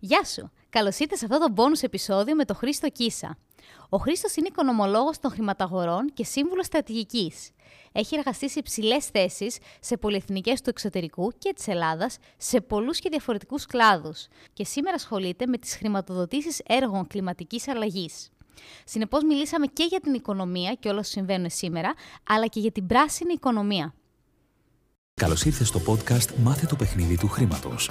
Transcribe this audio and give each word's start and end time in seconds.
Γεια 0.00 0.24
σου! 0.24 0.50
Καλώς 0.68 0.98
ήρθατε 0.98 1.16
σε 1.16 1.24
αυτό 1.24 1.38
το 1.38 1.52
bonus 1.56 1.82
επεισόδιο 1.82 2.34
με 2.34 2.44
τον 2.44 2.56
Χρήστο 2.56 2.88
Κίσα. 2.88 3.38
Ο 3.88 3.96
Χρήστος 3.96 4.36
είναι 4.36 4.46
οικονομολόγος 4.46 5.18
των 5.18 5.30
χρηματαγορών 5.30 6.12
και 6.14 6.24
σύμβουλος 6.24 6.66
στρατηγικής. 6.66 7.50
Έχει 7.92 8.16
εργαστείς 8.16 8.52
σε 8.52 8.58
υψηλές 8.58 9.06
θέσεις 9.06 9.58
σε 9.80 9.96
πολυεθνικές 9.96 10.60
του 10.60 10.70
εξωτερικού 10.70 11.32
και 11.38 11.52
της 11.52 11.68
Ελλάδας 11.68 12.18
σε 12.36 12.60
πολλούς 12.60 12.98
και 12.98 13.08
διαφορετικούς 13.08 13.66
κλάδους 13.66 14.26
και 14.52 14.64
σήμερα 14.64 14.94
ασχολείται 14.94 15.46
με 15.46 15.58
τις 15.58 15.76
χρηματοδοτήσεις 15.76 16.60
έργων 16.66 17.06
κλιματικής 17.06 17.68
αλλαγής. 17.68 18.28
Συνεπώς, 18.84 19.22
μιλήσαμε 19.22 19.66
και 19.66 19.84
για 19.88 20.00
την 20.00 20.14
οικονομία 20.14 20.74
και 20.74 20.88
όλα 20.88 20.98
όσα 20.98 21.10
συμβαίνουν 21.10 21.50
σήμερα, 21.50 21.94
αλλά 22.28 22.46
και 22.46 22.60
για 22.60 22.72
την 22.72 22.86
πράσινη 22.86 23.32
οικονομία. 23.32 23.94
Καλώς 25.14 25.44
ήρθες 25.44 25.68
στο 25.68 25.80
podcast 25.86 26.34
Μάθε 26.42 26.66
το 26.66 26.76
παιχνίδι 26.76 27.16
του 27.16 27.28
χρήματος. 27.28 27.90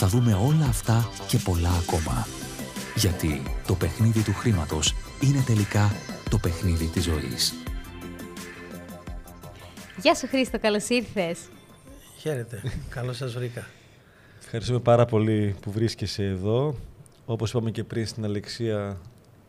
θα 0.00 0.06
δούμε 0.06 0.34
όλα 0.34 0.66
αυτά 0.68 1.10
και 1.28 1.38
πολλά 1.38 1.70
ακόμα. 1.70 2.26
Γιατί 2.94 3.42
το 3.66 3.74
παιχνίδι 3.74 4.22
του 4.22 4.34
χρήματος 4.34 4.94
είναι 5.20 5.42
τελικά 5.46 5.92
το 6.30 6.38
παιχνίδι 6.38 6.86
της 6.86 7.04
ζωής. 7.04 7.54
Γεια 10.02 10.14
σου 10.14 10.26
Χρήστο, 10.26 10.58
καλώς 10.58 10.88
ήρθες. 10.88 11.38
Χαίρετε, 12.18 12.62
καλώς 12.88 13.16
σας 13.16 13.32
βρήκα. 13.32 13.66
Ευχαριστούμε 14.42 14.78
πάρα 14.78 15.04
πολύ 15.04 15.56
που 15.60 15.70
βρίσκεσαι 15.70 16.24
εδώ. 16.24 16.74
Όπως 17.26 17.50
είπαμε 17.50 17.70
και 17.70 17.84
πριν 17.84 18.06
στην 18.06 18.24
Αλεξία, 18.24 19.00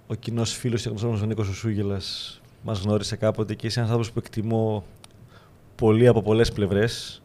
ο 0.07 0.15
κοινός 0.15 0.53
φίλος 0.53 0.81
και 0.81 0.89
γνωστός 0.89 1.21
ο 1.21 1.25
Νίκος 1.25 1.47
Σούγελας 1.47 2.41
μας 2.63 2.79
γνώρισε 2.79 3.15
κάποτε 3.15 3.53
και 3.53 3.67
είσαι 3.67 3.79
ένας 3.79 3.91
άνθρωπος 3.91 4.13
που 4.13 4.19
εκτιμώ 4.25 4.85
πολύ 5.75 6.07
από 6.07 6.21
πολλές 6.21 6.51
πλευρές 6.51 7.21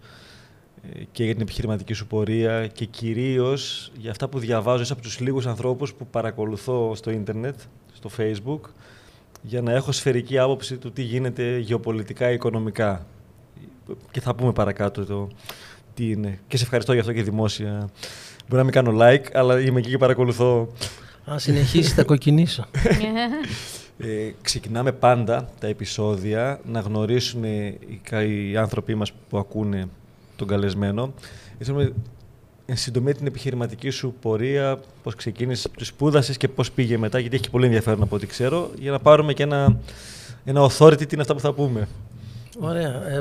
και 1.13 1.25
για 1.25 1.33
την 1.33 1.43
επιχειρηματική 1.43 1.93
σου 1.93 2.07
πορεία 2.07 2.67
και 2.67 2.85
κυρίως 2.85 3.93
για 3.99 4.11
αυτά 4.11 4.29
που 4.29 4.39
διαβάζω 4.39 4.83
είσαι 4.83 4.93
από 4.93 5.03
τους 5.03 5.21
λίγους 5.21 5.47
ανθρώπους 5.47 5.95
που 5.95 6.07
παρακολουθώ 6.07 6.93
στο 6.95 7.11
ίντερνετ, 7.11 7.61
στο 7.93 8.11
facebook 8.17 8.61
για 9.43 9.63
να 9.63 9.73
έχω 9.73 9.93
σφαιρική 9.93 10.39
άποψη 10.39 10.77
του 10.77 10.93
τι 10.93 11.03
γίνεται 11.03 11.59
γεωπολιτικά, 11.59 12.31
οικονομικά. 12.31 13.07
Και 14.11 14.21
θα 14.21 14.35
πούμε 14.35 14.53
παρακάτω 14.53 15.05
το 15.05 15.29
τι 15.95 16.11
είναι. 16.11 16.39
Και 16.49 16.57
σε 16.57 16.63
ευχαριστώ 16.63 16.93
για 16.93 17.01
αυτό 17.01 17.13
και 17.13 17.23
δημόσια. 17.23 17.91
Μπορεί 18.48 18.57
να 18.57 18.65
μην 18.65 18.73
κάνω 18.73 18.93
like, 19.01 19.25
αλλά 19.33 19.61
είμαι 19.61 19.79
εκεί 19.79 19.91
και 19.91 19.98
παρακολουθώ. 19.98 20.69
Αν 21.25 21.39
συνεχίσεις, 21.39 21.93
θα 21.93 22.05
κοκκινήσω. 22.05 22.65
Ε, 23.98 24.31
ξεκινάμε 24.43 24.93
πάντα 24.93 25.48
τα 25.61 25.67
επεισόδια 25.67 26.61
να 26.65 26.81
γνωρίσουν 26.81 27.45
οι, 27.45 27.79
οι 28.51 28.57
άνθρωποι 28.57 28.95
μας 28.95 29.13
που 29.29 29.39
ακούνε 29.39 29.89
τον 30.37 30.47
καλεσμένο. 30.49 31.15
Ήθελα 31.59 31.93
εν 32.67 32.77
συντομία 32.77 33.15
την 33.15 33.27
επιχειρηματική 33.27 33.91
σου 33.91 34.15
πορεία, 34.21 34.79
πώς 35.03 35.15
ξεκίνησες, 35.15 35.71
του 35.77 35.85
σπούδασες 35.85 36.37
και 36.37 36.49
πώς 36.49 36.73
πήγε 36.73 36.99
μετά, 36.99 37.19
γιατί 37.19 37.37
έχει 37.37 37.51
πολύ 37.51 37.65
ενδιαφέρον 37.65 38.03
από 38.03 38.17
ό,τι 38.17 38.27
ξέρω, 38.27 38.71
για 38.79 38.91
να 38.91 38.99
πάρουμε 38.99 39.33
και 39.33 39.43
ένα, 39.43 39.77
ένα 40.45 40.71
authority 40.71 40.99
τι 40.99 41.07
είναι 41.11 41.23
αυτά 41.23 41.35
που 41.35 41.41
θα 41.41 41.53
πούμε. 41.53 41.89
Ωραία. 42.61 43.09
Ε, 43.09 43.21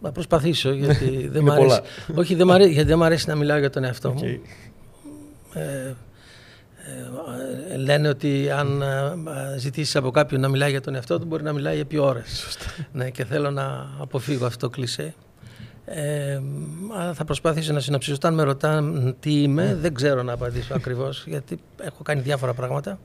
να 0.00 0.12
προσπαθήσω, 0.12 0.72
γιατί 0.82 1.28
δεν 1.28 1.42
μ' 1.42 1.50
αρέσει. 1.50 1.80
Όχι, 2.14 2.34
δεν 2.34 2.46
μ 2.46 2.50
αρέσει, 2.50 2.72
γιατί 2.72 2.88
δεν 2.88 2.98
μ' 2.98 3.02
αρέσει 3.02 3.28
να 3.28 3.34
μιλάω 3.34 3.58
για 3.58 3.70
τον 3.70 3.84
εαυτό 3.84 4.12
μου. 4.12 4.20
Okay. 4.22 4.38
Ε, 5.54 5.94
ε, 7.72 7.76
λένε 7.76 8.08
ότι 8.08 8.50
αν 8.50 8.82
ε, 8.82 9.58
ζητήσεις 9.58 9.96
από 9.96 10.10
κάποιον 10.10 10.40
να 10.40 10.48
μιλάει 10.48 10.70
για 10.70 10.80
τον 10.80 10.94
εαυτό 10.94 11.18
του, 11.18 11.26
μπορεί 11.26 11.42
να 11.42 11.52
μιλάει 11.52 11.80
επί 11.80 11.98
ώρες. 11.98 12.58
ναι, 12.92 13.10
και 13.10 13.24
θέλω 13.24 13.50
να 13.50 13.86
αποφύγω 14.00 14.46
αυτό 14.46 14.68
το 14.68 14.74
κλισέ. 14.74 15.14
Ε, 15.88 16.40
αλλά 16.96 17.14
θα 17.14 17.24
προσπαθήσω 17.24 17.72
να 17.72 17.80
συνοψίσω. 17.80 18.14
Όταν 18.14 18.34
με 18.34 18.42
ρωτάνε 18.42 19.14
τι 19.20 19.42
είμαι, 19.42 19.64
ναι. 19.64 19.74
δεν 19.74 19.94
ξέρω 19.94 20.22
να 20.22 20.32
απαντήσω 20.32 20.74
ακριβώς, 20.74 21.24
γιατί 21.32 21.58
έχω 21.80 22.02
κάνει 22.02 22.20
διάφορα 22.20 22.54
πράγματα. 22.54 22.98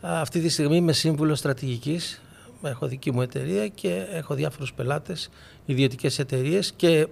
Αυτή 0.00 0.40
τη 0.40 0.48
στιγμή 0.48 0.76
είμαι 0.76 0.92
σύμβουλος 0.92 1.38
στρατηγικής. 1.38 2.22
Έχω 2.62 2.86
δική 2.86 3.12
μου 3.12 3.22
εταιρεία 3.22 3.68
και 3.68 4.06
έχω 4.10 4.34
διάφορους 4.34 4.72
πελάτες, 4.72 5.28
ιδιωτικές 5.64 6.18
εταιρείες 6.18 6.72
και 6.76 7.08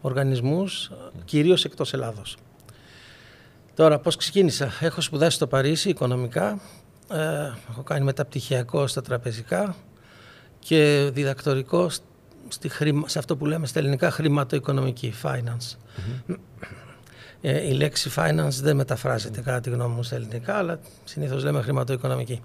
οργανισμούς, 0.00 0.90
κυρίως 1.24 1.64
εκτός 1.64 1.92
Ελλάδος. 1.92 2.36
Τώρα, 3.74 3.98
πώς 3.98 4.16
ξεκίνησα. 4.16 4.70
Έχω 4.80 5.00
σπουδάσει 5.00 5.36
στο 5.36 5.46
Παρίσι 5.46 5.88
οικονομικά. 5.88 6.60
Ε, 7.10 7.52
έχω 7.70 7.82
κάνει 7.82 8.04
μεταπτυχιακό 8.04 8.86
στα 8.86 9.02
τραπεζικά 9.02 9.76
και 10.58 11.10
διδακτορικό 11.12 11.90
στη 12.52 12.70
σε 13.06 13.18
αυτό 13.18 13.36
που 13.36 13.46
λέμε 13.46 13.66
στα 13.66 13.78
ελληνικά 13.78 14.10
χρηματοοικονομική, 14.10 15.14
finance. 15.22 15.76
Ε, 17.40 17.68
η 17.68 17.72
λέξη 17.72 18.10
finance 18.16 18.58
δεν 18.62 18.76
μεταφράζεται 18.76 19.40
κατά 19.40 19.60
τη 19.60 19.70
γνώμη 19.70 19.94
μου 19.94 20.02
στα 20.02 20.14
ελληνικά, 20.14 20.54
αλλά 20.54 20.80
συνήθως 21.04 21.44
λέμε 21.44 21.62
χρηματοοικονομική. 21.62 22.40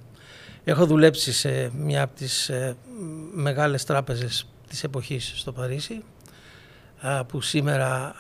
Έχω 0.64 0.86
δουλέψει 0.86 1.34
σε 1.34 1.72
μια 1.78 2.04
από 2.04 2.16
τις 2.16 2.50
ε, 2.50 2.76
μεγάλες 3.34 3.84
τράπεζες 3.84 4.48
της 4.68 4.84
εποχής 4.84 5.34
στο 5.36 5.52
Παρίσι, 5.52 6.04
που 7.28 7.42
σήμερα 7.42 8.16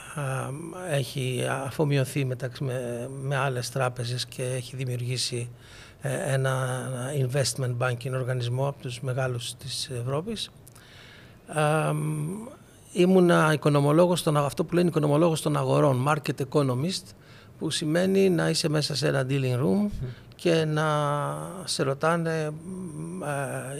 έχει 0.89 1.45
αφομοιωθεί 1.49 2.25
μεταξύ 2.25 2.63
με, 2.63 3.09
με 3.21 3.35
άλλες 3.35 3.69
τράπεζες 3.69 4.25
και 4.25 4.43
έχει 4.43 4.75
δημιουργήσει 4.75 5.49
ε, 6.01 6.33
ένα 6.33 6.79
investment 7.17 7.77
banking 7.77 8.11
οργανισμό 8.13 8.67
από 8.67 8.81
τους 8.81 9.01
μεγάλους 9.01 9.55
της 9.55 9.89
Ευρώπης 9.89 10.51
ήμουνα 12.91 13.53
οικονομολόγος, 13.53 14.23
των, 14.23 14.37
αυτό 14.37 14.63
που 14.63 14.75
λένε 14.75 14.87
οικονομολόγος 14.87 15.41
των 15.41 15.57
αγορών, 15.57 16.05
market 16.07 16.41
economist, 16.49 17.03
που 17.59 17.69
σημαίνει 17.69 18.29
να 18.29 18.49
είσαι 18.49 18.69
μέσα 18.69 18.95
σε 18.95 19.07
ένα 19.07 19.25
dealing 19.29 19.59
room 19.59 19.89
και 20.35 20.65
να 20.65 20.85
σε 21.63 21.83
ρωτάνε 21.83 22.51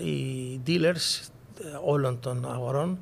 οι 0.05 0.59
dealers 0.67 1.27
ε, 1.59 1.67
όλων 1.85 2.19
των 2.19 2.47
αγορών 2.51 2.97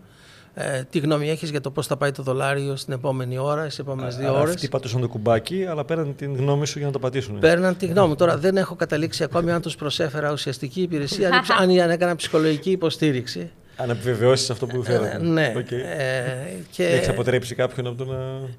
ε, 0.57 0.83
τι 0.89 0.99
γνώμη 0.99 1.29
έχεις 1.29 1.49
για 1.49 1.61
το 1.61 1.71
πώς 1.71 1.87
θα 1.87 1.97
πάει 1.97 2.11
το 2.11 2.23
δολάριο 2.23 2.75
στην 2.75 2.93
επόμενη 2.93 3.37
ώρα, 3.37 3.63
στις 3.63 3.79
επόμενες 3.79 4.17
δύο 4.17 4.39
ώρες. 4.39 4.53
Αυτοί 4.53 4.67
πατούσαν 4.67 5.01
το 5.01 5.07
κουμπάκι, 5.07 5.65
αλλά 5.65 5.85
πέραν 5.85 6.15
την 6.15 6.35
γνώμη 6.35 6.67
σου 6.67 6.77
για 6.77 6.87
να 6.87 6.93
το 6.93 6.99
πατήσουν. 6.99 7.39
Πέραν 7.39 7.77
τη 7.77 7.85
γνώμη. 7.85 8.15
Τώρα 8.15 8.37
δεν 8.37 8.57
έχω 8.57 8.75
καταλήξει 8.75 9.23
ακόμη 9.23 9.51
αν 9.51 9.61
τους 9.61 9.75
προσέφερα 9.75 10.31
ουσιαστική 10.31 10.81
υπηρεσία, 10.81 11.43
αν 11.59 11.69
έκανα 11.95 12.15
ψυχολογική 12.15 12.71
υποστήριξη. 12.71 13.51
Αν 13.75 13.89
επιβεβαιώσει 13.89 14.51
αυτό 14.51 14.65
που 14.67 14.83
θέλατε. 14.83 15.15
Ε, 15.15 15.17
ναι. 15.17 15.53
Okay. 15.57 15.81
Ε, 15.97 16.35
και... 16.71 16.85
Έχεις 16.85 17.09
αποτρέψει 17.09 17.55
κάποιον 17.55 17.87
από 17.87 18.05
το 18.05 18.05
να 18.05 18.49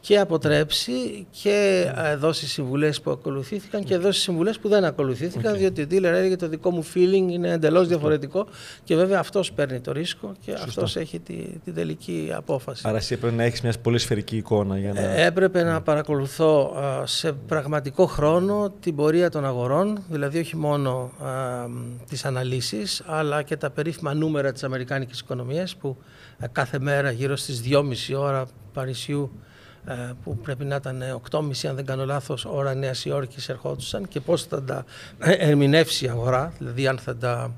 και 0.00 0.18
αποτρέψει 0.18 1.26
και 1.42 1.86
ε, 1.96 2.16
δώσει 2.16 2.46
συμβουλές 2.46 3.00
που 3.00 3.10
ακολουθήθηκαν 3.10 3.84
και 3.84 3.96
δώσει 3.96 4.20
συμβουλές 4.20 4.58
που 4.58 4.68
δεν 4.68 4.84
ακολουθήθηκαν 4.84 5.54
okay. 5.54 5.58
διότι 5.58 5.82
ο 5.82 5.86
dealer 5.90 6.02
έλεγε 6.02 6.36
το 6.36 6.48
δικό 6.48 6.70
μου 6.70 6.84
feeling 6.94 7.30
είναι 7.30 7.50
εντελώς 7.50 7.88
διαφορετικό 7.88 8.46
και 8.84 8.96
βέβαια 8.96 9.18
αυτός 9.18 9.52
παίρνει 9.52 9.80
το 9.80 9.92
ρίσκο 9.92 10.32
και 10.44 10.50
Σωστό. 10.50 10.64
αυτός 10.66 10.96
έχει 10.96 11.18
τη, 11.18 11.34
την 11.64 11.74
τελική 11.74 12.30
απόφαση. 12.34 12.82
Άρα 12.86 12.96
εσύ 12.96 13.14
έπρεπε 13.14 13.36
να 13.36 13.42
έχεις 13.42 13.60
μια 13.60 13.74
πολύ 13.82 13.98
σφαιρική 13.98 14.36
εικόνα. 14.36 14.78
Για 14.78 14.92
να... 14.92 15.00
Ε, 15.00 15.24
έπρεπε 15.24 15.62
να 15.62 15.80
παρακολουθώ 15.80 16.74
σε 17.04 17.32
πραγματικό 17.32 18.06
χρόνο 18.06 18.72
την 18.80 18.96
πορεία 18.96 19.30
των 19.30 19.44
αγορών, 19.44 20.02
δηλαδή 20.08 20.38
όχι 20.38 20.56
μόνο 20.56 21.10
α, 21.22 21.30
τις 22.08 22.24
αναλύσεις 22.24 23.02
αλλά 23.06 23.42
και 23.42 23.56
τα 23.56 23.70
περίφημα 23.70 24.14
νούμερα 24.14 24.52
της 24.52 24.64
Αμερικάνικης 24.64 25.20
οικονομίας 25.20 25.76
που 25.76 25.96
κάθε 26.52 26.78
μέρα 26.78 27.10
γύρω 27.10 27.36
στις 27.36 27.62
2,5 27.70 27.82
ώρα 28.16 28.46
Παρισιού 28.72 29.30
ε, 29.34 29.48
που 30.24 30.36
πρέπει 30.36 30.64
να 30.64 30.74
ήταν 30.74 31.02
8.30 31.30 31.40
αν 31.68 31.74
δεν 31.74 31.84
κάνω 31.84 32.04
λάθος 32.04 32.44
ώρα 32.44 32.74
Νέας 32.74 33.04
Υόρκης 33.04 33.48
ερχόντουσαν 33.48 34.08
και 34.08 34.20
πώς 34.20 34.44
θα 34.44 34.62
τα 34.62 34.84
ερμηνεύσει 35.18 36.04
η 36.04 36.08
αγορά, 36.08 36.52
δηλαδή 36.58 36.86
αν 36.86 36.98
θα 36.98 37.16
τα 37.16 37.52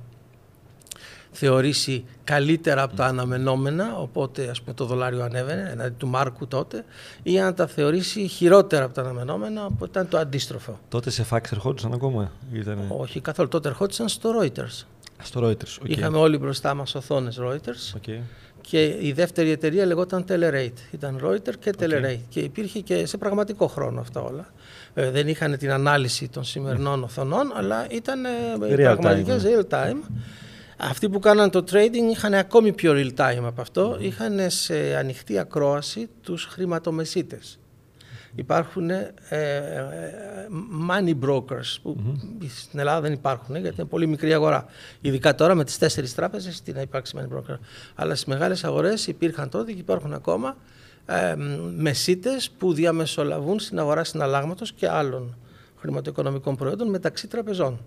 θεωρήσει 1.32 2.04
καλύτερα 2.24 2.82
από 2.82 2.96
τα 2.96 3.04
αναμενόμενα, 3.04 3.96
οπότε 3.98 4.48
ας 4.48 4.60
πούμε 4.60 4.74
το 4.74 4.84
δολάριο 4.84 5.22
ανέβαινε, 5.22 5.68
δηλαδή 5.70 5.90
του 5.90 6.06
Μάρκου 6.06 6.46
τότε, 6.46 6.84
ή 7.22 7.40
αν 7.40 7.54
τα 7.54 7.66
θεωρήσει 7.66 8.26
χειρότερα 8.26 8.84
από 8.84 8.94
τα 8.94 9.00
αναμενόμενα, 9.00 9.64
οπότε 9.64 9.90
ήταν 9.90 10.08
το 10.08 10.18
αντίστροφο. 10.18 10.78
Τότε 10.88 11.10
σε 11.10 11.22
φάξ 11.22 11.52
ερχόντουσαν 11.52 11.92
ακόμα, 11.92 12.32
ήτανε... 12.52 12.86
Όχι 12.88 13.20
καθόλου, 13.20 13.48
τότε 13.48 13.68
ερχόντουσαν 13.68 14.08
στο 14.08 14.30
Reuters. 14.40 14.84
Στο 15.22 15.48
Reuters, 15.48 15.82
okay. 15.82 15.88
Είχαμε 15.88 16.18
όλοι 16.18 16.38
μπροστά 16.38 16.74
μας 16.74 16.94
οθόνες 16.94 17.38
Reuters. 17.40 17.98
Okay 18.00 18.20
και 18.62 18.96
η 19.00 19.12
δεύτερη 19.12 19.50
εταιρεία 19.50 19.86
λεγόταν 19.86 20.24
Telerate. 20.28 20.78
Ήταν 20.90 21.20
Reuters 21.24 21.56
και 21.58 21.72
Telerate 21.78 22.20
και 22.28 22.40
υπήρχε 22.40 22.80
και 22.80 23.06
σε 23.06 23.16
πραγματικό 23.16 23.66
χρόνο 23.66 24.00
αυτά 24.00 24.20
όλα. 24.20 24.46
Ε, 24.94 25.10
δεν 25.10 25.28
είχαν 25.28 25.58
την 25.58 25.70
ανάλυση 25.70 26.28
των 26.28 26.44
σημερινών 26.44 27.00
mm. 27.00 27.04
οθονών, 27.04 27.52
αλλά 27.54 27.86
ήταν 27.90 28.20
πραγματικές 28.76 29.42
real 29.44 29.74
time. 29.78 29.96
Αυτοί 30.76 31.08
που 31.08 31.18
κάναν 31.18 31.50
το 31.50 31.64
trading 31.72 32.10
είχαν 32.10 32.34
ακόμη 32.34 32.72
πιο 32.72 32.92
real 32.96 33.20
time 33.20 33.44
από 33.44 33.60
αυτό. 33.60 33.96
Είχαν 34.00 34.50
σε 34.50 34.96
ανοιχτή 34.96 35.38
ακρόαση 35.38 36.08
τους 36.22 36.44
χρηματομεσίτες. 36.44 37.58
Υπάρχουν 38.34 38.90
ε, 38.90 39.14
ε, 39.28 39.84
money 40.90 41.14
brokers 41.24 41.76
που 41.82 41.96
στην 42.48 42.78
Ελλάδα 42.78 43.00
δεν 43.00 43.12
υπάρχουν 43.12 43.56
γιατί 43.56 43.80
είναι 43.80 43.88
πολύ 43.88 44.06
μικρή 44.06 44.32
αγορά. 44.32 44.66
Ειδικά 45.00 45.34
τώρα 45.34 45.54
με 45.54 45.64
τις 45.64 45.78
τέσσερις 45.78 46.14
τράπεζες 46.14 46.62
τι 46.62 46.72
να 46.72 46.80
υπάρξει 46.80 47.16
money 47.18 47.36
broker. 47.36 47.58
Αλλά 47.94 48.14
στις 48.14 48.26
μεγάλες 48.26 48.64
αγορές 48.64 49.06
υπήρχαν 49.06 49.48
τότε 49.48 49.72
και 49.72 49.78
υπάρχουν 49.78 50.12
ακόμα 50.12 50.56
ε, 51.06 51.34
μεσίτες 51.76 52.50
που 52.50 52.72
διαμεσολαβούν 52.72 53.58
στην 53.60 53.78
αγορά 53.78 54.04
συναλλάγματος 54.04 54.72
και 54.72 54.88
άλλων 54.88 55.36
χρηματοοικονομικών 55.76 56.56
προϊόντων 56.56 56.88
μεταξύ 56.88 57.26
τραπεζών. 57.26 57.80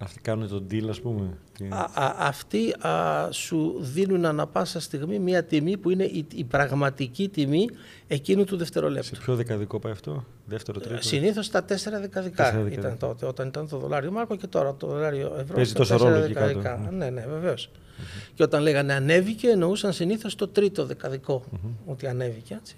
Αυτοί 0.00 0.20
κάνουν 0.20 0.48
τον 0.48 0.66
deal, 0.70 0.86
ας 0.88 1.00
πούμε. 1.00 1.36
Α, 1.68 2.14
αυτοί 2.18 2.74
α, 2.86 3.28
σου 3.32 3.76
δίνουν 3.80 4.24
ανα 4.24 4.46
πάσα 4.46 4.80
στιγμή 4.80 5.18
μια 5.18 5.44
τιμή 5.44 5.76
που 5.76 5.90
είναι 5.90 6.04
η, 6.04 6.26
η 6.34 6.44
πραγματική 6.44 7.28
τιμή 7.28 7.68
εκείνου 8.06 8.44
του 8.44 8.56
δευτερολέπτου. 8.56 9.14
Σε 9.14 9.22
ποιο 9.22 9.34
δεκαδικό 9.34 9.78
πάει 9.78 9.92
αυτό, 9.92 10.24
δεύτερο, 10.44 10.80
τρίτο; 10.80 11.02
Συνήθως 11.02 11.50
τα 11.50 11.64
τέσσερα 11.64 12.00
δεκαδικά, 12.00 12.44
τέσσερα 12.44 12.62
δεκαδικά 12.62 12.86
ήταν 12.86 12.98
τότε, 12.98 13.26
όταν 13.26 13.48
ήταν 13.48 13.68
το 13.68 13.78
δολάριο 13.78 14.10
Μάρκο 14.10 14.36
και 14.36 14.46
τώρα 14.46 14.74
το 14.74 14.86
δολάριο 14.86 15.36
ευρώ. 15.38 15.54
Παίζει 15.54 15.72
τόσο 15.72 15.96
ρόλο 15.96 16.16
εκεί 16.16 16.32
κάτω. 16.32 16.90
Ναι, 16.90 17.10
ναι, 17.10 17.26
βεβαίως. 17.28 17.70
Mm-hmm. 17.70 18.30
Και 18.34 18.42
όταν 18.42 18.62
λέγανε 18.62 18.92
ανέβηκε, 18.92 19.48
εννοούσαν 19.48 19.92
συνήθως 19.92 20.34
το 20.34 20.48
τρίτο 20.48 20.86
δεκαδικό, 20.86 21.44
mm-hmm. 21.52 21.70
ότι 21.86 22.06
ανέβηκε. 22.06 22.54
Έτσι. 22.54 22.76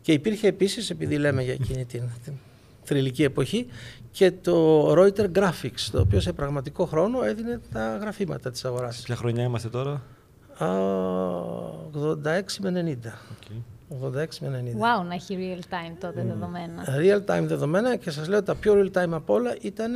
Και 0.00 0.12
υπήρχε 0.12 0.46
επίσης, 0.46 0.90
επειδή 0.90 1.18
λέμε 1.18 1.42
για 1.42 1.52
εκείνη 1.52 1.84
την, 1.84 2.02
την 2.24 2.32
θρηλυκή 2.82 3.22
εποχή, 3.22 3.66
και 4.12 4.32
το 4.32 4.88
Reuters 4.92 5.30
Graphics, 5.34 5.88
το 5.92 6.00
οποίο 6.00 6.20
σε 6.20 6.32
πραγματικό 6.32 6.84
χρόνο 6.84 7.22
έδινε 7.22 7.60
τα 7.72 7.96
γραφήματα 7.96 8.50
της 8.50 8.64
αγοράς. 8.64 9.00
Ποια 9.02 9.16
χρονιά 9.16 9.44
είμαστε 9.44 9.68
τώρα; 9.68 10.02
86 10.58 10.64
με 12.60 12.98
90. 13.02 13.06
Okay. 13.06 13.60
86 14.00 14.38
με 14.40 14.64
90. 14.74 14.76
Wow, 14.76 15.06
να 15.06 15.14
έχει 15.14 15.38
real 15.38 15.74
time 15.74 15.96
τότε 16.00 16.22
mm. 16.22 16.26
δεδομένα. 16.26 16.84
Real 17.00 17.36
time 17.36 17.44
δεδομένα 17.46 17.96
και 17.96 18.10
σας 18.10 18.28
λέω 18.28 18.42
τα 18.42 18.54
πιο 18.54 18.74
real 18.74 19.02
time 19.02 19.12
από 19.12 19.34
όλα 19.34 19.56
ήταν 19.60 19.92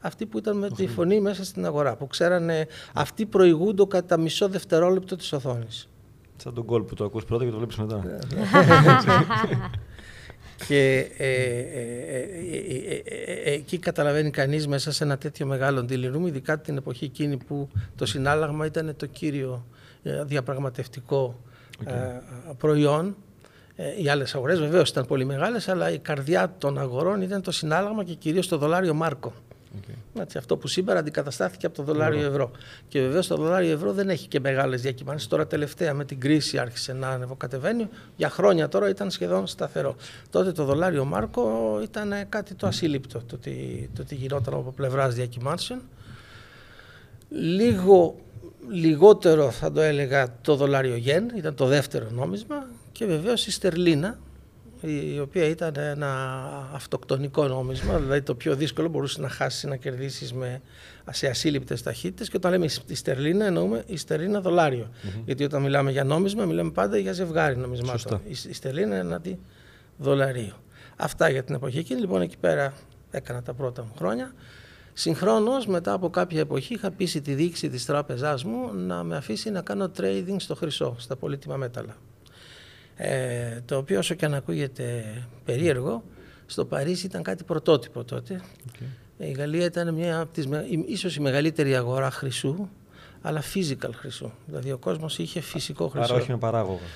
αυτοί 0.00 0.26
που 0.26 0.38
ήταν 0.38 0.56
με 0.56 0.70
τη 0.70 0.86
φωνή 0.86 1.20
μέσα 1.20 1.44
στην 1.44 1.66
αγορά, 1.66 1.96
που 1.96 2.06
ξέρανε 2.06 2.66
αυτοί 2.92 3.26
προηγούνται 3.26 3.84
κατά 3.84 4.18
μισό 4.18 4.48
δευτερόλεπτο 4.48 5.16
της 5.16 5.32
οθόνης. 5.32 5.88
Σαν 6.36 6.54
τον 6.54 6.64
κόλ 6.64 6.82
που 6.82 6.94
το 6.94 7.04
ακούς 7.04 7.24
πρώτα 7.24 7.44
και 7.44 7.50
το 7.50 7.56
βλέπεις 7.56 7.76
μετά. 7.76 8.02
Και 10.66 11.10
ε, 11.16 11.26
ε, 11.26 12.42
ε, 13.04 13.52
εκεί 13.52 13.78
καταλαβαίνει 13.78 14.30
κανείς 14.30 14.66
μέσα 14.66 14.92
σε 14.92 15.04
ένα 15.04 15.18
τέτοιο 15.18 15.46
μεγάλο 15.46 15.80
deal 15.80 16.26
ειδικά 16.26 16.58
την 16.58 16.76
εποχή 16.76 17.04
εκείνη 17.04 17.36
που 17.36 17.68
το 17.96 18.06
συνάλλαγμα 18.06 18.66
ήταν 18.66 18.96
το 18.96 19.06
κύριο 19.06 19.66
διαπραγματευτικό 20.02 21.40
προϊόν. 22.58 23.16
Οι 24.02 24.08
άλλες 24.08 24.34
αγορές 24.34 24.58
βεβαίως 24.58 24.90
ήταν 24.90 25.06
πολύ 25.06 25.24
μεγάλες, 25.24 25.68
αλλά 25.68 25.90
η 25.90 25.98
καρδιά 25.98 26.54
των 26.58 26.78
αγορών 26.78 27.22
ήταν 27.22 27.42
το 27.42 27.50
συνάλλαγμα 27.50 28.04
και 28.04 28.14
κυρίως 28.14 28.48
το 28.48 28.56
δολάριο 28.56 28.94
Μάρκο. 28.94 29.32
Okay. 30.18 30.22
Έτσι, 30.22 30.38
αυτό 30.38 30.56
που 30.56 30.68
σήμερα 30.68 30.98
αντικαταστάθηκε 30.98 31.66
από 31.66 31.76
το 31.76 31.82
δολάριο 31.82 32.26
ευρώ. 32.26 32.50
Και 32.88 33.00
βεβαίως 33.00 33.26
το 33.26 33.36
δολάριο 33.36 33.72
ευρώ 33.72 33.92
δεν 33.92 34.08
έχει 34.08 34.28
και 34.28 34.40
μεγάλες 34.40 34.82
διακυμάνσεις. 34.82 35.28
Τώρα 35.28 35.46
τελευταία 35.46 35.94
με 35.94 36.04
την 36.04 36.20
κρίση 36.20 36.58
άρχισε 36.58 36.92
να 36.92 37.08
ανεβοκατεβαίνει. 37.08 37.88
Για 38.16 38.30
χρόνια 38.30 38.68
τώρα 38.68 38.88
ήταν 38.88 39.10
σχεδόν 39.10 39.46
σταθερό. 39.46 39.96
Τότε 40.30 40.52
το 40.52 40.64
δολάριο 40.64 41.04
Μάρκο 41.04 41.78
ήταν 41.82 42.14
κάτι 42.28 42.54
το 42.54 42.66
ασύλληπτο 42.66 43.22
το 43.26 43.36
τι, 43.36 43.88
το 43.94 44.04
τι 44.04 44.14
γινόταν 44.14 44.54
από 44.54 44.70
πλευράς 44.70 45.14
διακυμάνσεων. 45.14 45.80
Λίγο 47.28 48.16
λιγότερο 48.70 49.50
θα 49.50 49.72
το 49.72 49.80
έλεγα 49.80 50.34
το 50.40 50.56
δολάριο 50.56 50.96
γεν, 50.96 51.32
ήταν 51.36 51.54
το 51.54 51.66
δεύτερο 51.66 52.06
νόμισμα 52.10 52.66
και 52.92 53.06
βεβαίως 53.06 53.46
η 53.46 53.50
στερλίνα 53.50 54.18
η 54.80 55.20
οποία 55.20 55.44
ήταν 55.44 55.72
ένα 55.76 56.08
αυτοκτονικό 56.72 57.46
νόμισμα, 57.46 57.98
δηλαδή 57.98 58.22
το 58.22 58.34
πιο 58.34 58.54
δύσκολο 58.54 58.88
μπορούσε 58.88 59.20
να 59.20 59.28
χάσεις 59.28 59.64
να 59.64 59.76
κερδίσεις 59.76 60.32
με, 60.32 60.60
σε 61.10 61.26
ασύλληπτες 61.26 61.82
ταχύτητες. 61.82 62.28
Και 62.28 62.36
όταν 62.36 62.50
λέμε 62.50 62.66
η 62.86 62.94
στερλίνα, 62.94 63.44
εννοούμε 63.44 63.82
η 63.86 63.96
στερλίνα 63.96 64.42
Γιατί 65.24 65.44
όταν 65.44 65.62
μιλάμε 65.62 65.90
για 65.90 66.04
νόμισμα, 66.04 66.44
μιλάμε 66.44 66.70
πάντα 66.70 66.98
για 66.98 67.12
ζευγάρι 67.12 67.56
νομισμάτων. 67.56 68.20
Η, 68.24 68.36
η 68.48 68.52
στερλίνα 68.52 68.86
είναι 68.86 69.14
ένα 69.14 69.20
δολαρίο. 69.96 70.54
Αυτά 70.96 71.28
για 71.28 71.42
την 71.42 71.54
εποχή 71.54 71.78
εκείνη. 71.78 72.00
Λοιπόν, 72.00 72.20
εκεί 72.20 72.36
πέρα 72.40 72.72
έκανα 73.10 73.42
τα 73.42 73.54
πρώτα 73.54 73.82
μου 73.82 73.92
χρόνια. 73.96 74.32
Συγχρόνως, 74.92 75.66
μετά 75.66 75.92
από 75.92 76.10
κάποια 76.10 76.40
εποχή, 76.40 76.74
είχα 76.74 76.90
πείσει 76.90 77.20
τη 77.20 77.34
διοίκηση 77.34 77.68
της 77.68 77.84
τράπεζάς 77.84 78.44
μου 78.44 78.72
να 78.74 79.02
με 79.02 79.16
αφήσει 79.16 79.50
να 79.50 79.62
κάνω 79.62 79.90
trading 79.96 80.36
στο 80.36 80.54
χρυσό, 80.54 80.96
στα 80.98 81.16
πολύτιμα 81.16 81.56
μέταλλα 81.56 81.96
ε, 83.00 83.60
το 83.64 83.76
οποίο 83.76 83.98
όσο 83.98 84.14
και 84.14 84.24
αν 84.24 84.34
ακούγεται 84.34 85.04
περίεργο, 85.44 86.04
στο 86.46 86.64
Παρίσι 86.64 87.06
ήταν 87.06 87.22
κάτι 87.22 87.44
πρωτότυπο 87.44 88.04
τότε. 88.04 88.40
Η 89.18 89.30
Γαλλία 89.30 89.64
ήταν 89.64 89.94
μια 89.94 90.20
από 90.20 90.32
τις, 90.32 90.48
ίσως 90.86 91.16
η 91.16 91.20
μεγαλύτερη 91.20 91.76
αγορά 91.76 92.10
χρυσού, 92.10 92.68
αλλά 93.22 93.42
physical 93.54 93.90
χρυσού. 93.94 94.30
Δηλαδή 94.46 94.72
ο 94.72 94.78
κόσμος 94.78 95.18
είχε 95.18 95.40
φυσικό 95.40 95.88
χρυσό. 95.88 96.12
Άρα 96.12 96.22
όχι 96.22 96.30
με 96.30 96.38
παράγωγα. 96.38 96.86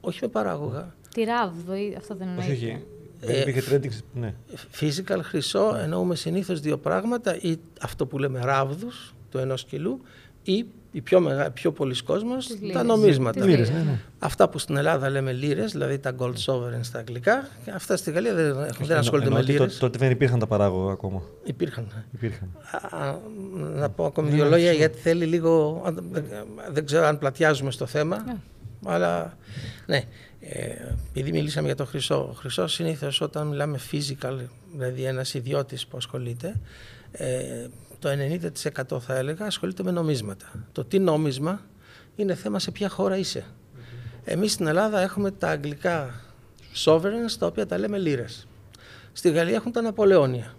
όχι 0.00 0.18
με 0.22 0.28
παράγωγα. 0.28 0.94
Τη 1.14 1.24
ράβδο, 1.24 1.72
αυτό 1.96 2.14
δεν 2.14 2.28
είναι. 2.28 2.38
Όχι, 2.38 2.84
δεν 3.20 3.40
υπήρχε 3.40 3.62
trading, 3.70 4.18
ναι. 4.20 4.34
Physical 4.80 5.20
χρυσό 5.22 5.76
εννοούμε 5.82 6.14
συνήθως 6.14 6.60
δύο 6.60 6.78
πράγματα, 6.78 7.36
ή 7.40 7.56
αυτό 7.80 8.06
που 8.06 8.18
λέμε 8.18 8.40
ράβδους 8.40 9.14
του 9.30 9.38
ενός 9.38 9.64
κιλού, 9.64 10.00
ή 10.42 10.66
οι 10.94 11.00
πιο, 11.00 11.20
μεγα, 11.20 11.50
πιο 11.50 11.72
πολλοί 11.72 12.02
κόσμος, 12.02 12.48
τα 12.72 12.82
νομίσματα. 12.82 13.44
Λίρες, 13.44 13.70
ναι, 13.70 13.78
ναι. 13.78 13.98
Αυτά 14.18 14.48
που 14.48 14.58
στην 14.58 14.76
Ελλάδα 14.76 15.10
λέμε 15.10 15.32
λίρες, 15.32 15.72
δηλαδή 15.72 15.98
τα 15.98 16.14
gold 16.18 16.34
sovereign 16.46 16.80
στα 16.80 16.98
αγγλικά, 16.98 17.48
αυτά 17.74 17.96
στη 17.96 18.10
Γαλλία 18.10 18.34
δεν, 18.34 18.56
δεν 18.80 18.96
ασχολούνται 18.96 19.30
με 19.30 19.42
λίρες. 19.42 19.78
Τότε 19.78 19.98
δεν 19.98 20.10
υπήρχαν 20.10 20.38
τα 20.38 20.46
παράγωγα 20.46 20.92
ακόμα. 20.92 21.22
Υπήρχαν. 21.44 22.04
υπήρχαν. 22.12 22.48
Α, 22.90 23.18
να 23.54 23.90
πω 23.90 24.04
ακόμη 24.04 24.30
δύο 24.30 24.48
λόγια 24.48 24.72
γιατί 24.72 24.98
θέλει 24.98 25.24
λίγο, 25.24 25.82
δεν 26.72 26.86
ξέρω 26.86 27.06
αν 27.06 27.18
πλατιάζουμε 27.18 27.70
στο 27.70 27.86
θέμα, 27.86 28.22
ναι. 28.26 28.36
αλλά 28.84 29.36
ναι. 29.86 30.02
Ε, 30.40 30.94
επειδή 31.08 31.30
μιλήσαμε 31.30 31.66
για 31.66 31.76
το 31.76 31.84
χρυσό, 31.84 32.28
ο 32.30 32.32
χρυσός 32.32 32.72
συνήθως 32.72 33.20
όταν 33.20 33.46
μιλάμε 33.46 33.78
physical, 33.92 34.36
δηλαδή 34.72 35.02
ένας 35.02 35.34
ιδιώτης 35.34 35.86
που 35.86 35.96
ασχολείται, 35.96 36.60
ε, 37.12 37.66
το 38.04 38.10
90% 38.96 39.00
θα 39.00 39.14
έλεγα 39.14 39.46
ασχολείται 39.46 39.82
με 39.82 39.90
νομίσματα. 39.90 40.46
Το 40.72 40.84
τι 40.84 40.98
νόμισμα 40.98 41.60
είναι 42.16 42.34
θέμα 42.34 42.58
σε 42.58 42.70
ποια 42.70 42.88
χώρα 42.88 43.16
είσαι. 43.16 43.44
Εμείς 44.24 44.52
στην 44.52 44.66
Ελλάδα 44.66 45.00
έχουμε 45.00 45.30
τα 45.30 45.48
αγγλικά 45.48 46.20
sovereigns, 46.84 47.32
τα 47.38 47.46
οποία 47.46 47.66
τα 47.66 47.78
λέμε 47.78 47.98
λίρες. 47.98 48.46
Στη 49.12 49.30
Γαλλία 49.30 49.54
έχουν 49.54 49.72
τα 49.72 49.80
Ναπολεόνια. 49.80 50.54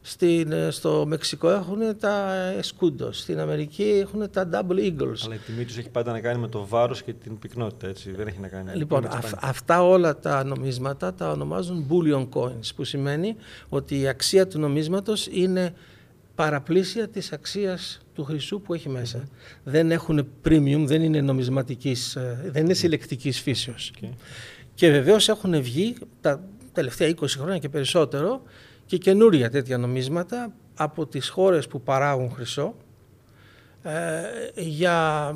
Στην, 0.00 0.52
ε, 0.52 0.70
στο 0.70 1.04
Μεξικό 1.06 1.50
έχουν 1.50 1.98
τα 1.98 2.34
Escudos. 2.60 3.10
Στην 3.10 3.40
Αμερική 3.40 3.82
έχουν 3.82 4.30
τα 4.30 4.48
Double 4.52 4.78
Eagles. 4.78 5.20
Αλλά 5.24 5.34
η 5.34 5.38
τιμή 5.46 5.64
τους 5.64 5.76
έχει 5.76 5.88
πάντα 5.88 6.12
να 6.12 6.20
κάνει 6.20 6.40
με 6.40 6.48
το 6.48 6.66
βάρος 6.66 7.02
και 7.02 7.12
την 7.12 7.38
πυκνότητα, 7.38 7.86
έτσι. 7.86 8.10
Δεν 8.10 8.26
έχει 8.26 8.40
να 8.40 8.48
κάνει. 8.48 8.74
Λοιπόν, 8.74 9.08
αυτά 9.40 9.82
όλα 9.82 10.18
τα 10.18 10.44
νομίσματα 10.44 11.14
τα 11.14 11.30
ονομάζουν 11.30 11.86
bullion 11.90 12.28
coins, 12.34 12.74
που 12.76 12.84
σημαίνει 12.84 13.36
ότι 13.68 14.00
η 14.00 14.08
αξία 14.08 14.46
του 14.46 14.58
νομίσματος 14.58 15.26
είναι 15.26 15.74
παραπλήσια 16.42 17.08
της 17.08 17.32
αξίας 17.32 18.00
του 18.14 18.24
χρυσού 18.24 18.60
που 18.60 18.74
έχει 18.74 18.88
μέσα. 18.88 19.28
Δεν 19.64 19.90
έχουν 19.90 20.26
premium, 20.44 20.84
δεν 20.86 21.02
είναι 21.02 21.20
νομισματικής, 21.20 22.16
ε, 22.16 22.50
δεν 22.52 22.64
είναι 22.64 22.74
συλλεκτικής 22.74 23.40
φύσεως. 23.40 23.92
Και 24.74 24.90
βεβαίως 24.90 25.28
έχουν 25.28 25.62
βγει 25.62 25.94
τα 26.20 26.44
τελευταία 26.72 27.08
20 27.08 27.38
χρόνια 27.38 27.58
και 27.58 27.68
περισσότερο 27.68 28.42
και 28.86 28.96
καινούρια 28.98 29.50
τέτοια 29.50 29.78
νομίσματα 29.78 30.52
από 30.74 31.06
τις 31.06 31.28
χώρες 31.28 31.66
που 31.66 31.82
παράγουν 31.82 32.30
χρυσό 32.30 32.74
ε, 33.82 34.60
για, 34.60 35.34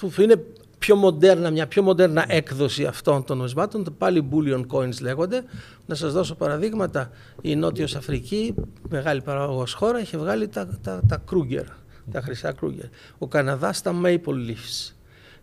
που 0.00 0.12
είναι 0.18 0.44
πιο 0.86 0.96
μοντέρνα, 0.96 1.50
μια 1.50 1.66
πιο 1.66 1.82
μοντέρνα 1.82 2.24
έκδοση 2.28 2.84
αυτών 2.84 3.24
των 3.24 3.36
νομισμάτων, 3.36 3.94
πάλι 3.98 4.28
bullion 4.32 4.66
coins 4.66 5.00
λέγονται. 5.00 5.44
Να 5.86 5.94
σας 5.94 6.12
δώσω 6.12 6.34
παραδείγματα, 6.34 7.10
η 7.40 7.56
Νότιος 7.56 7.96
Αφρική, 7.96 8.54
μεγάλη 8.88 9.20
παραγωγός 9.20 9.72
χώρα, 9.72 10.00
είχε 10.00 10.18
βγάλει 10.18 10.48
τα, 10.48 10.78
τα, 10.82 11.00
τα 11.08 11.24
Kruger, 11.30 11.64
τα 12.12 12.20
χρυσά 12.20 12.54
Kruger. 12.60 12.88
Ο 13.18 13.26
Καναδάς 13.26 13.82
τα 13.82 14.00
Maple 14.04 14.34
Leafs 14.48 14.94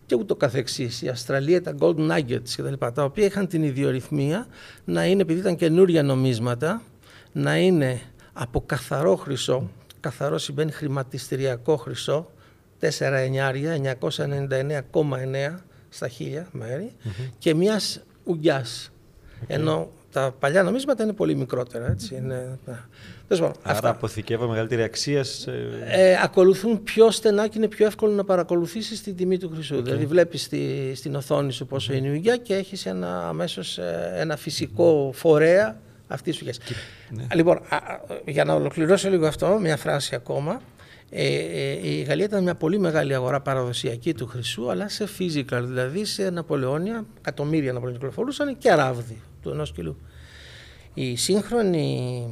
και 0.06 0.14
ούτω 0.14 0.36
καθεξής. 0.36 1.02
Η 1.02 1.08
Αυστραλία 1.08 1.62
τα 1.62 1.74
Gold 1.78 2.10
Nuggets 2.10 2.50
κτλ. 2.56 2.86
Τα 2.94 3.04
οποία 3.04 3.24
είχαν 3.24 3.46
την 3.46 3.62
ιδιορυθμία 3.62 4.46
να 4.84 5.06
είναι, 5.06 5.22
επειδή 5.22 5.40
ήταν 5.40 5.56
καινούρια 5.56 6.02
νομίσματα, 6.02 6.82
να 7.32 7.56
είναι 7.56 8.00
από 8.32 8.62
καθαρό 8.66 9.16
χρυσό, 9.16 9.70
καθαρό 10.00 10.38
σημαίνει 10.38 10.70
χρηματιστηριακό 10.70 11.76
χρυσό, 11.76 12.30
4 12.88 12.90
εννιάρια, 13.00 13.98
999,9 14.00 15.54
στα 15.88 16.08
χίλια 16.08 16.48
και 17.38 17.54
μιας 17.54 18.02
ουγγιάς. 18.24 18.90
Ενώ 19.46 19.90
τα 20.12 20.34
παλιά 20.38 20.62
νομίσματα 20.62 21.02
είναι 21.02 21.12
πολύ 21.12 21.34
μικρότερα. 21.34 21.86
Έτσι. 21.90 22.14
Είναι, 22.14 22.58
Άρα 23.28 23.52
αυτά. 23.62 23.88
αποθηκεύω 23.88 24.48
μεγαλύτερη 24.48 24.82
αξία. 24.82 25.24
Σε... 25.24 25.52
Ε, 25.86 26.16
ακολουθούν 26.22 26.82
πιο 26.82 27.10
στενά 27.10 27.48
και 27.48 27.58
είναι 27.58 27.68
πιο 27.68 27.86
εύκολο 27.86 28.12
να 28.12 28.24
παρακολουθήσεις 28.24 29.02
την 29.02 29.16
τιμή 29.16 29.38
του 29.38 29.50
χρυσού. 29.52 29.78
Okay. 29.78 29.84
Δηλαδή 29.84 30.06
βλέπεις 30.06 30.42
στη, 30.42 30.92
στην 30.94 31.14
οθόνη 31.14 31.52
σου 31.52 31.66
πόσο 31.66 31.92
είναι 31.92 32.08
η 32.08 32.10
ουγγιά 32.10 32.36
και 32.36 32.54
έχεις 32.54 32.86
ένα, 32.86 33.28
αμέσως 33.28 33.78
ε, 33.78 34.12
ένα 34.16 34.36
φυσικό 34.36 35.10
φορέα 35.14 35.80
αυτής 36.08 36.38
της 36.38 36.40
ουγγιάς. 36.40 36.58
Ναι. 37.10 37.26
Λοιπόν, 37.34 37.60
για 38.26 38.44
να 38.44 38.54
ολοκληρώσω 38.54 39.10
λίγο 39.10 39.26
αυτό, 39.26 39.58
μια 39.60 39.76
φράση 39.76 40.14
ακόμα. 40.14 40.60
Ε, 41.10 41.26
ε, 41.26 41.88
η 41.88 42.02
Γαλλία 42.02 42.24
ήταν 42.24 42.42
μια 42.42 42.54
πολύ 42.54 42.78
μεγάλη 42.78 43.14
αγορά 43.14 43.40
παραδοσιακή 43.40 44.14
του 44.14 44.26
χρυσού, 44.26 44.70
αλλά 44.70 44.88
σε 44.88 45.08
physical, 45.18 45.62
δηλαδή 45.62 46.04
σε 46.04 46.30
Ναπολεόνια, 46.30 47.06
εκατομμύρια 47.18 47.72
Ναπολεόνια 47.72 47.98
κυκλοφορούσαν 47.98 48.58
και 48.58 48.74
ράβδι 48.74 49.20
του 49.42 49.50
ενός 49.50 49.72
κιλού. 49.72 49.96
Η 50.94 51.16
σύγχρονη 51.16 52.28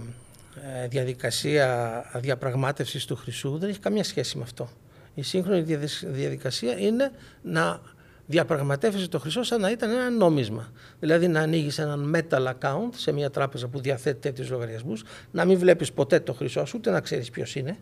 ε, 0.83 0.89
διαδικασία 0.89 2.05
διαπραγμάτευσης 2.15 3.05
του 3.05 3.17
χρυσού 3.17 3.59
δεν 3.59 3.69
έχει 3.69 3.79
καμία 3.79 4.05
σχέση 4.05 4.37
με 4.37 4.43
αυτό. 4.43 4.69
Η 5.15 5.23
σύγχρονη 5.23 5.79
διαδικασία 6.03 6.79
είναι 6.79 7.11
να 7.43 7.81
διαπραγματεύεσαι 8.27 9.09
το 9.09 9.19
χρυσό 9.19 9.43
σαν 9.43 9.61
να 9.61 9.71
ήταν 9.71 9.91
ένα 9.91 10.11
νόμισμα. 10.11 10.73
Δηλαδή 11.01 11.29
να 11.29 11.41
ανοίγεις 11.41 11.79
έναν 11.79 12.15
metal 12.17 12.47
account 12.47 12.91
σε 12.97 13.13
μια 13.13 13.31
τράπεζα 13.31 13.69
που 13.69 13.81
διαθέτει 13.81 14.21
τέτοιους 14.21 14.51
λογαριασμούς, 14.51 15.05
να 15.31 15.45
μην 15.45 15.59
βλέπεις 15.59 15.93
ποτέ 15.93 16.21
το 16.21 16.33
χρυσό 16.33 16.65
σου, 16.65 16.75
ούτε 16.79 16.91
να 16.91 17.01
ξέρεις 17.01 17.31
ποιος 17.31 17.55
είναι 17.55 17.77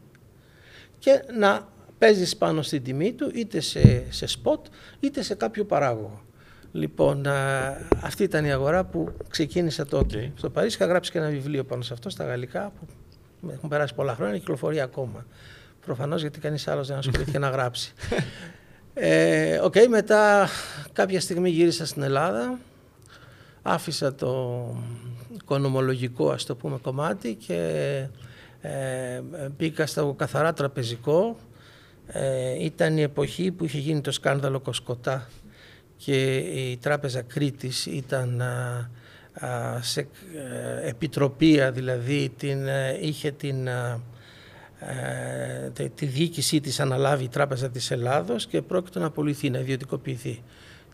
και 1.01 1.23
να 1.39 1.69
παίζεις 1.99 2.37
πάνω 2.37 2.63
στην 2.63 2.83
τιμή 2.83 3.13
του 3.13 3.31
είτε 3.35 3.61
σε, 3.61 4.13
σε 4.13 4.27
spot 4.43 4.61
είτε 5.01 5.23
σε 5.23 5.35
κάποιο 5.35 5.65
παράγωγο. 5.65 6.23
Λοιπόν, 6.73 7.27
αυτή 8.03 8.23
ήταν 8.23 8.45
η 8.45 8.53
αγορά 8.53 8.85
που 8.85 9.13
ξεκίνησα 9.29 9.87
τότε. 9.87 10.33
Στο 10.37 10.51
Παρίσι 10.51 10.77
είχα 10.77 10.87
γράψει 10.87 11.11
και 11.11 11.19
ένα 11.19 11.29
βιβλίο 11.29 11.65
πάνω 11.65 11.83
σε 11.83 11.93
αυτό 11.93 12.11
στα 12.11 12.25
γαλλικά 12.25 12.73
που 13.41 13.51
έχουν 13.51 13.69
περάσει 13.69 13.95
πολλά 13.95 14.15
χρόνια 14.15 14.33
και 14.35 14.39
κυκλοφορεί 14.39 14.81
ακόμα. 14.81 15.27
Προφανώς 15.85 16.21
γιατί 16.21 16.39
κανείς 16.41 16.69
άλλος 16.69 16.89
δεν 16.89 16.97
ασχολήθηκε 16.97 17.39
να 17.39 17.49
γράψει. 17.49 17.93
Ε, 18.95 19.61
okay, 19.63 19.87
μετά 19.89 20.49
κάποια 20.93 21.21
στιγμή 21.21 21.51
γύρισα 21.51 21.87
στην 21.87 22.03
Ελλάδα, 22.03 22.59
άφησα 23.63 24.15
το 24.15 24.65
οικονομολογικό 25.35 26.31
ας 26.31 26.45
το 26.45 26.57
πούμε 26.57 26.79
κομμάτι 26.83 27.35
και 27.35 27.59
ε, 28.61 29.21
μπήκα 29.57 29.87
στο 29.87 30.15
καθαρά 30.19 30.53
τραπεζικό. 30.53 31.37
Ε, 32.07 32.65
ήταν 32.65 32.97
η 32.97 33.03
εποχή 33.03 33.51
που 33.51 33.65
είχε 33.65 33.79
γίνει 33.79 34.01
το 34.01 34.13
σκάνδαλο 34.13 34.61
Κοσκοτά 34.61 35.29
και 35.97 36.37
η 36.37 36.77
Τράπεζα 36.77 37.23
Κρήτης 37.23 37.87
ήταν 37.87 38.43
σε 39.81 40.01
ε, 40.01 40.89
επιτροπία, 40.89 41.73
δηλαδή 41.73 42.33
την, 42.37 42.67
ε, 42.67 42.99
είχε 43.01 43.31
την, 43.31 43.67
ε, 43.67 44.01
τη 45.95 46.07
διοίκησή 46.07 46.61
της 46.61 46.81
αναλάβει 46.81 47.25
η 47.25 47.29
Τράπεζα 47.29 47.71
της 47.71 47.91
Ελλάδος 47.91 48.47
και 48.47 48.63
πρόκειται 48.63 48.99
να 48.99 49.07
απολυθεί, 49.07 49.51
να 49.51 49.59
ιδιωτικοποιηθεί. 49.59 50.43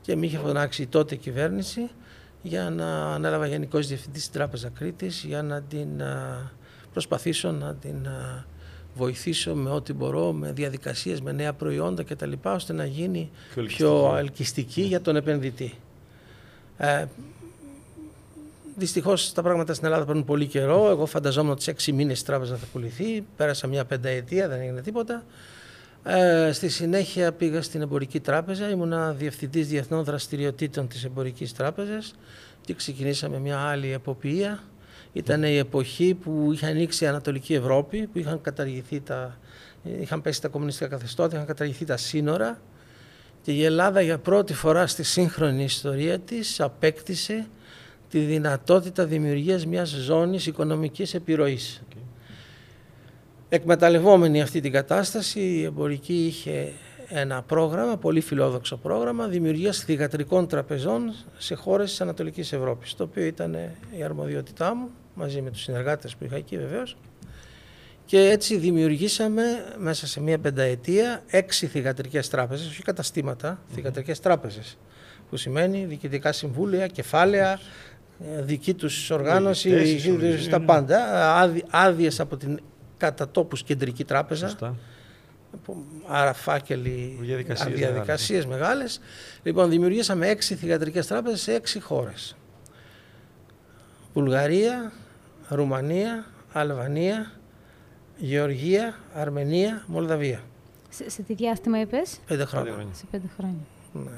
Και 0.00 0.16
με 0.16 0.26
είχε 0.26 0.38
φωνάξει 0.38 0.86
τότε 0.86 1.14
η 1.14 1.18
κυβέρνηση 1.18 1.90
για 2.42 2.70
να 2.70 3.14
ανέλαβα 3.14 3.46
γενικός 3.46 3.86
διευθυντής 3.86 4.22
της 4.22 4.30
Τράπεζα 4.30 4.68
Κρήτης 4.68 5.24
για 5.26 5.42
να 5.42 5.62
την 5.62 5.88
προσπαθήσω 6.96 7.50
να 7.50 7.74
την 7.74 8.08
βοηθήσω 8.94 9.54
με 9.54 9.70
ό,τι 9.70 9.92
μπορώ, 9.92 10.32
με 10.32 10.52
διαδικασίες, 10.52 11.20
με 11.20 11.32
νέα 11.32 11.52
προϊόντα 11.52 12.02
κτλ. 12.02 12.32
ώστε 12.42 12.72
να 12.72 12.84
γίνει 12.84 13.30
πιο, 13.50 13.64
πιο 13.64 14.16
ελκυστική 14.16 14.82
για 14.82 15.00
τον 15.00 15.16
επενδυτή. 15.16 15.74
Ε, 16.76 17.04
Δυστυχώς 18.76 19.32
τα 19.32 19.42
πράγματα 19.42 19.74
στην 19.74 19.86
Ελλάδα 19.86 20.04
παίρνουν 20.04 20.24
πολύ 20.24 20.46
καιρό. 20.46 20.88
Εγώ 20.90 21.06
φανταζόμουν 21.06 21.50
ότι 21.50 21.62
σε 21.62 21.70
έξι 21.70 21.92
μήνες 21.92 22.20
η 22.20 22.24
τράπεζα 22.24 22.56
θα 22.56 22.66
πουληθεί. 22.72 23.24
Πέρασα 23.36 23.66
μια 23.66 23.84
πενταετία, 23.84 24.48
δεν 24.48 24.60
έγινε 24.60 24.80
τίποτα. 24.82 25.24
Ε, 26.04 26.52
στη 26.52 26.68
συνέχεια 26.68 27.32
πήγα 27.32 27.62
στην 27.62 27.82
Εμπορική 27.82 28.20
Τράπεζα. 28.20 28.70
Ήμουνα 28.70 29.12
διευθυντής 29.12 29.68
διεθνών 29.68 30.04
δραστηριοτήτων 30.04 30.88
της 30.88 31.04
Εμπορικής 31.04 31.54
Τράπεζας 31.54 32.14
και 32.60 32.74
ξεκινήσαμε 32.74 33.38
μια 33.38 33.58
άλλη 33.58 33.92
εποπτεία 33.92 34.62
ήταν 35.16 35.42
η 35.42 35.56
εποχή 35.56 36.14
που 36.14 36.50
είχε 36.52 36.66
ανοίξει 36.66 37.04
η 37.04 37.06
Ανατολική 37.06 37.54
Ευρώπη, 37.54 38.06
που 38.06 38.18
είχαν 38.18 38.40
καταργηθεί 38.40 39.00
τα, 39.00 39.38
είχαν 40.00 40.22
πέσει 40.22 40.40
τα 40.40 40.48
κομμουνιστικά 40.48 40.88
καθεστώτα, 40.88 41.34
είχαν 41.34 41.46
καταργηθεί 41.46 41.84
τα 41.84 41.96
σύνορα 41.96 42.60
και 43.42 43.52
η 43.52 43.64
Ελλάδα 43.64 44.00
για 44.00 44.18
πρώτη 44.18 44.54
φορά 44.54 44.86
στη 44.86 45.02
σύγχρονη 45.02 45.64
ιστορία 45.64 46.18
της 46.18 46.60
απέκτησε 46.60 47.46
τη 48.10 48.18
δυνατότητα 48.18 49.04
δημιουργίας 49.04 49.66
μιας 49.66 49.88
ζώνης 49.88 50.46
οικονομικής 50.46 51.14
επιρροής. 51.14 51.82
Okay. 51.82 52.02
Εκμεταλλευόμενη 53.48 54.42
αυτή 54.42 54.60
την 54.60 54.72
κατάσταση, 54.72 55.40
η 55.40 55.62
εμπορική 55.62 56.26
είχε 56.26 56.72
ένα 57.08 57.42
πρόγραμμα, 57.42 57.96
πολύ 57.96 58.20
φιλόδοξο 58.20 58.76
πρόγραμμα, 58.76 59.26
δημιουργίας 59.26 59.78
θηγατρικών 59.78 60.48
τραπεζών 60.48 61.14
σε 61.38 61.54
χώρες 61.54 61.90
της 61.90 62.00
Ανατολικής 62.00 62.52
Ευρώπης, 62.52 62.94
το 62.94 63.04
οποίο 63.04 63.24
ήταν 63.24 63.56
η 63.98 64.02
αρμοδιότητά 64.02 64.74
μου 64.74 64.90
μαζί 65.16 65.40
με 65.42 65.50
τους 65.50 65.62
συνεργάτες 65.62 66.16
που 66.16 66.24
είχα 66.24 66.36
εκεί 66.36 66.56
βεβαίως. 66.56 66.96
Και 68.04 68.18
έτσι 68.18 68.56
δημιουργήσαμε 68.56 69.42
μέσα 69.78 70.06
σε 70.06 70.20
μία 70.20 70.38
πενταετία 70.38 71.22
έξι 71.26 71.66
θηγατρικές 71.66 72.28
τράπεζες, 72.28 72.66
όχι 72.66 72.82
καταστήματα, 72.82 73.54
mm-hmm. 73.54 73.74
θηγατρικές 73.74 74.20
τράπεζες. 74.20 74.78
Που 75.30 75.36
σημαίνει 75.36 75.84
διοικητικά 75.84 76.32
συμβούλια, 76.32 76.86
κεφάλαια, 76.86 77.60
ε, 78.36 78.42
δική 78.42 78.74
τους 78.74 79.10
οργάνωση, 79.10 80.00
τα 80.50 80.60
πάντα. 80.60 80.98
Άδειες 81.70 82.20
από 82.20 82.36
την 82.36 82.60
κατά 82.96 83.28
τόπους 83.28 83.62
κεντρική 83.62 84.04
τράπεζα. 84.04 84.48
Σωστά. 84.48 84.76
Άρα 86.06 86.32
φάκελοι, 86.32 87.18
διαδικασίες 87.74 88.46
μεγάλες. 88.46 89.00
Λοιπόν, 89.42 89.70
δημιουργήσαμε 89.70 90.28
έξι 90.28 90.54
θηγατρικές 90.54 91.06
τράπεζες 91.06 91.40
σε 91.40 91.54
έξι 91.54 91.80
χώρες. 91.80 92.36
Βουλγαρία, 94.12 94.92
Ρουμανία, 95.48 96.24
Αλβανία, 96.52 97.32
Γεωργία, 98.16 98.94
Αρμενία, 99.14 99.84
Μολδαβία. 99.86 100.40
Σε, 100.88 101.10
σε 101.10 101.22
τι 101.22 101.34
διάστημα 101.34 101.80
είπες; 101.80 102.18
Πέντε 102.26 102.44
χρόνια. 102.44 102.86
Σε 102.92 103.04
πέντε 103.10 103.26
χρόνια. 103.36 103.60
Ναι. 103.92 104.10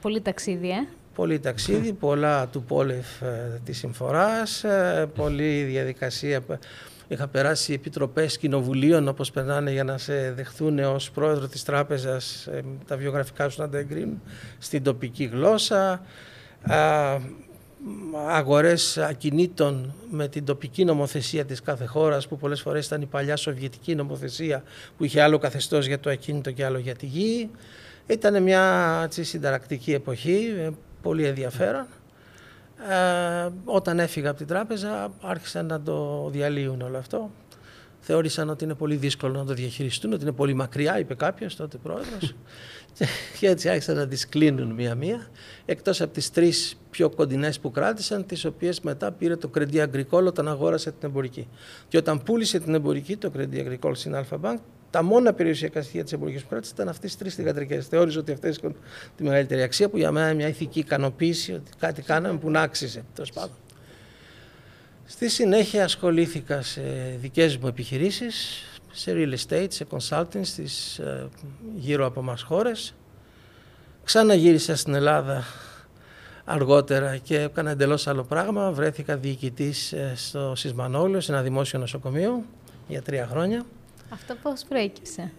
Πολύ 0.00 0.20
ταξίδι, 0.20 0.70
ε; 0.70 0.86
Πολύ 1.14 1.38
ταξίδι, 1.38 1.92
πολλά 1.92 2.46
του 2.46 2.62
πόλεφ 2.62 3.22
ε, 3.22 3.60
της 3.64 3.78
συμφοράς, 3.78 4.64
ε, 4.64 5.10
πολλή 5.14 5.62
διαδικασία. 5.62 6.40
Είχα 7.08 7.28
περάσει 7.28 7.72
επιτροπές 7.72 8.38
κοινοβουλίων 8.38 9.08
όπως 9.08 9.30
περνάνε 9.30 9.72
για 9.72 9.84
να 9.84 9.98
σε 9.98 10.32
δεχθούν 10.32 10.78
ως 10.78 11.10
πρόεδρο 11.10 11.46
της 11.46 11.62
τράπεζας 11.62 12.46
ε, 12.46 12.62
τα 12.86 12.96
βιογραφικά 12.96 13.48
σου 13.48 13.60
να 13.60 13.68
τα 13.68 13.78
εγκρίνουν 13.78 14.22
στην 14.58 14.82
τοπική 14.82 15.24
γλώσσα 15.24 16.00
αγορές 18.28 18.98
ακινήτων 18.98 19.94
με 20.10 20.28
την 20.28 20.44
τοπική 20.44 20.84
νομοθεσία 20.84 21.44
της 21.44 21.62
κάθε 21.62 21.84
χώρας 21.84 22.28
που 22.28 22.36
πολλές 22.36 22.60
φορές 22.60 22.86
ήταν 22.86 23.02
η 23.02 23.06
παλιά 23.06 23.36
σοβιετική 23.36 23.94
νομοθεσία 23.94 24.62
που 24.96 25.04
είχε 25.04 25.22
άλλο 25.22 25.38
καθεστώς 25.38 25.86
για 25.86 26.00
το 26.00 26.10
ακίνητο 26.10 26.50
και 26.50 26.64
άλλο 26.64 26.78
για 26.78 26.94
τη 26.94 27.06
γη. 27.06 27.50
Ήταν 28.06 28.42
μια 28.42 29.00
έτσι, 29.04 29.24
συνταρακτική 29.24 29.92
εποχή, 29.92 30.54
ε, 30.58 30.70
πολύ 31.02 31.26
ενδιαφέρον. 31.26 31.86
Ε, 32.90 33.48
όταν 33.64 33.98
έφυγα 33.98 34.28
από 34.28 34.38
την 34.38 34.46
τράπεζα 34.46 35.12
άρχισαν 35.20 35.66
να 35.66 35.80
το 35.80 36.28
διαλύουν 36.30 36.80
όλο 36.80 36.98
αυτό. 36.98 37.30
Θεώρησαν 38.06 38.48
ότι 38.48 38.64
είναι 38.64 38.74
πολύ 38.74 38.96
δύσκολο 38.96 39.38
να 39.38 39.44
το 39.44 39.54
διαχειριστούν, 39.54 40.12
ότι 40.12 40.22
είναι 40.22 40.32
πολύ 40.32 40.54
μακριά, 40.54 40.98
είπε 40.98 41.14
κάποιος 41.14 41.56
τότε 41.56 41.76
πρόεδρος. 41.76 42.34
και 43.38 43.48
έτσι 43.48 43.68
άρχισαν 43.68 43.96
να 43.96 44.06
τις 44.06 44.28
κλείνουν 44.28 44.70
μία-μία. 44.70 45.26
Εκτός 45.64 46.00
από 46.00 46.12
τις 46.12 46.30
τρεις 46.30 46.76
πιο 46.90 47.10
κοντινές 47.10 47.60
που 47.60 47.70
κράτησαν, 47.70 48.26
τις 48.26 48.44
οποίες 48.44 48.80
μετά 48.80 49.12
πήρε 49.12 49.36
το 49.36 49.50
Credit 49.54 49.86
Agricole 49.86 50.24
όταν 50.26 50.48
αγόρασε 50.48 50.90
την 50.90 51.08
εμπορική. 51.08 51.48
Και 51.88 51.96
όταν 51.96 52.22
πούλησε 52.22 52.58
την 52.60 52.74
εμπορική, 52.74 53.16
το 53.16 53.32
Credit 53.36 53.54
Agricole 53.54 53.96
στην 53.96 54.14
Alpha 54.16 54.40
Bank, 54.40 54.56
τα 54.90 55.02
μόνα 55.02 55.32
περιουσιακά 55.32 55.82
στοιχεία 55.82 56.02
της 56.02 56.12
εμπορικής 56.12 56.42
που 56.42 56.48
κράτησε 56.48 56.72
ήταν 56.74 56.88
αυτές 56.88 57.10
τις 57.10 57.18
τρεις 57.18 57.34
θηγατρικές. 57.34 57.86
Θεώρησε 57.86 58.18
ότι 58.18 58.32
αυτές 58.32 58.56
είχαν 58.56 58.74
τη 59.16 59.22
μεγαλύτερη 59.22 59.62
αξία, 59.62 59.88
που 59.88 59.96
για 59.96 60.12
μένα 60.12 60.26
είναι 60.26 60.34
μια 60.34 60.48
ηθική 60.48 60.78
ικανοποίηση 60.78 61.52
ότι 61.52 61.70
κάτι 61.78 62.02
κάναμε 62.02 62.38
που 62.38 62.50
να 62.50 62.60
άξιζε. 62.60 63.04
Τέλος 63.14 63.32
πάντων. 63.32 63.56
Στη 65.06 65.28
συνέχεια 65.28 65.84
ασχολήθηκα 65.84 66.62
σε 66.62 66.82
δικές 67.20 67.56
μου 67.56 67.66
επιχειρήσεις, 67.66 68.62
σε 68.92 69.12
real 69.14 69.34
estate, 69.34 69.66
σε 69.70 69.86
consulting 69.90 70.40
στις 70.42 70.98
ε, 70.98 71.28
γύρω 71.74 72.06
από 72.06 72.22
μας 72.22 72.42
χώρες. 72.42 72.94
Ξαναγύρισα 74.04 74.76
στην 74.76 74.94
Ελλάδα 74.94 75.44
αργότερα 76.44 77.16
και 77.16 77.40
έκανα 77.40 77.70
εντελώς 77.70 78.06
άλλο 78.06 78.24
πράγμα. 78.24 78.72
Βρέθηκα 78.72 79.16
διοικητής 79.16 79.92
ε, 79.92 80.12
στο 80.16 80.52
Σισμανόλιο, 80.54 81.20
σε 81.20 81.32
ένα 81.32 81.42
δημόσιο 81.42 81.78
νοσοκομείο, 81.78 82.44
για 82.88 83.02
τρία 83.02 83.26
χρόνια. 83.26 83.64
Αυτό 84.08 84.34
πώς 84.42 84.64
προέκυψε; 84.68 85.32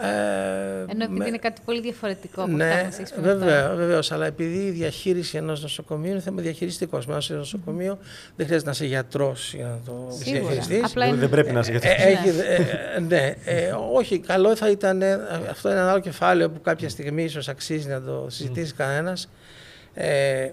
Ε, 0.00 0.90
Ενώ 0.90 1.04
επειδή 1.04 1.18
με... 1.18 1.26
είναι 1.26 1.36
κάτι 1.36 1.60
πολύ 1.64 1.80
διαφορετικό 1.80 2.42
από 2.42 2.50
ναι, 2.50 2.86
αυτά 2.88 3.14
που 3.14 3.22
βέβαια, 3.22 3.74
βεβαίως. 3.74 4.12
Αλλά 4.12 4.26
επειδή 4.26 4.58
η 4.58 4.70
διαχείριση 4.70 5.36
ενός 5.36 5.62
νοσοκομείου 5.62 6.10
είναι 6.10 6.20
θέμα 6.20 6.42
διαχειριστικός. 6.42 7.06
Με 7.06 7.18
ένα 7.28 7.36
νοσοκομείο 7.38 7.98
δεν 8.36 8.46
χρειάζεται 8.46 8.70
να 8.70 8.76
είσαι 8.76 8.86
γιατρός 8.86 9.54
για 9.54 9.66
να 9.66 9.78
το 9.84 10.06
διαχειριστείς. 10.10 10.92
Δεν 11.14 11.28
πρέπει 11.28 11.52
να 11.52 11.60
είσαι 11.60 11.70
γιατρός. 11.70 11.92
Ε, 11.92 12.18
ε, 12.96 13.00
ναι, 13.00 13.34
ε, 13.44 13.74
όχι. 13.92 14.18
Καλό 14.18 14.56
θα 14.56 14.70
ήταν. 14.70 15.02
Αυτό 15.50 15.70
είναι 15.70 15.78
ένα 15.78 15.90
άλλο 15.90 16.00
κεφάλαιο 16.00 16.50
που 16.50 16.60
κάποια 16.60 16.88
στιγμή 16.88 17.24
ίσως 17.24 17.48
αξίζει 17.48 17.88
να 17.88 18.02
το 18.02 18.26
συζητήσει 18.28 18.72
mm. 18.74 18.78
κανένα. 18.78 19.16
Ε, 19.94 20.50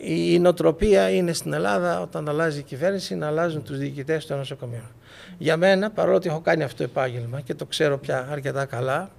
η 0.00 0.38
νοοτροπία 0.38 1.10
είναι 1.10 1.32
στην 1.32 1.52
Ελλάδα 1.52 2.00
όταν 2.00 2.28
αλλάζει 2.28 2.58
η 2.58 2.62
κυβέρνηση 2.62 3.14
να 3.14 3.26
αλλάζουν 3.26 3.62
τους 3.62 3.78
διοικητές 3.78 4.26
των 4.26 4.38
νοσοκομείων. 4.38 4.90
Για 5.38 5.56
μένα, 5.56 5.90
παρόλο 5.90 6.16
ότι 6.16 6.28
έχω 6.28 6.40
κάνει 6.40 6.62
αυτό 6.62 6.76
το 6.76 6.82
επάγγελμα 6.82 7.40
και 7.40 7.54
το 7.54 7.66
ξέρω 7.66 7.98
πια 7.98 8.28
αρκετά 8.30 8.64
καλά, 8.64 9.10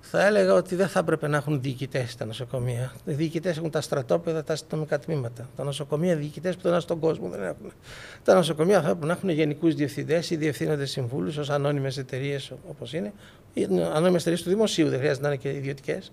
θα 0.00 0.26
έλεγα 0.26 0.54
ότι 0.54 0.74
δεν 0.74 0.88
θα 0.88 0.98
έπρεπε 0.98 1.28
να 1.28 1.36
έχουν 1.36 1.60
διοικητές 1.62 2.16
τα 2.16 2.24
νοσοκομεία. 2.24 2.92
Οι 3.04 3.12
διοικητές 3.12 3.56
έχουν 3.56 3.70
τα 3.70 3.80
στρατόπεδα, 3.80 4.44
τα 4.44 4.52
αστυνομικά 4.52 4.98
τμήματα. 4.98 5.48
Τα 5.56 5.64
νοσοκομεία 5.64 6.16
διοικητές 6.16 6.56
που 6.56 6.68
δεν 6.68 6.80
στον 6.80 6.98
κόσμο 6.98 7.28
δεν 7.28 7.42
έχουν. 7.42 7.72
Τα 8.24 8.34
νοσοκομεία 8.34 8.82
θα 8.82 8.88
έπρεπε 8.88 9.06
να 9.06 9.12
έχουν 9.12 9.28
γενικούς 9.28 9.74
διευθυντές 9.74 10.30
ή 10.30 10.36
διευθύνοντες 10.36 10.90
συμβούλους 10.90 11.36
ως 11.36 11.50
ανώνυμες 11.50 11.98
εταιρείες 11.98 12.52
όπως 12.68 12.92
είναι. 12.92 13.12
Ανώνυμες 13.92 14.20
εταιρείες 14.20 14.42
του 14.42 14.48
δημοσίου, 14.48 14.88
δεν 14.88 14.98
χρειάζεται 14.98 15.22
να 15.22 15.28
είναι 15.28 15.42
και 15.42 15.48
ιδιωτικές. 15.48 16.12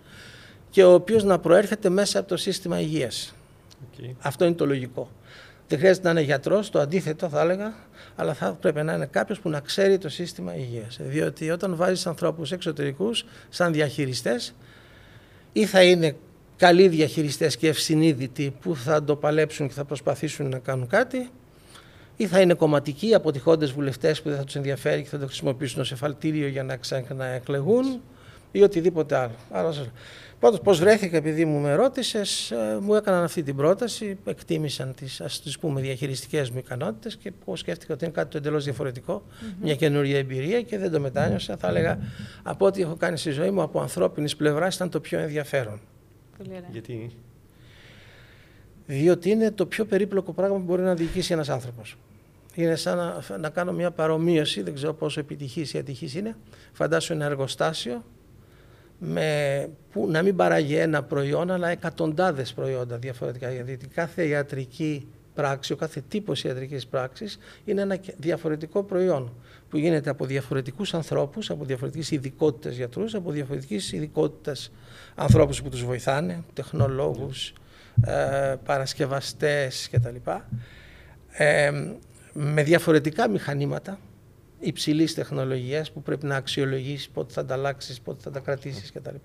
Και 0.70 0.84
ο 0.84 0.94
οποίος 0.94 1.24
να 1.24 1.40
προέρχεται 1.40 1.90
μέσα 1.90 2.20
από 2.20 2.28
το 2.28 2.38
σύστημα 2.38 2.80
υγείας. 2.80 3.34
Okay. 3.82 4.12
Αυτό 4.22 4.46
είναι 4.46 4.56
το 4.56 4.66
λογικό. 4.66 5.10
Δεν 5.72 5.80
χρειάζεται 5.80 6.06
να 6.06 6.12
είναι 6.12 6.22
γιατρός, 6.22 6.70
το 6.70 6.80
αντίθετο 6.80 7.30
θα 7.30 7.42
έλεγα, 7.42 7.74
αλλά 8.16 8.34
θα 8.34 8.54
πρέπει 8.54 8.84
να 8.84 8.94
είναι 8.94 9.06
κάποιος 9.06 9.40
που 9.40 9.50
να 9.50 9.60
ξέρει 9.60 9.98
το 9.98 10.10
σύστημα 10.10 10.56
υγείας. 10.56 10.98
Διότι 11.02 11.52
όταν 11.52 11.76
βάζεις 11.76 12.08
ανθρώπους 12.08 12.52
εξωτερικούς 12.52 13.26
σαν 13.50 13.74
διαχειριστές, 13.74 14.56
ή 15.54 15.66
θα 15.66 15.84
είναι 15.84 16.16
καλοί 16.58 16.88
διαχειριστές 16.88 17.58
και 17.58 17.68
ευσυνείδητοι 17.68 18.54
που 18.62 18.76
θα 18.76 19.04
το 19.04 19.16
παλέψουν 19.16 19.68
και 19.68 19.74
θα 19.74 19.86
προσπαθήσουν 19.86 20.50
να 20.50 20.60
κάνουν 20.60 20.88
κάτι, 20.88 21.30
ή 22.18 22.28
θα 22.28 22.42
είναι 22.42 22.54
κομματικοί, 22.54 23.14
αποτυχώντες 23.14 23.72
βουλευτές 23.72 24.22
που 24.22 24.30
δεν 24.30 24.38
θα 24.38 24.44
τους 24.44 24.56
ενδιαφέρει 24.56 25.02
και 25.02 25.10
θα 25.10 25.18
το 25.18 25.26
χρησιμοποιήσουν 25.26 25.82
ως 25.82 25.92
εφαλτήριο 25.92 26.48
για 26.48 26.64
να 26.64 26.78
ξαναεκλεγούν 26.78 28.02
ή 28.52 28.62
οτιδήποτε 28.62 29.30
άλλο. 29.52 29.76
Πάντως, 30.42 30.62
πώς 30.62 30.80
βρέθηκα, 30.80 31.18
επειδή 31.18 31.46
μου 31.46 31.60
με 31.60 31.76
ρώτησες, 31.76 32.52
ε, 32.52 32.78
μου 32.82 32.96
έκαναν 32.96 33.24
αυτή 33.24 33.44
την 33.44 33.56
πρόταση, 33.56 34.18
εκτίμησαν 34.26 34.94
τις 34.94 35.22
ας 35.22 35.42
τις 35.42 35.60
πούμε 35.60 35.82
διαχειριστικές 35.82 36.50
μου 36.50 36.58
ικανότητες 36.58 37.16
και 37.16 37.32
εγώ 37.42 37.56
σκέφτηκα 37.56 37.94
ότι 37.94 38.06
είναι 38.06 38.14
κάτι 38.14 38.30
το 38.30 38.38
εντελώς 38.38 38.64
διαφορετικό, 38.64 39.24
μια 39.62 39.76
καινούργια 39.76 40.18
εμπειρία 40.18 40.62
και 40.62 40.78
δεν 40.78 40.92
το 40.92 41.00
μετάνιωσα. 41.00 41.58
Θα 41.58 41.68
έλεγα 41.68 42.00
από 42.44 42.66
ό,τι 42.66 42.82
έχω 42.82 42.96
κάνει 42.96 43.18
στη 43.18 43.32
ζωή 43.32 43.52
μου 43.52 43.62
από 43.62 43.82
ανθρώπινης 43.82 44.36
πλευράς 44.36 44.76
ήταν 44.76 44.90
το 44.90 45.00
πιο 45.00 45.20
ενδιαφέρον. 45.20 45.80
Γιατί; 46.72 47.12
Διότι 48.86 49.30
είναι 49.30 49.52
το 49.52 49.66
πιο 49.66 49.86
περίπλοκο 49.86 50.32
πράγμα 50.32 50.56
που 50.56 50.64
μπορεί 50.64 50.82
να 50.82 50.94
διοικήσει 50.94 51.34
ένας 51.34 51.50
άνθρωπος. 51.50 51.98
Είναι 52.54 52.76
σαν 52.76 52.98
να, 52.98 53.38
να 53.38 53.50
κάνω 53.50 53.72
μια 53.72 53.92
παρομοίωση, 53.92 54.62
δεν 54.62 54.74
ξέρω 54.74 54.94
πόσο 54.94 55.20
επιτυχής 55.20 55.74
ή 55.74 55.78
ατυχής 55.78 56.16
είναι. 56.16 56.36
Φαντάσου 56.72 57.14
ένα 57.14 57.26
εργοστάσιο 57.26 58.04
με, 59.04 59.70
που 59.92 60.08
να 60.10 60.22
μην 60.22 60.36
παράγει 60.36 60.76
ένα 60.76 61.04
προϊόν, 61.04 61.52
αλλά 61.52 61.70
εκατοντάδες 61.70 62.54
προϊόντα 62.54 62.98
διαφορετικά. 62.98 63.52
Γιατί 63.52 63.88
κάθε 63.88 64.28
ιατρική 64.28 65.08
πράξη, 65.34 65.74
ο 65.74 65.76
κάθε 65.76 66.04
τύπος 66.08 66.44
ιατρικής 66.44 66.88
πράξης 66.88 67.38
είναι 67.66 67.82
ένα 67.82 68.00
διαφορετικό 68.18 68.84
προϊόν 68.84 69.34
που 69.70 69.78
γίνεται 69.78 70.10
από 70.10 70.26
διαφορετικούς 70.26 70.94
ανθρώπους, 70.94 71.50
από 71.50 71.66
διαφορετικές 71.66 72.12
ειδικότητες 72.12 72.76
γιατρούς, 72.76 73.16
από 73.16 73.32
διαφορετικές 73.32 73.92
ειδικότητες 73.92 74.72
ανθρώπους 75.16 75.62
που 75.62 75.70
τους 75.70 75.84
βοηθάνε, 75.84 76.44
τεχνολόγους, 76.54 77.54
ε, 78.06 78.56
παρασκευαστές 78.66 79.90
κτλ. 79.92 80.16
Ε, 81.32 81.72
με 82.34 82.64
διαφορετικά 82.64 83.30
μηχανήματα, 83.30 84.00
υψηλής 84.62 85.14
τεχνολογίας 85.14 85.92
που 85.92 86.02
πρέπει 86.02 86.26
να 86.26 86.36
αξιολογήσει 86.36 87.12
πότε 87.12 87.34
θα 87.34 87.46
τα 87.46 87.54
αλλάξεις, 87.54 88.02
πότε 88.02 88.20
θα 88.24 88.32
τα 88.32 88.40
κρατήσεις 88.40 88.92
κτλ. 88.92 89.16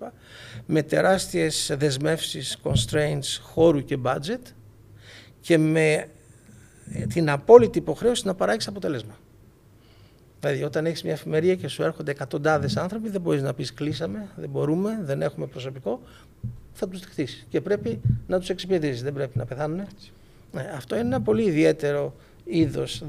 Με 0.65 0.83
τεράστιες 0.83 1.75
δεσμεύσεις, 1.77 2.57
constraints 2.63 3.39
χώρου 3.41 3.83
και 3.83 3.97
budget 4.03 4.41
και 5.39 5.57
με 5.57 6.09
την 7.13 7.29
απόλυτη 7.29 7.77
υποχρέωση 7.77 8.25
να 8.25 8.35
παράξει 8.35 8.69
αποτέλεσμα. 8.69 9.17
Δηλαδή, 10.39 10.63
όταν 10.63 10.85
έχεις 10.85 11.03
μια 11.03 11.13
εφημερία 11.13 11.55
και 11.55 11.67
σου 11.67 11.83
έρχονται 11.83 12.11
εκατοντάδες 12.11 12.77
άνθρωποι, 12.77 13.09
δεν 13.09 13.21
μπορείς 13.21 13.41
να 13.41 13.53
πεις 13.53 13.73
κλείσαμε, 13.73 14.29
δεν 14.35 14.49
μπορούμε, 14.49 14.99
δεν 15.01 15.21
έχουμε 15.21 15.47
προσωπικό, 15.47 16.01
θα 16.73 16.87
τους 16.87 16.99
δεχτεί. 16.99 17.27
Και 17.49 17.61
πρέπει 17.61 18.01
να 18.27 18.39
τους 18.39 18.49
εξυπηρετήσεις. 18.49 19.03
Δεν 19.03 19.13
πρέπει 19.13 19.37
να 19.37 19.45
πεθάνουν. 19.45 19.87
Ναι, 20.51 20.71
αυτό 20.75 20.95
είναι 20.95 21.05
ένα 21.05 21.21
πολύ 21.21 21.43
ιδιαίτερο 21.43 22.15
είδος 22.43 23.03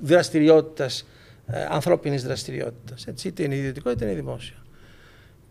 δραστηριότητας 0.00 1.06
ε, 1.46 1.66
ανθρώπινης 1.68 2.22
δραστηριότητας. 2.22 3.06
Έτσι, 3.06 3.28
είτε 3.28 3.42
είναι 3.42 3.56
ιδιωτικό 3.56 3.90
είτε 3.90 4.04
είναι 4.04 4.14
δημόσιο. 4.14 4.56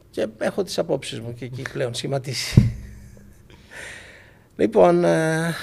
Και 0.09 0.27
έχω 0.37 0.63
τις 0.63 0.77
απόψεις 0.77 1.19
μου 1.19 1.33
και 1.33 1.45
εκεί 1.45 1.61
πλέον 1.73 1.93
σχηματίσει. 1.93 2.75
λοιπόν, 4.57 5.03
ε, 5.03 5.53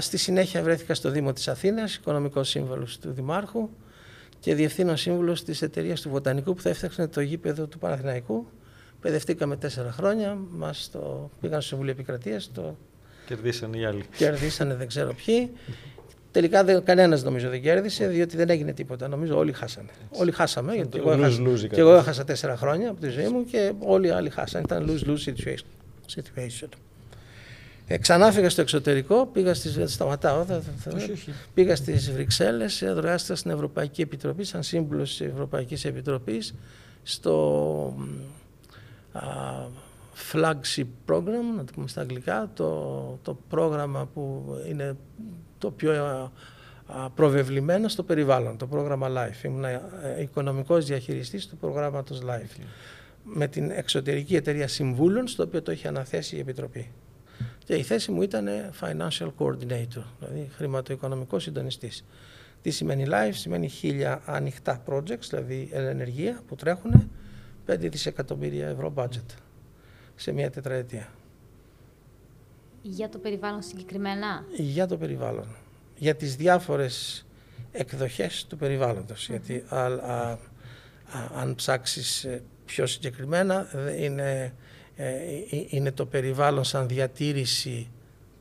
στη 0.00 0.16
συνέχεια 0.16 0.62
βρέθηκα 0.62 0.94
στο 0.94 1.10
Δήμο 1.10 1.32
της 1.32 1.48
Αθήνας, 1.48 1.94
οικονομικός 1.94 2.48
σύμβολος 2.48 2.98
του 2.98 3.12
Δημάρχου 3.12 3.68
και 4.40 4.54
διευθύνω 4.54 4.96
σύμβουλος 4.96 5.44
της 5.44 5.62
εταιρείας 5.62 6.00
του 6.00 6.08
Βοτανικού 6.08 6.54
που 6.54 6.60
θα 6.60 6.68
έφτιαξε 6.68 7.06
το 7.06 7.20
γήπεδο 7.20 7.66
του 7.66 7.78
Παναθηναϊκού. 7.78 8.46
Παιδευτήκαμε 9.00 9.56
τέσσερα 9.56 9.92
χρόνια, 9.92 10.38
μας 10.50 10.90
το 10.92 11.30
πήγαν 11.40 11.60
στο 11.60 11.68
Συμβουλίο 11.68 11.92
Επικρατείας, 11.92 12.50
το 12.52 12.76
Κερδίσανε 13.26 13.76
οι 13.76 13.84
άλλοι. 13.84 14.04
Κερδίσανε 14.16 14.74
δεν 14.74 14.86
ξέρω 14.86 15.14
ποιοι. 15.24 15.50
Τελικά 16.36 16.64
δεν, 16.64 16.82
κανένας 16.82 17.22
νομίζω 17.22 17.48
δεν 17.48 17.62
κέρδισε, 17.62 18.06
διότι 18.06 18.36
δεν 18.36 18.50
έγινε 18.50 18.72
τίποτα. 18.72 19.08
Νομίζω 19.08 19.36
όλοι 19.36 19.52
χάσανε. 19.52 19.88
Όλοι 20.10 20.32
χάσαμε, 20.32 20.74
γιατί 20.74 20.98
εγώ 20.98 21.12
έχασα, 21.12 21.66
και 21.70 21.80
εγώ 21.80 21.94
έχασα 21.94 22.24
τέσσερα 22.24 22.56
χρόνια 22.56 22.90
από 22.90 23.00
τη 23.00 23.08
ζωή 23.08 23.28
μου 23.28 23.44
και 23.44 23.72
όλοι 23.78 24.06
οι 24.06 24.10
άλλοι 24.10 24.30
χάσανε. 24.30 24.64
Ήταν 24.66 24.90
lose-lose 24.90 25.34
situation. 26.14 26.68
Ε, 27.86 27.98
ξανά 27.98 28.32
φύγα 28.32 28.50
στο 28.50 28.60
εξωτερικό, 28.60 29.26
πήγα 29.26 29.54
στις, 29.54 29.92
σταματάω, 29.92 30.44
θα, 30.44 30.62
θα, 30.78 30.92
όχι, 30.96 31.12
όχι. 31.12 31.32
πήγα 31.54 31.76
στις 31.76 32.12
Βρυξέλλες, 32.12 32.82
εργάστηκα 32.82 33.34
στην 33.34 33.50
Ευρωπαϊκή 33.50 34.02
Επιτροπή, 34.02 34.44
σαν 34.44 34.62
σύμβουλος 34.62 35.16
της 35.16 35.20
Ευρωπαϊκής 35.20 35.84
Επιτροπής, 35.84 36.54
στο 37.02 37.96
α, 39.12 39.20
flagship 40.32 40.86
program, 41.06 41.56
να 41.56 41.64
το 41.64 41.72
πούμε 41.74 41.88
στα 41.88 42.00
αγγλικά, 42.00 42.50
το, 42.54 43.18
το 43.22 43.38
πρόγραμμα 43.48 44.08
που 44.14 44.44
είναι 44.68 44.96
το 45.58 45.70
πιο 45.70 45.92
ε, 45.92 46.30
προβεβλημένο 47.14 47.88
στο 47.88 48.02
περιβάλλον, 48.02 48.56
το 48.56 48.66
πρόγραμμα 48.66 49.08
LIFE. 49.10 49.44
Ήμουν 49.44 49.64
ε, 49.64 49.80
οικονομικός 50.20 50.86
διαχειριστής 50.86 51.46
του 51.46 51.56
προγράμματος 51.56 52.20
LIFE. 52.22 52.62
Με 53.22 53.46
την 53.48 53.70
εξωτερική 53.70 54.36
εταιρεία 54.36 54.68
συμβούλων, 54.68 55.28
στο 55.28 55.42
οποίο 55.42 55.62
το 55.62 55.72
είχε 55.72 55.88
αναθέσει 55.88 56.36
η 56.36 56.38
Επιτροπή. 56.38 56.90
Και 57.64 57.74
η 57.74 57.82
θέση 57.82 58.12
μου 58.12 58.22
ήταν 58.22 58.48
financial 58.80 59.28
coordinator, 59.38 60.02
δηλαδή 60.18 60.50
χρηματοοικονομικός 60.56 61.42
συντονιστής. 61.42 62.04
Τι 62.62 62.70
σημαίνει 62.70 63.04
LIFE, 63.08 63.32
σημαίνει 63.32 63.68
χίλια 63.68 64.22
ανοιχτά 64.24 64.82
projects, 64.86 65.26
δηλαδή 65.28 65.68
ενεργεία 65.72 66.40
που 66.46 66.54
τρέχουν 66.54 67.10
5 67.66 67.76
δισεκατομμύρια 67.78 68.68
ευρώ 68.68 68.92
budget 68.96 69.34
σε 70.14 70.32
μια 70.32 70.50
τετραετία. 70.50 71.08
Για 72.88 73.08
το 73.08 73.18
περιβάλλον 73.18 73.62
συγκεκριμένα; 73.62 74.44
Για 74.56 74.86
το 74.86 74.96
περιβάλλον. 74.96 75.46
Για 75.96 76.14
τις 76.14 76.36
διάφορες 76.36 77.26
εκδοχές 77.72 78.46
του 78.48 78.56
περιβάλλοντος. 78.56 79.28
Γιατί 79.28 79.64
α, 79.68 79.84
α, 79.84 80.38
αν 81.34 81.54
ψάξεις 81.54 82.24
ε, 82.24 82.42
πιο 82.64 82.86
συγκεκριμένα 82.86 83.66
είναι, 83.98 84.54
ε, 84.96 85.08
ε, 85.08 85.66
είναι 85.68 85.92
το 85.92 86.06
περιβάλλον 86.06 86.64
σαν 86.64 86.88
διατήρηση 86.88 87.90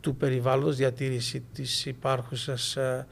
του 0.01 0.15
περιβάλλοντος, 0.15 0.75
διατήρηση 0.75 1.43
της 1.53 1.85
υπάρχουσας 1.85 2.75
ε, 2.75 3.07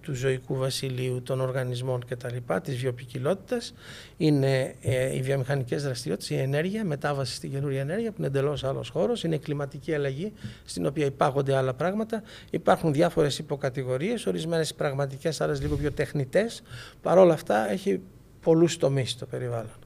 του 0.00 0.14
ζωικού 0.14 0.56
βασιλείου, 0.56 1.22
των 1.22 1.40
οργανισμών 1.40 2.04
κτλ, 2.08 2.36
της 2.62 2.76
βιοπικιλότητας, 2.76 3.74
είναι 4.16 4.74
ε, 4.82 5.16
οι 5.16 5.22
βιομηχανικές 5.22 5.82
δραστηριότητες, 5.82 6.30
η 6.30 6.40
ενέργεια, 6.40 6.84
μετάβαση 6.84 7.34
στην 7.34 7.50
καινούρια 7.50 7.80
ενέργεια 7.80 8.10
που 8.10 8.16
είναι 8.18 8.26
εντελώς 8.26 8.64
άλλος 8.64 8.88
χώρος, 8.88 9.24
είναι 9.24 9.34
η 9.34 9.38
κλιματική 9.38 9.94
αλλαγή 9.94 10.32
στην 10.64 10.86
οποία 10.86 11.06
υπάγονται 11.06 11.56
άλλα 11.56 11.74
πράγματα, 11.74 12.22
υπάρχουν 12.50 12.92
διάφορες 12.92 13.38
υποκατηγορίες, 13.38 14.26
ορισμένες 14.26 14.74
πραγματικές, 14.74 15.40
άλλες 15.40 15.60
λίγο 15.60 15.76
πιο 15.76 15.92
τεχνητές, 15.92 16.62
παρόλα 17.02 17.32
αυτά 17.32 17.70
έχει 17.70 18.00
πολλούς 18.40 18.76
τομείς 18.76 19.16
το 19.16 19.26
περιβάλλον. 19.26 19.76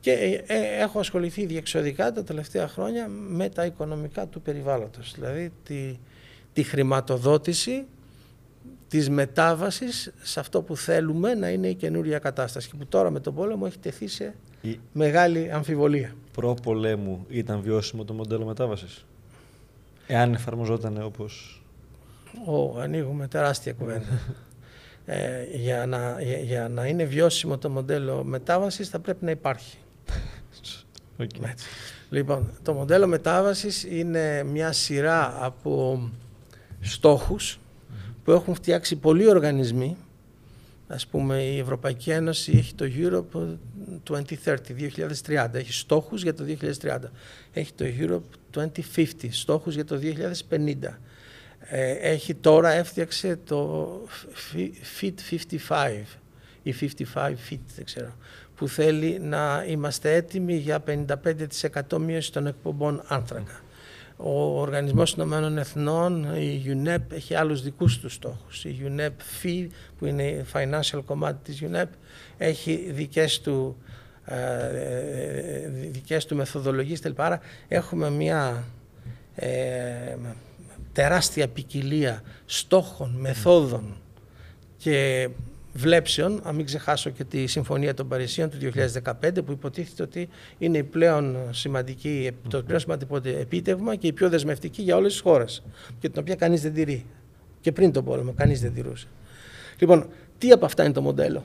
Και 0.00 0.42
ε, 0.46 0.82
έχω 0.82 0.98
ασχοληθεί 0.98 1.46
διεξοδικά 1.46 2.12
τα 2.12 2.24
τελευταία 2.24 2.68
χρόνια 2.68 3.08
με 3.08 3.48
τα 3.48 3.64
οικονομικά 3.64 4.26
του 4.26 4.40
περιβάλλοντος, 4.40 5.12
δηλαδή 5.14 5.52
τη, 5.64 5.98
τη 6.52 6.62
χρηματοδότηση 6.62 7.86
της 8.88 9.10
μετάβασης 9.10 10.12
σε 10.22 10.40
αυτό 10.40 10.62
που 10.62 10.76
θέλουμε 10.76 11.34
να 11.34 11.48
είναι 11.48 11.68
η 11.68 11.74
καινούρια 11.74 12.18
κατάσταση 12.18 12.68
και 12.68 12.76
που 12.78 12.86
τώρα 12.86 13.10
με 13.10 13.20
τον 13.20 13.34
πόλεμο 13.34 13.64
έχει 13.66 13.78
τεθεί 13.78 14.06
σε 14.06 14.34
η... 14.60 14.78
μεγάλη 14.92 15.52
αμφιβολία. 15.52 16.14
Προ-πολέμου 16.32 17.26
ήταν 17.28 17.60
βιώσιμο 17.60 18.04
το 18.04 18.12
μοντέλο 18.12 18.44
μετάβασης, 18.44 19.04
εάν 20.06 20.34
εφαρμοζόταν 20.34 21.02
όπως... 21.02 21.62
Ω, 22.46 22.78
ανοίγουμε 22.80 23.28
τεράστια 23.28 23.72
κουβέντα. 23.72 24.20
ε, 25.04 25.44
για, 25.54 25.86
να, 25.86 26.22
για, 26.22 26.68
να 26.68 26.86
είναι 26.86 27.04
βιώσιμο 27.04 27.58
το 27.58 27.70
μοντέλο 27.70 28.24
μετάβασης 28.24 28.88
θα 28.88 28.98
πρέπει 28.98 29.24
να 29.24 29.30
υπάρχει. 29.30 29.76
Okay. 31.20 31.54
Λοιπόν, 32.10 32.50
το 32.62 32.72
μοντέλο 32.72 33.06
μετάβασης 33.06 33.84
είναι 33.84 34.42
μια 34.42 34.72
σειρά 34.72 35.44
από 35.44 36.00
στόχους 36.80 37.58
που 38.24 38.32
έχουν 38.32 38.54
φτιάξει 38.54 38.96
πολλοί 38.96 39.28
οργανισμοί. 39.28 39.96
Ας 40.88 41.06
πούμε 41.06 41.42
η 41.42 41.58
Ευρωπαϊκή 41.58 42.10
Ένωση 42.10 42.52
έχει 42.56 42.74
το 42.74 42.84
Europe 42.96 43.56
2030, 44.04 44.56
2030, 45.24 45.54
έχει 45.54 45.72
στόχους 45.72 46.22
για 46.22 46.34
το 46.34 46.44
2030. 46.44 46.98
Έχει 47.52 47.72
το 47.72 47.84
Europe 47.98 48.60
2050, 48.94 49.04
στόχους 49.30 49.74
για 49.74 49.84
το 49.84 49.98
2050. 50.50 50.98
Ε, 51.58 51.90
έχει 51.90 52.34
τώρα 52.34 52.70
έφτιαξε 52.70 53.38
το 53.44 53.88
Fit 55.00 55.12
55 55.30 56.02
ή 56.62 56.74
55 56.80 57.34
Fit, 57.50 57.58
δεν 57.76 57.84
ξέρω, 57.84 58.14
που 58.56 58.68
θέλει 58.68 59.18
να 59.20 59.64
είμαστε 59.68 60.14
έτοιμοι 60.14 60.54
για 60.54 60.82
55% 60.86 61.98
μείωση 61.98 62.32
των 62.32 62.46
εκπομπών 62.46 63.02
άνθρακα. 63.06 63.60
Ο 64.20 64.60
Οργανισμός 64.60 65.12
Ηνωμένων 65.12 65.58
Εθνών, 65.58 66.36
η 66.36 66.62
UNEP, 66.66 67.12
έχει 67.12 67.34
άλλους 67.34 67.62
δικούς 67.62 67.98
τους 67.98 68.14
στόχους. 68.14 68.64
Η 68.64 68.76
UNEP 68.84 69.10
FI, 69.42 69.66
που 69.98 70.06
είναι 70.06 70.22
η 70.22 70.44
financial 70.52 71.02
κομμάτι 71.06 71.52
της 71.52 71.62
UNEP, 71.70 71.88
έχει 72.38 72.90
δικές 72.90 73.40
του, 73.40 73.76
ε, 74.24 75.68
δικές 75.90 76.26
του 76.26 76.36
μεθοδολογίες. 76.36 77.00
Άρα 77.16 77.40
έχουμε 77.68 78.10
μια 78.10 78.64
ε, 79.34 80.16
τεράστια 80.92 81.48
ποικιλία 81.48 82.22
στόχων, 82.44 83.10
μεθόδων 83.10 83.96
και 84.76 85.28
βλέψεων, 85.78 86.40
αν 86.44 86.54
μην 86.54 86.64
ξεχάσω 86.64 87.10
και 87.10 87.24
τη 87.24 87.46
Συμφωνία 87.46 87.94
των 87.94 88.08
Παρισίων 88.08 88.50
του 88.50 88.56
2015 89.22 89.44
που 89.44 89.52
υποτίθεται 89.52 90.02
ότι 90.02 90.28
είναι 90.58 90.78
η 90.78 90.82
πλέον 90.82 91.36
σημαντική, 91.50 92.30
το 92.48 92.62
πλέον 92.62 92.80
σημαντικό 92.80 93.20
επίτευγμα 93.24 93.94
και 93.96 94.06
η 94.06 94.12
πιο 94.12 94.28
δεσμευτική 94.28 94.82
για 94.82 94.96
όλες 94.96 95.12
τις 95.12 95.20
χώρες 95.20 95.62
και 95.98 96.08
την 96.08 96.20
οποία 96.20 96.34
κανείς 96.34 96.62
δεν 96.62 96.74
τηρεί. 96.74 97.06
Και 97.60 97.72
πριν 97.72 97.92
τον 97.92 98.04
πόλεμο 98.04 98.32
κανείς 98.32 98.60
δεν 98.60 98.74
τηρούσε. 98.74 99.06
Λοιπόν, 99.78 100.08
τι 100.38 100.50
από 100.50 100.64
αυτά 100.64 100.84
είναι 100.84 100.92
το 100.92 101.02
μοντέλο; 101.02 101.44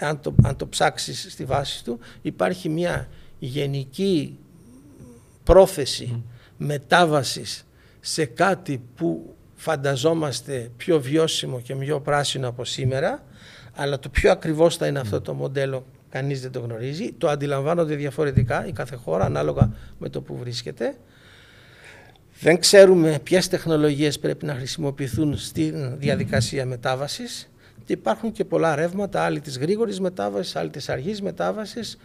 Αν 0.00 0.20
το, 0.20 0.34
αν 0.42 0.56
το 0.56 0.66
ψάξεις 0.66 1.26
στη 1.30 1.44
βάση 1.44 1.84
του 1.84 1.98
υπάρχει 2.22 2.68
μια 2.68 3.08
γενική 3.38 4.38
πρόθεση 5.44 6.22
μετάβασης 6.56 7.66
σε 8.00 8.24
κάτι 8.24 8.82
που 8.96 9.36
φανταζόμαστε 9.60 10.70
πιο 10.76 11.00
βιώσιμο 11.00 11.60
και 11.60 11.74
πιο 11.74 12.00
πράσινο 12.00 12.48
από 12.48 12.64
σήμερα, 12.64 13.22
αλλά 13.74 13.98
το 13.98 14.08
πιο 14.08 14.30
ακριβώς 14.30 14.76
θα 14.76 14.86
είναι 14.86 14.98
αυτό 14.98 15.20
το 15.20 15.34
μοντέλο 15.34 15.84
κανείς 16.10 16.40
δεν 16.40 16.50
το 16.50 16.60
γνωρίζει. 16.60 17.12
Το 17.12 17.28
αντιλαμβάνονται 17.28 17.94
διαφορετικά 17.94 18.66
η 18.66 18.72
κάθε 18.72 18.96
χώρα 18.96 19.24
ανάλογα 19.24 19.72
με 19.98 20.08
το 20.08 20.20
που 20.20 20.36
βρίσκεται. 20.36 20.96
Δεν 22.40 22.58
ξέρουμε 22.58 23.18
ποιες 23.22 23.48
τεχνολογίες 23.48 24.18
πρέπει 24.18 24.44
να 24.44 24.54
χρησιμοποιηθούν 24.54 25.36
στη 25.36 25.74
διαδικασία 25.98 26.66
μετάβασης. 26.66 27.50
Και 27.84 27.92
υπάρχουν 27.92 28.32
και 28.32 28.44
πολλά 28.44 28.74
ρεύματα, 28.74 29.22
άλλοι 29.22 29.40
της 29.40 29.58
γρήγορης 29.58 30.00
μετάβασης, 30.00 30.56
άλλοι 30.56 30.70
της 30.70 30.88
αργής 30.88 31.22
μετάβασης. 31.22 31.98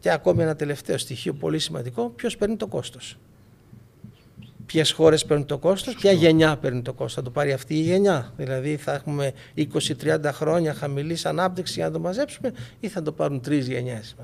Και 0.00 0.10
ακόμη 0.10 0.42
ένα 0.42 0.56
τελευταίο 0.56 0.98
στοιχείο 0.98 1.32
πολύ 1.32 1.58
σημαντικό, 1.58 2.08
ποιος 2.08 2.36
παίρνει 2.36 2.56
το 2.56 2.66
κόστος 2.66 3.18
ποιες 4.66 4.92
χώρες 4.92 5.24
παίρνουν 5.24 5.46
το 5.46 5.58
κόστος, 5.58 5.94
ποια 5.94 6.12
γενιά 6.12 6.56
παίρνει 6.56 6.82
το 6.82 6.92
κόστος. 6.92 7.14
Θα 7.14 7.22
το 7.22 7.30
πάρει 7.30 7.52
αυτή 7.52 7.74
η 7.74 7.80
γενιά. 7.80 8.32
Δηλαδή, 8.36 8.76
θα 8.76 8.92
έχουμε 8.94 9.32
20-30 9.54 10.32
χρόνια 10.32 10.74
χαμηλής 10.74 11.26
ανάπτυξης 11.26 11.76
για 11.76 11.84
να 11.84 11.90
το 11.90 11.98
μαζέψουμε, 11.98 12.52
ή 12.80 12.88
θα 12.88 13.02
το 13.02 13.12
πάρουν 13.12 13.40
τρεις 13.40 13.68
γενιές. 13.68 14.16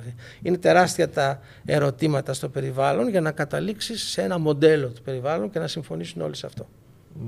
Είναι 0.43 0.59
τεράστια 0.59 1.09
τα 1.09 1.41
ερωτήματα 1.65 2.33
στο 2.33 2.49
περιβάλλον 2.49 3.09
για 3.09 3.21
να 3.21 3.33
καταλήξεις 3.33 4.03
σε 4.03 4.23
ένα 4.23 4.39
μοντέλο 4.39 4.89
του 4.89 5.03
περιβάλλον 5.03 5.51
και 5.51 5.59
να 5.59 5.67
συμφωνήσουν 5.67 6.23
όλοι 6.23 6.37
σε 6.37 6.47
αυτό. 6.47 6.69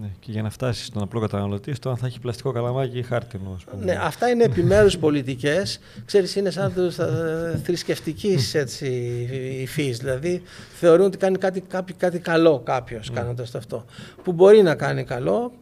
Ναι, 0.01 0.11
και 0.21 0.33
για 0.33 0.43
να 0.43 0.51
φτάσεις 0.51 0.87
στον 0.87 1.03
απλό 1.03 1.21
καταναλωτή, 1.21 1.75
στο 1.75 1.91
αν 1.91 1.97
θα 1.97 2.07
έχει 2.07 2.21
πλαστικό 2.21 2.53
καλαμάκι 2.53 2.99
ή 2.99 3.03
χάρτινο. 3.03 3.57
Ναι, 3.81 3.99
αυτά 4.03 4.29
είναι 4.29 4.45
επιμέρους 4.45 4.99
πολιτικές. 4.99 5.79
Ξέρεις, 6.05 6.37
είναι 6.37 6.51
σαν 6.51 6.75
τους 6.75 6.97
θρησκευτικής 7.63 8.55
υφή. 9.61 9.91
Δηλαδή, 9.91 10.43
θεωρούν 10.75 11.07
ότι 11.07 11.17
κάνει 11.17 11.39
κάτι, 11.39 11.61
κάτι, 11.61 11.93
κάτι 11.93 12.19
καλό 12.19 12.61
κάποιος 12.65 13.11
mm. 13.11 13.15
κάνοντας 13.15 13.55
αυτό. 13.55 13.85
Που 14.23 14.33
μπορεί 14.33 14.63
να 14.63 14.75
κάνει 14.75 15.05
καλό, 15.05 15.53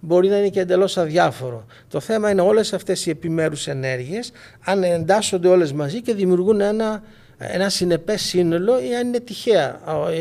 μπορεί 0.00 0.28
να 0.28 0.38
είναι 0.38 0.48
και 0.48 0.60
εντελώς 0.60 0.96
αδιάφορο. 0.96 1.64
Το 1.88 2.00
θέμα 2.00 2.30
είναι 2.30 2.40
όλες 2.40 2.72
αυτές 2.72 3.06
οι 3.06 3.10
επιμέρους 3.10 3.66
ενέργειες, 3.66 4.32
αν 4.64 4.82
εντάσσονται 4.82 5.48
όλες 5.48 5.72
μαζί 5.72 6.02
και 6.02 6.14
δημιουργούν 6.14 6.60
ένα 6.60 7.02
ένα 7.50 7.68
συνεπές 7.68 8.22
σύνολο 8.22 8.82
ή 8.82 8.96
αν 8.96 9.06
είναι 9.06 9.20
τυχαία 9.20 9.80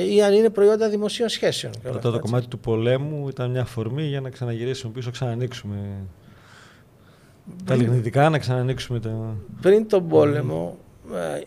ή 0.10 0.23
αν 0.23 0.34
είναι 0.34 0.49
προϊόντα 0.49 0.89
δημοσίων 0.89 1.29
σχέσεων. 1.29 1.73
Αυτό 1.89 2.12
το 2.12 2.19
κομμάτι 2.19 2.47
του 2.47 2.60
πολέμου 2.60 3.29
ήταν 3.29 3.51
μια 3.51 3.62
αφορμή 3.62 4.03
για 4.03 4.21
να 4.21 4.29
ξαναγυρίσουμε 4.29 4.93
πίσω, 4.93 5.12
ξανανοίξουμε 5.12 5.77
τα 7.65 7.75
λιγνητικά, 7.75 8.29
να 8.29 8.39
ξανανοίξουμε 8.39 8.99
τα... 8.99 9.36
Πριν 9.62 9.88
τον 9.88 10.07
πόλεμο, 10.07 10.77
ε, 11.13 11.41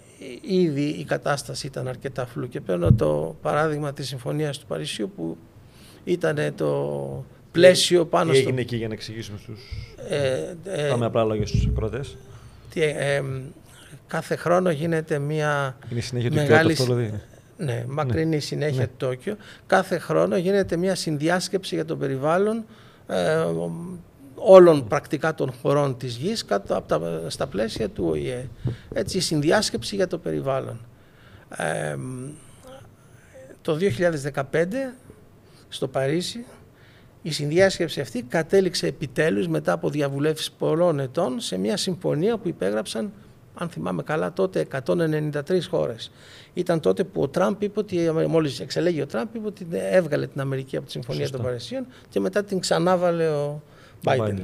ήδη 0.55 0.83
η 0.83 1.05
κατάσταση 1.05 1.67
ήταν 1.67 1.89
αρκετά 1.89 2.27
φλού 2.27 2.49
και 2.49 2.61
παίρνω 2.61 2.93
το 2.93 3.37
παράδειγμα 3.43 3.93
της 3.93 4.09
Συμφωνίας 4.09 4.59
του 4.59 4.67
Παρισιού 4.67 5.13
που 5.17 5.37
ήταν 6.05 6.39
το 6.57 7.25
πλαίσιο 7.53 8.07
πάνω 8.07 8.33
τι 8.33 8.39
έγινε 8.39 8.61
εκεί 8.61 8.77
για 8.77 8.89
να 8.89 8.95
εξηγήσουμε 8.95 9.39
στους... 9.39 9.61
Ε, 10.09 10.55
ε, 10.65 10.89
Πάμε 10.89 11.07
απλά 11.07 11.25
λόγια 11.25 11.47
στους 11.47 11.67
ακρότες. 11.67 12.17
Τι, 12.71 12.83
ε, 12.83 13.23
κάθε 14.07 14.37
χρόνο 14.37 14.71
γίνεται 14.71 15.19
μια 15.19 15.77
Είναι 15.91 16.01
συνέχεια 16.01 16.31
μεγάλη... 16.33 16.75
του 16.75 16.83
δηλαδή. 16.83 17.21
Ναι, 17.57 17.85
μακρινή 17.89 18.35
ναι. 18.35 18.41
συνέχεια 18.41 18.81
ναι. 18.81 18.87
του 18.87 18.95
Τόκιο. 18.97 19.37
Κάθε 19.67 19.99
χρόνο 19.99 20.37
γίνεται 20.37 20.77
μια 20.77 20.95
συνδιάσκεψη 20.95 21.75
για 21.75 21.85
το 21.85 21.97
περιβάλλον 21.97 22.65
ε, 23.07 23.45
όλων 24.35 24.87
πρακτικά 24.89 25.35
των 25.35 25.53
χωρών 25.63 25.97
της 25.97 26.17
γης 26.17 26.45
κάτω 26.45 26.77
από 26.77 26.89
τα, 26.89 27.31
στα 27.31 27.47
πλαίσια 27.47 27.89
του 27.89 28.05
ΟΗΕ. 28.09 28.49
Έτσι, 28.93 29.17
η 29.17 29.21
συνδιάσκεψη 29.21 29.97
για 29.97 30.07
το 30.07 30.19
περιβάλλον. 30.19 30.87
Ε, 31.57 31.97
το 33.63 33.79
2015 34.33 34.43
στο 35.69 35.89
Παρίσι 35.89 36.45
η 37.23 37.31
συνδιάσκεψη 37.31 38.01
αυτή 38.01 38.23
κατέληξε 38.23 38.87
επιτέλους 38.87 39.49
μετά 39.49 39.73
από 39.73 39.91
διαβουλεύσεις 39.91 40.51
πολλών 40.51 41.01
ετών 41.01 41.41
σε 41.41 41.59
μια 41.59 41.77
συμφωνία 41.77 42.37
που 42.37 42.49
υπέγραψαν 42.49 43.13
αν 43.55 43.69
θυμάμαι 43.69 44.03
καλά, 44.03 44.33
τότε 44.33 44.67
193 44.87 45.31
χώρες. 45.71 46.11
Ήταν 46.55 46.81
τότε 46.81 47.05
που 47.05 47.23
ο 47.23 47.29
Τραμπ 47.29 47.63
είπε 47.63 47.79
ότι, 47.79 48.11
μόλις 48.29 48.61
εξελέγει 48.61 49.01
ο 49.01 49.07
Τραμπ, 49.07 49.35
είπε 49.35 49.47
ότι 49.47 49.67
έβγαλε 49.73 50.27
την 50.27 50.41
Αμερική 50.41 50.77
από 50.77 50.87
τη 50.87 50.93
Συμφωνία 50.93 51.31
των 51.31 51.43
Παρισίων 51.43 51.87
και 52.09 52.21
μετά 52.21 52.45
την 52.45 52.61
ξανάβαλε 52.61 53.29
ο 53.29 53.63
Biden. 54.05 54.39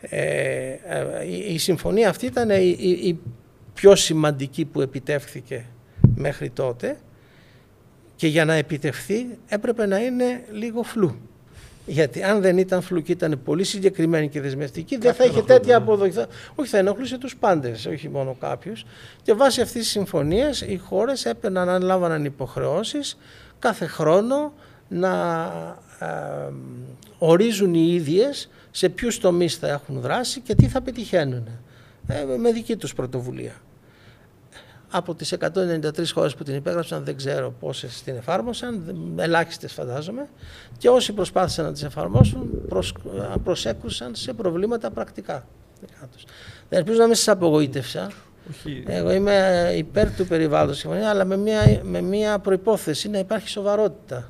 Ε, 0.00 0.76
ε, 0.84 1.26
η, 1.52 1.58
συμφωνία 1.58 2.08
αυτή 2.08 2.26
ήταν 2.26 2.50
η, 2.50 2.76
η, 3.02 3.18
πιο 3.74 3.94
σημαντική 3.94 4.64
που 4.64 4.80
επιτεύχθηκε 4.80 5.66
μέχρι 6.14 6.50
τότε 6.50 6.96
και 8.16 8.26
για 8.26 8.44
να 8.44 8.54
επιτευχθεί 8.54 9.26
έπρεπε 9.46 9.86
να 9.86 9.98
είναι 9.98 10.44
λίγο 10.52 10.82
φλού. 10.82 11.16
Γιατί 11.86 12.22
αν 12.22 12.40
δεν 12.40 12.58
ήταν 12.58 12.82
φλουκή, 12.82 13.12
ήταν 13.12 13.40
πολύ 13.44 13.64
συγκεκριμένη 13.64 14.28
και 14.28 14.40
δεσμευτική, 14.40 14.96
δεν 14.96 15.14
θα 15.14 15.24
είχε 15.24 15.42
τέτοια 15.42 15.76
αποδοχή. 15.76 16.24
Όχι, 16.54 16.70
θα 16.70 16.78
ενοχλούσε 16.78 17.18
τους 17.18 17.36
πάντες, 17.36 17.86
όχι 17.86 18.08
μόνο 18.08 18.36
κάποιους. 18.40 18.84
Και 19.22 19.32
βάσει 19.32 19.60
αυτής 19.60 19.82
της 19.82 19.90
συμφωνίας, 19.90 20.60
οι 20.60 20.76
χώρες 20.76 21.24
έπαιρναν, 21.24 21.68
αναλάβαναν 21.68 22.24
υποχρεώσεις 22.24 23.18
κάθε 23.58 23.86
χρόνο 23.86 24.52
να 24.88 25.44
ε, 25.98 26.06
ορίζουν 27.18 27.74
οι 27.74 27.88
ίδιες 27.94 28.48
σε 28.70 28.88
ποιους 28.88 29.18
τομείς 29.18 29.56
θα 29.56 29.68
έχουν 29.68 30.00
δράση 30.00 30.40
και 30.40 30.54
τι 30.54 30.68
θα 30.68 30.80
πετυχαίνουν 30.80 31.48
ε, 32.06 32.24
με 32.38 32.52
δική 32.52 32.76
τους 32.76 32.94
πρωτοβουλία 32.94 33.54
από 34.90 35.14
τις 35.14 35.32
193 35.32 36.12
χώρες 36.14 36.34
που 36.34 36.44
την 36.44 36.54
υπέγραψαν 36.54 37.04
δεν 37.04 37.16
ξέρω 37.16 37.54
πόσες 37.60 38.02
την 38.02 38.16
εφάρμοσαν, 38.16 38.94
ελάχιστες 39.16 39.72
φαντάζομαι 39.72 40.28
και 40.78 40.88
όσοι 40.88 41.12
προσπάθησαν 41.12 41.64
να 41.64 41.72
τις 41.72 41.82
εφαρμόσουν 41.82 42.66
προσ, 42.68 42.92
προσέκρουσαν 43.44 44.14
σε 44.14 44.32
προβλήματα 44.32 44.90
πρακτικά. 44.90 45.46
Δεν 46.68 46.78
ελπίζω 46.78 46.98
να 46.98 47.06
μην 47.06 47.14
σας 47.14 47.28
απογοήτευσα. 47.28 48.10
Όχι. 48.50 48.84
Εγώ 48.86 49.12
είμαι 49.12 49.70
υπέρ 49.76 50.14
του 50.14 50.26
περιβάλλοντος 50.26 50.86
αλλά 50.86 51.24
με 51.24 51.36
μια, 51.36 51.80
με 51.82 52.00
μια 52.00 52.38
προϋπόθεση 52.38 53.08
να 53.08 53.18
υπάρχει 53.18 53.48
σοβαρότητα. 53.48 54.28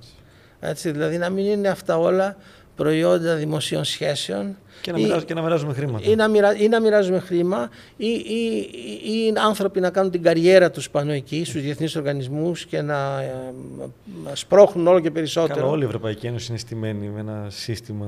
Έτσι, 0.61 0.91
δηλαδή 0.91 1.19
να 1.19 1.31
μην 1.31 1.45
είναι 1.45 1.69
αυτά 1.69 1.99
όλα 1.99 2.37
προϊόντα 2.77 3.35
δημοσίων 3.35 3.85
σχέσεων. 3.85 4.57
Και 4.81 4.93
να, 4.93 4.99
ή, 4.99 5.25
και 5.25 5.35
να 5.35 5.43
μοιράζουμε 5.43 5.73
χρήματα. 5.73 6.11
Ή 6.11 6.15
να, 6.15 6.29
μοιρα, 6.29 6.57
ή 6.57 6.69
να 6.69 6.81
μοιράζουμε 6.81 7.19
χρήμα, 7.19 7.71
ή, 7.97 8.07
ή, 8.07 8.71
ή, 9.03 9.33
άνθρωποι 9.37 9.81
να 9.81 9.91
κάνουν 9.91 10.11
την 10.11 10.23
καριέρα 10.23 10.71
τους 10.71 10.91
πάνω 10.91 11.13
εκεί, 11.13 11.45
στους 11.45 11.63
διεθνείς 11.63 11.97
οργανισμούς 11.97 12.67
και 12.67 12.83
να, 12.83 13.21
να 14.25 14.35
σπρώχνουν 14.35 14.87
όλο 14.87 15.01
και 15.01 15.11
περισσότερο. 15.11 15.61
Καλά, 15.61 15.71
όλη 15.71 15.83
η 15.83 15.87
Ευρωπαϊκή 15.87 16.27
Ένωση 16.27 16.47
είναι 16.49 16.59
στημένη 16.59 17.09
με 17.09 17.21
ένα 17.21 17.47
σύστημα... 17.49 18.07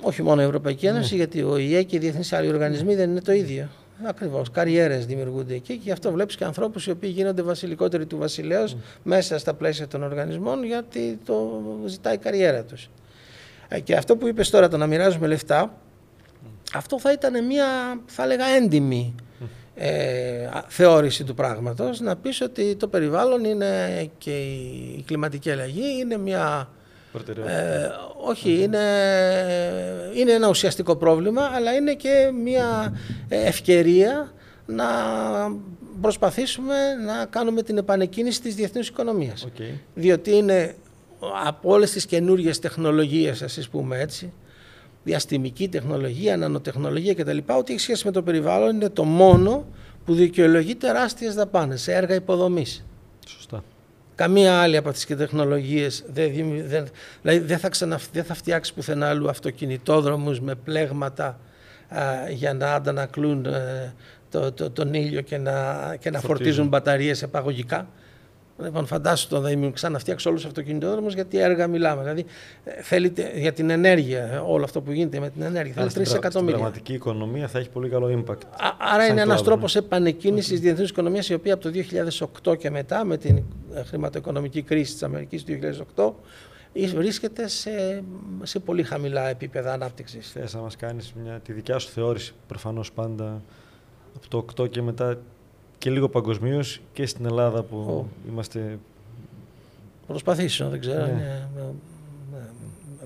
Όχι 0.00 0.22
μόνο 0.22 0.42
η 0.42 0.44
Ευρωπαϊκή 0.44 0.86
Ένωση, 0.86 1.10
ναι. 1.10 1.16
γιατί 1.16 1.42
ο 1.42 1.56
ΙΕ 1.56 1.82
και 1.82 1.96
οι 1.96 1.98
διεθνείς 1.98 2.32
άλλοι 2.32 2.48
οργανισμοί 2.48 2.94
δεν 2.94 3.10
είναι 3.10 3.20
το 3.20 3.32
ίδιο. 3.32 3.68
Ακριβώς. 4.04 4.50
Καριέρες 4.50 5.06
δημιουργούνται 5.06 5.54
εκεί 5.54 5.76
και 5.76 5.80
γι' 5.82 5.90
αυτό 5.90 6.12
βλέπεις 6.12 6.36
και 6.36 6.44
ανθρώπους 6.44 6.86
οι 6.86 6.90
οποίοι 6.90 7.10
γίνονται 7.14 7.42
βασιλικότεροι 7.42 8.06
του 8.06 8.16
βασιλέως 8.18 8.74
mm. 8.74 8.78
μέσα 9.02 9.38
στα 9.38 9.54
πλαίσια 9.54 9.88
των 9.88 10.02
οργανισμών 10.02 10.64
γιατί 10.64 11.18
το 11.24 11.60
ζητάει 11.86 12.14
η 12.14 12.18
καριέρα 12.18 12.62
τους. 12.62 12.88
Ε, 13.74 13.80
και 13.80 13.96
αυτό 13.96 14.16
που 14.16 14.26
είπες 14.26 14.50
τώρα, 14.50 14.68
το 14.68 14.76
να 14.76 14.86
μοιράζουμε 14.86 15.26
λεφτά, 15.26 15.74
αυτό 16.74 17.00
θα 17.00 17.12
ήταν 17.12 17.46
μια, 17.46 17.66
θα 18.06 18.22
έλεγα, 18.22 18.44
έντιμη 18.44 19.14
ε, 19.74 20.48
θεώρηση 20.66 21.24
του 21.24 21.34
πράγματος. 21.34 22.00
Να 22.00 22.16
πεις 22.16 22.40
ότι 22.40 22.76
το 22.76 22.88
περιβάλλον 22.88 23.44
είναι 23.44 23.76
και 24.18 24.30
η 24.30 25.04
κλιματική 25.06 25.50
αλλαγή 25.50 25.98
είναι 26.00 26.16
μια 26.16 26.68
ε, 27.46 27.88
όχι, 28.24 28.62
είναι, 28.62 28.78
είναι 30.14 30.32
ένα 30.32 30.48
ουσιαστικό 30.48 30.96
πρόβλημα, 30.96 31.50
αλλά 31.54 31.72
είναι 31.72 31.94
και 31.94 32.30
μια 32.42 32.96
ευκαιρία 33.28 34.32
να 34.66 34.84
προσπαθήσουμε 36.00 36.74
να 37.06 37.26
κάνουμε 37.26 37.62
την 37.62 37.78
επανεκκίνηση 37.78 38.40
της 38.40 38.54
διεθνούς 38.54 38.88
οικονομίας. 38.88 39.46
Okay. 39.46 39.78
Διότι 39.94 40.36
είναι 40.36 40.74
από 41.44 41.70
όλες 41.70 41.90
τις 41.90 42.06
καινούργιες 42.06 42.58
τεχνολογίες, 42.58 43.42
ας 43.42 43.68
πούμε 43.68 44.00
έτσι, 44.00 44.32
διαστημική 45.04 45.68
τεχνολογία, 45.68 46.36
νανοτεχνολογία 46.36 47.14
κτλ. 47.14 47.38
Ό,τι 47.46 47.72
έχει 47.72 47.80
σχέση 47.80 48.06
με 48.06 48.12
το 48.12 48.22
περιβάλλον 48.22 48.74
είναι 48.74 48.88
το 48.88 49.04
μόνο 49.04 49.66
που 50.04 50.14
δικαιολογεί 50.14 50.74
τεράστιες 50.74 51.34
δαπάνες 51.34 51.82
σε 51.82 51.92
έργα 51.92 52.14
υποδομής. 52.14 52.84
Σωστά. 53.26 53.64
Καμία 54.14 54.60
άλλη 54.60 54.76
από 54.76 54.88
αυτέ 54.88 55.06
τι 55.06 55.16
τεχνολογίες 55.16 56.04
δεν, 56.12 56.32
δεν, 56.66 56.86
δηλαδή 57.22 57.38
δεν, 57.38 57.58
θα 57.58 57.68
ξανα, 57.68 58.00
δεν 58.12 58.24
θα 58.24 58.34
φτιάξει 58.34 58.74
πουθενά 58.74 59.08
άλλου 59.08 59.28
αυτοκινητόδρομους 59.28 60.40
με 60.40 60.54
πλέγματα 60.54 61.38
α, 61.88 62.30
για 62.30 62.54
να 62.54 62.74
αντανακλούν 62.74 63.44
ε, 63.44 63.94
το, 64.30 64.52
το, 64.52 64.70
τον 64.70 64.94
ήλιο 64.94 65.20
και 65.20 65.38
να, 65.38 65.96
και 66.00 66.10
να 66.10 66.20
φορτίζουν 66.20 66.68
μπαταρίες 66.68 67.22
επαγωγικά. 67.22 67.88
Λοιπόν, 68.64 68.86
φαντάσου 68.86 69.28
το 69.28 69.40
να 69.40 69.70
ξαναφτιάξει 69.70 70.28
όλους 70.28 70.40
τους 70.40 70.50
αυτοκινητόδρομους, 70.50 71.14
γιατί 71.14 71.38
έργα 71.38 71.66
μιλάμε. 71.66 72.02
Δηλαδή, 72.02 72.24
ε, 72.64 72.82
θέλετε 72.82 73.32
για 73.34 73.52
την 73.52 73.70
ενέργεια, 73.70 74.42
όλο 74.46 74.64
αυτό 74.64 74.80
που 74.80 74.92
γίνεται 74.92 75.20
με 75.20 75.30
την 75.30 75.42
ενέργεια. 75.42 75.74
Θέλει 75.74 75.90
3 75.90 76.14
εκατομμύρια. 76.14 76.30
Στην 76.30 76.44
πραγματική 76.48 76.92
οικονομία 76.92 77.48
θα 77.48 77.58
έχει 77.58 77.68
πολύ 77.68 77.88
καλό 77.88 78.24
impact. 78.24 78.44
Α, 78.50 78.68
άρα 78.78 79.06
είναι 79.06 79.20
ένας 79.20 79.42
τρόπος 79.42 79.76
επανεκκίνησης 79.76 80.60
τη 80.60 80.66
διεθνούς 80.66 80.90
οικονομίας, 80.90 81.28
η 81.28 81.34
οποία 81.34 81.54
από 81.54 81.62
το 81.62 81.70
2008 81.70 82.56
και 82.56 82.70
μετά, 82.70 83.04
με 83.04 83.16
την 83.16 83.42
ε, 83.74 83.82
χρηματοοικονομική 83.82 84.62
κρίση 84.62 84.92
της 84.92 85.02
Αμερικής 85.02 85.44
του 85.44 85.52
2008, 85.94 86.12
βρίσκεται 86.94 87.48
σε, 87.48 88.02
σε 88.42 88.58
πολύ 88.58 88.82
χαμηλά 88.82 89.28
επίπεδα 89.28 89.72
ανάπτυξης. 89.72 90.30
Θες 90.30 90.54
να 90.54 90.60
μας 90.60 90.76
κάνεις 90.76 91.12
τη 91.42 91.52
δικιά 91.52 91.78
σου 91.78 91.88
θεώρηση, 91.88 92.32
προφανώς 92.46 92.92
πάντα 92.92 93.42
από 94.16 94.28
το 94.28 94.62
8 94.62 94.70
και 94.70 94.82
μετά 94.82 95.18
και 95.82 95.90
λίγο 95.90 96.08
παγκοσμίως 96.08 96.80
και 96.92 97.06
στην 97.06 97.24
Ελλάδα 97.24 97.62
που 97.62 98.06
είμαστε. 98.30 98.78
Προσπαθήσω, 100.06 100.68
δεν 100.68 100.80
ξέρω. 100.80 101.06
Ναι. 101.06 101.12
Ναι, 101.12 101.46
ναι, 101.56 102.42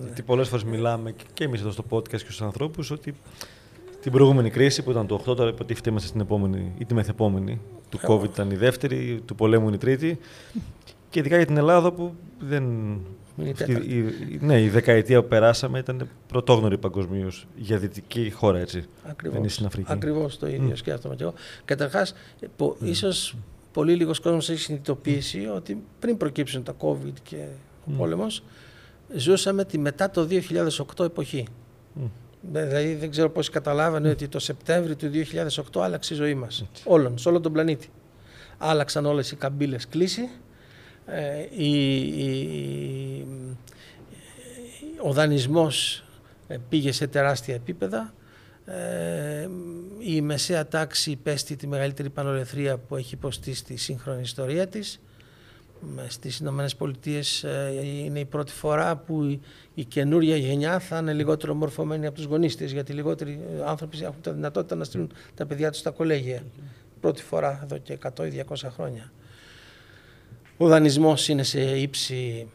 Γιατί 0.05 0.23
πολλές 0.23 0.49
φορές 0.49 0.65
μιλάμε 0.65 1.15
και 1.35 1.45
εμείς 1.45 1.61
εδώ 1.61 1.71
στο 1.71 1.85
podcast 1.91 2.09
και 2.09 2.17
στους 2.19 2.43
ανθρώπους 2.43 2.91
ότι 2.91 3.15
την 4.01 4.13
προηγούμενη 4.13 4.51
κρίση 4.51 4.83
που 4.83 4.91
ήταν 4.91 5.07
το 5.07 5.23
8, 5.27 5.37
τώρα 5.37 5.51
υποτίθεται 5.51 5.91
είμαστε 5.91 6.09
στην 6.09 6.21
επόμενη 6.21 6.73
ή 6.79 6.85
τη 6.85 6.95
μεθεπόμενη. 6.95 7.61
Του 7.89 7.99
COVID 8.09 8.25
ήταν 8.25 8.51
η 8.51 8.57
δεύτερη, 8.57 9.23
του 9.25 9.35
πολέμου 9.35 9.67
είναι 9.67 9.77
η 9.77 9.79
τρίτη. 9.79 10.19
Και 11.11 11.19
ειδικά 11.19 11.37
για 11.37 11.47
την 11.47 11.57
Ελλάδα 11.57 11.93
που 11.93 12.15
δεν 12.39 12.65
η, 13.37 14.39
ναι, 14.41 14.63
η 14.63 14.69
δεκαετία 14.69 15.23
που 15.23 15.29
περάσαμε 15.29 15.79
ήταν 15.79 16.09
πρωτόγνωρη 16.27 16.79
παγκοσμίως 16.79 17.47
για 17.57 17.79
δυτική 17.79 18.31
χώρα, 18.31 18.59
έτσι. 18.59 18.85
Ακριβώς, 19.05 19.33
δεν 19.33 19.41
είναι 19.41 19.49
στην 19.49 19.67
Αφρική. 19.67 19.93
Ακριβώς 19.93 20.39
το 20.39 20.47
ίδιο 20.47 20.71
mm. 20.73 20.77
σκέφτομαι 20.77 21.15
και 21.15 21.23
εγώ. 21.23 21.35
Καταρχάς, 21.65 22.15
mm. 22.59 22.75
ίσως 22.81 23.37
πολύ 23.73 23.95
λίγος 23.95 24.21
κόσμος 24.21 24.51
έχει 24.51 24.61
συνειδητοποιήσει 24.61 25.49
ότι 25.55 25.83
πριν 25.99 26.17
προκύψουν 26.17 26.63
τα 26.63 26.75
COVID 26.79 27.13
και 27.23 27.37
ο 27.87 27.91
mm. 27.91 27.97
πόλεμος, 27.97 28.43
ζούσαμε 29.17 29.65
τη 29.65 29.79
μετά 29.79 30.11
το 30.11 30.29
2008 30.97 31.05
εποχή. 31.05 31.47
Mm. 32.01 32.09
Δηλαδή 32.41 32.95
δεν 32.95 33.11
ξέρω 33.11 33.31
πώς 33.31 33.51
καταλάβανε 33.51 34.09
ότι 34.09 34.29
το 34.29 34.39
Σεπτέμβριο 34.39 34.97
του 34.97 35.11
2008 35.75 35.81
άλλαξε 35.81 36.15
η 36.15 36.17
ζωή 36.17 36.35
μας. 36.35 36.65
Όλων, 36.85 37.19
σε 37.19 37.29
όλο 37.29 37.41
τον 37.41 37.53
πλανήτη. 37.53 37.89
Άλλαξαν 38.59 39.07
όλες 39.07 39.31
οι 39.31 39.37
καμπύλες 39.37 39.89
κλείσει 39.89 40.21
ε, 40.23 40.29
ο 45.03 45.13
δανεισμός 45.13 46.05
ε, 46.49 46.57
πήγε 46.69 46.93
σε 46.93 47.07
τεράστια 47.07 47.55
επίπεδα. 47.55 48.15
Ε, 48.65 49.49
η 49.99 50.21
μεσαία 50.21 50.67
τάξη 50.67 51.11
υπέστη 51.11 51.57
τη 51.57 51.67
μεγαλύτερη 51.67 52.11
πανολεθρία 52.11 52.79
που 52.79 52.97
έχει 52.97 53.15
υποστεί 53.15 53.55
στη 53.55 53.77
σύγχρονη 53.77 54.21
ιστορία 54.21 54.67
της. 54.67 55.01
Στις 56.09 56.39
Ηνωμένες 56.39 56.77
Πολιτείες 56.77 57.45
είναι 58.05 58.19
η 58.19 58.25
πρώτη 58.25 58.53
φορά 58.53 58.97
που 58.97 59.23
η, 59.23 59.41
η 59.75 59.85
καινούρια 59.85 60.37
γενιά 60.37 60.79
θα 60.79 60.99
είναι 60.99 61.13
λιγότερο 61.13 61.55
μορφωμένη 61.55 62.07
από 62.07 62.17
τους 62.17 62.25
γονείς 62.25 62.57
της 62.57 62.73
γιατί 62.73 62.93
λιγότεροι 62.93 63.41
άνθρωποι 63.65 64.03
έχουν 64.03 64.21
τη 64.23 64.31
δυνατότητα 64.31 64.75
να 64.75 64.85
στείλουν 64.85 65.13
τα 65.35 65.47
παιδιά 65.47 65.71
τους 65.71 65.81
στα 65.81 65.91
κολέγια. 65.91 66.43
Πρώτη 67.01 67.23
φορά 67.23 67.61
εδώ 67.63 67.79
και 67.79 67.99
100 68.19 68.33
ή 68.33 68.45
200 68.49 68.55
χρόνια. 68.75 69.13
Ο 70.57 70.67
δανεισμός 70.67 71.29
είναι 71.29 71.43
σε 71.43 71.61
ύψη 71.61 72.47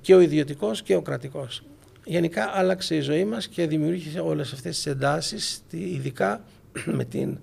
και 0.00 0.14
ο 0.14 0.20
ιδιωτικός 0.20 0.82
και 0.82 0.94
ο 0.94 1.02
κρατικός. 1.02 1.62
Γενικά 2.04 2.50
άλλαξε 2.54 2.94
η 2.96 3.00
ζωή 3.00 3.24
μας 3.24 3.48
και 3.48 3.66
δημιούργησε 3.66 4.20
όλες 4.20 4.52
αυτές 4.52 4.76
τις 4.76 4.86
εντάσεις, 4.86 5.62
ειδικά 5.70 6.44
με 6.98 7.04
την, 7.04 7.38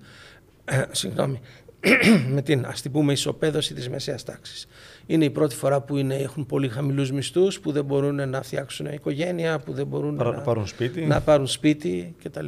συγγνώμη, 0.90 1.40
με 2.34 2.42
την 2.42 2.64
ας 2.66 2.82
την 2.82 2.92
πούμε 2.92 3.12
ισοπαίδωση 3.12 3.74
της 3.74 3.88
μεσαίας 3.88 4.24
τάξης. 4.24 4.66
Είναι 5.06 5.24
η 5.24 5.30
πρώτη 5.30 5.54
φορά 5.54 5.80
που 5.80 5.96
είναι, 5.96 6.14
έχουν 6.14 6.46
πολύ 6.46 6.68
χαμηλούς 6.68 7.12
μισθούς, 7.12 7.60
που 7.60 7.72
δεν 7.72 7.84
μπορούν 7.84 8.28
να 8.28 8.42
φτιάξουν 8.42 8.86
οικογένεια, 8.86 9.58
που 9.58 9.72
δεν 9.72 9.86
μπορούν 9.86 10.14
να, 10.14 10.32
πάρουν 10.32 10.66
σπίτι, 10.66 11.06
να 11.06 11.20
πάρουν 11.20 11.46
σπίτι 11.46 12.14
κτλ. 12.22 12.46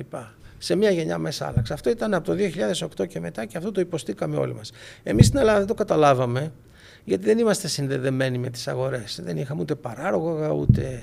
Σε 0.59 0.75
μια 0.75 0.91
γενιά 0.91 1.19
μέσα 1.19 1.47
άλλαξε. 1.47 1.73
Αυτό 1.73 1.91
ήταν 1.91 2.15
από 2.15 2.27
το 2.27 2.37
2008 2.99 3.07
και 3.09 3.21
μετά 3.21 3.45
και 3.45 3.57
αυτό 3.57 3.73
το 3.73 3.81
υποστήκαμε 3.81 4.37
όλοι 4.37 4.55
μας. 4.55 4.71
Εμείς 5.03 5.27
στην 5.27 5.39
Ελλάδα 5.39 5.59
δεν 5.59 5.67
το 5.67 5.75
καταλάβαμε 5.75 6.53
γιατί 7.05 7.25
δεν 7.25 7.39
είμαστε 7.39 7.69
συνδεδεμένοι 7.69 8.39
με 8.39 8.51
τις 8.51 8.69
αγορές. 8.69 9.21
Δεν 9.23 9.37
είχαμε 9.37 9.61
ούτε 9.61 9.75
παράγωγα, 9.75 10.51
ούτε 10.51 11.03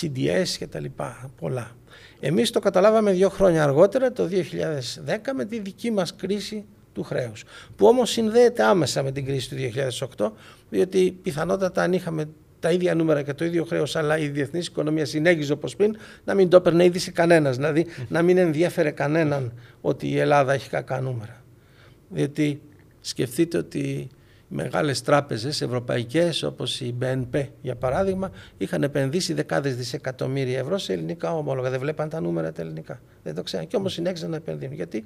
CDS 0.00 0.48
και 0.58 0.66
τα 0.66 0.80
λοιπά, 0.80 1.30
πολλά. 1.40 1.76
Εμείς 2.20 2.50
το 2.50 2.60
καταλάβαμε 2.60 3.12
δύο 3.12 3.28
χρόνια 3.28 3.62
αργότερα, 3.62 4.12
το 4.12 4.28
2010, 4.28 5.32
με 5.34 5.44
τη 5.44 5.60
δική 5.60 5.90
μας 5.90 6.14
κρίση 6.14 6.64
του 6.92 7.02
χρέους, 7.02 7.44
που 7.76 7.86
όμως 7.86 8.10
συνδέεται 8.10 8.62
άμεσα 8.62 9.02
με 9.02 9.12
την 9.12 9.24
κρίση 9.24 9.48
του 9.48 9.56
2008, 10.18 10.32
διότι 10.70 11.18
πιθανότατα 11.22 11.82
αν 11.82 11.92
είχαμε 11.92 12.28
τα 12.60 12.70
ίδια 12.70 12.94
νούμερα 12.94 13.22
και 13.22 13.34
το 13.34 13.44
ίδιο 13.44 13.64
χρέος, 13.64 13.96
αλλά 13.96 14.18
η 14.18 14.28
διεθνής 14.28 14.66
οικονομία 14.66 15.04
συνέχιζε 15.04 15.52
όπως 15.52 15.76
πριν, 15.76 15.96
να 16.24 16.34
μην 16.34 16.48
το 16.48 16.56
έπαιρνε 16.56 16.84
είδηση 16.84 17.12
κανένας. 17.12 17.56
Δηλαδή 17.56 17.86
να 18.08 18.22
μην 18.22 18.38
ενδιαφέρε 18.38 18.90
κανέναν 18.90 19.52
ότι 19.80 20.08
η 20.08 20.18
Ελλάδα 20.18 20.52
έχει 20.52 20.68
κακά 20.68 21.00
νούμερα. 21.00 21.42
Διότι 22.08 22.60
σκεφτείτε 23.00 23.58
ότι 23.58 24.08
μεγάλες 24.52 25.02
τράπεζες 25.02 25.60
ευρωπαϊκές 25.60 26.42
όπως 26.42 26.80
η 26.80 26.94
BNP 27.00 27.46
για 27.62 27.74
παράδειγμα 27.74 28.30
είχαν 28.58 28.82
επενδύσει 28.82 29.32
δεκάδες 29.32 29.76
δισεκατομμύρια 29.76 30.58
ευρώ 30.58 30.78
σε 30.78 30.92
ελληνικά 30.92 31.34
ομόλογα. 31.34 31.70
Δεν 31.70 31.80
βλέπαν 31.80 32.08
τα 32.08 32.20
νούμερα 32.20 32.52
τα 32.52 32.62
ελληνικά. 32.62 33.00
Δεν 33.22 33.34
το 33.34 33.42
ξέραν 33.42 33.66
και 33.66 33.76
όμως 33.76 33.92
συνέχισαν 33.92 34.30
να 34.30 34.36
επενδύουν. 34.36 34.72
Γιατί, 34.72 35.04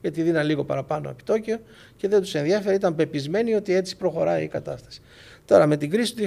Γιατί 0.00 0.22
δίναν 0.22 0.46
λίγο 0.46 0.64
παραπάνω 0.64 1.08
επιτόκιο 1.08 1.60
και 1.96 2.08
δεν 2.08 2.20
τους 2.20 2.34
ενδιαφέρει. 2.34 2.74
Ήταν 2.74 2.94
πεπισμένοι 2.94 3.54
ότι 3.54 3.72
έτσι 3.74 3.96
προχωράει 3.96 4.44
η 4.44 4.48
κατάσταση. 4.48 5.00
Τώρα 5.44 5.66
με 5.66 5.76
την 5.76 5.90
κρίση 5.90 6.14
του 6.14 6.22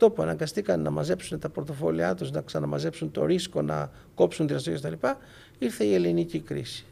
2008 0.00 0.14
που 0.14 0.22
αναγκαστήκαν 0.22 0.80
να 0.80 0.90
μαζέψουν 0.90 1.38
τα 1.38 1.48
πορτοφόλια 1.48 2.14
τους, 2.14 2.30
να 2.30 2.40
ξαναμαζέψουν 2.40 3.10
το 3.10 3.24
ρίσκο, 3.24 3.62
να 3.62 3.90
κόψουν 4.14 4.46
τη 4.46 4.52
δραστηριότητα 4.52 4.96
κτλ. 4.96 5.64
ήρθε 5.64 5.84
η 5.84 5.94
ελληνική 5.94 6.40
κρίση. 6.40 6.84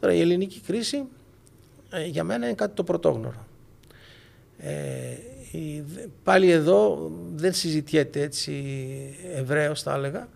Τώρα 0.00 0.14
η 0.14 0.20
ελληνική 0.20 0.60
κρίση 0.60 1.04
ε, 1.90 2.04
για 2.04 2.24
μένα 2.24 2.44
είναι 2.46 2.54
κάτι 2.54 2.74
το 2.74 2.84
πρωτόγνωρο. 2.84 3.46
Ε, 4.64 5.16
πάλι 6.22 6.50
εδώ 6.50 7.10
δεν 7.34 7.52
συζητιέται 7.52 8.20
έτσι 8.20 8.52
ευρέως 9.34 9.82
θα 9.82 9.94
έλεγα, 9.94 10.28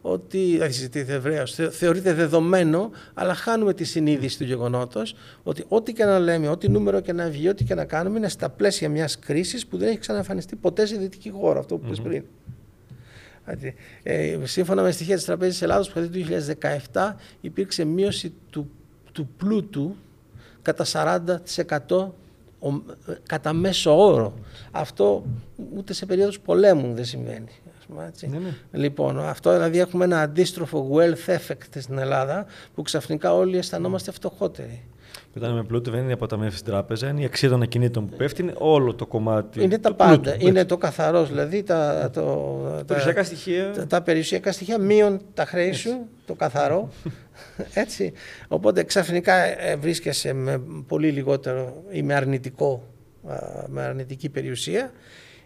ότι 0.00 0.56
δεν 0.58 0.72
συζητείται 0.72 1.14
ευρέως, 1.14 1.58
θεωρείται 1.70 2.12
δεδομένο, 2.12 2.90
αλλά 3.14 3.34
χάνουμε 3.34 3.74
τη 3.74 3.84
συνείδηση 3.84 4.38
του 4.38 4.44
γεγονότος 4.44 5.14
ότι 5.42 5.64
ό,τι 5.68 5.92
και 5.92 6.04
να 6.04 6.18
λέμε, 6.18 6.48
ό,τι 6.48 6.68
νούμερο 6.68 7.00
και 7.00 7.12
να 7.12 7.28
βγει, 7.28 7.48
ό,τι 7.48 7.64
και 7.64 7.74
να 7.74 7.84
κάνουμε 7.84 8.18
είναι 8.18 8.28
στα 8.28 8.50
πλαίσια 8.50 8.88
μιας 8.88 9.18
κρίσης 9.18 9.66
που 9.66 9.76
δεν 9.76 9.88
έχει 9.88 9.98
ξαναεμφανιστεί 9.98 10.56
ποτέ 10.56 10.86
σε 10.86 10.96
δυτική 10.96 11.30
χώρα, 11.30 11.58
αυτό 11.58 11.78
που 11.78 11.92
mm 11.96 12.02
πριν. 12.02 12.24
Ε, 14.02 14.38
σύμφωνα 14.42 14.82
με 14.82 14.90
στοιχεία 14.90 15.16
της 15.16 15.24
Τραπέζης 15.24 15.62
Ελλάδος 15.62 15.90
που 15.90 16.00
το 16.00 16.10
2017 16.92 17.14
υπήρξε 17.40 17.84
μείωση 17.84 18.32
του, 18.50 18.70
του 19.12 19.28
πλούτου 19.36 19.96
κατά 20.62 20.84
40% 21.88 22.10
κατά 23.26 23.52
μέσο 23.52 24.06
όρο. 24.06 24.34
Αυτό 24.70 25.24
ούτε 25.76 25.92
σε 25.92 26.06
περίοδους 26.06 26.40
πολέμου 26.40 26.94
δεν 26.94 27.04
συμβαίνει. 27.04 27.50
Έτσι. 28.06 28.28
Ναι, 28.28 28.38
ναι. 28.38 28.56
Λοιπόν, 28.72 29.18
αυτό 29.20 29.52
δηλαδή 29.52 29.78
έχουμε 29.78 30.04
ένα 30.04 30.20
αντίστροφο 30.20 30.90
wealth 30.94 31.36
effect 31.36 31.78
στην 31.78 31.98
Ελλάδα 31.98 32.46
που 32.74 32.82
ξαφνικά 32.82 33.34
όλοι 33.34 33.58
αισθανόμαστε 33.58 34.10
φτωχότεροι. 34.10 34.82
Όταν 35.36 35.54
με 35.54 35.64
πλούτο 35.64 35.90
δεν 35.90 36.02
είναι 36.02 36.12
από 36.12 36.26
τα 36.26 36.50
στην 36.50 36.64
τράπεζα, 36.64 37.08
είναι 37.08 37.20
η 37.20 37.24
αξία 37.24 37.48
των 37.48 37.62
ακινήτων 37.62 38.06
που 38.06 38.16
πέφτει, 38.16 38.42
είναι 38.42 38.54
όλο 38.58 38.94
το 38.94 39.06
κομμάτι. 39.06 39.62
Είναι 39.62 39.78
τα 39.78 39.94
πάντα. 39.94 40.36
είναι 40.38 40.64
το 40.64 40.76
καθαρός, 40.76 41.28
δηλαδή 41.28 41.62
τα, 41.62 42.10
το, 42.12 42.22
τα, 42.76 42.84
περιουσιακά 42.84 43.24
στοιχεία. 43.24 43.72
Τα, 43.72 43.86
τα 43.86 44.02
περιουσιακά 44.02 44.52
στοιχεία 44.52 44.78
μείον 44.78 45.20
τα 45.34 45.44
χρέη 45.44 45.72
σου, 45.72 46.06
το 46.26 46.34
καθαρό. 46.34 46.88
Έτσι. 47.74 48.12
Οπότε 48.48 48.82
ξαφνικά 48.82 49.34
ε, 49.34 49.76
βρίσκεσαι 49.76 50.32
με 50.32 50.62
πολύ 50.86 51.10
λιγότερο 51.10 51.84
ή 51.90 52.02
με, 52.02 52.14
αρνητικό, 52.14 52.82
με 53.66 53.82
αρνητική 53.82 54.28
περιουσία. 54.28 54.92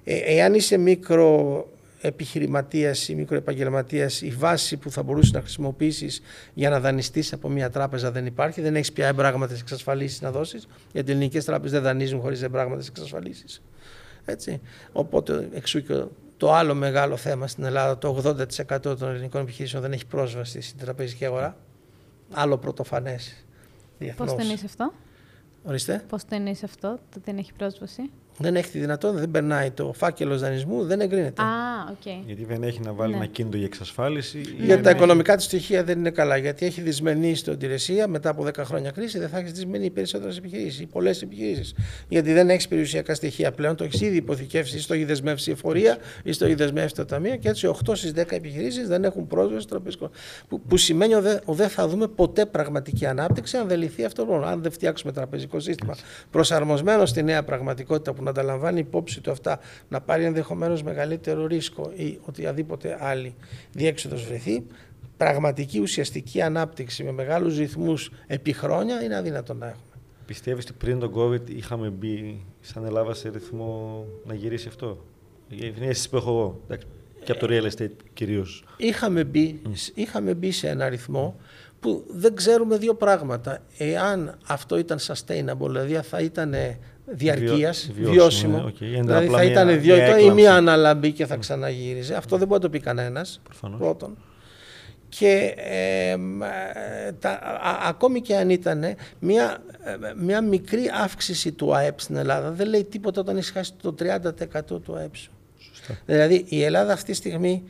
Ε, 0.05 0.17
εάν 0.17 0.55
είσαι 0.55 0.77
μικρό 0.77 1.67
επιχειρηματίας 2.05 3.09
ή 3.09 3.15
μικροεπαγγελματίας, 3.15 4.23
η 4.23 4.31
βάση 4.31 4.77
που 4.77 4.91
θα 4.91 5.03
μπορούσες 5.03 5.33
να 5.33 5.41
χρησιμοποιήσεις 5.41 6.21
για 6.55 6.71
να 6.71 6.81
δανειστείς 6.81 7.33
από 7.33 7.49
μια 7.49 7.71
τράπεζα 7.71 8.11
δεν 8.11 8.27
υπάρχει. 8.27 8.61
Δεν 8.61 8.77
έχεις 8.77 8.93
πια 8.93 9.07
εμπράγματε 9.07 9.55
εξασφαλίσεις 9.55 10.21
να 10.21 10.31
δώσεις, 10.31 10.67
γιατί 10.93 11.11
οι 11.11 11.15
ελληνικές 11.15 11.45
τράπεζες 11.45 11.73
δεν 11.73 11.83
δανείζουν 11.83 12.21
χωρίς 12.21 12.43
εμπράγματε 12.43 12.85
εξασφαλίσεις. 12.89 13.63
Έτσι. 14.25 14.61
Οπότε 14.93 15.49
εξού 15.55 15.83
και 15.83 16.05
το 16.37 16.53
άλλο 16.53 16.75
μεγάλο 16.75 17.17
θέμα 17.17 17.47
στην 17.47 17.65
Ελλάδα, 17.65 17.99
το 17.99 18.23
80% 18.25 18.97
των 18.99 19.09
ελληνικών 19.09 19.41
επιχειρήσεων 19.41 19.83
δεν 19.83 19.93
έχει 19.93 20.07
πρόσβαση 20.07 20.61
στην 20.61 20.79
τραπεζική 20.79 21.25
αγορά. 21.25 21.57
Άλλο 22.33 22.59
πρωτοφανές. 22.59 23.45
Πώς 24.17 24.31
το 24.31 24.37
εννοείς 24.41 24.65
αυτό, 24.65 24.93
Ορίστε. 25.65 26.05
Πώς 26.09 26.25
το 26.25 26.35
εννοείς 26.35 26.63
αυτό, 26.63 26.99
το 27.11 27.21
δεν 27.25 27.39
έχει 27.39 27.53
πρόσβαση; 27.53 28.11
Δεν 28.39 28.57
έχει 28.57 28.71
τη 28.71 28.79
δυνατότητα, 28.79 29.21
δεν 29.21 29.31
περνάει 29.31 29.71
το 29.71 29.93
φάκελο 29.93 30.39
δανεισμού, 30.39 30.85
δεν 30.85 31.01
εγκρίνεται. 31.01 31.43
Α, 31.43 31.47
okay. 31.93 32.23
Γιατί 32.27 32.45
δεν 32.45 32.63
έχει 32.63 32.81
να 32.81 32.93
βάλει 32.93 33.11
ναι. 33.11 33.17
ένα 33.17 33.27
κίνητο 33.27 33.57
για 33.57 33.67
εξασφάλιση. 33.67 34.41
Γιατί 34.59 34.83
τα 34.83 34.91
οικονομικά 34.91 35.37
της 35.37 35.45
στοιχεία 35.45 35.85
δεν 35.85 35.99
είναι 35.99 36.11
καλά. 36.11 36.37
Γιατί 36.37 36.67
έχει 36.67 36.81
δυσμενή 36.81 37.35
στην 37.35 37.53
υπηρεσία 37.53 38.09
μετά 38.09 38.31
από 38.31 38.47
10 38.47 38.51
χρόνια 38.59 38.91
κρίση, 38.91 39.19
δεν 39.19 39.29
θα 39.29 39.39
έχεις 39.39 39.53
δυσμενή 39.53 39.91
περισσότερες 39.91 40.37
επιχειρήσεις 40.37 40.81
ή 40.81 40.87
πολλές 40.87 41.23
επιχειρήσεις. 41.23 41.75
Γιατί 42.09 42.33
δεν 42.33 42.51
έχεις 42.51 42.69
περιουσιακά 42.69 43.15
στοιχεία 43.15 43.53
πλέον, 43.53 43.77
το 43.77 43.85
έχεις 43.85 44.01
ήδη 44.01 44.17
υποθηκεύσει, 44.17 44.77
ή 44.77 44.81
στο 44.81 44.95
έχεις 44.95 45.07
δεσμεύσει 45.07 45.51
η 45.51 45.53
εφορία, 45.53 45.97
ή 46.23 46.33
στο 46.33 46.45
έχεις 46.45 46.57
δεσμεύσει 46.57 46.95
το 46.95 47.05
ταμείο 47.05 47.37
και 47.37 47.49
έτσι 47.49 47.67
8 47.87 47.97
στις 47.97 48.13
10 48.17 48.25
επιχειρήσεις 48.31 48.89
δεν 48.89 49.05
έχουν 49.05 49.27
πρόσβαση 49.27 49.61
στο 49.61 49.71
τραπεζικό. 49.71 50.11
Που, 50.49 50.61
που 50.61 50.77
σημαίνει 50.77 51.15
ότι 51.15 51.29
δεν 51.47 51.69
θα 51.69 51.89
δούμε 51.89 52.09
ποτέ 52.09 52.47
πραγματική 52.47 53.07
ανάπτυξη 53.07 53.57
αν 53.57 53.69
δεν 53.69 53.79
λυθεί 53.79 54.05
αυτό 54.05 54.25
το 54.25 54.35
Αν 54.35 54.63
δεν 54.63 54.73
φτιάξουμε 54.73 55.13
τραπεζικό 55.13 55.61
σύστημα 55.61 55.97
προσαρμοσμένο 56.31 57.07
στη 57.07 57.23
νέα 57.23 57.43
πραγματικότητα 57.43 58.13
που 58.13 58.23
να 58.25 58.33
τα 58.33 58.43
λαμβάνει 58.43 58.79
υπόψη 58.79 59.21
του 59.21 59.31
αυτά, 59.31 59.59
να 59.89 60.01
πάρει 60.01 60.25
ενδεχομένως 60.25 60.83
μεγαλύτερο 60.83 61.47
ρίσκο 61.47 61.93
ή 61.95 62.19
οτιδήποτε 62.25 62.99
άλλη 63.01 63.35
διέξοδος 63.73 64.27
βρεθεί, 64.27 64.67
πραγματική 65.17 65.81
ουσιαστική 65.81 66.43
ανάπτυξη 66.43 67.05
με 67.05 67.13
μεγάλους 67.13 67.59
ρυθμούς 67.59 68.11
επί 68.27 68.53
χρόνια 68.53 69.03
είναι 69.03 69.17
αδύνατο 69.17 69.55
να 69.55 69.67
έχουμε. 69.67 69.83
Πιστεύεις 70.27 70.65
ότι 70.65 70.73
πριν 70.73 70.99
τον 70.99 71.13
COVID 71.17 71.51
είχαμε 71.51 71.89
μπει 71.89 72.45
σαν 72.61 72.85
Ελλάδα 72.85 73.15
σε 73.15 73.29
ρυθμό 73.29 74.05
να 74.25 74.35
γυρίσει 74.35 74.69
αυτό; 74.69 75.05
Η 75.49 75.67
αίσθηση 75.67 76.09
που 76.09 76.17
έχω 76.17 76.31
εγώ. 76.31 76.79
Και 77.25 77.33
από 77.33 77.47
το 77.47 77.47
real 77.51 77.71
estate 77.71 77.91
κυρίως. 78.13 78.65
Είχαμε, 78.77 79.25
μπει, 79.25 79.61
είχαμε 79.95 80.35
μπει 80.35 80.51
σε 80.51 80.69
ένα 80.69 80.89
ρυθμό 80.89 81.37
που 81.81 82.05
δεν 82.09 82.35
ξέρουμε 82.35 82.79
δύο 82.79 82.95
πράγματα. 82.95 83.63
Εάν 83.79 84.39
αυτό 84.47 84.79
ήταν 84.79 84.99
sustainable, 84.99 85.69
δηλαδή 85.69 85.95
θα 85.95 86.21
ήταν 86.21 86.55
διαρκείας, 87.05 87.91
βιώσιμο. 87.95 88.67
Okay. 88.67 89.01
Δηλαδή 89.01 89.29
θα 89.29 89.45
ήταν 89.45 89.81
δύο 89.81 89.95
ετών 89.95 90.19
ή 90.19 90.31
μία 90.31 90.55
αναλαμπή 90.55 91.13
και 91.13 91.27
θα 91.27 91.37
ξαναγύριζε. 91.37 92.15
Αυτό 92.15 92.37
δεν 92.37 92.47
μπορεί 92.47 92.61
να 92.63 92.69
το 92.69 92.79
πει 92.79 92.85
κανένας. 92.85 93.41
Πρώτον. 93.79 94.17
Και 95.09 95.55
ε, 95.57 96.17
τα, 97.19 97.41
ακόμη 97.89 98.21
και 98.21 98.37
αν 98.37 98.51
ήταν 98.51 98.85
μια, 99.19 99.63
μια 100.17 100.41
μικρή 100.41 100.91
αύξηση 101.03 101.53
του 101.53 101.75
ΑΕΠ 101.75 102.01
στην 102.01 102.17
Ελλάδα 102.17 102.51
δεν 102.51 102.69
λέει 102.69 102.85
τίποτα 102.85 103.21
όταν 103.21 103.37
έχει 103.37 103.53
χάσει 103.53 103.73
το 103.83 103.95
30% 103.99 104.81
του 104.83 104.95
ΑΕΠ 104.97 105.17
σου. 105.17 105.31
Δηλαδή 106.07 106.45
η 106.49 106.63
Ελλάδα 106.63 106.93
αυτή 106.93 107.11
τη 107.11 107.17
στιγμή 107.17 107.63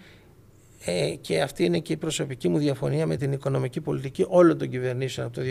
ε, 0.85 1.15
και 1.21 1.41
αυτή 1.41 1.65
είναι 1.65 1.79
και 1.79 1.93
η 1.93 1.97
προσωπική 1.97 2.49
μου 2.49 2.59
διαφωνία 2.59 3.07
με 3.07 3.17
την 3.17 3.33
οικονομική 3.33 3.81
πολιτική 3.81 4.25
όλων 4.29 4.59
των 4.59 4.69
κυβερνήσεων 4.69 5.27
από 5.27 5.37
το 5.37 5.43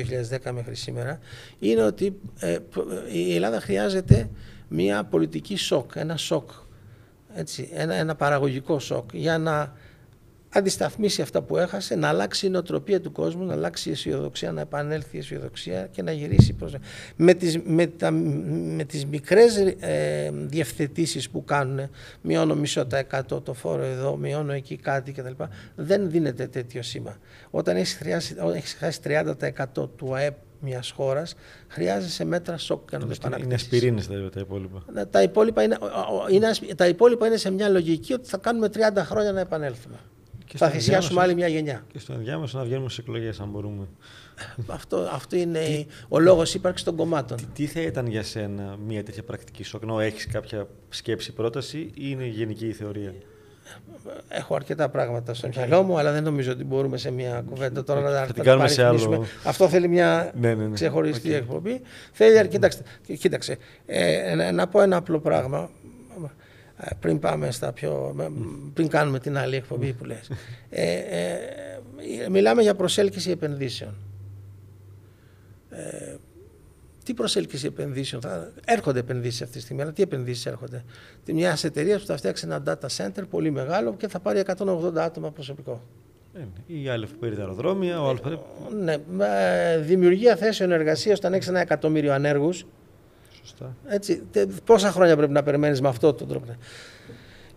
2010 0.46 0.52
μέχρι 0.54 0.76
σήμερα, 0.76 1.20
είναι 1.60 1.84
ότι 1.84 2.20
ε, 2.40 2.58
η 3.12 3.36
Ελλάδα 3.36 3.60
χρειάζεται 3.60 4.30
μια 4.68 5.04
πολιτική 5.04 5.58
σοκ, 5.58 5.92
ένα 5.96 6.18
σοκ, 6.18 6.50
έτσι, 7.36 7.70
ένα, 7.74 7.94
ένα 7.94 8.16
παραγωγικό 8.16 8.80
σοκ 8.80 9.10
για 9.14 9.38
να 9.38 9.74
αντισταθμίσει 10.54 11.22
αυτά 11.22 11.42
που 11.42 11.58
έχασε, 11.58 11.96
να 11.96 12.08
αλλάξει 12.08 12.46
η 12.46 12.50
νοοτροπία 12.50 13.02
του 13.02 13.12
κόσμου, 13.12 13.46
να 13.46 13.54
αλλάξει 13.54 13.90
η 13.90 13.92
αισιοδοξία, 13.92 14.52
να 14.52 14.62
επανέλθει 14.62 15.16
η 15.16 15.20
αισιοδοξία 15.20 15.88
και 15.92 16.02
να 16.02 16.12
γυρίσει 16.12 16.54
προς... 16.54 16.76
Με 17.16 17.34
τις, 17.34 17.60
με 17.64 17.88
τα, 17.88 18.12
με 18.12 18.84
τις 18.84 19.06
μικρές 19.06 19.58
ε, 19.80 20.32
διευθετήσεις 20.34 21.30
που 21.30 21.44
κάνουν, 21.44 21.90
μειώνω 22.22 22.56
μισό 22.56 22.86
τα 22.86 22.98
εκατό 22.98 23.42
το 23.42 23.54
φόρο 23.54 23.84
εδώ, 23.84 24.18
μειώνω 24.18 24.52
εκεί 24.52 24.76
κάτι 24.76 25.12
κτλ. 25.12 25.44
Δεν 25.76 26.10
δίνεται 26.10 26.48
τέτοιο 26.48 26.82
σήμα. 26.82 27.18
Όταν 27.50 27.76
έχεις 27.76 28.76
χάσει 28.80 29.00
30% 29.76 29.90
του 29.96 30.16
ΑΕΠ 30.16 30.36
μιας 30.60 30.92
χώρας, 30.92 31.36
χρειάζεσαι 31.68 32.26
μέτρα 32.26 32.58
σοκ 32.58 32.90
για 32.90 32.98
να 32.98 33.06
το 33.06 33.12
επανακτήσει. 33.16 33.46
Είναι 33.46 33.56
ασπιρίνε 33.56 34.02
τα, 34.02 34.30
τα 34.30 34.40
υπόλοιπα. 34.40 34.84
Ναι, 34.94 35.06
τα 35.06 35.22
υπόλοιπα 35.22 35.64
είναι, 35.64 35.78
είναι, 36.32 36.52
τα 36.76 36.88
υπόλοιπα 36.88 37.28
είναι 37.28 37.38
σε 37.38 37.52
μια 37.52 37.70
λογική 37.70 38.14
ότι 38.14 38.28
θα 38.30 38.38
κάνουμε 38.38 38.70
30 38.74 38.80
χρόνια 38.98 39.32
να 39.32 39.40
επανέλθουμε 39.40 39.96
θα 40.58 40.70
θυσιάσουμε 40.70 41.22
άλλη 41.22 41.36
μια 41.36 41.48
γενιά. 41.48 41.86
Και 41.92 42.00
στο 42.00 42.14
ενδιάμεσο 42.14 42.58
να 42.58 42.64
βγαίνουμε 42.64 42.90
στις 42.90 43.06
εκλογές, 43.06 43.40
αν 43.40 43.50
μπορούμε. 43.50 43.88
αυτό, 44.68 44.98
αυτό 44.98 45.36
είναι 45.36 45.60
τι, 45.60 45.86
ο 46.08 46.20
λόγος 46.20 46.54
ύπαρξης 46.54 46.86
των 46.86 46.96
κομμάτων. 46.96 47.38
Τι, 47.38 47.46
τι, 47.54 47.66
θα 47.66 47.82
ήταν 47.82 48.08
για 48.08 48.24
σένα 48.24 48.78
μια 48.86 49.04
τέτοια 49.04 49.24
πρακτική 49.24 49.64
σοκ, 49.64 49.82
ενώ 49.84 50.00
έχεις 50.00 50.28
κάποια 50.28 50.68
σκέψη, 50.90 51.34
πρόταση 51.34 51.78
ή 51.78 51.92
είναι 51.94 52.26
γενική 52.26 52.68
η 52.68 52.74
θεωρία; 52.74 53.14
Έχω 54.28 54.56
αρκετά 54.56 54.90
πράγματα 54.90 55.34
στο 55.34 55.48
μυαλό 55.56 55.84
μου, 55.84 55.98
αλλά 55.98 56.12
δεν 56.12 56.24
νομίζω 56.24 56.52
ότι 56.52 56.64
μπορούμε 56.64 56.98
σε 56.98 57.12
μια 57.12 57.44
κουβέντα 57.50 57.84
τώρα 57.84 58.02
να 58.02 58.34
τα 58.34 58.44
κάνουμε 58.44 58.68
σε 58.68 58.84
άλλο. 58.84 59.26
Αυτό 59.44 59.68
θέλει 59.68 59.88
μια 59.88 60.32
ναι, 60.36 60.54
ναι, 60.54 60.68
ναι. 60.68 60.74
ξεχωριστή 60.74 61.30
okay. 61.30 61.34
εκπομπή. 61.34 61.82
Θέλει, 62.12 62.48
κοίταξε, 62.48 62.82
κοίταξε 63.20 63.58
ε, 63.86 64.52
να 64.52 64.68
πω 64.68 64.82
ένα 64.82 64.98
απλό 64.98 65.20
πράγμα 65.20 65.70
ε, 65.83 65.83
πριν 67.00 67.20
πάμε 67.20 67.52
στα 67.52 67.72
πιο... 67.74 68.16
πριν 68.74 68.88
κάνουμε 68.88 69.20
την 69.20 69.38
άλλη 69.38 69.56
εκπομπή 69.56 69.94
που 69.94 70.06
λες. 70.06 70.30
Ε, 70.70 70.92
ε, 70.92 72.30
μιλάμε 72.30 72.62
για 72.62 72.76
προσέλκυση 72.76 73.32
επενδύσεων. 73.32 73.96
Ε, 75.70 76.16
τι 77.04 77.14
προσέλκυση 77.14 77.66
επενδύσεων, 77.66 78.22
θα, 78.22 78.52
έρχονται 78.66 79.00
επενδύσεις 79.00 79.42
αυτή 79.42 79.54
τη 79.58 79.62
στιγμή, 79.62 79.82
αλλά 79.82 79.92
τι 79.92 80.02
επενδύσεις 80.02 80.46
έρχονται; 80.46 80.84
Μιας 81.26 81.64
εταιρείας 81.64 82.02
που 82.02 82.08
θα 82.08 82.18
φτιάξει 82.18 82.46
ένα 82.46 82.64
data 82.66 82.88
center 82.98 83.24
πολύ 83.30 83.52
μεγάλο 83.52 83.96
και 83.96 84.08
θα 84.08 84.20
πάρει 84.20 84.44
180 84.58 84.98
άτομα 84.98 85.32
προσωπικό. 85.32 85.82
Ή 86.68 86.90
άλλη 86.90 87.06
που 87.06 87.18
παίρνει 87.20 87.36
τα 87.36 87.42
αεροδρόμια. 87.42 88.02
Ο 88.02 88.08
άλλος... 88.08 88.22
ναι, 88.84 88.98
δημιουργία 89.82 90.36
θέσεων 90.36 90.72
εργασίας 90.72 91.18
όταν 91.18 91.34
έχεις 91.34 91.48
ένα 91.48 91.60
εκατομμύριο 91.60 92.14
ανέργους, 92.14 92.66
Σωστά. 93.44 93.76
Έτσι, 93.86 94.24
πόσα 94.64 94.92
χρόνια 94.92 95.18
πρέπει 95.18 95.32
να 95.32 95.44
περιμένεις 95.44 95.82
με 95.82 95.88
αυτό 95.88 96.14
τον 96.14 96.28
τρόπο; 96.28 96.56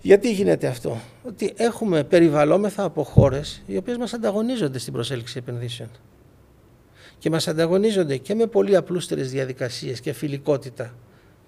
Γιατί 0.03 0.33
γίνεται 0.33 0.67
αυτό, 0.67 1.01
Ότι 1.23 1.53
έχουμε 1.57 2.05
περιβαλλόμεθα 2.05 2.83
από 2.83 3.03
χώρες 3.03 3.63
οι 3.67 3.77
οποίες 3.77 3.97
μας 3.97 4.13
ανταγωνίζονται 4.13 4.79
στην 4.79 4.93
προσέλκυση 4.93 5.39
επενδύσεων. 5.39 5.89
Και 7.19 7.31
μας 7.31 7.49
ανταγωνίζονται 7.49 8.17
και 8.17 8.35
με 8.35 8.47
πολύ 8.47 8.77
απλούστερες 8.77 9.31
διαδικασίες 9.31 10.01
και 10.01 10.13
φιλικότητα 10.13 10.95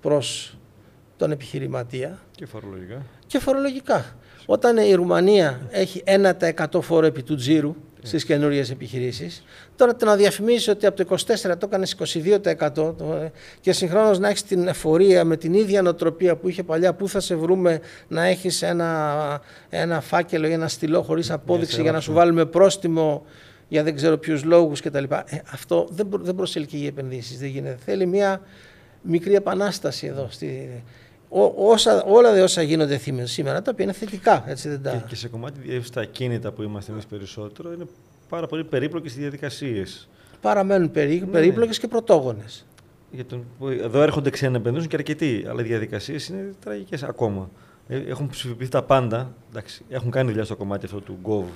προς 0.00 0.58
τον 1.16 1.30
επιχειρηματία. 1.30 2.18
Και 2.30 2.46
φορολογικά. 2.46 3.02
Και 3.26 3.38
φορολογικά. 3.38 4.04
Όταν 4.46 4.76
η 4.76 4.94
Ρουμανία 4.94 5.60
έχει 5.70 6.02
1% 6.04 6.80
φόρο 6.80 7.06
επί 7.06 7.22
του 7.22 7.34
τζίρου, 7.34 7.76
στις 8.02 8.24
καινούριες 8.24 8.70
επιχειρήσεις. 8.70 9.44
Τώρα 9.76 9.96
το 9.96 10.04
να 10.04 10.16
διαφημίσει 10.16 10.70
ότι 10.70 10.86
από 10.86 11.04
το 11.04 11.16
24% 11.16 11.58
το 11.58 11.66
έκανες 11.66 11.96
22% 12.74 12.94
και 13.60 13.72
συγχρόνως 13.72 14.18
να 14.18 14.28
έχεις 14.28 14.42
την 14.42 14.68
εφορία 14.68 15.24
με 15.24 15.36
την 15.36 15.54
ίδια 15.54 15.82
νοοτροπία 15.82 16.36
που 16.36 16.48
είχε 16.48 16.62
παλιά, 16.62 16.94
πού 16.94 17.08
θα 17.08 17.20
σε 17.20 17.34
βρούμε 17.34 17.80
να 18.08 18.24
έχεις 18.24 18.62
ένα, 18.62 19.40
ένα 19.68 20.00
φάκελο 20.00 20.46
ή 20.46 20.52
ένα 20.52 20.68
στυλό 20.68 21.02
χωρίς 21.02 21.30
απόδειξη 21.30 21.82
για 21.82 21.92
να 21.92 22.00
σου 22.00 22.12
βάλουμε 22.12 22.44
πρόστιμο 22.44 23.24
για 23.68 23.82
δεν 23.82 23.94
ξέρω 23.94 24.18
ποιους 24.18 24.44
λόγους 24.44 24.80
κτλ. 24.80 25.04
Ε, 25.04 25.38
αυτό 25.52 25.88
δεν, 25.90 26.08
δεν 26.12 26.34
προσελκύει 26.34 26.86
επενδύσεις. 26.88 27.38
Δεν 27.38 27.48
γίνεται. 27.48 27.78
Θέλει 27.84 28.06
μια 28.06 28.40
μικρή 29.02 29.34
επανάσταση 29.34 30.06
εδώ. 30.06 30.28
Στη, 30.30 30.82
όσα, 31.56 32.04
όλα 32.04 32.32
δε 32.32 32.42
όσα 32.42 32.62
γίνονται 32.62 33.00
σήμερα, 33.22 33.62
τα 33.62 33.70
οποία 33.72 33.84
είναι 33.84 33.94
θετικά. 33.94 34.44
Έτσι 34.46 34.68
δεν 34.68 34.82
τα... 34.82 34.90
Και, 34.90 35.02
και 35.08 35.16
σε 35.16 35.28
κομμάτι 35.28 35.82
στα 35.82 36.04
κίνητα 36.04 36.52
που 36.52 36.62
είμαστε 36.62 36.92
εμείς 36.92 37.06
περισσότερο, 37.06 37.72
είναι 37.72 37.86
πάρα 38.28 38.46
πολύ 38.46 38.64
περίπλοκες 38.64 39.16
οι 39.16 39.18
διαδικασίες. 39.18 40.08
Παραμένουν 40.40 40.90
περί, 40.90 41.20
ναι. 41.20 41.26
περίπλοκες 41.26 41.78
και 41.78 41.88
πρωτόγονες. 41.88 42.66
τον, 43.26 43.44
εδώ 43.82 44.02
έρχονται 44.02 44.30
ξένοι 44.30 44.52
να 44.52 44.58
επενδύσουν 44.58 44.88
και 44.88 44.96
αρκετοί, 44.96 45.44
αλλά 45.48 45.60
οι 45.60 45.64
διαδικασίες 45.64 46.28
είναι 46.28 46.54
τραγικές 46.64 47.02
ακόμα. 47.02 47.50
Ε, 47.88 47.96
έχουν 47.96 48.28
ψηφιοποιηθεί 48.28 48.70
τα 48.70 48.82
πάντα. 48.82 49.34
Εντάξει, 49.50 49.84
έχουν 49.88 50.10
κάνει 50.10 50.28
δουλειά 50.28 50.44
στο 50.44 50.56
κομμάτι 50.56 50.84
αυτό 50.84 51.00
του 51.00 51.18
Gov. 51.24 51.52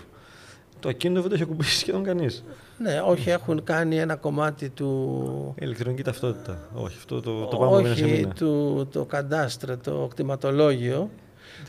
Το 0.83 0.89
ακίνητο 0.89 1.21
δεν 1.21 1.29
το 1.29 1.35
έχει 1.35 1.45
ακουμπήσει 1.45 1.79
σχεδόν 1.79 2.05
κανείς. 2.05 2.45
Ναι, 2.79 3.01
όχι, 3.07 3.31
έχουν 3.31 3.65
κάνει 3.65 3.99
ένα 3.99 4.17
κομμάτι 4.17 4.69
του. 4.69 5.55
Ηλεκτρονική 5.59 6.03
ταυτότητα. 6.03 6.59
Όχι, 6.75 6.97
αυτό 6.97 7.21
το, 7.21 7.45
το 7.45 7.57
πάμε 7.57 7.91
Όχι, 7.91 8.27
του, 8.35 8.89
το 8.93 9.05
καντάστρο, 9.05 9.77
το 9.77 10.09
κτηματολόγιο 10.11 11.11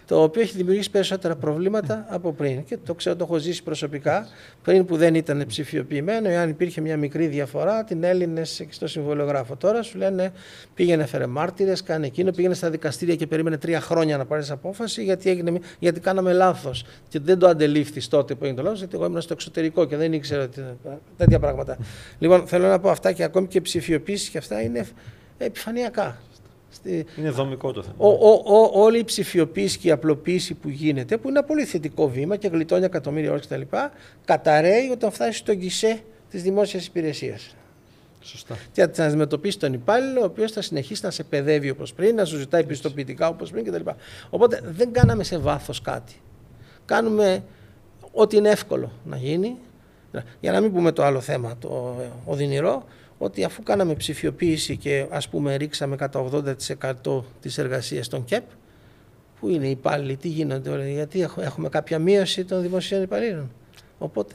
το 0.05 0.23
οποίο 0.23 0.41
έχει 0.41 0.55
δημιουργήσει 0.55 0.91
περισσότερα 0.91 1.35
προβλήματα 1.35 2.05
από 2.09 2.33
πριν. 2.33 2.63
Και 2.63 2.77
το 2.85 2.93
ξέρω, 2.93 3.15
το 3.15 3.23
έχω 3.23 3.37
ζήσει 3.37 3.63
προσωπικά. 3.63 4.27
Πριν 4.63 4.85
που 4.85 4.97
δεν 4.97 5.15
ήταν 5.15 5.43
ψηφιοποιημένο, 5.47 6.29
εάν 6.29 6.49
υπήρχε 6.49 6.81
μια 6.81 6.97
μικρή 6.97 7.27
διαφορά, 7.27 7.83
την 7.83 8.03
Έλληνες 8.03 8.65
στο 8.69 8.87
συμβολογράφο. 8.87 9.55
Τώρα 9.55 9.81
σου 9.83 9.97
λένε 9.97 10.31
πήγαινε, 10.73 11.05
φέρε 11.05 11.25
μάρτυρες, 11.25 11.83
κάνε 11.83 12.05
εκείνο, 12.05 12.31
πήγαινε 12.31 12.53
στα 12.53 12.69
δικαστήρια 12.69 13.15
και 13.15 13.27
περίμενε 13.27 13.57
τρία 13.57 13.81
χρόνια 13.81 14.17
να 14.17 14.25
πάρεις 14.25 14.51
απόφαση 14.51 15.03
γιατί, 15.03 15.29
έγινε, 15.29 15.59
γιατί 15.79 15.99
κάναμε 15.99 16.33
λάθος. 16.33 16.85
Και 17.09 17.19
δεν 17.19 17.39
το 17.39 17.47
αντελήφθης 17.47 18.07
τότε 18.07 18.35
που 18.35 18.43
έγινε 18.43 18.57
το 18.57 18.63
λάθος, 18.63 18.79
γιατί 18.79 18.95
εγώ 18.95 19.05
ήμουν 19.05 19.21
στο 19.21 19.33
εξωτερικό 19.33 19.85
και 19.85 19.95
δεν 19.95 20.13
ήξερα 20.13 20.49
τέτοια 21.17 21.39
πράγματα. 21.39 21.77
λοιπόν, 22.19 22.47
θέλω 22.47 22.67
να 22.67 22.79
πω 22.79 22.89
αυτά 22.89 23.11
και 23.11 23.23
ακόμη 23.23 23.47
και 23.47 23.61
ψηφιοποίησης 23.61 24.29
και 24.29 24.37
αυτά 24.37 24.61
είναι 24.61 24.87
επιφανειακά. 25.37 26.17
Είναι 27.17 27.29
δομικό 27.29 27.71
το 27.71 27.83
θέμα. 27.83 27.95
Ο, 27.97 28.07
ο, 28.07 28.41
ο, 28.45 28.81
όλη 28.81 28.99
η 28.99 29.03
ψηφιοποίηση 29.03 29.77
και 29.77 29.87
η 29.87 29.91
απλοποίηση 29.91 30.53
που 30.53 30.69
γίνεται, 30.69 31.17
που 31.17 31.29
είναι 31.29 31.37
ένα 31.37 31.47
πολύ 31.47 31.65
θετικό 31.65 32.09
βήμα 32.09 32.35
και 32.35 32.47
γλιτώνει 32.47 32.85
εκατομμύρια 32.85 33.31
ώρες 33.31 33.47
κτλ., 33.47 33.61
καταραίει 34.25 34.89
όταν 34.89 35.11
φτάσει 35.11 35.37
στο 35.37 35.53
γκισέ 35.53 35.99
της 36.29 36.43
δημόσιας 36.43 36.85
υπηρεσίας. 36.85 37.55
Σωστά. 38.21 38.57
Και 38.71 38.87
θα 38.87 39.05
αντιμετωπίσει 39.05 39.59
τον 39.59 39.73
υπάλληλο, 39.73 40.21
ο 40.21 40.25
οποίος 40.25 40.51
θα 40.51 40.61
συνεχίσει 40.61 41.05
να 41.05 41.11
σε 41.11 41.23
παιδεύει 41.23 41.69
όπως 41.69 41.93
πριν, 41.93 42.15
να 42.15 42.25
σου 42.25 42.37
ζητάει 42.37 42.63
πιστοποιητικά 42.63 43.27
όπως 43.27 43.51
πριν 43.51 43.65
κτλ. 43.65 43.89
Οπότε 44.29 44.61
δεν 44.63 44.91
κάναμε 44.91 45.23
σε 45.23 45.37
βάθος 45.37 45.81
κάτι. 45.81 46.13
Κάνουμε 46.85 47.43
ό,τι 48.11 48.37
είναι 48.37 48.49
εύκολο 48.49 48.91
να 49.05 49.17
γίνει. 49.17 49.57
Για 50.39 50.51
να 50.51 50.61
μην 50.61 50.73
πούμε 50.73 50.91
το 50.91 51.03
άλλο 51.03 51.19
θέμα, 51.19 51.57
το 51.59 51.95
οδυνηρό, 52.25 52.85
ότι 53.17 53.43
αφού 53.43 53.63
κάναμε 53.63 53.93
ψηφιοποίηση 53.93 54.77
και 54.77 55.07
ας 55.09 55.29
πούμε 55.29 55.55
ρίξαμε 55.55 55.95
κατά 55.95 56.29
80% 57.03 57.23
της 57.39 57.57
εργασίας 57.57 58.07
των 58.07 58.25
ΚΕΠ, 58.25 58.43
που 59.39 59.49
είναι 59.49 59.67
οι 59.67 59.69
υπάλληλοι, 59.69 60.15
τι 60.17 60.27
γίνονται, 60.27 60.91
γιατί 60.91 61.27
έχουμε 61.37 61.69
κάποια 61.69 61.99
μείωση 61.99 62.45
των 62.45 62.61
δημοσίων 62.61 63.01
υπαλλήλων. 63.01 63.51
Οπότε, 63.97 64.33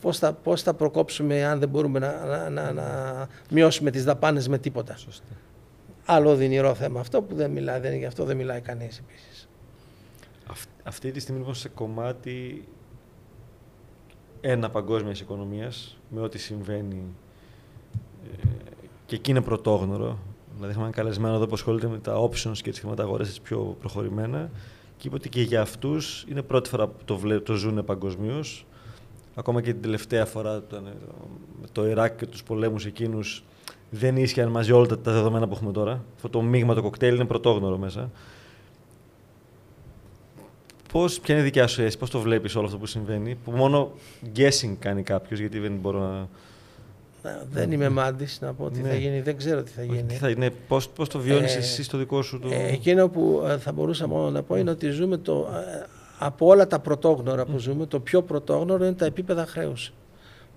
πώς 0.00 0.18
θα, 0.18 0.32
πώς 0.32 0.62
θα 0.62 0.74
προκόψουμε 0.74 1.44
αν 1.44 1.58
δεν 1.58 1.68
μπορούμε 1.68 1.98
να, 1.98 2.24
να, 2.24 2.50
να, 2.50 2.72
να 2.72 3.28
μειώσουμε 3.50 3.90
τις 3.90 4.04
δαπάνες 4.04 4.48
με 4.48 4.58
τίποτα; 4.58 4.96
Σωστά. 4.96 5.24
Άλλο 6.04 6.36
δυνηρό 6.36 6.74
θέμα 6.74 7.00
αυτό 7.00 7.22
που 7.22 7.34
δεν 7.34 7.50
μιλάει, 7.50 7.80
δεν, 7.80 7.94
γι' 7.94 8.04
αυτό 8.04 8.24
δεν 8.24 8.36
μιλάει 8.36 8.60
κανείς 8.60 8.98
επίσης. 8.98 9.48
αυτή 10.82 11.10
τη 11.10 11.20
στιγμή 11.20 11.40
λοιπόν 11.40 11.54
σε 11.54 11.68
κομμάτι 11.68 12.68
ένα 14.40 14.70
παγκόσμιας 14.70 15.20
οικονομίας 15.20 15.98
με 16.08 16.20
ό,τι 16.20 16.38
συμβαίνει 16.38 17.14
και 19.06 19.14
εκεί 19.14 19.30
είναι 19.30 19.40
πρωτόγνωρο. 19.40 20.18
Δηλαδή, 20.54 20.72
έχουμε 20.72 20.84
ένα 20.84 20.94
καλεσμένο 20.94 21.34
εδώ 21.34 21.46
που 21.46 21.54
ασχολείται 21.54 21.88
με 21.88 21.98
τα 21.98 22.28
options 22.28 22.58
και 22.62 22.70
τις 22.70 22.78
χρηματαγορές 22.78 23.40
πιο 23.40 23.76
προχωρημένα. 23.80 24.50
Και 24.96 25.06
είπε 25.06 25.16
ότι 25.16 25.28
και 25.28 25.42
για 25.42 25.60
αυτούς 25.60 26.24
είναι 26.30 26.42
πρώτη 26.42 26.68
φορά 26.68 26.86
που 26.86 27.04
το, 27.04 27.40
το 27.40 27.54
ζουν 27.54 27.84
παγκοσμίως. 27.84 28.66
Ακόμα 29.34 29.62
και 29.62 29.72
την 29.72 29.82
τελευταία 29.82 30.24
φορά 30.24 30.62
το, 30.62 30.80
με 31.60 31.66
το 31.72 31.86
Ιράκ 31.86 32.16
και 32.16 32.26
τους 32.26 32.42
πολέμους 32.42 32.86
εκείνους 32.86 33.44
δεν 33.90 34.16
ίσχυαν 34.16 34.48
μαζί 34.48 34.72
όλα 34.72 34.86
τα, 34.86 35.12
δεδομένα 35.12 35.48
που 35.48 35.54
έχουμε 35.54 35.72
τώρα. 35.72 36.04
Αυτό 36.14 36.28
το 36.28 36.42
μείγμα, 36.42 36.74
το 36.74 36.82
κοκτέιλ 36.82 37.14
είναι 37.14 37.24
πρωτόγνωρο 37.24 37.78
μέσα. 37.78 38.10
Πώς, 40.92 41.20
ποια 41.20 41.34
είναι 41.34 41.42
η 41.42 41.46
δικιά 41.46 41.66
σου 41.66 41.80
αίσθηση, 41.80 41.98
πώς 41.98 42.10
το 42.10 42.20
βλέπεις 42.20 42.56
όλο 42.56 42.66
αυτό 42.66 42.78
που 42.78 42.86
συμβαίνει, 42.86 43.34
που 43.44 43.50
μόνο 43.50 43.92
guessing 44.36 44.76
κάνει 44.78 45.02
κάποιος, 45.02 45.40
γιατί 45.40 45.58
δεν 45.58 45.72
μπορώ 45.72 45.98
να 45.98 46.28
δεν 47.50 47.72
είμαι 47.72 47.88
μάντης 47.88 48.40
να 48.40 48.54
πω 48.54 48.70
τι 48.70 48.80
θα 48.80 48.88
ναι. 48.88 48.96
γίνει, 48.96 49.20
δεν 49.20 49.36
ξέρω 49.36 49.62
τι 49.62 49.70
θα 49.70 49.82
γίνει. 49.82 50.02
Τι 50.02 50.14
θα, 50.14 50.34
ναι, 50.36 50.50
πώς, 50.50 50.88
πώς 50.88 51.08
το 51.08 51.18
βιώνεις 51.18 51.54
ε, 51.54 51.58
εσύ 51.58 51.82
στο 51.82 51.98
δικό 51.98 52.22
σου 52.22 52.38
το... 52.38 52.48
Ε, 52.52 52.72
εκείνο 52.72 53.08
που 53.08 53.42
ε, 53.46 53.58
θα 53.58 53.72
μπορούσα 53.72 54.08
μόνο 54.08 54.30
να 54.30 54.42
πω 54.42 54.56
είναι 54.56 54.70
ότι 54.70 54.90
ζούμε 54.90 55.16
το, 55.16 55.48
ε, 55.54 55.86
από 56.18 56.46
όλα 56.46 56.66
τα 56.66 56.78
πρωτόγνωρα 56.78 57.44
που 57.44 57.58
ζούμε, 57.58 57.86
το 57.86 58.00
πιο 58.00 58.22
πρωτόγνωρο 58.22 58.84
είναι 58.84 58.94
τα 58.94 59.04
επίπεδα 59.04 59.46
χρέους. 59.46 59.92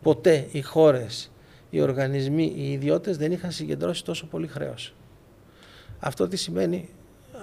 Ποτέ 0.01 0.47
οι 0.51 0.61
χώρες, 0.61 1.31
οι 1.69 1.81
οργανισμοί, 1.81 2.53
οι 2.55 2.71
ιδιώτες 2.71 3.17
δεν 3.17 3.31
είχαν 3.31 3.51
συγκεντρώσει 3.51 4.03
τόσο 4.03 4.25
πολύ 4.25 4.47
χρέος. 4.47 4.93
Αυτό 5.99 6.27
τι 6.27 6.37
σημαίνει, 6.37 6.89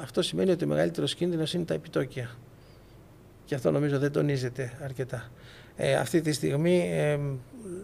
αυτό 0.03 0.22
σημαίνει 0.22 0.51
ότι 0.51 0.64
ο 0.64 0.66
μεγαλύτερος 0.66 1.14
κίνδυνος 1.14 1.55
είναι 1.55 1.64
τα 1.64 1.75
επιτόκια. 1.75 2.31
Και 3.45 3.55
αυτό 3.55 3.70
νομίζω 3.70 3.99
δεν 3.99 4.12
τονίζεται 4.12 4.72
αρκετά. 4.83 5.31
Ε, 5.77 5.95
αυτή 5.95 6.20
τη 6.20 6.33
στιγμή 6.33 6.91
ε, 6.93 7.18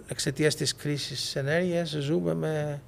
εξαιτίας 0.09 0.55
της 0.55 0.75
κρίσης 0.75 1.37
ενέργειας 1.37 1.91
ζούμε 1.91 2.35
με, 2.35 2.83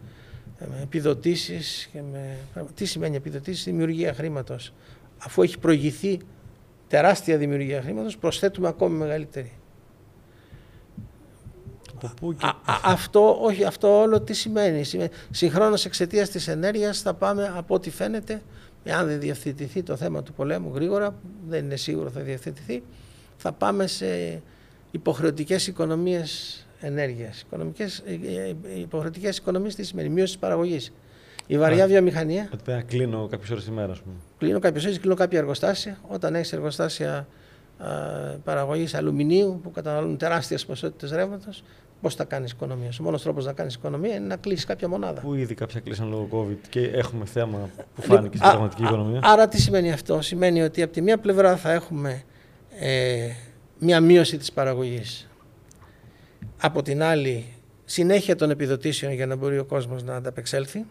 με 0.59 0.81
επιδοτήσεις 0.83 1.89
και 1.93 2.03
με... 2.13 2.37
Τι 2.75 2.85
σημαίνει 2.85 3.17
επιδοτήσεις, 3.17 3.65
δημιουργία 3.65 4.15
χρήματος. 4.15 4.73
Αφού 5.19 5.43
έχει 5.43 5.59
προηγηθεί 5.59 6.19
τεράστια 6.89 7.37
δημιουργία 7.37 7.83
χρήματος, 7.83 8.19
προσθέτουμε 8.19 8.69
ακόμη 8.69 8.97
μεγαλύτερη. 8.97 9.53
αυτό, 12.83 13.39
όχι, 13.41 13.65
αυτό 13.65 14.01
όλο 14.01 14.21
τι 14.21 14.33
σημαίνει. 14.33 14.85
σημαίνει 14.85 15.11
συγχρόνως 15.31 15.85
εξαιτίας 15.85 16.31
της 16.31 16.49
ενέργειας 16.49 17.01
θα 17.01 17.15
πάμε 17.15 17.53
από 17.57 17.75
ό,τι 17.75 17.91
φαίνεται, 17.91 18.43
αν 18.91 19.07
δεν 19.07 19.21
διευθετηθεί 19.21 19.83
το 19.83 19.97
θέμα 19.97 20.23
του 20.23 20.33
πολέμου 20.33 20.75
γρήγορα, 20.75 21.15
δεν 21.49 21.65
είναι 21.65 21.77
σίγουρο 21.77 22.11
θα 22.11 22.21
διευθετηθεί, 22.21 22.83
θα 23.37 23.53
πάμε 23.53 23.87
σε 23.87 24.07
υποχρεωτικές 24.93 25.67
οικονομίες 25.67 26.63
ενέργειας. 26.81 27.41
Οικονομικές, 27.41 28.03
ε, 28.07 28.13
ε, 28.13 28.79
υποχρεωτικές 28.79 29.37
οικονομίες 29.37 29.75
τι 29.75 29.83
σημαίνει, 29.83 30.09
μείωση 30.09 30.33
της 30.33 30.41
παραγωγής. 30.41 30.93
Η 31.47 31.59
βαριά 31.59 31.87
βιομηχανία. 31.87 32.49
Ότι 32.53 32.63
πρέπει 32.65 32.79
να 32.79 32.89
κλείνω 32.89 33.27
κάποιες 33.27 33.51
ώρες 33.51 33.65
τη 33.65 33.71
μέρα, 33.71 33.93
ας 33.93 34.01
πούμε. 34.01 34.15
Κλείνω 34.39 34.59
κάποιες 34.59 34.85
ώρες, 34.85 34.99
κλείνω 34.99 35.15
κάποια 35.15 35.39
εργοστάσια. 35.39 35.99
Όταν 36.09 36.35
έχεις 36.35 36.53
εργοστάσια 36.53 37.27
παραγωγής 38.45 38.95
αλουμινίου 38.95 39.61
που 39.63 39.71
καταναλώνουν 39.71 40.17
τεράστιες 40.17 40.67
ποσότητες 40.67 41.11
ρεύματος, 41.11 41.63
πώς 42.01 42.15
θα 42.15 42.25
κάνεις 42.25 42.51
οικονομία. 42.51 42.91
Ο 43.01 43.03
μόνος 43.03 43.23
τρόπος 43.23 43.45
να 43.45 43.53
κάνεις 43.53 43.75
οικονομία 43.75 44.15
είναι 44.15 44.27
να 44.27 44.37
κλείσεις 44.37 44.65
κάποια 44.65 44.89
μονάδα. 44.89 45.21
Που 45.21 45.35
ήδη 45.35 45.55
κάποια 45.55 45.81
κλείσαν 45.81 46.09
λόγω 46.09 46.29
COVID 46.33 46.67
και 46.69 46.81
έχουμε 46.81 47.25
θέμα 47.25 47.69
που 47.95 48.03
φάνηκε 48.03 48.37
στην 48.37 48.49
πραγματική 48.49 48.83
οικονομία; 48.83 49.21
Άρα 49.23 49.49
τι 49.49 49.61
σημαίνει 49.61 49.93
αυτό; 49.93 50.21
Σημαίνει 50.21 50.63
ότι 50.63 50.83
από 50.83 50.93
τη 50.93 51.01
μία 51.01 51.19
πλευρά 51.19 51.57
θα 51.57 51.73
έχουμε 51.73 52.23
ε, 52.79 53.29
μια 53.85 54.01
μείωση 54.01 54.37
της 54.37 54.53
παραγωγής. 54.53 55.29
Από 56.61 56.83
την 56.83 57.03
άλλη, 57.03 57.47
συνέχεια 57.85 58.37
των 58.37 58.51
επιδοτήσεων 58.51 59.13
για 59.13 59.27
να 59.27 59.37
μπορεί 59.37 59.59
ο 59.59 59.65
κόσμος 59.65 60.03
να 60.03 60.17
ανταπεξέλθει. 60.17 60.85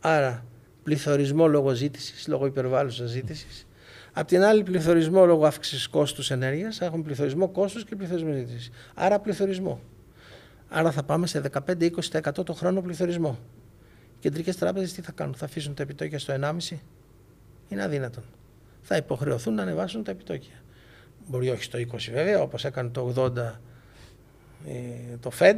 Άρα, 0.00 0.44
πληθωρισμό 0.82 1.46
λόγω 1.48 1.72
ζήτησης, 1.72 2.28
λόγω 2.28 2.46
υπερβάλλουσας 2.46 3.10
ζήτησης. 3.10 3.66
Απ' 4.12 4.26
την 4.26 4.42
άλλη, 4.42 4.62
πληθωρισμό 4.62 5.26
λόγω 5.26 5.46
αύξησης 5.46 5.88
κόστους 5.88 6.30
ενέργειας. 6.30 6.80
Έχουμε 6.80 7.02
πληθωρισμό 7.02 7.48
κόστους 7.48 7.84
και 7.84 7.96
πληθωρισμό 7.96 8.32
ζήτησης. 8.32 8.70
Άρα, 8.94 9.18
πληθωρισμό. 9.18 9.80
Άρα 10.68 10.90
θα 10.90 11.02
πάμε 11.02 11.26
σε 11.26 11.40
15-20% 11.40 12.44
το 12.44 12.52
χρόνο 12.52 12.80
πληθωρισμό. 12.80 13.38
Οι 14.14 14.18
κεντρικές 14.18 14.56
τράπεζες 14.56 14.92
τι 14.92 15.02
θα 15.02 15.12
κάνουν, 15.12 15.34
θα 15.34 15.44
αφήσουν 15.44 15.74
τα 15.74 15.82
επιτόκια 15.82 16.18
στο 16.18 16.32
1,5. 16.32 16.80
Είναι 17.68 17.82
αδύνατον. 17.82 18.24
Θα 18.82 18.96
υποχρεωθούν 18.96 19.54
να 19.54 19.62
ανεβάσουν 19.62 20.04
τα 20.04 20.10
επιτόκια. 20.10 20.61
Μπορεί 21.26 21.50
όχι 21.50 21.62
στο 21.62 21.78
20 21.78 21.82
βέβαια, 22.12 22.42
όπως 22.42 22.64
έκανε 22.64 22.88
το 22.88 23.12
80 23.16 23.30
ε, 24.66 25.16
το 25.20 25.30
Fed, 25.38 25.56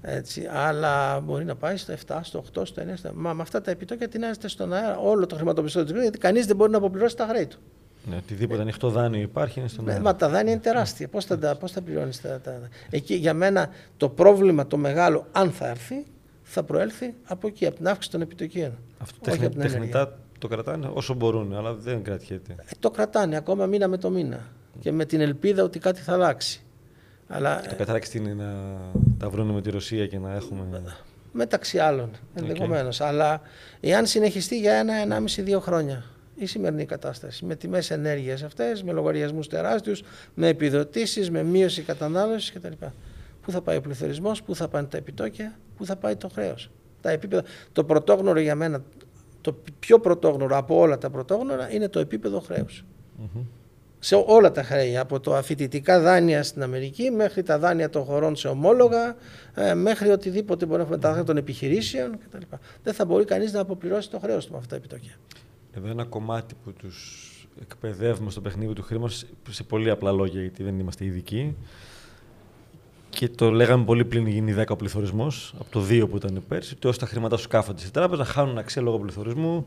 έτσι, 0.00 0.48
αλλά 0.52 1.20
μπορεί 1.20 1.44
να 1.44 1.56
πάει 1.56 1.76
στο 1.76 1.94
7, 2.06 2.18
στο 2.22 2.44
8, 2.54 2.66
στο 2.66 2.82
9. 3.02 3.10
Μα 3.14 3.32
με 3.32 3.42
αυτά 3.42 3.60
τα 3.60 3.70
επιτόκια 3.70 4.08
τεινάζεται 4.08 4.48
στον 4.48 4.72
αέρα 4.72 4.98
όλο 4.98 5.26
το 5.26 5.36
χρηματοπιστωτικό, 5.36 6.00
γιατί 6.00 6.18
κανείς 6.18 6.46
δεν 6.46 6.56
μπορεί 6.56 6.70
να 6.70 6.78
αποπληρώσει 6.78 7.16
τα 7.16 7.26
χρέη 7.26 7.46
του. 7.46 7.58
Ναι, 8.10 8.16
οτιδήποτε 8.16 8.60
ανοιχτό 8.60 8.90
δάνειο 8.90 9.22
υπάρχει 9.22 9.58
είναι 9.58 9.68
στον 9.68 9.84
ναι, 9.84 9.90
αέρα. 9.90 10.02
Μα 10.02 10.16
τα 10.16 10.28
δάνεια 10.28 10.52
είναι 10.52 10.60
τεράστια. 10.60 11.08
Πώς 11.08 11.24
θα, 11.24 11.56
πώς 11.60 11.72
θα 11.72 11.80
πληρώνεις 11.80 12.20
τα, 12.20 12.40
τα. 12.40 12.60
Εκεί 12.90 13.14
για 13.14 13.34
μένα 13.34 13.68
το 13.96 14.08
πρόβλημα 14.08 14.66
το 14.66 14.76
μεγάλο, 14.76 15.26
αν 15.32 15.50
θα 15.50 15.68
έρθει, 15.68 16.06
θα 16.42 16.62
προέλθει 16.62 17.14
από 17.24 17.46
εκεί, 17.46 17.66
από 17.66 17.76
την 17.76 17.88
αύξηση 17.88 18.10
των 18.10 18.20
επιτοκίων. 18.20 18.78
Αυτό 18.98 19.30
τεχνη, 19.30 19.48
τεχνητά 19.48 20.18
το 20.38 20.48
κρατάνε 20.48 20.90
όσο 20.92 21.14
μπορούν, 21.14 21.54
αλλά 21.54 21.74
δεν 21.74 22.02
κρατιέται. 22.02 22.54
Ε, 22.58 22.72
το 22.78 22.90
κρατάνε 22.90 23.36
ακόμα 23.36 23.66
μήνα 23.66 23.88
με 23.88 23.96
το 23.96 24.10
μήνα 24.10 24.46
και 24.80 24.92
με 24.92 25.04
την 25.04 25.20
ελπίδα 25.20 25.62
ότι 25.62 25.78
κάτι 25.78 26.00
θα 26.00 26.12
αλλάξει. 26.12 26.62
Αλλά, 27.28 27.60
το 27.68 27.74
κατάραξη 27.76 28.18
είναι 28.18 28.34
να 28.34 28.54
τα 29.18 29.30
βρουν 29.30 29.46
με 29.46 29.60
τη 29.60 29.70
Ρωσία 29.70 30.06
και 30.06 30.18
να 30.18 30.34
έχουμε. 30.34 30.82
Μεταξύ 31.32 31.78
άλλων 31.78 32.10
ενδεχομένως. 32.34 33.00
Αλλά 33.00 33.40
εάν 33.80 34.06
συνεχιστεί 34.06 34.58
για 34.58 34.74
ένα, 34.74 34.94
ενάμιση-δύο 34.94 35.60
χρόνια 35.60 36.04
η 36.34 36.46
σημερινή 36.46 36.84
κατάσταση 36.84 37.44
με 37.44 37.56
τιμές 37.56 37.90
ενέργειας 37.90 38.42
αυτές, 38.42 38.82
με 38.82 38.92
λογαριασμούς 38.92 39.48
τεράστιους, 39.48 40.02
με 40.34 40.48
επιδοτήσεις, 40.48 41.30
με 41.30 41.42
μείωση 41.42 41.82
κατανάλωσης 41.82 42.52
κτλ. 42.52 42.84
Πού 43.42 43.50
θα 43.50 43.60
πάει 43.60 43.76
ο 43.76 43.80
πληθωρισμός, 43.80 44.42
πού 44.42 44.54
θα 44.54 44.68
πάνε 44.68 44.86
τα 44.86 44.96
επιτόκια, 44.96 45.58
πού 45.76 45.84
θα 45.84 45.96
πάει 45.96 46.16
το 46.16 46.28
χρέος. 46.28 46.70
Τα 47.00 47.10
επίπεδα. 47.10 47.42
Το 47.72 47.84
πρωτόγνωρο 47.84 48.40
για 48.40 48.54
μένα, 48.54 48.82
το 49.40 49.56
πιο 49.78 50.00
πρωτόγνωρο 50.00 50.56
από 50.56 50.78
όλα 50.78 50.98
τα 50.98 51.10
πρωτόγνωρα 51.10 51.72
είναι 51.72 51.88
το 51.88 51.98
επίπεδο 51.98 52.40
Σε 54.02 54.24
όλα 54.26 54.52
τα 54.52 54.62
χρέη, 54.62 54.96
από 54.96 55.20
το 55.20 55.34
αφητητικά 55.34 56.00
δάνεια 56.00 56.42
στην 56.42 56.62
Αμερική 56.62 57.10
μέχρι 57.10 57.42
τα 57.42 57.58
δάνεια 57.58 57.90
των 57.90 58.04
χωρών 58.04 58.36
σε 58.36 58.48
ομόλογα, 58.48 59.16
ε, 59.54 59.74
μέχρι 59.74 60.08
οτιδήποτε 60.08 60.66
μπορεί 60.66 60.76
να 60.76 60.82
έχουμε 60.84 60.98
τα 60.98 61.08
δάνεια 61.08 61.24
των 61.24 61.36
επιχειρήσεων 61.36 62.18
κτλ. 62.18 62.56
Δεν 62.82 62.94
θα 62.94 63.04
μπορεί 63.04 63.24
κανείς 63.24 63.52
να 63.52 63.60
αποπληρώσει 63.60 64.10
το 64.10 64.18
χρέος 64.18 64.46
του 64.46 64.52
με 64.52 64.58
αυτά 64.58 64.68
τα 64.70 64.76
επιτόκια. 64.76 65.12
Εδώ 65.72 65.88
ένα 65.88 66.04
κομμάτι 66.04 66.54
που 66.64 66.72
τους 66.72 67.26
εκπαιδεύουμε 67.60 68.30
στο 68.30 68.40
παιχνίδι 68.40 68.72
του 68.72 68.82
χρήματος 68.82 69.26
σε 69.50 69.62
πολύ 69.62 69.90
απλά 69.90 70.12
λόγια, 70.12 70.40
γιατί 70.40 70.62
δεν 70.62 70.78
είμαστε 70.78 71.04
ειδικοί, 71.04 71.56
και 73.10 73.28
το 73.28 73.50
λέγαμε 73.50 73.84
πολύ 73.84 74.04
πριν 74.04 74.26
γίνει 74.26 74.54
10 74.58 74.64
ο 74.68 74.76
πληθωρισμός, 74.76 75.54
από 75.58 75.70
το 75.70 75.86
2 75.88 76.08
που 76.10 76.16
ήταν 76.16 76.42
πέρσι, 76.48 76.74
ότι 76.74 76.88
όσοι 76.88 76.98
τα 76.98 77.06
χρήματά 77.06 77.36
σου 77.36 77.48
κάθονται 77.48 77.80
στην 77.80 77.92
τράπεζα 77.92 78.24
χάνουν 78.24 78.58
αξία 78.58 78.82
λόγω 78.82 78.98
πληθωρισμού. 78.98 79.66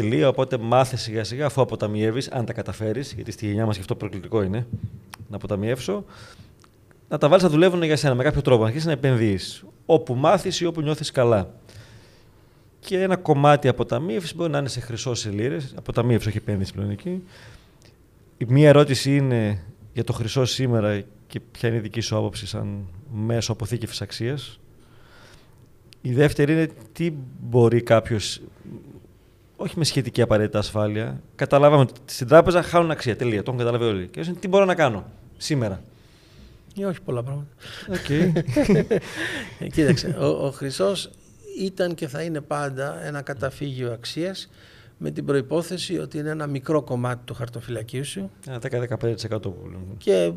Τελεία. 0.00 0.28
Οπότε 0.28 0.58
μάθε 0.58 0.96
σιγά 0.96 1.24
σιγά, 1.24 1.46
αφού 1.46 1.60
αποταμιεύεις, 1.60 2.30
αν 2.30 2.44
τα 2.44 2.52
καταφέρεις, 2.52 3.12
γιατί 3.12 3.30
στη 3.30 3.46
γενιά 3.46 3.66
μας 3.66 3.74
και 3.74 3.80
αυτό 3.80 3.94
προκλητικό 3.94 4.42
είναι, 4.42 4.66
να 5.28 5.36
αποταμιεύσω, 5.36 6.04
να 7.08 7.18
τα 7.18 7.28
βάλεις 7.28 7.44
να 7.44 7.50
δουλεύουν 7.50 7.82
για 7.82 7.96
σένα 7.96 8.14
με 8.14 8.22
κάποιο 8.22 8.42
τρόπο, 8.42 8.60
να 8.60 8.66
αρχίσεις 8.66 8.86
να 8.86 8.92
επενδύεις. 8.92 9.64
Όπου 9.86 10.14
μάθεις 10.14 10.60
ή 10.60 10.66
όπου 10.66 10.80
νιώθεις 10.80 11.10
καλά. 11.10 11.54
Και 12.80 13.02
ένα 13.02 13.16
κομμάτι 13.16 13.68
αποταμίευσης 13.68 14.34
μπορεί 14.34 14.50
να 14.50 14.58
είναι 14.58 14.68
σε 14.68 14.80
χρυσός 14.80 15.18
σε 15.18 15.30
λίρε, 15.30 15.56
αποταμίευση, 15.74 16.28
όχι 16.28 16.36
επένδυση 16.36 16.72
πλέον 16.72 16.90
εκεί. 16.90 17.22
Η 18.38 18.44
μία 18.48 18.68
ερώτηση 18.68 19.16
είναι 19.16 19.62
για 19.92 20.04
το 20.04 20.12
χρυσό 20.12 20.44
σήμερα 20.44 21.04
και 21.26 21.40
ποια 21.40 21.68
είναι 21.68 21.78
η 21.78 21.80
δική 21.80 22.00
σου 22.00 22.16
άποψη 22.16 22.46
σαν 22.46 22.86
μέσο 23.14 23.52
αποθήκευσης 23.52 24.00
αξίας. 24.00 24.60
Η 26.02 26.12
δεύτερη 26.12 26.52
είναι 26.52 26.68
τι 26.92 27.12
μπορεί 27.40 27.82
κάποιος, 27.82 28.40
όχι 29.56 29.78
με 29.78 29.84
σχετική 29.84 30.22
απαραίτητα 30.22 30.58
ασφάλεια, 30.58 31.20
καταλάβαμε 31.34 31.82
ότι 31.82 31.92
στην 32.04 32.28
τράπεζα 32.28 32.62
χάνουν 32.62 32.90
αξία. 32.90 33.16
Τελεία. 33.16 33.42
Το 33.42 33.52
έχουν 33.52 33.58
καταλάβει 33.58 33.84
όλοι. 33.84 34.06
Και 34.06 34.20
τι 34.40 34.48
μπορώ 34.48 34.64
να 34.64 34.74
κάνω 34.74 35.06
σήμερα; 35.36 35.82
Ή 36.74 36.84
όχι 36.84 37.00
πολλά 37.00 37.22
πράγματα. 37.22 37.48
Okay. 37.88 38.32
Ε, 39.58 39.66
κοίταξε, 39.66 40.16
ο, 40.20 40.24
ο 40.24 40.50
Χρυσός 40.50 41.10
ήταν 41.58 41.94
και 41.94 42.08
θα 42.08 42.22
είναι 42.22 42.40
πάντα 42.40 43.06
ένα 43.06 43.22
καταφύγιο 43.22 43.92
αξίας 43.92 44.48
με 44.98 45.10
την 45.10 45.24
προϋπόθεση 45.24 45.98
ότι 45.98 46.18
είναι 46.18 46.30
ένα 46.30 46.46
μικρό 46.46 46.82
κομμάτι 46.82 47.20
του 47.24 47.34
χαρτοφυλακίου 47.34 48.04
σου. 48.04 48.30
Ένα 48.46 48.88
10-15% 49.30 49.42
που 49.42 49.54
Και 49.98 50.32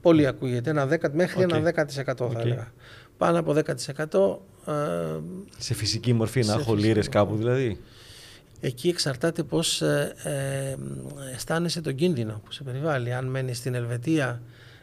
πολύ 0.00 0.26
ακούγεται, 0.26 0.70
ένα 0.70 0.88
10, 0.88 1.10
μέχρι 1.12 1.42
ένα 1.42 1.72
10% 2.04 2.30
θα 2.32 2.40
έλεγα. 2.40 2.72
Πάνω 3.16 3.38
από 3.38 3.52
10%. 3.52 4.72
Ε, 4.72 5.20
σε 5.58 5.74
φυσική 5.74 6.12
μορφή, 6.12 6.44
να 6.44 6.52
έχω 6.52 6.74
λίρες 6.74 7.08
κάπου 7.08 7.36
δηλαδή. 7.36 7.80
Εκεί 8.60 8.88
εξαρτάται 8.88 9.42
πώς 9.42 9.82
ε, 9.82 10.14
ε, 10.22 10.76
αισθάνεσαι 11.34 11.80
τον 11.80 11.94
κίνδυνο 11.94 12.40
που 12.44 12.52
σε 12.52 12.62
περιβάλλει. 12.62 13.12
Αν 13.12 13.26
μένεις 13.26 13.58
στην 13.58 13.74
Ελβετία 13.74 14.42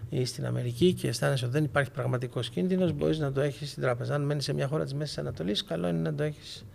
ή 0.10 0.26
στην 0.26 0.46
Αμερική 0.46 0.94
και 0.94 1.08
αισθάνεσαι 1.08 1.46
ότι 1.46 1.54
δεν 1.54 1.64
υπάρχει 1.64 1.92
πραγματικός 1.92 2.50
κίνδυνος, 2.50 2.94
μπορείς 2.94 3.20
να 3.20 3.32
το 3.32 3.42
έχεις 3.42 3.70
στην 3.70 3.84
τράπεζα. 3.84 4.16
Αν 4.16 4.22
μένεις 4.22 4.44
σε 4.44 4.54
μια 4.54 4.68
χώρα 4.68 4.84
της 4.84 4.94
Μέσης 4.94 5.18
Ανατολής, 5.18 5.64
καλό 5.64 5.88
είναι 5.88 6.00
να 6.00 6.14
το 6.14 6.24
έχεις 6.24 6.66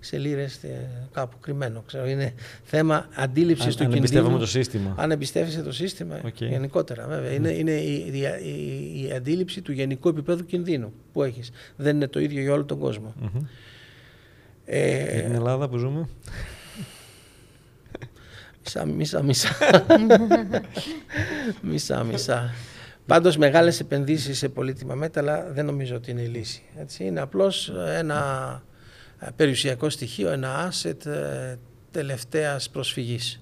σε 0.00 0.18
λίρες 0.18 0.62
ε, 0.62 0.90
κάπου 1.12 1.36
κρυμμένο. 1.40 1.82
Ξέρω. 1.86 2.06
Είναι 2.06 2.34
θέμα 2.62 3.08
αντίληψης 3.14 3.76
του 3.76 3.82
κινδύνου. 3.82 3.94
Αν 3.94 3.98
εμπιστεύομαι 3.98 4.38
το 4.38 4.46
σύστημα. 4.46 4.94
Αν 4.98 5.10
εμπιστεύεσαι 5.10 5.62
το 5.62 5.72
σύστημα, 5.72 6.20
okay. 6.24 6.48
γενικότερα 6.48 7.06
βέβαια. 7.06 7.30
Είναι, 7.30 7.50
είναι 7.50 7.72
η, 7.72 8.12
η, 8.12 9.02
η, 9.02 9.12
αντίληψη 9.12 9.62
του 9.62 9.72
γενικού 9.72 10.08
επίπεδου 10.08 10.44
κινδύνου 10.44 10.92
που 11.12 11.22
έχεις. 11.22 11.50
Δεν 11.76 11.96
είναι 11.96 12.08
το 12.08 12.20
ίδιο 12.20 12.40
για 12.40 12.52
όλο 12.52 12.64
τον 12.64 12.78
κόσμο. 12.78 13.14
Mm-hmm. 13.22 13.40
Ε, 14.68 15.14
για 15.14 15.22
την 15.22 15.34
Ελλάδα 15.34 15.68
που 15.68 15.76
ζούμε. 15.76 16.08
Μισά, 18.64 18.86
μισά, 18.86 19.22
μισά. 19.22 19.48
μισά, 21.62 22.04
μισά. 22.04 22.54
Πάντως 23.06 23.36
μεγάλες 23.36 23.80
επενδύσεις 23.80 24.38
σε 24.38 24.48
πολύτιμα 24.48 24.94
μέταλλα 24.94 25.52
δεν 25.52 25.64
νομίζω 25.64 25.96
ότι 25.96 26.10
είναι 26.10 26.20
η 26.20 26.26
λύση. 26.26 26.62
Έτσι. 26.78 27.04
Είναι 27.04 27.20
απλώς 27.20 27.72
ένα 27.86 28.62
ε, 29.18 29.28
περιουσιακό 29.36 29.90
στοιχείο, 29.90 30.30
ένα 30.30 30.72
asset 30.72 31.06
ε, 31.06 31.56
τελευταίας 31.90 32.70
προσφυγής. 32.70 33.40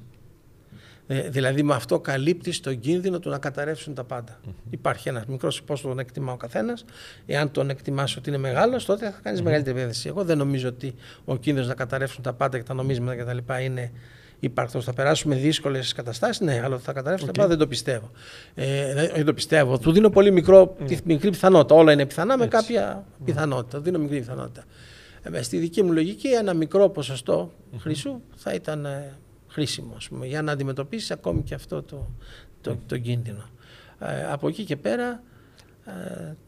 Ε, 1.06 1.28
δηλαδή 1.28 1.62
με 1.62 1.74
αυτό 1.74 2.00
καλύπτει 2.00 2.60
τον 2.60 2.80
κίνδυνο 2.80 3.18
του 3.18 3.30
να 3.30 3.38
καταρρεύσουν 3.38 3.94
τα 3.94 4.04
παντα 4.04 4.40
Υπάρχει 4.70 5.08
ένας 5.08 5.26
μικρός 5.26 5.62
πόσο 5.62 5.88
τον 5.88 5.98
εκτιμά 5.98 6.32
ο 6.32 6.36
καθένας. 6.36 6.84
Εάν 7.26 7.50
τον 7.50 7.70
εκτιμάς 7.70 8.16
ότι 8.16 8.28
είναι 8.28 8.38
μεγάλος, 8.38 8.84
τότε 8.84 9.10
θα 9.10 9.18
κάνεις 9.22 9.42
μεγαλύτερη 9.42 9.76
επένδυση. 9.76 10.08
Εγώ 10.08 10.24
δεν 10.24 10.38
νομίζω 10.38 10.68
ότι 10.68 10.94
ο 11.24 11.36
κίνδυνος 11.36 11.68
να 11.68 11.74
καταρρεύσουν 11.74 12.22
τα 12.22 12.32
πάντα 12.32 12.58
και 12.58 12.64
τα 12.64 12.74
νομίσματα 12.74 13.22
κτλ. 13.22 13.62
είναι 13.64 13.90
υπαρκτός. 14.40 14.84
Θα 14.84 14.92
περάσουμε 14.92 15.34
δύσκολες 15.34 15.92
καταστάσεις, 15.92 16.40
ναι, 16.40 16.60
αλλά 16.64 16.78
θα 16.78 16.92
καταρρεύσουν 16.92 17.26
τα 17.26 17.32
πάντα 17.32 17.48
δεν 17.48 17.58
το 17.58 17.66
πιστεύω. 17.66 18.10
Ε, 18.54 18.94
δεν 18.94 19.24
το 19.24 19.34
πιστεύω. 19.34 19.78
Του 19.78 19.92
δίνω 19.92 20.10
πολύ 20.10 20.30
μικρό, 20.30 20.76
μικρή 21.04 21.30
πιθανότητα. 21.30 21.74
Όλα 21.74 21.92
είναι 21.92 22.06
πιθανά 22.06 22.38
με 22.38 22.46
κάποια 22.46 23.04
πιθανότητα. 23.24 23.76
Του 23.76 23.82
δίνω 23.82 23.98
μικρή 23.98 24.18
πιθανότητα. 24.18 24.64
Ε, 25.32 25.42
στη 25.42 25.56
δική 25.56 25.82
μου 25.82 25.92
λογική 25.92 26.28
ένα 26.28 26.54
μικρό 26.54 26.88
ποσοστό 26.88 27.52
χρυσού 27.78 28.20
θα 28.34 28.52
ήταν 28.52 28.84
ε, 28.84 29.12
χρήσιμο 29.54 29.96
πούμε, 30.08 30.26
για 30.26 30.42
να 30.42 30.52
αντιμετωπίσεις 30.52 31.10
ακόμη 31.10 31.42
και 31.42 31.54
αυτό 31.54 31.82
το, 31.82 32.06
το, 32.60 32.76
το 32.86 32.98
κίνδυνο. 32.98 33.48
Ε, 33.98 34.32
από 34.32 34.48
εκεί 34.48 34.64
και 34.64 34.76
πέρα... 34.76 35.22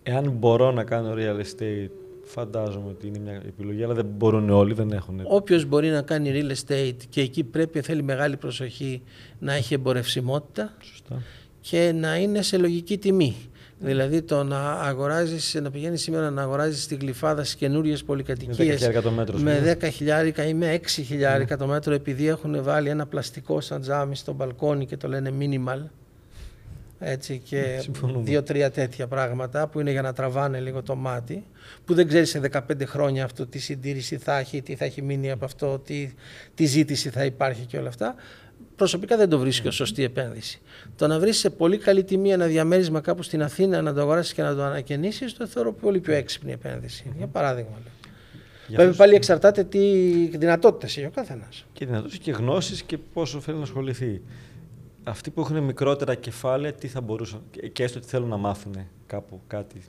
Εάν 0.02 0.30
μπορώ 0.30 0.72
να 0.72 0.84
κάνω 0.84 1.14
real 1.16 1.40
estate, 1.40 1.90
φαντάζομαι 2.24 2.88
ότι 2.88 3.06
είναι 3.06 3.18
μια 3.18 3.32
επιλογή, 3.32 3.84
αλλά 3.84 3.94
δεν 3.94 4.06
μπορούν 4.16 4.50
όλοι, 4.50 4.74
δεν 4.74 4.92
έχουν. 4.92 5.20
Όποιος 5.24 5.64
μπορεί 5.64 5.88
να 5.88 6.02
κάνει 6.02 6.30
real 6.34 6.52
estate 6.54 6.96
και 7.08 7.20
εκεί 7.20 7.44
πρέπει, 7.44 7.80
θέλει 7.80 8.02
μεγάλη 8.02 8.36
προσοχή 8.36 9.02
να 9.38 9.52
έχει 9.52 9.74
εμπορευσιμότητα 9.74 10.74
Σωστά. 10.80 11.22
και 11.60 11.92
να 11.94 12.16
είναι 12.16 12.42
σε 12.42 12.58
λογική 12.58 12.98
τιμή. 12.98 13.36
Δηλαδή 13.78 14.22
το 14.22 14.44
να 14.44 14.72
αγοράζεις, 14.72 15.54
να 15.62 15.70
πηγαίνεις 15.70 16.02
σήμερα 16.02 16.30
να 16.30 16.42
αγοράζεις 16.42 16.86
τη 16.86 16.94
γλυφάδα 16.94 17.42
στις 17.42 17.56
καινούριες 17.56 18.04
πολυκατοικίες 18.04 18.90
με 19.34 19.78
10 19.80 19.88
χιλιάρικα 19.92 20.46
ή 20.46 20.54
με 20.54 20.80
6 20.82 20.86
χιλιάρικα 20.86 21.56
ναι. 21.56 21.62
το 21.62 21.66
μέτρο, 21.66 21.94
επειδή 21.94 22.28
έχουν 22.28 22.62
βάλει 22.62 22.88
ένα 22.88 23.06
πλαστικό 23.06 23.60
σαν 23.60 23.80
τζάμι 23.80 24.16
στο 24.16 24.32
μπαλκόνι 24.32 24.86
και 24.86 24.96
το 24.96 25.08
λένε 25.08 25.32
minimal. 25.40 25.82
Έτσι 26.98 27.38
και 27.44 27.88
δύο-τρία 28.22 28.70
τέτοια 28.70 29.06
πράγματα 29.06 29.66
που 29.66 29.80
είναι 29.80 29.90
για 29.90 30.02
να 30.02 30.12
τραβάνε 30.12 30.60
λίγο 30.60 30.82
το 30.82 30.94
μάτι, 30.94 31.44
που 31.84 31.94
δεν 31.94 32.08
ξέρεις 32.08 32.30
σε 32.30 32.40
15 32.52 32.58
χρόνια 32.84 33.24
αυτό 33.24 33.46
τι 33.46 33.58
συντήρηση 33.58 34.16
θα 34.16 34.38
έχει, 34.38 34.62
τι 34.62 34.74
θα 34.74 34.84
έχει 34.84 35.02
μείνει 35.02 35.30
από 35.30 35.44
αυτό, 35.44 35.78
τι, 35.78 36.14
τι 36.54 36.64
ζήτηση 36.64 37.10
θα 37.10 37.24
υπάρχει 37.24 37.64
και 37.64 37.78
όλα 37.78 37.88
αυτά 37.88 38.14
προσωπικά 38.76 39.16
δεν 39.16 39.28
το 39.28 39.38
βρίσκω 39.38 39.70
σωστή 39.70 40.02
επένδυση. 40.04 40.60
Το 40.96 41.06
να 41.06 41.18
βρεις 41.18 41.38
σε 41.38 41.50
πολύ 41.50 41.78
καλή 41.78 42.04
τιμή 42.04 42.30
ένα 42.30 42.46
διαμέρισμα 42.46 43.00
κάπου 43.00 43.22
στην 43.22 43.42
Αθήνα, 43.42 43.82
να 43.82 43.94
το 43.94 44.00
αγοράσεις 44.00 44.32
και 44.32 44.42
να 44.42 44.54
το 44.54 44.62
ανακαινήσεις, 44.62 45.34
το 45.34 45.46
θεωρώ 45.46 45.72
πολύ 45.72 46.00
πιο 46.00 46.14
έξυπνη 46.14 46.52
επένδυση. 46.52 47.12
Για 47.16 47.26
παράδειγμα. 47.26 47.78
Βέβαια 48.68 48.94
πάλι 48.94 49.14
εξαρτάται 49.14 49.64
τι 49.64 49.78
δυνατότητες 50.36 50.96
έχει 50.96 51.06
ο 51.06 51.10
καθένας. 51.10 51.66
Και 51.72 51.86
δυνατότητες 51.86 52.18
και 52.18 52.32
γνώσεις 52.32 52.82
και 52.82 52.98
πόσο 52.98 53.40
θέλει 53.40 53.56
να 53.56 53.62
ασχοληθεί. 53.62 54.22
Αυτοί 55.02 55.30
που 55.30 55.40
έχουν 55.40 55.62
μικρότερα 55.62 56.14
κεφάλαια, 56.14 56.72
τι 56.72 56.88
θα 56.88 57.00
μπορούσαν, 57.00 57.42
και 57.72 57.82
έστω 57.82 57.98
ότι 57.98 58.08
θέλουν 58.08 58.28
να 58.28 58.36
μάθουν 58.36 58.76
κάπου 59.06 59.40
κάτι. 59.46 59.80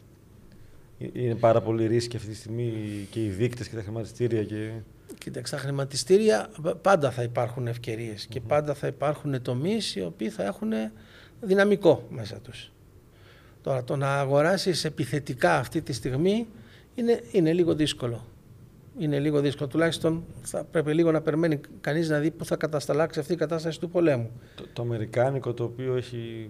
Ε, 0.99 1.07
είναι 1.13 1.35
πάρα 1.35 1.61
πολύ 1.61 1.87
ρίσκοι 1.87 2.15
αυτή 2.15 2.29
τη 2.29 2.35
στιγμή 2.35 2.73
και 3.09 3.23
οι 3.25 3.29
δείκτες 3.29 3.67
και 3.67 3.75
τα 3.75 3.81
χρηματιστήρια. 3.81 4.43
Και... 4.43 4.71
Κοίταξε, 5.17 5.55
στα 5.55 5.65
χρηματιστήρια 5.65 6.49
πάντα 6.81 7.11
θα 7.11 7.23
υπάρχουν 7.23 7.69
και 8.29 8.41
πάντα 8.41 8.73
θα 8.73 8.87
υπάρχουν 8.87 9.41
τομείς 9.41 9.95
οι 9.95 10.01
οποίοι 10.01 10.29
θα 10.29 10.43
έχουν 10.43 10.71
δυναμικό 11.41 12.07
μέσα 12.09 12.39
τους. 12.39 12.71
Τώρα 13.61 13.83
το 13.83 13.95
να 13.95 14.19
αγοράσεις 14.19 14.85
επιθετικά 14.85 15.57
αυτή 15.57 15.81
τη 15.81 15.93
στιγμή 15.93 16.47
είναι, 16.95 17.23
είναι 17.31 17.53
λίγο 17.53 17.75
δύσκολο. 17.75 18.25
Είναι 18.99 19.19
λίγο 19.19 19.39
δύσκολο. 19.39 19.69
Τουλάχιστον 19.69 20.25
θα 20.41 20.63
πρέπει 20.63 20.93
λίγο 20.93 21.11
να 21.11 21.21
περιμένει 21.21 21.59
κανείς 21.81 22.09
να 22.09 22.19
δει 22.19 22.31
πού 22.31 22.45
θα 22.45 22.55
κατασταλάξει 22.55 23.19
αυτή 23.19 23.33
η 23.33 23.35
κατάσταση 23.35 23.79
του 23.79 23.89
πολέμου. 23.89 24.31
Το, 24.55 24.65
το 24.73 24.81
αμερικάνικο 24.81 25.53
το 25.53 25.63
οποίο 25.63 25.95
έχει 25.95 26.49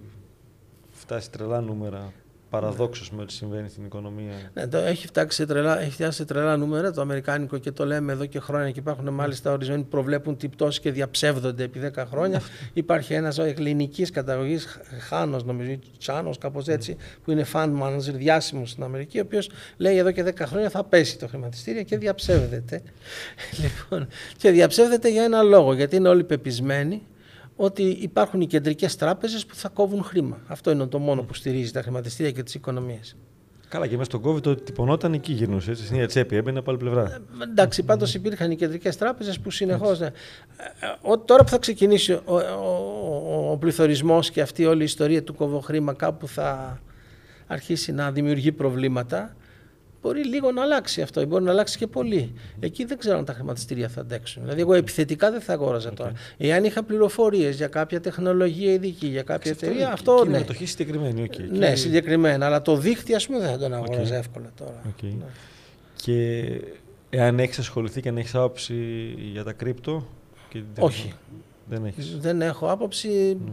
φτάσει 0.90 1.30
τρελά 1.30 1.60
νούμερα 1.60 2.12
παραδόξως 2.50 3.10
με 3.10 3.22
ό,τι 3.22 3.32
συμβαίνει 3.32 3.68
στην 3.68 3.84
οικονομία. 3.84 4.32
Ναι, 4.54 4.66
το 4.66 4.78
έχει, 4.78 5.06
φτάσει 5.06 5.36
σε 5.36 5.46
τρελά, 5.46 5.80
έχει 5.80 5.90
φτάσει 5.90 6.16
σε 6.16 6.24
τρελά 6.24 6.56
νούμερα 6.56 6.92
το 6.92 7.00
αμερικάνικο 7.00 7.58
και 7.58 7.72
το 7.72 7.86
λέμε 7.86 8.12
εδώ 8.12 8.26
και 8.26 8.40
χρόνια 8.40 8.70
και 8.70 8.80
υπάρχουν 8.80 9.08
μάλιστα 9.08 9.52
ορισμένοι 9.52 9.82
που 9.82 9.88
προβλέπουν 9.88 10.36
την 10.36 10.50
πτώση 10.50 10.80
και 10.80 10.90
διαψεύδονται 10.90 11.64
επί 11.64 11.80
10 11.94 12.04
χρόνια. 12.10 12.42
Υπάρχει 12.72 13.14
ένας 13.14 13.38
ελληνικής 13.38 14.10
καταγωγής, 14.10 14.78
Χάνος 15.08 15.44
νομίζω, 15.44 15.78
Τσάνος, 15.98 16.38
κάπως 16.38 16.68
έτσι, 16.68 16.96
που 17.24 17.30
είναι 17.30 17.46
fan 17.52 17.70
manager 17.82 18.12
διάσημος 18.12 18.70
στην 18.70 18.82
Αμερική, 18.82 19.18
ο 19.18 19.22
οποίος 19.24 19.50
λέει 19.76 19.96
εδώ 19.96 20.10
και 20.10 20.24
10 20.24 20.32
χρόνια 20.38 20.70
θα 20.70 20.84
πέσει 20.84 21.18
το 21.18 21.28
χρηματιστήριο 21.28 21.82
και 21.82 21.98
διαψεύδεται. 21.98 22.82
λοιπόν, 23.62 24.08
και 24.36 24.50
διαψεύδεται 24.50 25.08
για 25.08 25.24
ένα 25.24 25.42
λόγο, 25.42 25.72
γιατί 25.72 25.96
είναι 25.96 26.08
όλοι 26.08 26.24
πεπισμένοι 26.24 27.02
ότι 27.60 27.82
υπάρχουν 27.82 28.40
οι 28.40 28.46
κεντρικές 28.46 28.96
τράπεζες 28.96 29.46
που 29.46 29.54
θα 29.54 29.68
κόβουν 29.68 30.02
χρήμα. 30.02 30.38
Αυτό 30.46 30.70
είναι 30.70 30.86
το 30.86 30.98
μόνο 30.98 31.22
που 31.22 31.34
στηρίζει 31.34 31.72
τα 31.72 31.82
χρηματιστήρια 31.82 32.32
και 32.32 32.42
τις 32.42 32.54
οικονομίες. 32.54 33.16
Καλά, 33.68 33.86
και 33.86 33.96
μέσα 33.96 34.10
στον 34.10 34.22
COVID 34.24 34.42
το 34.42 34.54
τυπωνόταν 34.54 35.12
εκεί 35.12 35.32
γυρνούσε. 35.32 35.70
Έτσι, 35.70 35.84
στην 35.84 36.06
τσέπη, 36.06 36.36
έμπαινε 36.36 36.58
από 36.58 36.70
άλλη 36.70 36.78
πλευρά. 36.78 37.02
Ε, 37.02 37.42
εντάξει, 37.42 37.82
πάντως 37.82 38.14
υπήρχαν 38.14 38.50
οι 38.50 38.56
κεντρικές 38.56 38.96
τράπεζες 38.96 39.40
που 39.40 39.50
συνεχώς. 39.50 40.00
Ναι. 40.00 40.06
Ε, 40.06 40.10
τώρα 41.24 41.42
που 41.42 41.48
θα 41.48 41.58
ξεκινήσει 41.58 42.12
ο, 42.12 42.22
ο, 42.24 42.36
ο, 42.36 43.50
ο 43.50 43.56
πληθωρισμός 43.56 44.30
και 44.30 44.40
αυτή 44.40 44.64
όλη 44.64 44.80
η 44.80 44.84
ιστορία 44.84 45.22
του 45.22 45.34
κοβοχρήμα 45.34 45.92
κάπου 45.92 46.28
θα 46.28 46.80
αρχίσει 47.46 47.92
να 47.92 48.12
δημιουργεί 48.12 48.52
προβλήματα, 48.52 49.36
μπορεί 50.02 50.24
λίγο 50.24 50.52
να 50.52 50.62
αλλάξει 50.62 51.02
αυτό, 51.02 51.26
μπορεί 51.26 51.44
να 51.44 51.50
αλλάξει 51.50 51.78
και 51.78 51.86
πολύ. 51.86 52.32
Εκεί 52.60 52.84
δεν 52.84 52.98
ξέρω 52.98 53.18
αν 53.18 53.24
τα 53.24 53.32
χρηματιστήρια 53.32 53.88
θα 53.88 54.00
αντέξουν. 54.00 54.42
Δηλαδή, 54.42 54.60
εγώ 54.60 54.74
επιθετικά 54.74 55.30
δεν 55.30 55.40
θα 55.40 55.52
αγόραζα 55.52 55.92
τώρα. 55.92 56.12
Εάν 56.36 56.64
είχα 56.64 56.82
πληροφορίες 56.82 57.56
για 57.56 57.68
κάποια 57.68 58.00
τεχνολογία 58.00 58.72
ειδική, 58.72 59.06
για 59.06 59.22
κάποια 59.22 59.50
εταιρεία, 59.50 59.92
αυτό. 59.92 60.20
Και 60.22 60.30
ναι. 60.30 60.38
μετοχή 60.38 60.66
συγκεκριμένη. 60.66 61.28
Okay. 61.30 61.48
Ναι, 61.50 61.74
συγκεκριμένα. 61.74 62.46
Αλλά 62.46 62.62
το 62.62 62.76
δίκτυο, 62.76 63.16
ας 63.16 63.26
πούμε, 63.26 63.38
δεν 63.38 63.50
θα 63.50 63.58
τον 63.58 63.74
αγόραζα 63.74 64.14
okay. 64.14 64.18
εύκολα 64.18 64.50
τώρα. 64.56 64.82
Okay. 64.86 65.12
Ναι. 65.18 65.26
Και 66.02 66.46
εάν 67.10 67.38
έχεις 67.38 67.58
ασχοληθεί 67.58 68.00
και 68.00 68.08
αν 68.08 68.16
έχεις 68.16 68.34
άποψη 68.34 68.74
για 69.32 69.44
τα 69.44 69.52
κρύπτο. 69.52 70.06
Όχι. 70.78 71.12
Δεν, 71.70 71.84
έχεις. 71.84 72.18
δεν 72.18 72.42
έχω 72.42 72.70
άποψη. 72.70 73.38
Ναι 73.44 73.52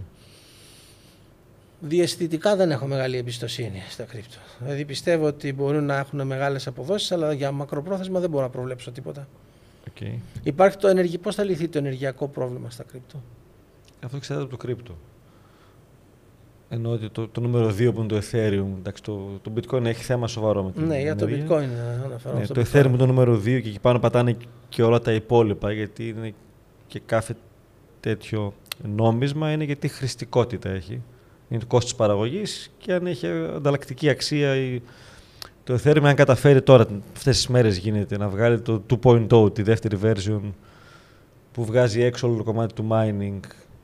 διαισθητικά 1.80 2.55
δεν 2.55 2.71
έχω 2.71 2.86
μεγάλη 2.86 3.17
εμπιστοσύνη 3.17 3.82
στα 3.89 4.03
κρύπτο. 4.03 4.38
Δηλαδή 4.59 4.86
πιστεύω 4.86 5.26
ότι 5.26 5.53
μπορούν 5.53 5.86
να 5.86 5.97
έχουν 5.97 6.28
μεγάλες 6.28 6.67
αποδόσεις, 6.67 7.11
αλλά 7.11 7.34
για 7.34 7.51
μακροπρόθεσμα 7.51 8.19
δεν 8.19 8.30
μπορώ 8.30 8.43
να 8.43 8.49
προβλέψω 8.49 8.91
τίποτα. 8.91 9.28
Okay. 9.89 10.13
Υπάρχει 10.43 10.78
το 10.78 10.88
ενεργει... 10.88 11.17
Πώς 11.17 11.36
θα 11.36 11.43
λυθεί 11.43 11.67
το 11.67 11.78
ενεργειακό 11.78 12.28
πρόβλημα 12.28 12.69
στα 12.69 12.84
κρύπτο; 12.84 13.21
Αυτό 14.03 14.17
εξαρτάται 14.17 14.47
από 14.47 14.57
το 14.57 14.65
κρύπτο. 14.65 14.97
Ενώ 16.69 16.89
ότι 16.89 17.09
το, 17.09 17.28
το 17.28 17.41
νούμερο 17.41 17.67
2 17.67 17.93
που 17.93 17.99
είναι 17.99 18.07
το 18.07 18.17
Ethereum, 18.17 18.78
εντάξει, 18.78 19.03
το, 19.03 19.39
το 19.41 19.51
Bitcoin 19.55 19.86
έχει 19.86 20.03
θέμα 20.03 20.28
σοβαρό 20.28 20.63
με 20.63 20.71
την 20.71 20.86
Ναι, 20.86 21.01
για 21.01 21.15
το 21.15 21.26
Bitcoin 21.26 21.67
αναφέρω. 22.05 22.38
Ναι, 22.38 22.45
το 22.45 22.61
Ethereum 22.61 22.86
είναι 22.86 22.97
το 22.97 23.05
νούμερο 23.05 23.36
2 23.36 23.43
και 23.43 23.51
εκεί 23.51 23.80
πάνω 23.82 23.99
πατάνε 23.99 24.38
και 24.69 24.84
όλα 24.84 24.99
τα 24.99 25.11
υπόλοιπα, 25.11 25.71
γιατί 25.71 26.07
είναι 26.07 26.34
και 26.88 27.01
κάθε 27.05 27.36
τέτοιο 27.99 28.53
νόμισμα 28.95 29.51
είναι 29.51 29.63
γιατί 29.63 29.88
χρηστικότητα 29.88 30.69
έχει 30.69 31.01
είναι 31.50 31.60
το 31.60 31.66
κόστος 31.66 31.96
παραγωγής 31.96 32.72
και 32.78 32.93
αν 32.93 33.08
έχει 33.08 33.28
ανταλλακτική 33.56 34.10
αξία 34.10 34.56
η... 34.56 34.82
το 35.64 35.80
Ethereum 35.84 36.04
αν 36.04 36.16
καταφέρει 36.16 36.62
τώρα 36.62 36.88
αυτές 37.16 37.36
τις 37.36 37.48
μέρες 37.48 37.78
γίνεται 37.78 38.18
να 38.18 38.30
βγάλει 38.30 38.62
το 38.62 38.84
2.0 39.04 39.54
τη 39.54 39.62
δεύτερη 39.62 40.00
version 40.04 40.41
που 41.52 41.66
βγάζει 41.66 42.02
έξω 42.02 42.28
όλο 42.28 42.38
το 42.38 42.43
κομμάτι 42.43 42.74
του 42.74 42.88
mining 42.91 43.39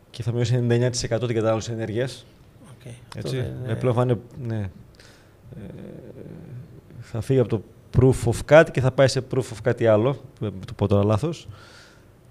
και 0.10 0.24
θα 0.24 0.32
μειώσει 0.32 0.68
99% 0.70 0.92
την 1.00 1.36
κατανάλωση 1.36 1.72
ενέργειας. 1.72 2.26
Okay. 2.66 2.92
Έτσι. 3.16 3.38
Είναι... 3.38 3.76
Πλέον 3.76 3.96
θα, 3.96 4.02
είναι, 4.02 4.18
ναι, 4.48 4.70
ε, 5.56 5.72
θα 7.00 7.22
φύγει 7.22 7.40
από 7.40 7.50
το 7.50 7.64
proof 7.98 8.30
of 8.30 8.36
κάτι 8.46 8.72
και 8.72 8.82
θα 8.82 8.92
πάει 8.92 9.08
σε 9.08 9.24
proof 9.34 9.40
of 9.40 9.58
κάτι 9.64 9.88
άλλο, 9.88 10.22
το 10.40 10.74
πω 10.76 10.88
τώρα 10.88 11.04
λάθος. 11.04 11.48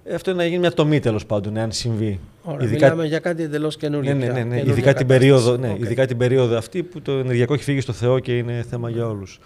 Ε, 0.05 0.15
αυτό 0.15 0.31
είναι 0.31 0.43
να 0.43 0.49
γίνει 0.49 0.59
μια 0.59 0.73
τομή 0.73 1.01
τέλος 1.01 1.27
πάντων, 1.27 1.57
αν 1.57 1.73
συμβεί. 1.73 2.21
Ωραία, 2.43 2.67
ειδικά... 2.67 2.87
Μιλάμε 2.87 3.07
για 3.07 3.19
κάτι 3.19 3.43
εντελώς 3.43 3.77
καινούργιο. 3.77 4.15
Ναι, 4.15 4.27
ναι, 4.27 4.33
ναι, 4.33 4.43
ναι. 4.43 4.61
Ειδικά, 4.61 4.95
την 4.95 5.07
περίοδο, 5.07 5.57
ναι, 5.57 5.73
okay. 5.73 5.81
ειδικά 5.81 6.07
την 6.07 6.17
περίοδο 6.17 6.57
αυτή 6.57 6.83
που 6.83 7.01
το 7.01 7.13
ενεργειακό 7.13 7.55
έχει 7.55 7.63
φύγει 7.63 7.81
στο 7.81 7.93
Θεό 7.93 8.19
και 8.19 8.37
είναι 8.37 8.65
θέμα 8.71 8.91
για 8.91 9.09
όλους. 9.09 9.39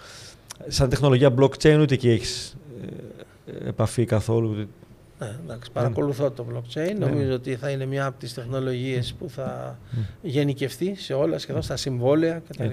Σαν 0.69 0.89
τεχνολογία 0.89 1.35
blockchain 1.39 1.79
ούτε 1.81 1.95
εκεί 1.95 2.09
έχεις 2.09 2.57
ε, 3.47 3.69
επαφή 3.69 4.05
καθόλου. 4.05 4.69
Ναι, 5.19 5.37
εντάξει, 5.45 5.71
παρακολουθώ 5.73 6.31
το 6.31 6.47
blockchain. 6.53 6.95
Ναι. 6.99 7.07
Νομίζω 7.07 7.33
ότι 7.33 7.57
θα 7.57 7.71
είναι 7.71 7.87
μια 7.87 8.07
από 8.07 8.19
τις 8.19 8.35
τεχνολογίες 8.35 9.15
που 9.19 9.29
θα 9.29 9.79
γενικευτεί 10.23 10.95
σε 10.97 11.15
όλα, 11.15 11.39
σχεδόν 11.39 11.63
στα 11.63 11.77
συμβόλαια 11.77 12.43
κτλ. 12.49 12.71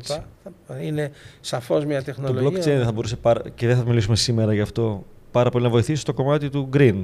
Είναι 0.82 1.12
σαφώς 1.42 1.86
μια 1.86 2.04
τεχνολογία. 2.04 2.50
Το 2.50 2.56
blockchain 2.58 2.84
θα 2.84 2.92
μπορούσε 2.92 3.16
πάρα, 3.16 3.42
και 3.56 3.68
δεν 3.68 3.78
θα 3.78 3.84
μιλήσουμε 3.86 4.16
σήμερα 4.16 4.54
γι' 4.54 4.62
αυτό 4.62 5.06
πάρα 5.32 5.50
πολύ 5.50 5.64
να 5.64 5.70
βοηθήσει 5.70 6.02
στο 6.02 6.14
κομμάτι 6.14 6.50
του 6.50 6.70
green. 6.74 7.04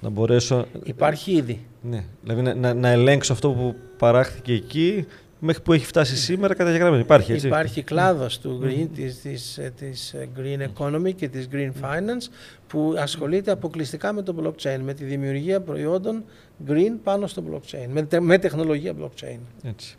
Να 0.00 0.08
μπορέσω... 0.08 0.66
Υπάρχει 0.82 1.32
ήδη. 1.32 1.66
Ναι, 1.82 2.04
δηλαδή 2.22 2.42
να, 2.42 2.54
να, 2.54 2.74
να 2.74 2.88
ελέγξω 2.88 3.32
αυτό 3.32 3.50
που 3.50 3.74
παράχθηκε 3.98 4.52
εκεί 4.52 5.06
μέχρι 5.38 5.62
που 5.62 5.72
έχει 5.72 5.86
φτάσει 5.86 6.16
σήμερα 6.16 6.54
καταγεγραμμένο. 6.54 7.02
Υπάρχει, 7.02 7.32
έτσι; 7.32 7.46
Υπάρχει 7.46 7.82
κλάδος 7.82 8.38
του 8.38 8.60
green, 8.64 8.88
της, 8.94 9.20
της, 9.20 9.60
της 9.76 10.14
green 10.36 10.68
economy 10.74 11.14
και 11.14 11.28
της 11.28 11.48
green 11.52 11.70
finance 11.82 12.32
που 12.66 12.94
ασχολείται 12.98 13.50
αποκλειστικά 13.50 14.12
με 14.12 14.22
το 14.22 14.34
blockchain, 14.42 14.78
με 14.82 14.94
τη 14.94 15.04
δημιουργία 15.04 15.60
προϊόντων 15.60 16.24
green 16.68 16.98
πάνω 17.02 17.26
στο 17.26 17.42
blockchain, 17.50 17.86
με, 17.88 18.20
με 18.20 18.38
τεχνολογία 18.38 18.94
blockchain. 19.00 19.38
Έτσι. 19.62 19.96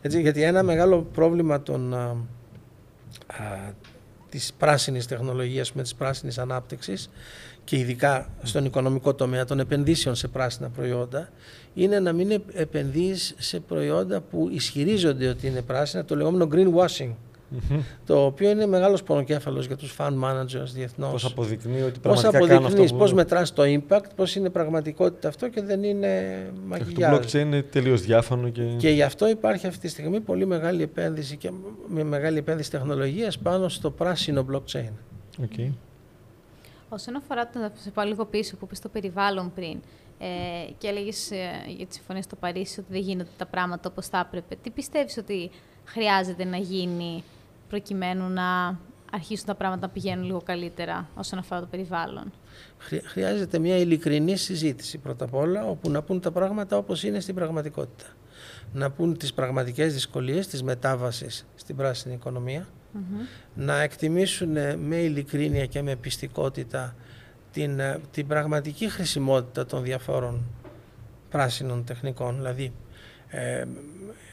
έτσι. 0.00 0.20
Γιατί 0.20 0.42
ένα 0.42 0.62
μεγάλο 0.62 1.06
πρόβλημα 1.12 1.62
των, 1.62 1.94
α, 1.94 2.16
α, 3.26 3.72
της 4.28 4.52
πράσινης 4.58 5.06
τεχνολογίας, 5.06 5.72
με 5.72 5.82
της 5.82 5.94
πράσινης 5.94 6.38
ανάπτυξης, 6.38 7.10
και 7.64 7.76
ειδικά 7.76 8.28
στον 8.42 8.64
οικονομικό 8.64 9.14
τομέα 9.14 9.44
των 9.44 9.60
επενδύσεων 9.60 10.14
σε 10.14 10.28
πράσινα 10.28 10.68
προϊόντα 10.68 11.28
είναι 11.74 12.00
να 12.00 12.12
μην 12.12 12.42
επενδύεις 12.52 13.34
σε 13.38 13.60
προϊόντα 13.60 14.20
που 14.20 14.48
ισχυρίζονται 14.52 15.28
ότι 15.28 15.46
είναι 15.46 15.62
πράσινα, 15.62 16.04
το 16.04 16.16
λεγόμενο 16.16 16.48
greenwashing. 16.52 17.10
Mm-hmm. 17.54 17.78
Το 18.06 18.24
οποίο 18.24 18.50
είναι 18.50 18.66
μεγάλος 18.66 19.02
πονοκέφαλος 19.02 19.66
για 19.66 19.76
τους 19.76 19.96
fund 19.98 20.12
managers 20.24 20.68
διεθνώς. 20.74 21.12
Πώς 21.12 21.24
αποδεικνύει 21.24 21.82
ότι 21.82 21.98
πραγματικά 21.98 22.38
πώς 22.38 22.48
κάνω 22.48 22.66
αυτό. 22.66 22.84
Πώς 22.96 23.12
μετράς 23.12 23.52
το 23.52 23.62
impact, 23.66 24.04
πώς 24.16 24.36
είναι 24.36 24.50
πραγματικότητα 24.50 25.28
αυτό 25.28 25.48
και 25.48 25.62
δεν 25.62 25.82
είναι 25.82 26.10
μαγειριά. 26.66 27.10
Το 27.10 27.16
blockchain 27.16 27.34
είναι 27.40 27.62
τελείως 27.62 28.00
διάφανο. 28.02 28.48
Και... 28.48 28.62
και 28.62 28.88
γι' 28.88 29.02
αυτό 29.02 29.28
υπάρχει 29.28 29.66
αυτή 29.66 29.80
τη 29.80 29.88
στιγμή 29.88 30.20
πολύ 30.20 30.46
μεγάλη 30.46 30.82
επένδυση 30.82 31.36
και 31.36 31.50
με 31.88 32.04
μεγάλη 32.04 32.38
επένδυση 32.38 32.70
τεχνολογίας 32.70 33.38
πάνω 33.38 33.68
στο 33.68 33.90
πράσινο 33.90 34.46
blockchain. 34.52 34.92
Okay. 35.42 35.70
Όσον 36.94 37.16
αφορά 37.16 37.48
το, 37.48 37.70
σε 37.74 37.90
πάω 37.90 38.06
λίγο 38.06 38.24
πίσω 38.24 38.56
που 38.56 38.64
είπες 38.64 38.80
το 38.80 38.88
περιβάλλον 38.88 39.52
πριν 39.54 39.80
ε, 40.18 40.26
και 40.78 40.88
έλεγες 40.88 41.30
ε, 41.30 41.50
για 41.76 41.86
τη 41.86 41.94
συμφωνία 41.94 42.22
στο 42.22 42.36
Παρίσι 42.36 42.80
ότι 42.80 42.92
δεν 42.92 43.00
γίνονται 43.00 43.30
τα 43.36 43.46
πράγματα 43.46 43.90
όπως 43.90 44.06
θα 44.06 44.18
έπρεπε, 44.26 44.56
τι 44.62 44.70
πιστεύεις 44.70 45.16
ότι 45.16 45.50
χρειάζεται 45.84 46.44
να 46.44 46.56
γίνει 46.56 47.24
προκειμένου 47.68 48.28
να 48.28 48.78
αρχίσουν 49.12 49.46
τα 49.46 49.54
πράγματα 49.54 49.86
να 49.86 49.92
πηγαίνουν 49.92 50.24
λίγο 50.24 50.42
καλύτερα 50.44 51.08
όσον 51.14 51.38
αφορά 51.38 51.60
το 51.60 51.66
περιβάλλον; 51.66 52.32
Χρειάζεται 53.04 53.58
μια 53.58 53.76
ειλικρινή 53.76 54.36
συζήτηση 54.36 54.98
πρώτα 54.98 55.24
απ' 55.24 55.34
όλα, 55.34 55.66
όπου 55.66 55.90
να 55.90 56.02
πούν 56.02 56.20
τα 56.20 56.30
πράγματα 56.30 56.76
όπως 56.76 57.02
είναι 57.02 57.20
στην 57.20 57.34
πραγματικότητα. 57.34 58.04
Να 58.72 58.90
πούν 58.90 59.16
τις 59.16 59.34
πραγματικές 59.34 59.92
δυσκολίες 59.92 60.46
της 60.46 60.62
μετάβασης 60.62 61.46
στην 61.54 61.76
πράσινη 61.76 62.14
οικονομία, 62.14 62.66
να 63.54 63.80
εκτιμήσουν 63.80 64.78
με 64.78 64.96
ειλικρίνεια 64.96 65.66
και 65.66 65.82
με 65.82 65.96
πιστικότητα 65.96 66.94
την, 67.52 67.78
ε, 67.80 68.00
την 68.10 68.26
πραγματική 68.26 68.88
χρησιμότητα 68.88 69.66
των 69.66 69.82
διαφόρων 69.82 70.44
πράσινων 71.30 71.84
τεχνικών. 71.84 72.36
Δηλαδή, 72.36 72.72
ε, 73.28 73.64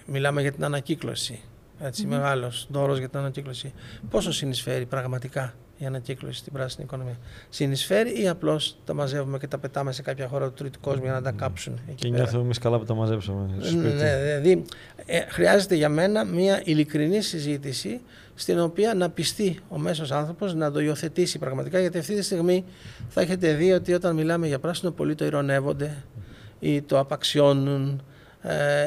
μιλάμε 0.06 0.42
για 0.42 0.52
την 0.52 0.64
ανακύκλωση, 0.64 1.40
έτσι, 1.80 2.04
mm-hmm. 2.06 2.10
μεγάλος 2.10 2.68
δώρος 2.72 2.98
για 2.98 3.10
την 3.10 3.20
ανακύκλωση. 3.20 3.74
Πόσο 4.10 4.32
συνεισφέρει 4.32 4.86
πραγματικά 4.86 5.54
η 5.82 5.86
ανακύκλωση 5.86 6.40
στην 6.40 6.54
πράσινη 6.54 6.84
οικονομία. 6.84 7.18
Συνεισφέρει 7.50 8.22
ή 8.22 8.28
απλώς 8.28 8.78
τα 8.86 8.94
μαζεύουμε 8.94 9.38
και 9.38 9.48
τα 9.48 9.58
πετάμε 9.58 9.92
σε 9.92 10.02
κάποια 10.02 10.28
χώρα 10.28 10.48
του 10.48 10.54
τρίτου 10.54 10.80
κόσμου 10.80 11.04
για 11.04 11.14
να 11.14 11.22
τα 11.22 11.32
κάψουν. 11.32 11.80
και 11.96 12.10
νιώθουμε 12.10 12.44
εμείς 12.44 12.58
καλά 12.58 12.80
που 12.80 12.86
τα 12.86 12.94
μαζέψαμε. 12.94 13.50
Ναι, 13.74 14.16
δηλαδή 14.16 14.66
ε, 15.06 15.20
χρειάζεται 15.28 15.76
για 15.76 15.90
μένα 15.90 16.26
μια 16.26 16.62
ειλικρινή 16.64 17.22
συζήτηση 17.22 18.02
στην 18.36 18.60
οποία 18.60 18.94
να 18.94 19.10
πιστεί 19.10 19.60
ο 19.70 19.78
μέσος 19.78 20.12
άνθρωπος 20.12 20.54
να 20.54 20.72
το 20.72 20.80
υιοθετήσει 20.80 21.40
πραγματικά 21.40 21.80
γιατί 21.80 21.98
αυτή 21.98 22.16
τη 22.16 22.22
στιγμή 22.22 22.66
θα 23.10 23.22
έχετε 23.22 23.54
δει 23.54 23.72
ότι 23.72 23.94
όταν 23.94 24.16
μιλάμε 24.16 24.48
για 24.48 24.60
πράσινο 24.60 24.92
πολλοί 24.92 25.16
το 25.16 25.26
ηρωνεύονται 25.26 26.04
ή 26.60 26.82
το 26.82 27.00
απαξιώνουν 27.00 27.90
ε, 27.90 28.11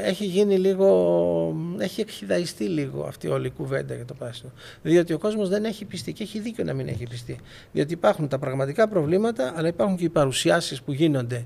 έχει 0.02 0.24
γίνει 0.24 0.58
λίγο, 0.58 1.56
έχει 1.78 2.00
εκχυδαϊστεί 2.00 2.64
λίγο 2.64 3.04
αυτή 3.04 3.28
όλη 3.28 3.46
η 3.46 3.50
κουβέντα 3.50 3.94
για 3.94 4.04
το 4.04 4.14
πράσινο. 4.14 4.50
Διότι 4.82 5.12
ο 5.12 5.18
κόσμος 5.18 5.48
δεν 5.48 5.64
έχει 5.64 5.84
πιστεί 5.84 6.12
και 6.12 6.22
έχει 6.22 6.38
δίκιο 6.38 6.64
να 6.64 6.72
μην 6.72 6.88
έχει 6.88 7.06
πιστεί. 7.06 7.38
Διότι 7.72 7.92
υπάρχουν 7.92 8.28
τα 8.28 8.38
πραγματικά 8.38 8.88
προβλήματα, 8.88 9.52
αλλά 9.56 9.68
υπάρχουν 9.68 9.96
και 9.96 10.04
οι 10.04 10.08
παρουσιάσεις 10.08 10.82
που 10.82 10.92
γίνονται 10.92 11.44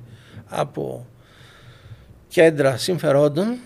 από 0.49 1.07
κέντρα 2.29 2.77
συμφερόντων 2.77 3.57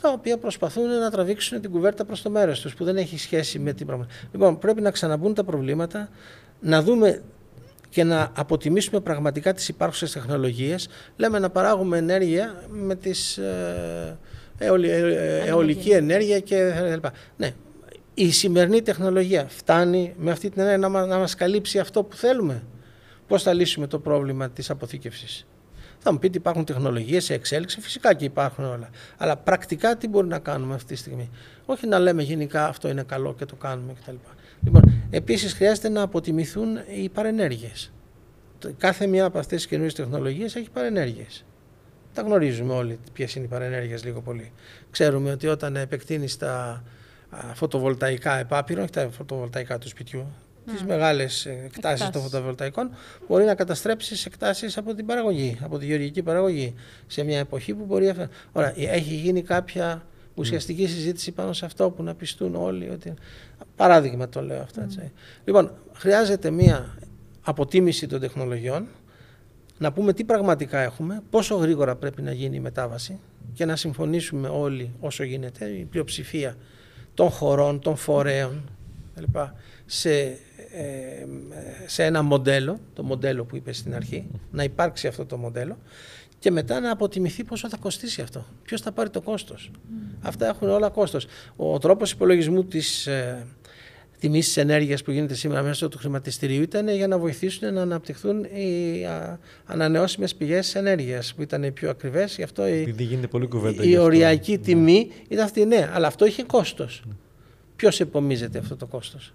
τα 0.00 0.10
οποία 0.12 0.38
προσπαθούν 0.38 0.88
να 0.98 1.10
τραβήξουν 1.10 1.60
την 1.60 1.70
κουβέρτα 1.70 2.04
προς 2.04 2.22
το 2.22 2.30
μέρος 2.30 2.60
τους, 2.60 2.74
που 2.74 2.84
δεν 2.84 2.96
έχει 2.96 3.18
σχέση 3.18 3.58
με 3.58 3.72
την 3.72 3.86
πραγματικότητα. 3.86 4.28
Λοιπόν, 4.32 4.58
πρέπει 4.58 4.80
να 4.80 4.90
ξαναμπούν 4.90 5.34
τα 5.34 5.44
προβλήματα, 5.44 6.08
να 6.60 6.82
δούμε 6.82 7.22
και 7.94 8.04
να 8.04 8.30
αποτιμήσουμε 8.36 9.00
πραγματικά 9.00 9.52
τις 9.52 9.68
υπάρχουσες 9.68 10.12
τεχνολογίες. 10.12 10.88
Λέμε 11.16 11.38
να 11.38 11.50
παράγουμε 11.50 11.98
ενέργεια 11.98 12.64
με 12.68 12.94
τις 12.94 13.38
ε, 13.38 14.18
αιωλη, 14.58 14.90
ε, 14.90 15.44
αιωλική 15.46 15.90
ενέργεια 15.90 16.40
και 16.40 16.72
Ναι, 17.36 17.54
η 18.14 18.32
σημερινή 18.32 18.82
τεχνολογία 18.82 19.46
φτάνει 19.48 20.14
με 20.16 20.30
αυτή 20.30 20.50
την 20.50 20.62
ενέργεια 20.62 20.88
να, 20.88 21.06
να 21.06 21.18
μας 21.18 21.34
καλύψει 21.34 21.78
αυτό 21.78 22.02
που 22.02 22.16
θέλουμε. 22.16 22.62
Πώς 23.26 23.42
θα 23.42 23.52
λύσουμε 23.52 23.86
το 23.86 23.98
πρόβλημα 23.98 24.50
της 24.50 24.70
αποθήκευσης; 24.70 25.46
Θα 25.98 26.12
μου 26.12 26.18
πείτε 26.18 26.38
υπάρχουν 26.38 26.64
τεχνολογίες 26.64 27.24
σε 27.24 27.34
εξέλιξη, 27.34 27.80
φυσικά 27.80 28.14
και 28.14 28.24
υπάρχουν 28.24 28.64
όλα. 28.64 28.88
Αλλά 29.16 29.36
πρακτικά 29.36 29.96
τι 29.96 30.08
μπορεί 30.08 30.26
να 30.26 30.38
κάνουμε 30.38 30.74
αυτή 30.74 30.92
τη 30.92 30.98
στιγμή; 30.98 31.30
Όχι 31.66 31.86
να 31.86 31.98
λέμε 31.98 32.22
γενικά 32.22 32.66
αυτό 32.68 32.88
είναι 32.88 33.02
καλό 33.02 33.34
και 33.34 33.44
το 33.44 33.54
κάνουμε 33.54 33.92
κτλ. 34.00 34.14
Λοιπόν, 34.64 34.92
επίσης 35.10 35.52
χρειάζεται 35.52 35.88
να 35.88 36.02
αποτιμηθούν 36.02 36.78
οι 37.02 37.08
παρενέργειες. 37.08 37.92
Κάθε 38.78 39.06
μία 39.06 39.24
από 39.24 39.38
αυτές 39.38 39.56
τις 39.56 39.66
καινούριες 39.66 39.94
τεχνολογίες 39.94 40.54
έχει 40.54 40.70
παρενέργειες. 40.70 41.44
Τα 42.14 42.22
γνωρίζουμε 42.22 42.72
όλοι 42.72 42.98
ποιες 43.12 43.34
είναι 43.34 43.44
οι 43.44 43.48
παρενέργειες 43.48 44.04
λίγο 44.04 44.20
πολύ. 44.20 44.52
Ξέρουμε 44.90 45.30
ότι 45.30 45.46
όταν 45.46 45.76
επεκτείνεις 45.76 46.36
τα 46.36 46.82
φωτοβολταϊκά 47.54 48.38
επάπειρο, 48.38 48.82
όχι 48.82 48.90
τα 48.90 49.08
φωτοβολταϊκά 49.10 49.78
του 49.78 49.88
σπιτιού, 49.88 50.26
mm. 50.26 50.70
τις 50.72 50.82
μεγάλες 50.82 51.46
εκτάσεις 51.46 52.10
των 52.10 52.22
φωτοβολταϊκών, 52.22 52.90
μπορεί 53.28 53.44
να 53.44 53.54
καταστρέψεις 53.54 54.26
εκτάσεις 54.26 54.76
από 54.76 54.94
την 54.94 55.06
παραγωγή, 55.06 55.58
από 55.62 55.78
τη 55.78 55.86
γεωργική 55.86 56.22
παραγωγή. 56.22 56.74
Σε 57.06 57.22
μια 57.22 57.38
εποχή 57.38 57.74
που 57.74 57.84
μπορεί. 57.84 58.12
Ωραία, 58.52 58.72
έχει 58.76 59.14
γίνει 59.14 59.42
κάποια 59.42 60.06
ουσιαστική 60.34 60.86
συζήτηση 60.86 61.32
πάνω 61.32 61.52
σε 61.52 61.64
αυτό 61.64 61.90
που 61.90 62.02
να 62.02 62.14
πιστούν 62.14 62.54
όλοι. 62.54 62.90
Ότι... 62.90 63.14
Παράδειγμα 63.76 64.28
το 64.28 64.42
λέω 64.42 64.60
αυτό. 64.62 64.80
Έτσι. 64.80 65.12
Λοιπόν, 65.44 65.72
χρειάζεται 65.92 66.50
μια 66.50 66.98
αποτίμηση 67.42 68.06
των 68.06 68.20
τεχνολογιών, 68.20 68.86
να 69.78 69.92
πούμε 69.92 70.12
τι 70.12 70.24
πραγματικά 70.24 70.78
έχουμε, 70.78 71.22
πόσο 71.30 71.54
γρήγορα 71.54 71.96
πρέπει 71.96 72.22
να 72.22 72.32
γίνει 72.32 72.56
η 72.56 72.60
μετάβαση 72.60 73.20
και 73.52 73.64
να 73.64 73.76
συμφωνήσουμε 73.76 74.48
όλοι 74.48 74.92
όσο 75.00 75.22
γίνεται, 75.22 75.64
η 75.64 75.84
πλειοψηφία 75.84 76.56
των 77.14 77.28
χωρών, 77.28 77.80
των 77.80 77.96
φορέων 77.96 78.62
σε, 79.86 80.20
ε, 80.20 80.36
σε 81.86 82.04
ένα 82.04 82.22
μοντέλο, 82.22 82.80
το 82.94 83.02
μοντέλο 83.02 83.44
που 83.44 83.56
είπες 83.56 83.76
στην 83.76 83.94
αρχή, 83.94 84.26
να 84.50 84.62
υπάρξει 84.62 85.06
αυτό 85.06 85.26
το 85.26 85.36
μοντέλο 85.36 85.78
και 86.44 86.50
μετά 86.50 86.80
να 86.80 86.90
αποτιμηθεί 86.90 87.44
πόσο 87.44 87.68
θα 87.68 87.76
κοστίσει 87.76 88.22
αυτό. 88.22 88.46
Ποιος 88.62 88.80
θα 88.80 88.92
πάρει 88.92 89.10
το 89.10 89.20
κόστος. 89.20 89.70
Αυτά 90.20 90.46
έχουν 90.46 90.68
όλα 90.68 90.88
κόστος. 90.88 91.26
Ο 91.56 91.78
τρόπος 91.78 92.10
υπολογισμού 92.10 92.64
της 92.64 93.06
ε, 93.06 93.46
τιμής 94.18 94.46
της 94.46 94.56
ενέργειας 94.56 95.02
που 95.02 95.10
γίνεται 95.10 95.34
σήμερα 95.34 95.62
μέσω 95.62 95.88
του 95.88 95.98
χρηματιστηρίου 95.98 96.62
ήταν 96.62 96.88
για 96.88 97.06
να 97.06 97.18
βοηθήσουν 97.18 97.74
να 97.74 97.82
αναπτυχθούν 97.82 98.44
οι 98.44 99.06
ανανεώσιμες 99.64 100.34
πηγές 100.34 100.74
ενέργειας 100.74 101.34
που 101.34 101.42
ήταν 101.42 101.62
οι 101.62 101.70
πιο 101.70 101.90
ακριβές. 101.90 102.36
Γι' 102.36 102.42
αυτό 102.42 102.68
η, 102.68 102.94
γίνεται 102.98 103.26
πολύ 103.26 103.46
κουβέντα 103.46 103.84
η 103.84 103.96
οριακή 103.98 104.52
ναι. 104.52 104.58
τιμή 104.58 105.10
ήταν 105.28 105.44
αυτή. 105.44 105.64
Ναι, 105.64 105.90
αλλά 105.92 106.06
αυτό 106.06 106.26
είχε 106.26 106.42
κόστος. 106.42 107.02
Mm. 107.06 107.12
Ποιος 107.76 108.00
επομίζεται 108.00 108.58
αυτό 108.58 108.76
το 108.76 108.86
κόστος; 108.86 109.34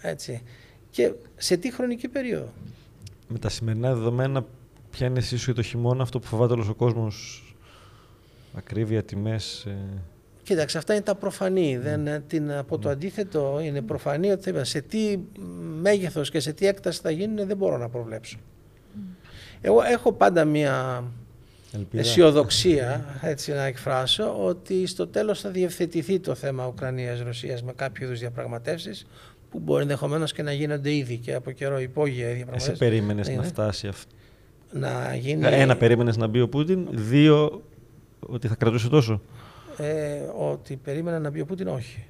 Έτσι. 0.00 0.42
Και 0.90 1.12
σε 1.36 1.56
τι 1.56 1.72
χρονική 1.72 2.08
περίοδο; 2.08 2.52
Με 3.28 3.38
τα 3.38 3.48
σημερινά 3.48 3.94
δεδομένα, 3.94 4.44
ποια 4.90 5.06
είναι 5.06 5.18
εσύ 5.18 5.52
το 5.52 5.62
χειμώνα 5.62 6.02
αυτό 6.02 6.18
που 6.18 6.26
φοβάται 6.26 6.52
όλος 6.52 6.68
ο 6.68 6.74
κόσμος, 6.74 7.44
ακρίβεια, 8.54 9.02
τιμές. 9.02 9.64
Ε... 9.64 9.76
Κοίταξε, 10.42 10.78
αυτά 10.78 10.94
είναι 10.94 11.02
τα 11.02 11.14
προφανή. 11.14 11.76
Δεν, 11.76 12.06
ε, 12.06 12.22
την, 12.26 12.52
από 12.52 12.78
το 12.78 12.88
αντίθετο 12.88 13.60
είναι 13.62 13.82
προφανή 13.82 14.30
ότι 14.30 14.64
σε 14.64 14.80
τι 14.80 15.18
μέγεθος 15.80 16.30
και 16.30 16.40
σε 16.40 16.52
τι 16.52 16.66
έκταση 16.66 17.00
θα 17.00 17.10
γίνουν 17.10 17.46
δεν 17.46 17.56
μπορώ 17.56 17.78
να 17.78 17.88
προβλέψω. 17.88 18.38
Εγώ 19.60 19.82
έχω 19.82 20.12
πάντα 20.12 20.44
μία 20.44 21.04
Ελπίδα. 21.72 22.02
αισιοδοξία, 22.02 23.18
έτσι 23.22 23.52
να 23.52 23.64
εκφράσω, 23.64 24.44
ότι 24.44 24.86
στο 24.86 25.06
τέλος 25.06 25.40
θα 25.40 25.50
διευθετηθεί 25.50 26.20
το 26.20 26.34
θέμα 26.34 26.66
Ουκρανίας-Ρωσίας 26.66 27.62
με 27.62 27.72
κάποιο 27.72 28.06
είδους 28.06 28.18
διαπραγματεύσεις 28.18 29.06
που 29.50 29.58
μπορεί 29.58 29.82
ενδεχομένως 29.82 30.32
και 30.32 30.42
να 30.42 30.52
γίνονται 30.52 30.94
ήδη 30.94 31.16
και 31.16 31.34
από 31.34 31.50
καιρό 31.50 31.80
υπόγεια 31.80 32.26
διαπραγματεύσεις. 32.26 32.68
Εσύ 32.68 32.78
περίμενες 32.78 33.28
να 33.28 33.42
φτάσει 33.42 33.86
αυτό. 33.86 34.14
Να 34.72 35.14
γίνει... 35.14 35.46
Ένα, 35.46 35.76
περίμενες 35.76 36.16
να 36.16 36.26
μπει 36.26 36.40
ο 36.40 36.48
Πούτιν. 36.48 36.88
Δύο, 36.90 37.62
ότι 38.20 38.48
θα 38.48 38.54
κρατούσε 38.54 38.88
τόσο; 38.88 39.20
Ε, 39.76 40.20
ότι 40.36 40.76
περίμενα 40.76 41.18
να 41.18 41.30
μπει 41.30 41.40
ο 41.40 41.44
Πούτιν, 41.44 41.68
όχι. 41.68 42.04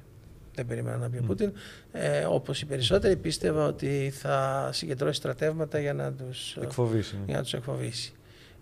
Δεν 0.55 0.65
περίμενα 0.65 0.97
να 0.97 1.07
μπει 1.07 1.17
ο 1.17 1.23
Πούτιν. 1.27 1.51
Ε, 1.91 2.25
όπως 2.29 2.61
οι 2.61 2.65
περισσότεροι 2.65 3.15
πίστευα 3.15 3.65
ότι 3.65 4.11
θα 4.13 4.69
συγκεντρώσει 4.73 5.13
στρατεύματα 5.13 5.79
για 5.79 5.93
να 5.93 6.11
τους 6.11 6.57
εκφοβήσει. 6.61 7.17
Για 7.25 7.35
να 7.35 7.41
τους 7.41 7.53
εκφοβήσει. 7.53 8.13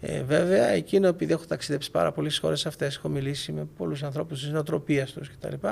Ε, 0.01 0.23
βέβαια, 0.23 0.67
εκείνο 0.67 1.07
επειδή 1.07 1.33
έχω 1.33 1.45
ταξιδέψει 1.45 1.91
πάρα 1.91 2.11
πολλές 2.11 2.37
χώρες 2.37 2.65
αυτές, 2.65 2.95
έχω 2.95 3.09
μιλήσει 3.09 3.51
με 3.51 3.67
πολλούς 3.77 4.03
ανθρώπους 4.03 4.39
της 4.39 4.51
νοοτροπίας 4.51 5.11
τους 5.11 5.29
κτλ. 5.29 5.67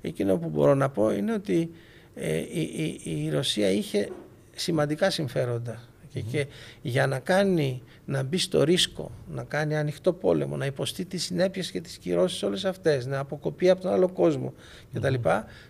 Εκείνο 0.00 0.36
που 0.36 0.48
μπορώ 0.48 0.74
να 0.74 0.88
πω 0.88 1.12
είναι 1.12 1.32
ότι 1.32 1.70
ε, 2.14 2.36
η, 2.36 2.60
η, 2.60 3.24
η 3.24 3.30
Ρωσία 3.30 3.70
είχε 3.70 4.08
σημαντικά 4.54 5.10
συμφέροντα 5.10 5.82
και, 6.22 6.46
για 6.82 7.06
να 7.06 7.18
κάνει, 7.18 7.82
να 8.04 8.22
μπει 8.22 8.38
στο 8.38 8.62
ρίσκο, 8.62 9.10
να 9.30 9.44
κάνει 9.44 9.76
ανοιχτό 9.76 10.12
πόλεμο, 10.12 10.56
να 10.56 10.66
υποστεί 10.66 11.04
τις 11.04 11.24
συνέπειες 11.24 11.70
και 11.70 11.80
τις 11.80 11.98
κυρώσεις 11.98 12.42
όλες 12.42 12.64
αυτές, 12.64 13.06
να 13.06 13.18
αποκοπεί 13.18 13.70
από 13.70 13.80
τον 13.80 13.92
άλλο 13.92 14.08
κόσμο 14.08 14.54
κτλ. 14.92 15.14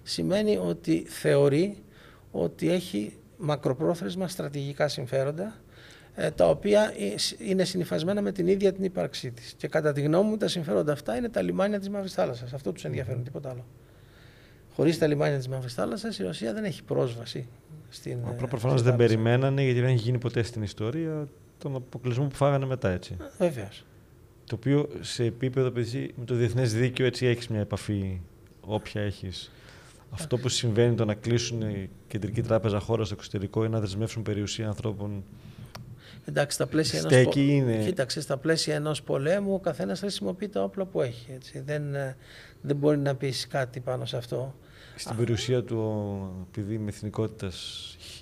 Σημαίνει 0.03 0.57
ότι 0.57 1.05
θεωρεί 1.09 1.83
ότι 2.31 2.71
έχει 2.71 3.17
μακροπρόθεσμα 3.37 4.29
στρατηγικά 4.29 4.89
συμφέροντα 4.89 5.55
ε, 6.15 6.31
τα 6.31 6.49
οποία 6.49 6.93
είναι 7.39 7.65
συνειφασμένα 7.65 8.23
με 8.23 8.33
την 8.33 8.47
ίδια 8.47 8.73
την 8.73 8.85
ύπαρξή 8.85 9.31
της. 9.31 9.55
Και 9.57 9.69
κατά 9.69 9.93
τη 9.93 10.01
γνώμη 10.01 10.29
μου 10.29 10.37
τα 10.37 10.49
συμφέροντα 10.49 10.93
αυτά 10.93 11.17
είναι 11.17 11.29
τα 11.29 11.43
λιμάνια 11.43 11.79
της 11.79 11.89
Μαύρης 11.89 12.13
Θάλασσας. 12.13 12.53
Αυτό 12.53 12.73
τους 12.73 12.85
ενδιαφέρουν, 12.85 13.25
τίποτα 13.25 13.51
άλλο. 13.51 13.65
Χωρίς 14.75 14.99
τα 14.99 15.07
λιμάνια 15.07 15.37
της 15.37 15.49
Μαύρης 15.49 15.75
Θάλασσας 15.75 16.19
η 16.19 16.23
Ρωσία 16.23 16.53
δεν 16.53 16.65
έχει 16.65 16.83
πρόσβαση 16.83 17.49
στην. 17.89 18.19
Απλά 18.25 18.45
ε, 18.45 18.49
προφανώς 18.49 18.83
δεν 18.83 18.97
περιμένανε 18.97 19.63
γιατί 19.63 19.81
δεν 19.81 19.89
έχει 19.89 20.03
γίνει 20.03 20.19
ποτέ 20.19 20.43
στην 20.43 20.63
ιστορία 20.63 21.29
τον 21.59 21.75
αποκλεισμό 21.75 22.27
που 22.27 22.35
φάγανε 22.35 22.67
μετά 22.67 22.91
έτσι. 22.91 23.17
Βεβαίως. 23.39 23.85
Το 24.45 24.55
οποίο 24.55 24.89
σε 25.01 25.25
επίπεδο 25.25 25.71
παιδί, 25.71 26.15
με 26.19 26.25
το 26.25 26.35
διεθνές 26.35 26.75
δίκαιο 26.75 27.07
έτσι 27.07 27.27
έχεις 27.27 27.49
μια 27.49 27.61
επαφή, 27.61 28.21
όποια 28.61 29.03
έχεις. 29.03 29.53
Αυτό 30.11 30.39
που 30.39 30.49
συμβαίνει 30.49 30.95
το 30.95 31.05
να 31.05 31.15
κλείσουν 31.15 31.61
η 31.61 31.91
κεντρική 32.09 32.43
τράπεζα 32.43 32.81
χώρα 32.81 33.05
στο 33.05 33.15
εξωτερικό 33.15 33.65
ή 33.65 33.69
να 33.69 33.81
δεσμεύσουν 33.81 34.23
περιουσία 34.23 34.67
ανθρώπων. 34.67 35.25
Εντάξει, 36.25 36.55
στα 36.55 36.67
πλαίσια 36.67 36.99
ενός, 36.99 37.35
είναι... 37.37 37.77
Κοίταξε, 37.85 38.21
στα 38.21 38.37
πλαίσια 38.37 38.75
ενός 38.75 39.03
πολέμου 39.03 39.55
ο 39.55 39.61
καθένας 39.61 39.99
χρησιμοποιεί 39.99 40.49
τα 40.49 40.63
όπλα 40.63 40.85
που 40.85 41.01
έχει. 41.01 41.33
Έτσι. 41.35 41.61
Δεν, 41.61 41.95
ε, 41.95 42.17
δεν 42.61 42.77
μπορεί 42.77 42.99
να 42.99 43.15
πεις 43.15 43.47
κάτι 43.47 43.81
πάνω 43.81 44.05
σε 44.05 44.17
αυτό. 44.17 44.55
Στην 44.99 45.17
περιουσία 45.17 45.65
του, 45.65 46.47
επειδή 46.51 46.79
με 46.79 46.89
εθνικότητας 46.89 47.57
χ, 48.01 48.17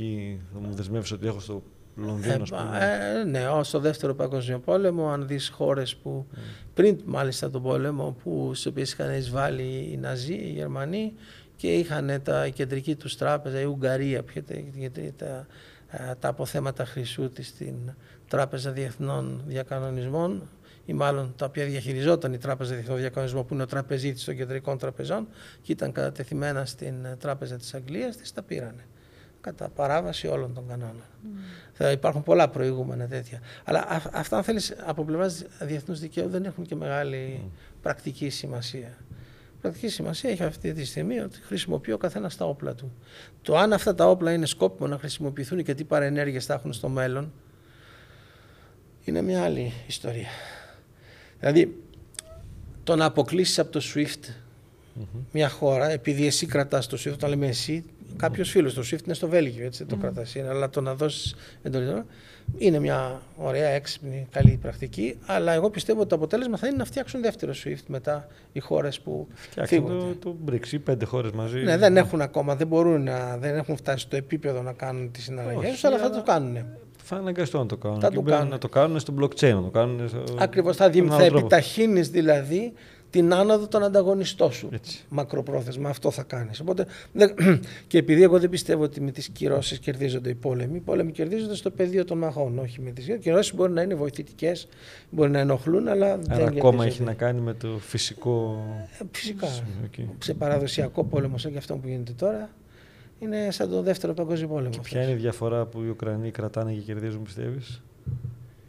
θα 0.53 0.59
μου 0.59 0.74
δεσμεύσεις 0.74 1.12
ότι 1.12 1.27
έχω 1.27 1.41
στο 1.41 1.62
Λονδίνο, 1.97 2.45
ε, 2.81 3.20
ε, 3.20 3.24
ναι, 3.24 3.41
στο 3.62 3.79
δεύτερο 3.79 4.14
παγκόσμιο 4.14 4.59
πόλεμο, 4.59 5.09
αν 5.09 5.27
δεις 5.27 5.49
χώρες 5.49 5.97
που 5.97 6.27
mm. 6.33 6.39
πριν 6.74 7.01
μάλιστα 7.05 7.51
τον 7.51 7.62
πόλεμο, 7.62 8.16
που, 8.22 8.51
στις 8.55 8.66
οποίες 8.66 8.93
είχαν 8.93 9.14
εισβάλει 9.14 9.89
οι 9.93 9.97
Ναζί, 9.97 10.35
οι 10.35 10.51
Γερμανοί 10.51 11.12
και 11.57 11.72
είχαν 11.72 12.20
τα, 12.22 12.47
η 12.47 12.53
κεντρική 12.53 12.95
τους 12.95 13.16
τράπεζα, 13.16 13.61
η 13.61 13.64
Ουγγαρία, 13.64 14.22
που 14.22 14.33
είχε 14.74 15.12
τα, 15.16 15.47
τα 16.18 16.29
αποθέματα 16.29 16.85
χρυσού 16.85 17.31
της 17.31 17.47
στην 17.49 17.74
Τράπεζα 18.29 18.70
Διεθνών 18.70 19.43
Διακανονισμών, 19.47 20.49
ή 20.87 20.93
μάλλον 20.93 21.34
τα 21.37 21.47
οποία 21.47 21.64
διαχειριζόταν 21.64 22.32
η 22.32 22.39
Τράπεζα 22.39 22.74
Διεθνών 22.74 22.99
Διακανονισμού, 22.99 23.45
που 23.45 23.55
είναι 23.55 23.62
ο 23.62 23.66
τραπεζίτης 23.66 24.24
των 24.24 24.37
κεντρικών 24.37 24.78
τραπεζών 24.78 25.28
και 25.62 25.72
ήταν 25.72 25.93
κατατεθειμένα 25.93 26.64
στην 26.64 27.05
ε, 27.05 27.16
Τράπεζα 27.16 27.57
της 27.57 27.74
Αγγλίας, 27.74 28.16
τι 28.16 28.32
τα 28.32 28.43
πήρανε. 28.43 28.87
Κατά 29.41 29.68
παράβαση 29.68 30.26
όλων 30.26 30.55
των 30.55 30.68
κανόνων. 30.68 31.03
Mm. 31.03 31.26
Θα 31.72 31.91
υπάρχουν 31.91 32.22
πολλά 32.22 32.49
προηγούμενα 32.49 33.07
τέτοια. 33.07 33.41
Αλλά 33.64 33.80
α, 33.89 34.01
αυτά, 34.12 34.37
αν 34.37 34.43
θέλεις, 34.43 34.76
από 34.84 35.05
πλευράς 35.05 35.45
διεθνούς 35.61 36.01
δικαίου 36.01 36.28
δεν 36.28 36.45
έχουν 36.45 36.66
και 36.66 36.74
μεγάλη 36.74 37.41
mm. 37.45 37.51
πρακτική 37.82 38.30
σημασία. 38.30 38.97
Πρακτική 39.61 39.89
σημασία 39.89 40.30
έχει 40.30 40.43
αυτή 40.43 40.72
τη 40.72 40.84
στιγμή 40.84 41.18
ότι 41.18 41.39
χρησιμοποιεί 41.43 41.93
ο 41.93 41.97
καθένας 41.99 42.37
τα 42.37 42.45
όπλα 42.45 42.74
του. 42.74 42.93
Το 43.43 43.57
αν 43.57 43.72
αυτά 43.72 43.95
τα 43.95 44.11
όπλα 44.11 44.32
είναι 44.32 44.47
σκόπιμο 44.47 44.89
να 44.89 44.99
χρησιμοποιηθούν 44.99 45.62
και 45.62 45.74
τι 45.74 45.84
παρενέργειες 45.84 46.45
θα 46.45 46.55
έχουν 46.55 46.72
στο 46.72 46.89
μέλλον, 46.89 47.32
είναι 49.05 49.22
μια 49.22 49.43
άλλη 49.43 49.72
ιστορία. 49.87 50.28
Δηλαδή, 51.41 51.76
το 52.84 52.97
να 52.97 53.05
αποκλείσεις 53.05 53.59
από 53.59 53.72
το 53.72 53.80
SWIFT 53.95 54.30
μια 55.32 55.49
χώρα, 55.49 55.91
επειδή 55.91 56.26
εσύ 56.26 56.47
κρατάς 56.47 56.87
το 56.87 56.99
SWIFT, 57.05 57.12
όταν 57.12 57.30
λέμε 57.30 57.47
εσύ, 57.47 57.84
κάποιος 58.16 58.51
φίλος. 58.51 58.74
Το 58.74 58.82
SWIFT 58.91 59.05
είναι 59.05 59.14
στο 59.14 59.28
Βέλγιο, 59.28 59.64
έτσι 59.64 59.84
δεν 59.84 59.99
το 59.99 60.03
κρατάς. 60.03 60.37
Αλλά 60.37 60.70
το 60.70 60.80
να 60.80 60.95
δώσεις 60.95 61.34
εντολή 61.62 62.03
είναι 62.59 62.78
μια 62.78 63.22
ωραία, 63.37 63.68
έξυπνη, 63.68 64.26
καλή 64.30 64.59
πρακτική. 64.62 65.18
Αλλά 65.26 65.53
εγώ 65.53 65.70
πιστεύω 65.70 66.01
ότι 66.01 66.09
το 66.09 66.14
αποτέλεσμα 66.14 66.57
θα 66.57 66.66
είναι 66.66 66.76
να 66.76 66.84
φτιάξουν 66.84 67.20
δεύτερο 67.20 67.53
SWIFT 67.64 67.82
μετά 67.87 68.28
οι 68.53 68.61
χώρες 68.61 69.01
που 69.01 69.28
φτιάξουν 69.34 69.87
το, 69.87 70.14
το 70.14 70.37
BRICS, 70.51 70.78
πέντε 70.84 71.05
χώρες 71.05 71.30
μαζί. 71.30 71.62
Ναι, 71.62 71.76
δεν 71.76 71.97
έχουν 71.97 72.20
ακόμα, 72.20 72.57
δεν 72.57 72.66
μπορούν 72.66 73.03
να, 73.03 73.37
δεν 73.37 73.57
έχουν 73.57 73.76
φτάσει 73.76 74.05
στο 74.05 74.16
επίπεδο 74.16 74.62
να 74.62 74.72
κάνουν 74.72 75.11
τις 75.11 75.24
συναλλαγές 75.24 75.70
τους, 75.70 75.84
αλλά 75.84 75.99
θα 75.99 76.11
το 76.11 76.22
κάνουν. 76.22 76.66
Θα 77.09 77.17
αναγκαστούν 77.17 77.61
να 77.61 77.67
το 77.67 77.77
κάνουν. 77.77 78.01
Θα 78.01 78.11
το 78.11 78.23
κάνουν. 78.23 78.49
Να 78.49 78.59
το 78.59 78.69
κάνουν 78.69 78.99
στο 78.99 79.15
blockchain, 79.21 79.53
να 79.55 79.63
το 79.63 79.71
κάνουν. 79.73 80.09
Στο... 80.09 80.25
Ακριβώς. 80.39 80.77
Θα, 80.77 80.91
θα 81.09 81.23
επιταχύνεις 81.23 82.09
δηλαδή 82.09 82.73
την 83.11 83.35
άνοδο 83.35 83.67
των 83.69 83.83
ανταγωνιστών 83.83 84.53
σου. 84.53 84.69
Έτσι. 84.73 85.05
Μακροπρόθεσμα, 85.09 85.89
αυτό 85.89 86.11
θα 86.11 86.23
κάνεις. 86.23 86.61
Οπότε, 86.61 86.87
και 87.87 87.99
επειδή 87.99 88.23
εγώ 88.23 88.39
δεν 88.39 88.51
πιστεύω 88.51 88.83
ότι 88.83 89.01
με 89.01 89.11
τις 89.11 89.29
κυρώσεις 89.29 89.79
κερδίζονται 89.79 90.31
οι 90.31 90.35
πόλεμοι, 90.35 90.77
οι 90.77 90.81
πόλεμοι 90.81 91.13
κερδίζονται 91.13 91.55
στο 91.55 91.71
πεδίο 91.71 92.05
των 92.05 92.19
μαχών, 92.19 92.59
όχι 92.59 92.81
με 92.81 92.91
τις 92.91 93.05
κυρώσεις. 93.05 93.25
Οι 93.25 93.29
κυρώσει 93.29 93.55
μπορεί 93.55 93.73
να 93.73 93.83
είναι 93.83 93.95
βοηθητικές, 93.95 94.69
μπορεί 95.11 95.31
να 95.31 95.39
ενοχλούν, 95.39 95.89
αλλά 95.89 96.13
Άρα 96.13 96.45
δεν 96.45 96.47
ακόμα 96.47 96.85
έχει 96.85 97.03
να 97.03 97.13
κάνει 97.13 97.41
με 97.41 97.55
το 97.55 97.69
φυσικό. 97.79 98.65
Ε, 99.01 99.05
φυσικά. 99.11 99.49
Okay. 99.87 100.05
Σε 100.19 100.35
παραδοσιακό 100.35 101.05
πόλεμο, 101.05 101.39
σαν 101.39 101.53
και 101.53 101.59
αυτό 101.59 101.75
που 101.75 101.89
γίνεται 101.89 102.13
τώρα, 102.13 102.51
είναι 103.19 103.51
σαν 103.51 103.71
το 103.71 103.83
δεύτερο 103.83 104.14
παγκόσμιο 104.14 104.49
πόλεμο. 104.49 104.71
Και 104.71 104.81
ποια 104.81 105.03
είναι 105.03 105.12
η 105.12 105.14
διαφορά 105.14 105.67
που 105.67 105.83
οι 105.83 105.89
Ουκρανοί 105.89 106.31
κρατάνε 106.31 106.73
και 106.73 106.81
κερδίζουν, 106.81 107.23
πιστεύεις; 107.23 107.83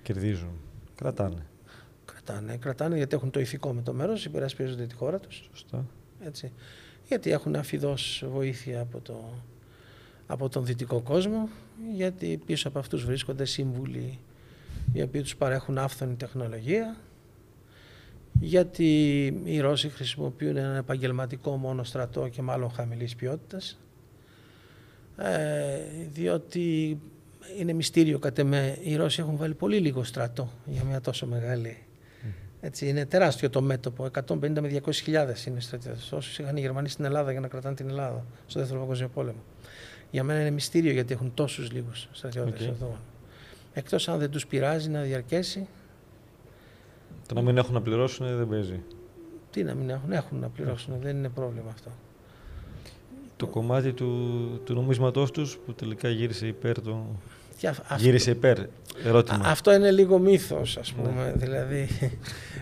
Κερδίζουν. 0.03 0.51
Κρατάνε 0.95 1.45
κρατάνε. 2.27 2.57
Κρατάνε 2.57 2.97
γιατί 2.97 3.15
έχουν 3.15 3.29
το 3.29 3.39
ηθικό 3.39 3.73
με 3.73 3.81
το 3.81 3.93
μέρος, 3.93 4.25
υπερασπίζονται 4.25 4.85
τη 4.85 4.95
χώρα 4.95 5.19
τους. 5.19 5.49
Σωστά. 5.53 5.85
Έτσι. 6.19 6.51
Γιατί 7.07 7.31
έχουν 7.31 7.55
αφιδώς 7.55 8.23
βοήθεια 8.31 8.81
από, 8.81 8.99
το, 8.99 9.33
από 10.27 10.49
τον 10.49 10.65
δυτικό 10.65 11.01
κόσμο, 11.01 11.49
γιατί 11.93 12.39
πίσω 12.45 12.67
από 12.67 12.79
αυτούς 12.79 13.05
βρίσκονται 13.05 13.45
σύμβουλοι 13.45 14.19
οι 14.93 15.01
οποίοι 15.01 15.21
τους 15.21 15.35
παρέχουν 15.35 15.77
άφθονη 15.77 16.15
τεχνολογία, 16.15 16.97
γιατί 18.39 19.25
οι 19.43 19.59
Ρώσοι 19.59 19.89
χρησιμοποιούν 19.89 20.57
ένα 20.57 20.75
επαγγελματικό 20.75 21.57
μόνο 21.57 21.83
στρατό 21.83 22.27
και 22.27 22.41
μάλλον 22.41 22.71
χαμηλής 22.71 23.15
ποιότητας, 23.15 23.79
ε, 25.17 25.79
διότι 26.11 26.97
είναι 27.59 27.73
μυστήριο 27.73 28.19
κατά 28.19 28.43
με, 28.43 28.77
οι 28.81 28.95
Ρώσοι 28.95 29.21
έχουν 29.21 29.37
βάλει 29.37 29.53
πολύ 29.53 29.77
λίγο 29.77 30.03
στρατό 30.03 30.51
για 30.65 30.83
μια 30.83 31.01
τόσο 31.01 31.25
μεγάλη 31.25 31.77
έτσι, 32.59 32.87
είναι 32.87 33.05
τεράστιο 33.05 33.49
το 33.49 33.61
μέτωπο. 33.61 34.09
150 34.29 34.39
με 34.39 34.81
200 34.85 34.93
χιλιάδες 34.93 35.45
είναι 35.45 35.59
στρατιώτε. 35.59 35.99
Όσου 36.11 36.41
είχαν 36.41 36.57
οι 36.57 36.59
Γερμανοί 36.59 36.89
στην 36.89 37.05
Ελλάδα 37.05 37.31
για 37.31 37.39
να 37.39 37.47
κρατάνε 37.47 37.75
την 37.75 37.89
Ελλάδα 37.89 38.25
στο 38.47 38.59
δεύτερο 38.59 38.79
παγκόσμιο 38.79 39.09
πόλεμο. 39.09 39.43
Για 40.11 40.23
μένα 40.23 40.39
είναι 40.39 40.49
μυστήριο 40.49 40.91
γιατί 40.91 41.13
έχουν 41.13 41.33
τόσους 41.33 41.71
λίγους 41.71 42.07
στρατιώτες 42.11 42.65
okay. 42.65 42.69
εδώ. 42.69 42.97
Εκτός 43.73 44.07
αν 44.07 44.19
δεν 44.19 44.29
τους 44.29 44.47
πειράζει 44.47 44.89
να 44.89 45.01
διαρκέσει. 45.01 45.67
Το 47.27 47.33
να 47.35 47.41
μην 47.41 47.57
έχουν 47.57 47.73
να 47.73 47.81
πληρώσουν 47.81 48.37
δεν 48.37 48.47
παίζει. 48.47 48.83
Τι 49.51 49.63
να 49.63 49.73
μην 49.73 49.89
έχουν, 49.89 50.11
έχουν 50.11 50.39
να 50.39 50.49
πληρώσουν, 50.49 50.99
δεν 51.01 51.17
είναι 51.17 51.29
πρόβλημα 51.29 51.69
αυτό. 51.69 51.91
Το 53.37 53.47
κομμάτι 53.47 53.93
του, 53.93 54.11
του 54.65 54.73
νομίσματός 54.73 55.31
τους 55.31 55.57
που 55.65 55.73
τελικά 55.73 56.09
γύρισε 56.09 56.47
υπέρ 56.47 56.81
το, 56.81 57.05
Γύρισε 57.97 58.31
υπέρ. 58.31 58.57
Ερώτημα. 59.05 59.41
αυτό 59.45 59.73
είναι 59.73 59.91
λίγο 59.91 60.17
μύθος, 60.17 60.77
ας 60.77 60.93
πούμε. 60.93 61.23
Ναι. 61.23 61.31
Δηλαδή, 61.35 61.87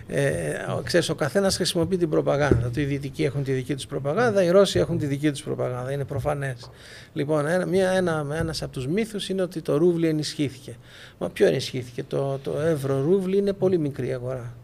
ε, 0.06 0.54
ξέρεις, 0.84 1.08
ο 1.08 1.14
καθένας 1.14 1.56
χρησιμοποιεί 1.56 1.96
την 1.96 2.08
προπαγάνδα. 2.08 2.70
Οι 2.76 2.84
Δυτικοί 2.84 3.24
έχουν 3.24 3.44
τη 3.44 3.52
δική 3.52 3.74
τους 3.74 3.86
προπαγάνδα, 3.86 4.42
οι 4.42 4.50
Ρώσοι 4.50 4.78
έχουν 4.78 4.98
τη 4.98 5.06
δική 5.06 5.30
τους 5.30 5.42
προπαγάνδα. 5.42 5.92
Είναι 5.92 6.04
προφανές. 6.04 6.70
Λοιπόν, 7.12 7.46
ένα, 7.46 7.66
μια, 7.66 7.90
ένα, 7.90 8.26
ένας 8.38 8.62
από 8.62 8.72
τους 8.72 8.86
μύθους 8.86 9.28
είναι 9.28 9.42
ότι 9.42 9.60
το 9.60 9.76
ρούβλι 9.76 10.08
ενισχύθηκε. 10.08 10.76
Μα 11.18 11.28
ποιο 11.28 11.46
ενισχύθηκε; 11.46 12.02
Το, 12.02 12.38
το 12.42 12.60
ευρώ 12.60 13.02
ρούβλι 13.02 13.36
είναι 13.36 13.52
πολύ 13.52 13.78
μικρή 13.78 14.12
αγορά. 14.12 14.54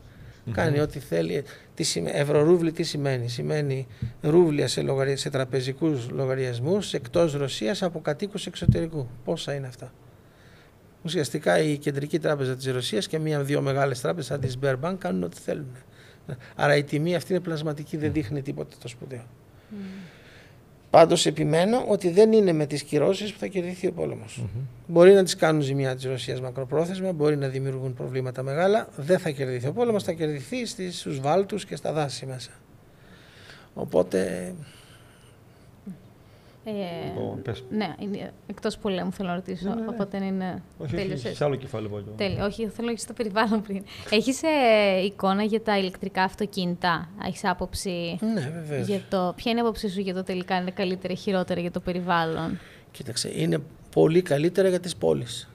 Κάνει 0.53 0.81
ό,τι 0.81 0.99
θέλει. 0.99 1.45
Τι 1.83 1.89
σημαίνει, 1.89 2.19
ευρωρούβλι 2.19 2.73
τι 2.73 2.83
σημαίνει; 2.83 3.29
Σημαίνει 3.29 3.87
ρούβλια 4.21 4.69
σε, 4.69 4.83
λογαρια, 4.83 5.17
σε 5.17 5.31
τραπεζικούς 5.31 6.11
λογαριασμούς 6.11 6.95
εκτός 6.95 7.35
Ρωσίας 7.35 7.83
από 7.83 8.01
κατοίκους 8.01 8.47
εξωτερικού. 8.47 9.09
Πόσα 9.25 9.55
είναι 9.55 9.67
αυτά; 9.67 9.93
Ουσιαστικά 11.03 11.59
η 11.59 11.79
Κεντρική 11.79 12.19
Τράπεζα 12.19 12.57
της 12.57 12.67
Ρωσίας 12.67 13.07
και 13.07 13.19
μία-δύο 13.19 13.61
μεγάλες 13.61 14.01
τράπεζες 14.01 14.27
σαν 14.27 14.41
της 14.41 14.59
Sberbank 14.61 14.95
κάνουν 14.99 15.23
ό,τι 15.23 15.39
θέλουν. 15.39 15.77
Άρα 16.57 16.77
η 16.77 16.85
τιμή 16.85 17.15
αυτή 17.15 17.33
είναι 17.33 17.43
πλασματική, 17.43 17.97
δεν 17.97 18.13
δείχνει 18.13 18.43
τίποτα 18.43 18.77
το 18.83 18.89
σπουδαίο. 18.89 19.25
Mm. 19.25 19.75
Πάντως 20.93 21.27
επιμένω 21.27 21.85
ότι 21.89 22.11
δεν 22.11 22.33
είναι 22.33 22.53
με 22.53 22.67
τις 22.67 22.83
κυρώσεις 22.83 23.33
που 23.33 23.39
θα 23.39 23.47
κερδιθεί 23.47 23.87
ο 23.87 23.93
πόλεμος. 23.93 24.45
Μπορεί 24.87 25.13
να 25.13 25.23
τις 25.23 25.37
κάνουν 25.37 25.63
ζημιά 25.63 25.95
της 25.95 26.05
Ρωσίας 26.05 26.41
μακροπρόθεσμα, 26.41 27.13
μπορεί 27.13 27.37
να 27.37 27.49
δημιουργούν 27.49 27.95
προβλήματα 27.95 28.43
μεγάλα. 28.43 28.89
Δεν 28.97 29.19
θα 29.19 29.31
κερδιθεί 29.31 29.67
ο 29.67 29.73
πόλεμος, 29.73 30.05
θα 30.05 30.13
κερδιθεί 30.13 30.67
στους 30.91 31.21
βάλτους 31.21 31.65
και 31.65 31.77
στα 31.77 31.93
δάση 31.93 32.27
μέσα. 32.27 32.51
Οπότε 33.75 34.53
ε, 36.65 36.73
λοιπόν, 37.05 37.43
ναι, 37.71 37.95
εκτός 38.47 38.79
πολέμου 38.79 39.13
θέλω 39.13 39.29
να 39.29 39.35
ρωτήσω. 39.35 39.69
Ναι, 39.69 39.75
ναι, 39.75 39.81
ναι. 39.81 39.87
Οπότε 39.89 40.25
είναι. 40.25 40.63
Όχι, 40.79 40.97
όχι, 40.97 41.35
σε 41.35 41.45
άλλο 41.45 41.55
κεφάλαιο. 41.55 42.05
Τέλειο. 42.17 42.45
Όχι, 42.45 42.69
θέλω 42.69 42.91
να 42.91 42.97
στο 42.97 43.13
περιβάλλον 43.13 43.63
πριν. 43.63 43.85
Έχεις 44.11 44.43
ε, 44.43 45.05
εικόνα 45.05 45.43
για 45.43 45.63
τα 45.63 45.79
ηλεκτρικά 45.79 46.23
αυτοκίνητα; 46.23 47.09
Έχεις 47.27 47.45
άποψη. 47.45 48.19
Ναι, 48.35 48.53
βεβαίως. 48.55 48.87
Για 48.87 49.01
το... 49.09 49.33
Ποια 49.37 49.51
είναι 49.51 49.61
η 49.61 49.63
άποψή 49.63 49.89
σου 49.89 50.01
για 50.01 50.15
το 50.15 50.23
τελικά 50.23 50.57
είναι 50.57 50.71
καλύτερα 50.71 51.13
ή 51.13 51.17
χειρότερα 51.17 51.61
για 51.61 51.71
το 51.71 51.81
περιβάλλον; 51.81 52.59
Κοίταξε, 52.91 53.31
είναι 53.35 53.59
πολύ 53.93 54.23
καλύτερα 54.23 54.69
για 54.69 54.81
τις 54.81 54.97
πόλεις. 54.97 55.49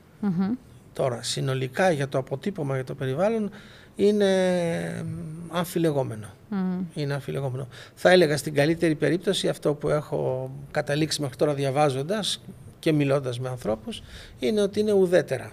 Τώρα, 0.94 1.24
συνολικά 1.24 1.92
για 1.92 2.08
το 2.08 2.18
αποτύπωμα 2.18 2.76
για 2.76 2.84
το 2.84 2.96
περιβάλλον 2.96 3.52
είναι 3.98 5.06
αμφιλεγόμενο. 5.50 6.28
Mm. 6.52 6.56
Είναι 6.94 7.14
αμφιλεγόμενο. 7.14 7.68
Θα 7.96 8.10
έλεγα 8.10 8.38
στην 8.38 8.54
καλύτερη 8.54 8.96
περίπτωση 8.96 9.50
αυτό 9.50 9.74
που 9.74 9.90
έχω 9.90 10.52
καταλήξει 10.72 11.22
μέχρι 11.22 11.36
τώρα 11.36 11.54
διαβάζοντας 11.54 12.42
και 12.80 12.92
μιλώντας 12.92 13.40
με 13.40 13.50
ανθρώπους 13.50 14.04
είναι 14.40 14.62
ότι 14.62 14.80
είναι 14.80 14.92
ουδέτερα. 14.92 15.52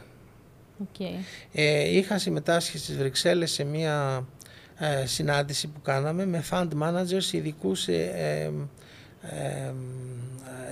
Okay. 0.83 1.25
Ε, 1.53 1.97
είχα 1.97 2.19
συμμετάσχει 2.19 2.79
στις 2.79 2.97
Βρυξέλλες 2.97 3.51
σε 3.51 3.65
μια 3.65 4.27
ε, 4.79 5.07
συνάντηση 5.07 5.69
που 5.69 5.81
κάναμε 5.81 6.27
με 6.27 6.45
fund 6.51 6.69
managers 6.83 7.33
ειδικούς 7.33 7.81
σε 7.81 7.93
ε, 7.93 8.51
ε, 9.23 9.73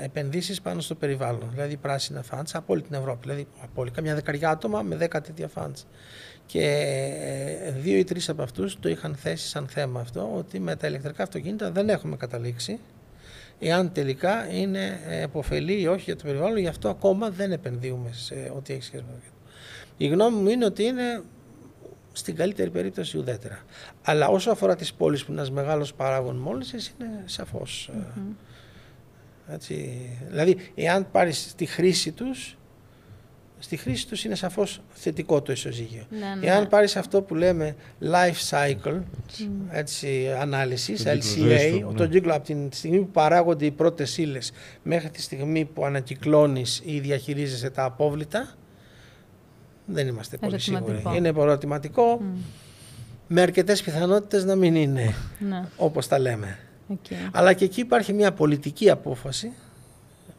επενδύσεις 0.04 0.60
πάνω 0.60 0.80
στο 0.80 0.94
περιβάλλον, 0.94 1.50
δηλαδή 1.52 1.76
πράσινα 1.76 2.24
funds 2.30 2.50
από 2.52 2.72
όλη 2.72 2.82
την 2.82 2.94
Ευρώπη, 2.94 3.18
δηλαδή 3.20 3.46
από 3.62 3.80
όλη, 3.80 3.90
καμιά 3.90 4.14
δεκαριά 4.14 4.50
άτομα 4.50 4.82
με 4.82 4.96
δέκα 4.96 5.20
τέτοια 5.20 5.50
funds. 5.54 5.84
Και 6.52 6.66
ε, 7.62 7.70
δύο 7.70 7.98
ή 7.98 8.04
τρεις 8.04 8.28
από 8.28 8.42
αυτούς 8.42 8.80
το 8.80 8.88
είχαν 8.88 9.14
θέσει 9.14 9.48
σαν 9.48 9.68
θέμα 9.68 10.00
αυτό, 10.00 10.32
ότι 10.36 10.60
με 10.60 10.76
τα 10.76 10.86
ηλεκτρικά 10.86 11.22
αυτοκίνητα 11.22 11.70
δεν 11.70 11.88
έχουμε 11.88 12.16
καταλήξει 12.16 12.78
εάν 13.58 13.92
τελικά 13.92 14.52
είναι 14.52 15.00
επωφελή 15.08 15.80
ή 15.80 15.86
όχι 15.86 16.02
για 16.02 16.16
το 16.16 16.24
περιβάλλον, 16.24 16.58
γι' 16.58 16.66
αυτό 16.66 16.88
ακόμα 16.88 17.30
δεν 17.30 17.52
επενδύουμε 17.52 18.10
σε 18.12 18.52
ό,τι 18.56 18.72
έχει 18.72 18.82
σχέση 18.82 19.04
με 19.06 19.12
το 19.12 19.32
Η 19.96 20.06
γνώμη 20.06 20.36
μου 20.36 20.48
είναι 20.48 20.64
ότι 20.64 20.82
είναι 20.82 21.22
στην 22.12 22.36
καλύτερη 22.36 22.70
περίπτωση 22.70 23.18
ουδέτερα. 23.18 23.58
Αλλά 24.02 24.28
όσο 24.28 24.50
αφορά 24.50 24.76
τις 24.76 24.92
πόλεις 24.92 25.24
που 25.24 25.32
είναι 25.32 25.40
ένας 25.40 25.52
μεγάλος 25.52 25.94
παράγων 25.94 26.36
μόλις, 26.36 26.72
είναι 26.72 27.22
σαφώς. 27.24 27.90
Mm-hmm. 27.92 28.34
Έτσι. 29.52 30.00
Δηλαδή, 30.28 30.56
εάν 30.74 31.10
πάρεις 31.10 31.54
τη 31.54 31.66
χρήση 31.66 32.12
τους, 32.12 32.56
στη 33.62 33.76
χρήση 33.76 34.08
τους 34.08 34.24
είναι 34.24 34.34
σαφώς 34.34 34.80
θετικό 34.88 35.42
το 35.42 35.52
ισοζύγιο. 35.52 36.02
Ναι, 36.10 36.18
ναι. 36.40 36.46
Εάν 36.46 36.68
πάρεις 36.68 36.96
αυτό 36.96 37.22
που 37.22 37.34
λέμε 37.34 37.76
life 38.02 38.50
cycle, 38.50 39.00
έτσι, 39.70 40.28
ανάλυσης, 40.40 41.04
LCA, 41.06 41.82
το, 41.96 42.02
ναι. 42.02 42.08
κύκλο 42.08 42.34
από 42.34 42.44
την 42.44 42.68
στιγμή 42.72 42.98
που 42.98 43.10
παράγονται 43.10 43.64
οι 43.64 43.70
πρώτες 43.70 44.18
ύλες 44.18 44.52
μέχρι 44.82 45.10
τη 45.10 45.22
στιγμή 45.22 45.64
που 45.64 45.84
ανακυκλώνεις 45.84 46.82
ή 46.84 46.98
διαχειρίζεσαι 46.98 47.70
τα 47.70 47.84
απόβλητα, 47.84 48.54
δεν 49.84 50.06
είμαστε 50.06 50.36
πολύ 50.36 50.58
σίγουροι. 50.58 51.02
Είναι 51.16 51.28
ερωτηματικό, 51.28 52.20
mm. 52.20 52.38
με 53.26 53.40
αρκετές 53.40 53.82
πιθανότητες 53.82 54.44
να 54.44 54.54
μην 54.54 54.74
είναι, 54.74 55.14
ναι. 55.38 55.68
όπως 55.76 56.08
τα 56.08 56.18
λέμε. 56.18 56.58
Okay. 56.92 57.28
Αλλά 57.32 57.52
και 57.52 57.64
εκεί 57.64 57.80
υπάρχει 57.80 58.12
μια 58.12 58.32
πολιτική 58.32 58.90
απόφαση 58.90 59.52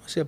σε, 0.06 0.28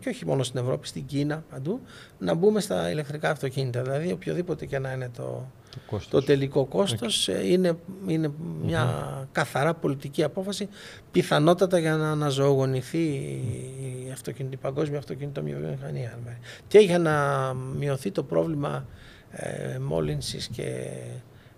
και 0.00 0.08
όχι 0.08 0.26
μόνο 0.26 0.42
στην 0.42 0.60
Ευρώπη, 0.60 0.86
στην 0.86 1.06
Κίνα, 1.06 1.44
παντού, 1.50 1.80
να 2.18 2.34
μπούμε 2.34 2.60
στα 2.60 2.90
ηλεκτρικά 2.90 3.30
αυτοκίνητα. 3.30 3.82
Δηλαδή, 3.82 4.12
οποιοδήποτε 4.12 4.66
και 4.66 4.78
να 4.78 4.92
είναι 4.92 5.10
το, 5.16 5.46
το, 5.90 6.00
το 6.10 6.22
τελικό 6.22 6.64
κόστος, 6.64 7.28
okay. 7.30 7.44
είναι, 7.44 7.78
είναι 8.06 8.30
μια 8.62 9.28
καθαρά 9.32 9.74
πολιτική 9.74 10.22
απόφαση, 10.22 10.68
πιθανότατα 11.10 11.78
για 11.78 11.96
να 11.96 12.10
αναζωογονηθεί 12.10 13.02
η, 14.06 14.10
αυτοκίνητη, 14.12 14.54
η 14.54 14.58
παγκόσμια 14.58 14.98
αυτοκινητομηχανία. 14.98 16.18
Και 16.68 16.78
για 16.78 16.98
να 16.98 17.54
μειωθεί 17.54 18.10
το 18.10 18.22
πρόβλημα 18.22 18.86
ε, 19.30 19.78
μόλυνσης 19.78 20.48
και 20.48 20.90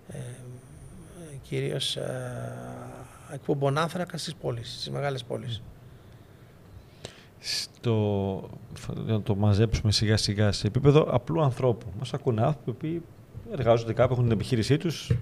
ε, 0.08 0.18
κυρίως 1.42 1.96
ε, 1.96 2.52
εκπομπών 3.32 3.78
άνθρακα 3.78 4.18
στις 4.18 4.34
πόλεις, 4.34 4.72
στις 4.72 4.90
μεγάλες 4.90 5.24
πόλεις. 5.24 5.62
Στο, 7.48 8.48
να 9.06 9.22
το 9.22 9.34
μαζέψουμε 9.34 9.92
σιγά 9.92 10.16
σιγά 10.16 10.52
σε 10.52 10.66
επίπεδο 10.66 11.06
απλού 11.10 11.42
ανθρώπου. 11.42 11.86
Μας 11.98 12.14
ακούνε 12.14 12.42
άνθρωποι 12.42 12.88
που 12.88 13.52
εργάζονται 13.52 13.92
κάπου, 13.92 14.12
έχουν 14.12 14.24
την 14.24 14.32
επιχείρησή 14.32 14.76
τους 14.76 15.12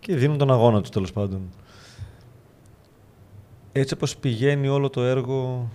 και 0.00 0.16
δίνουν 0.16 0.38
τον 0.38 0.50
αγώνα 0.50 0.80
τους 0.80 0.90
τέλος 0.90 1.12
πάντων. 1.12 1.40
Έτσι 3.72 3.94
όπως 3.94 4.16
πηγαίνει 4.16 4.68
όλο 4.68 4.90
το 4.90 5.02
έργο, 5.02 5.68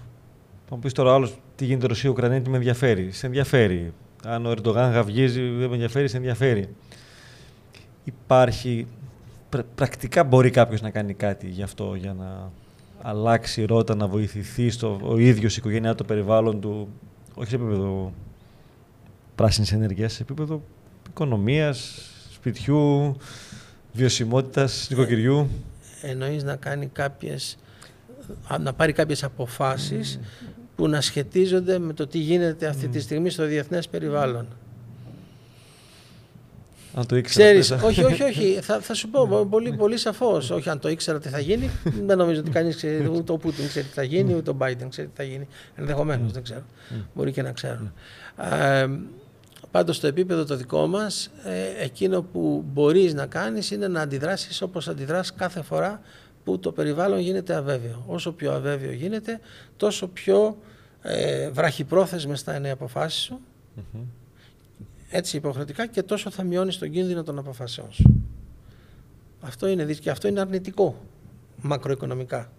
θα 0.70 0.76
μου 0.76 0.82
πεις 0.82 0.94
τώρα 0.94 1.14
άλλος 1.14 1.38
τι 1.56 1.66
γίνεται 1.66 1.88
Ρωσία-Ουκρανία, 1.88 2.42
τι 2.42 2.50
με 2.50 2.58
ενδιαφέρει. 2.58 3.12
Σε 3.12 3.26
ενδιαφέρει. 3.26 3.94
Αν 4.24 4.46
ο 4.46 4.50
Ερντογάν 4.50 4.92
γαυγίζει, 4.92 5.50
δεν 5.50 5.68
με 5.68 5.74
ενδιαφέρει, 5.74 6.08
σε 6.08 6.18
ενδιαφέρει. 6.18 6.76
Υπάρχει, 8.04 8.88
πρακτικά 9.76 10.24
μπορεί 10.24 10.50
κάποιος 10.50 10.82
να 10.82 10.90
κάνει 10.90 11.14
κάτι 11.14 11.48
γι' 11.48 11.64
αυτό, 11.64 11.96
για 11.96 12.14
να 12.14 12.52
αλλάξει 13.02 13.62
η 13.62 13.66
ρότα, 13.66 13.96
να 13.96 14.08
βοηθηθεί 14.08 14.70
στο, 14.70 15.00
ο 15.04 15.18
ίδιος 15.18 15.56
η 15.56 15.58
οικογένειά, 15.60 15.96
το 15.96 16.04
περιβάλλον 16.04 16.62
του, 16.62 16.88
όχι 17.34 17.50
σε 17.50 17.56
επίπεδο 17.56 18.14
πράσινης 19.36 19.72
ενέργειας, 19.72 20.14
σε 20.14 20.22
επίπεδο 20.22 20.62
οικονομίας, 21.10 22.10
σπιτιού, 22.34 23.16
βιωσιμότητας, 23.94 24.88
νοικοκυριού. 24.90 25.50
Εννοείς 26.02 26.44
να 26.44 26.56
κάνει 26.56 26.88
κάποιες, 26.88 27.58
να 28.60 28.74
πάρει 28.74 28.94
κάποιες 28.94 29.24
αποφάσεις 29.24 30.20
που 30.76 30.88
να 30.88 31.02
σχετίζονται 31.02 31.80
με 31.80 31.94
το 31.94 32.08
τι 32.08 32.18
γίνεται 32.18 32.68
αυτή 32.68 32.88
τη 32.88 33.00
στιγμή 33.00 33.30
στο 33.30 33.46
διεθνές 33.46 33.88
περιβάλλον. 33.88 34.48
Αν 36.94 37.06
το 37.06 37.16
ήξερα. 37.16 37.46
Ξέρεις, 37.46 37.72
όχι, 37.72 38.04
όχι, 38.04 38.24
όχι. 38.24 38.60
Θα, 38.62 38.80
θα 38.80 38.94
σου 38.94 39.10
πω 39.10 39.48
πολύ, 39.50 39.74
πολύ 39.74 39.98
σαφώς. 39.98 40.50
όχι, 40.50 40.70
αν 40.70 40.80
το 40.80 40.90
ήξερα 40.90 41.20
τι 41.20 41.30
θα 41.30 41.40
γίνει. 41.40 41.70
δεν 42.06 42.18
νομίζω 42.18 42.40
ότι 42.40 42.50
κανείς 42.50 42.76
ξέρει. 42.76 43.08
Ούτε 43.08 43.32
ο 43.32 43.38
Πούτιν 43.38 43.68
ξέρει 43.68 43.86
τι 43.86 43.94
θα 43.94 44.04
γίνει, 44.04 44.34
ούτε 44.34 44.50
ο 44.50 44.54
Μπάιντεν 44.54 44.90
ξέρει 44.90 45.08
τι 45.08 45.14
θα 45.16 45.24
γίνει. 45.24 45.48
Ενδεχομένως, 45.76 46.32
δεν 46.32 46.44
ξέρω. 46.44 46.64
Μπορεί 47.14 47.32
και 47.32 47.42
να 47.42 47.52
ξέρουν. 47.52 47.94
Ε, 48.38 48.88
πάντως 49.72 49.96
στο 49.96 50.08
επίπεδο 50.08 50.46
το 50.46 50.56
δικό 50.56 50.88
μας, 50.88 51.32
ε, 51.44 51.84
εκείνο 51.84 52.22
που 52.22 52.64
μπορείς 52.74 53.14
να 53.14 53.26
κάνεις 53.26 53.72
είναι 53.72 53.88
να 53.88 54.02
αντιδράσεις 54.02 54.62
όπως 54.62 54.88
αντιδράς 54.88 55.34
κάθε 55.34 55.62
φορά 55.62 56.02
που 56.44 56.60
το 56.60 56.72
περιβάλλον 56.72 57.20
γίνεται 57.20 57.56
αβέβαιο. 57.56 58.04
Όσο 58.08 58.32
πιο 58.32 58.54
αβέβαιο 58.54 58.92
γίνεται, 58.92 59.40
τόσο 59.78 60.08
πιο 60.08 60.58
ε, 61.02 61.50
βραχυπρόθεσμες 61.50 62.42
θα 62.42 62.56
είναι 62.56 62.68
οι 62.68 62.72
αποφάσεις 62.72 63.22
σου 63.22 63.40
έτσι 65.12 65.38
υποχρεωτικά 65.38 65.88
και 65.88 66.04
τόσο 66.04 66.32
θα 66.32 66.44
μειώνεις 66.44 66.78
τον 66.78 66.90
κίνδυνο 66.90 67.24
των 67.24 67.38
αποφασεών 67.38 67.92
σου. 67.92 68.24
Αυτό 69.42 69.68
είναι, 69.68 69.84
και 69.84 70.10
αυτό 70.10 70.28
είναι 70.28 70.40
αρνητικό 70.40 71.06
μακροοικονομικά. 71.62 72.52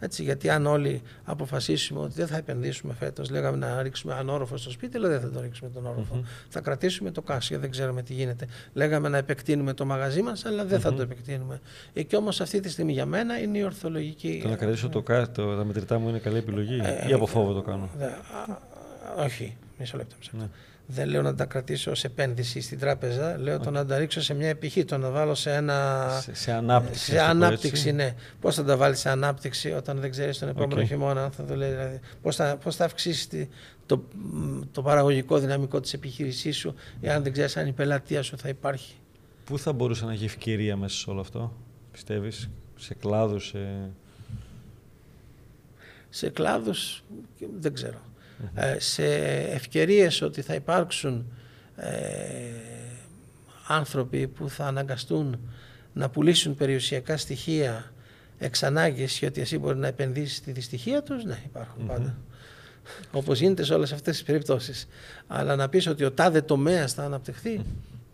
Έτσι, 0.00 0.22
γιατί 0.22 0.48
αν 0.48 0.66
όλοι 0.66 1.02
αποφασίσουμε 1.24 2.00
ότι 2.00 2.12
δεν 2.14 2.26
θα 2.26 2.36
επενδύσουμε 2.36 2.94
φέτος, 2.94 3.30
λέγαμε 3.30 3.56
να 3.56 3.82
ρίξουμε 3.82 4.14
ανώροφο 4.14 4.56
στο 4.56 4.70
σπίτι, 4.70 4.98
λέω 4.98 5.10
δεν 5.10 5.20
θα 5.20 5.30
το 5.30 5.40
ρίξουμε 5.40 5.70
τον 5.70 5.86
οροφο 5.86 6.24
Θα 6.48 6.60
κρατήσουμε 6.60 7.10
το 7.10 7.22
κάσιο, 7.22 7.58
δεν 7.58 7.70
ξέρουμε 7.70 8.02
τι 8.02 8.12
γίνεται. 8.12 8.46
Λέγαμε 8.72 9.08
να 9.08 9.16
επεκτείνουμε 9.16 9.72
το 9.72 9.84
μαγαζί 9.84 10.22
μας, 10.22 10.44
αλλά 10.44 10.64
δεν 10.64 10.80
θα 10.80 10.94
το 10.94 11.02
επεκτείνουμε. 11.02 11.60
Ε, 11.92 12.02
και 12.02 12.16
όμως 12.16 12.40
αυτή 12.40 12.60
τη 12.60 12.68
στιγμή 12.68 12.92
για 12.92 13.06
μένα 13.06 13.38
είναι 13.40 13.58
η 13.58 13.62
ορθολογική. 13.62 14.40
Το 14.42 14.48
να 14.48 14.56
κρατήσω 14.56 14.88
το 14.88 15.02
κάσιο, 15.02 15.56
τα 15.56 15.64
μετρητά 15.64 15.98
μου 15.98 16.08
είναι 16.08 16.18
καλή 16.18 16.36
επιλογή, 16.36 16.80
ε, 16.82 17.08
ή 17.08 17.12
από 17.12 17.26
φόβο 17.26 17.52
το 17.52 17.62
κάνω; 17.62 17.88
Δε, 17.96 18.06
όχι, 19.24 19.56
μισό 19.78 19.96
λεπτό. 19.96 20.14
Μισό 20.18 20.48
δεν 20.90 21.08
λέω 21.08 21.22
να 21.22 21.34
τα 21.34 21.44
κρατήσω 21.44 21.94
σε 21.94 22.06
επένδυση 22.06 22.60
στην 22.60 22.78
τράπεζα, 22.78 23.38
λέω 23.38 23.58
το 23.58 23.70
να 23.70 23.86
τα 23.86 23.98
ρίξω 23.98 24.20
σε 24.20 24.34
μια 24.34 24.48
επιχείρηση, 24.48 24.86
το 24.86 24.98
να 24.98 25.10
βάλω 25.10 25.34
σε 25.34 25.52
ένα... 25.52 26.08
Σε, 26.22 26.34
σε 26.34 26.52
ανάπτυξη. 26.52 27.10
Σε 27.10 27.20
ανάπτυξη, 27.20 27.92
ναι. 27.92 28.14
Πώς 28.40 28.54
θα 28.54 28.64
τα 28.64 28.76
βάλεις 28.76 28.98
σε 28.98 29.10
ανάπτυξη 29.10 29.72
όταν 29.72 30.00
δεν 30.00 30.10
ξέρεις 30.10 30.38
τον 30.38 30.48
επόμενο 30.48 30.80
okay. 30.80 30.86
χειμώνα, 30.86 31.30
θα 31.30 31.44
το 31.44 31.56
λέει, 31.56 31.70
δηλαδή. 31.70 32.00
Πώς 32.22 32.36
θα, 32.36 32.56
πώς 32.56 32.76
θα 32.76 32.84
αυξήσεις 32.84 33.28
το, 33.86 34.02
το 34.72 34.82
παραγωγικό 34.82 35.38
δυναμικό 35.38 35.80
της 35.80 35.92
επιχείρησής 35.92 36.56
σου, 36.56 36.74
εάν 37.00 37.22
δεν 37.22 37.32
ξέρεις 37.32 37.56
αν 37.56 37.66
η 37.66 37.72
πελατεία 37.72 38.22
σου 38.22 38.38
θα 38.38 38.48
υπάρχει. 38.48 38.94
Πού 39.44 39.58
θα 39.58 39.72
μπορούσε 39.72 40.04
να 40.04 40.12
έχει 40.12 40.24
ευκαιρία 40.24 40.76
μέσα 40.76 40.96
σε 40.96 41.10
όλο 41.10 41.20
αυτό, 41.20 41.52
πιστεύεις, 41.92 42.50
σε 42.76 42.94
κλάδους, 42.94 43.46
σε... 43.46 43.90
Σε 46.10 46.30
κλάδους, 46.30 47.04
δεν 47.60 47.74
ξέρω. 47.74 47.98
Ε, 48.54 48.78
σε 48.78 49.06
ευκαιρίες 49.36 50.22
ότι 50.22 50.42
θα 50.42 50.54
υπάρξουν 50.54 51.32
ε, 51.76 51.90
άνθρωποι 53.66 54.26
που 54.26 54.48
θα 54.48 54.66
αναγκαστούν 54.66 55.38
να 55.92 56.08
πουλήσουν 56.08 56.54
περιουσιακά 56.54 57.16
στοιχεία 57.16 57.92
εξ 58.38 58.62
ανάγκης 58.62 59.18
γιατί 59.18 59.40
εσύ 59.40 59.58
μπορεί 59.58 59.78
να 59.78 59.86
επενδύσεις 59.86 60.40
τη 60.40 60.52
δυστυχία 60.52 61.02
τους, 61.02 61.24
ναι 61.24 61.38
υπάρχουν 61.44 61.86
πάντα. 61.86 62.16
Όπως 63.12 63.40
γίνεται 63.40 63.64
σε 63.64 63.74
όλες 63.74 63.92
αυτές 63.92 64.16
τις 64.16 64.24
περιπτώσεις. 64.24 64.88
Αλλά 65.26 65.56
να 65.56 65.68
πεις 65.68 65.86
ότι 65.86 66.04
ο 66.04 66.12
τάδε 66.12 66.40
τομέας 66.40 66.92
θα 66.92 67.04
αναπτυχθεί, 67.04 67.60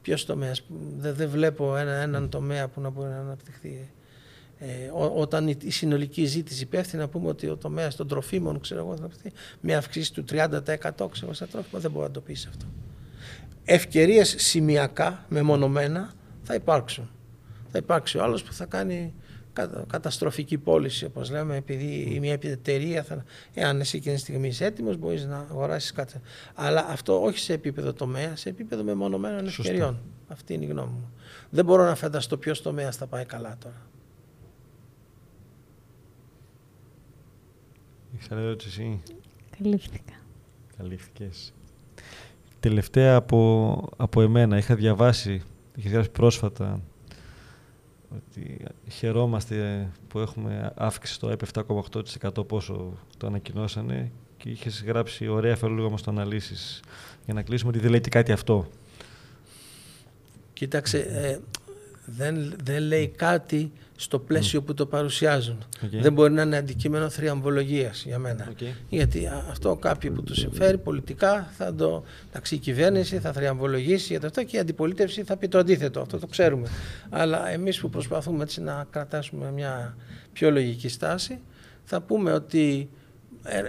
ποιος 0.02 0.24
τομέας, 0.24 0.62
δεν, 0.98 1.14
δεν 1.14 1.28
βλέπω 1.28 1.76
ένα, 1.76 1.92
έναν 1.92 2.28
τομέα 2.28 2.68
που 2.68 2.80
να 2.80 2.90
μπορεί 2.90 3.08
να 3.08 3.18
αναπτυχθεί 3.18 3.88
ε, 4.58 4.66
όταν 5.14 5.48
η, 5.48 5.70
συνολική 5.70 6.24
ζήτηση 6.24 6.66
πέφτει, 6.66 6.96
να 6.96 7.08
πούμε 7.08 7.28
ότι 7.28 7.48
ο 7.48 7.56
τομέας 7.56 7.96
των 7.96 8.08
τροφίμων, 8.08 8.60
ξέρω 8.60 8.80
εγώ, 8.80 8.96
θα 8.96 9.06
πέφτει 9.06 9.32
με 9.60 9.74
αυξήσεις 9.74 10.10
του 10.10 10.24
30% 10.30 11.10
ξέρω, 11.10 11.32
στα 11.32 11.46
τρόφιμα, 11.46 11.80
δεν 11.80 11.90
μπορεί 11.90 12.06
να 12.06 12.12
το 12.12 12.20
πει 12.20 12.32
αυτό. 12.32 12.66
Ευκαιρίες 13.64 14.34
σημειακά, 14.38 15.24
μεμονωμένα, 15.28 16.12
θα 16.42 16.54
υπάρξουν. 16.54 17.10
Θα 17.70 17.78
υπάρξει 17.78 18.18
ο 18.18 18.22
άλλος 18.22 18.42
που 18.42 18.52
θα 18.52 18.64
κάνει 18.64 19.14
καταστροφική 19.86 20.58
πώληση, 20.58 21.04
όπως 21.04 21.30
λέμε, 21.30 21.56
επειδή 21.56 22.12
η 22.14 22.20
μια 22.20 22.38
εταιρεία, 22.42 23.02
θα, 23.02 23.24
εάν 23.54 23.80
εσύ 23.80 23.96
εκείνη 23.96 24.14
τη 24.14 24.20
στιγμή 24.20 24.48
είσαι 24.48 24.64
έτοιμος, 24.64 24.96
μπορείς 24.96 25.24
να 25.24 25.46
αγοράσεις 25.50 25.92
κάτι. 25.92 26.20
Αλλά 26.54 26.86
αυτό 26.88 27.22
όχι 27.22 27.38
σε 27.38 27.52
επίπεδο 27.52 27.92
τομέα, 27.92 28.36
σε 28.36 28.48
επίπεδο 28.48 28.82
μεμονωμένων 28.82 29.46
ευκαιριών. 29.46 30.00
Αυτή 30.28 30.54
είναι 30.54 30.64
η 30.64 30.68
γνώμη 30.68 30.92
μου. 30.92 31.12
Δεν 31.50 31.64
μπορώ 31.64 31.84
να 31.84 31.94
φανταστώ 31.94 32.36
ποιος 32.36 32.62
τομέας 32.62 32.96
θα 32.96 33.06
πάει 33.06 33.24
καλά 33.24 33.56
τώρα. 33.60 33.86
Έχεις 38.14 38.30
άλλη 38.30 38.40
ερώτηση; 38.40 38.68
Εσύ. 38.68 39.02
Καλύφθηκα. 39.58 40.12
Καλύφθηκες. 40.76 41.52
Τελευταία 42.60 43.16
από, 43.16 43.88
από 43.96 44.20
εμένα, 44.22 44.58
είχα 44.58 44.74
διαβάσει, 44.74 45.42
είχα 45.74 45.88
διαβάσει 45.88 46.10
πρόσφατα 46.10 46.80
ότι 48.14 48.64
χαιρόμαστε 48.90 49.88
που 50.08 50.18
έχουμε 50.18 50.72
αύξηση 50.76 51.14
στο 51.14 51.28
ΕΠ 51.28 51.40
7,8% 51.52 52.46
πόσο 52.46 52.92
το 53.16 53.26
ανακοινώσανε 53.26 54.10
και 54.36 54.50
είχες 54.50 54.84
γράψει 54.86 55.28
ωραία 55.28 55.56
θέλω 55.56 55.74
λίγο 55.74 55.86
όμως 55.86 56.02
το 56.02 56.10
αναλύσεις 56.10 56.82
για 57.24 57.34
να 57.34 57.42
κλείσουμε 57.42 57.70
ότι 57.70 57.78
δεν 57.78 57.90
λέει 57.90 58.00
και 58.00 58.08
κάτι 58.08 58.32
αυτό. 58.32 58.66
Κοίταξε, 60.52 60.98
ε, 60.98 61.38
δεν, 62.04 62.54
δεν 62.64 62.82
λέει 62.82 63.08
κάτι 63.08 63.72
στο 63.96 64.18
πλαίσιο 64.18 64.62
που 64.62 64.74
το 64.74 64.86
παρουσιάζουν. 64.86 65.64
Δεν 66.00 66.12
μπορεί 66.12 66.32
να 66.32 66.42
είναι 66.42 66.56
αντικείμενο 66.56 67.08
θριαμβολογίας 67.08 68.04
για 68.04 68.18
μένα. 68.18 68.52
Γιατί 68.88 69.28
αυτό 69.50 69.76
κάποιοι 69.76 70.10
που 70.10 70.22
του 70.22 70.34
συμφέρει 70.34 70.78
πολιτικά 70.78 71.52
θα 71.56 71.74
το. 71.74 72.04
Εντάξει, 72.28 72.54
η 72.54 72.58
κυβέρνηση 72.58 73.18
θα 73.18 73.32
θριαμβολογήσει 73.32 74.06
για 74.06 74.20
το 74.20 74.26
αυτό 74.26 74.44
και 74.44 74.56
η 74.56 74.58
αντιπολίτευση 74.58 75.22
θα 75.22 75.36
πει 75.36 75.48
το 75.48 75.58
αντίθετο. 75.58 76.00
Αυτό 76.00 76.18
το 76.18 76.26
ξέρουμε. 76.26 76.68
Αλλά 77.10 77.48
εμείς 77.48 77.80
που 77.80 77.90
προσπαθούμε 77.90 78.42
έτσι 78.42 78.60
να 78.60 78.86
κρατάσουμε 78.90 79.50
μια 79.50 79.96
πιο 80.32 80.50
λογική 80.50 80.88
στάση, 80.88 81.38
θα 81.84 82.00
πούμε 82.00 82.32
ότι 82.32 82.88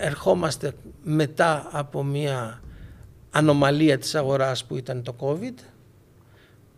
ερχόμαστε 0.01 0.71
μετά 1.03 1.67
από 1.71 2.03
μια 2.03 2.61
ανομαλία 3.31 3.97
της 3.97 4.15
αγοράς 4.15 4.65
που 4.65 4.77
ήταν 4.77 5.03
το 5.03 5.15
COVID 5.19 5.53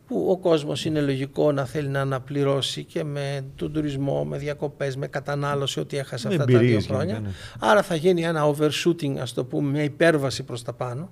που 0.07 0.27
ο 0.29 0.37
κόσμος 0.37 0.85
είναι 0.85 1.01
λογικό 1.01 1.51
να 1.51 1.65
θέλει 1.65 1.87
να 1.87 2.01
αναπληρώσει 2.01 2.83
και 2.83 3.03
με 3.03 3.45
τον 3.55 3.73
τουρισμό, 3.73 4.25
με 4.25 4.37
διακοπές, 4.37 4.95
με 4.95 5.07
κατανάλωση, 5.07 5.79
ό,τι 5.79 5.97
έχασε 5.97 6.27
αυτά 6.27 6.45
τα 6.45 6.57
δύο 6.57 6.79
χρόνια. 6.79 7.19
Ναι. 7.19 7.29
Άρα 7.59 7.81
θα 7.81 7.95
γίνει 7.95 8.23
ένα 8.23 8.53
overshooting, 8.53 9.17
ας 9.17 9.33
το 9.33 9.45
πούμε, 9.45 9.71
μια 9.71 9.83
υπέρβαση 9.83 10.43
προς 10.43 10.63
τα 10.63 10.73
πάνω, 10.73 11.09